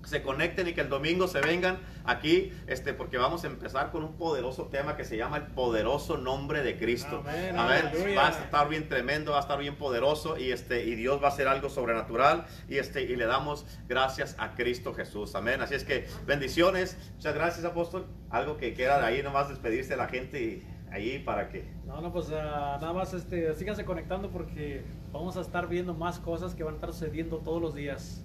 se 0.08 0.22
conecten 0.22 0.70
y 0.70 0.74
que 0.74 0.80
el 0.80 0.90
domingo 0.90 1.28
se 1.28 1.42
vengan 1.42 1.80
aquí, 2.06 2.54
este, 2.68 2.94
porque 2.94 3.18
vamos 3.18 3.44
a 3.44 3.48
empezar 3.48 3.92
con 3.92 4.06
un 4.06 4.16
poderoso 4.16 4.68
tema 4.68 4.96
que 4.96 5.04
se 5.04 5.18
llama 5.18 5.36
el 5.36 5.44
poderoso 5.48 6.18
nombre 6.18 6.64
de 6.64 6.78
Cristo. 6.78 7.24
a 7.28 7.68
ver, 7.68 7.92
va 8.18 8.28
a 8.28 8.30
estar 8.30 8.70
bien 8.70 8.88
tremendo, 8.88 9.32
va 9.32 9.40
a 9.40 9.42
estar 9.42 9.60
bien 9.60 9.76
poderoso 9.76 10.38
y 10.38 10.52
este, 10.52 10.86
y 10.86 10.96
Dios 10.96 11.22
va 11.22 11.28
a 11.28 11.32
hacer 11.32 11.50
algo 11.50 11.70
sobrenatural 11.70 12.46
y 12.70 12.78
este, 12.78 13.02
y 13.02 13.18
le 13.18 13.26
damos 13.26 13.66
gracias 13.90 14.38
a 14.40 14.56
Cristo 14.56 14.94
Jesús. 14.94 15.36
Amén. 15.36 15.62
Así 15.62 15.76
es 15.76 15.84
que 15.84 16.08
bendiciones. 16.26 16.98
Muchas 17.16 17.36
gracias, 17.36 17.66
apóstol. 17.66 18.08
Algo 18.30 18.56
que 18.56 18.74
quiera 18.74 19.00
de 19.00 19.06
ahí 19.08 19.22
nomás 19.22 19.50
despedirse 19.50 19.90
de 19.90 19.98
la 19.98 20.08
gente 20.08 20.42
y 20.42 20.68
ahí 20.90 21.20
para 21.20 21.50
que. 21.50 21.66
No, 21.86 22.00
no, 22.00 22.14
pues 22.14 22.30
ah, 22.32 22.78
nada 22.80 22.94
más 22.94 23.14
este, 23.14 23.54
síganse 23.56 23.84
conectando 23.84 24.30
porque 24.30 24.84
vamos 25.12 25.36
a 25.36 25.42
estar 25.42 25.68
viendo 25.68 25.94
más 25.94 26.20
cosas 26.20 26.56
que 26.56 26.64
van 26.64 26.76
a 26.76 26.78
estar 26.78 26.94
sucediendo 26.94 27.40
todos 27.40 27.62
los 27.62 27.76
días. 27.76 28.24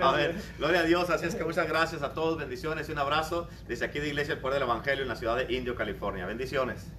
Amén. 0.00 0.32
Gloria 0.58 0.80
a 0.80 0.82
Dios. 0.84 1.10
Así 1.10 1.26
es 1.26 1.34
que 1.34 1.44
muchas 1.44 1.68
gracias 1.68 2.02
a 2.02 2.12
todos. 2.12 2.38
Bendiciones 2.38 2.88
y 2.88 2.92
un 2.92 2.98
abrazo 2.98 3.48
desde 3.68 3.84
aquí 3.84 4.00
de 4.00 4.08
Iglesia 4.08 4.34
El 4.34 4.40
Poder 4.40 4.60
del 4.60 4.68
Evangelio 4.68 5.02
en 5.02 5.08
la 5.08 5.16
ciudad 5.16 5.36
de 5.36 5.52
Indio, 5.54 5.74
California. 5.74 6.26
Bendiciones. 6.26 6.90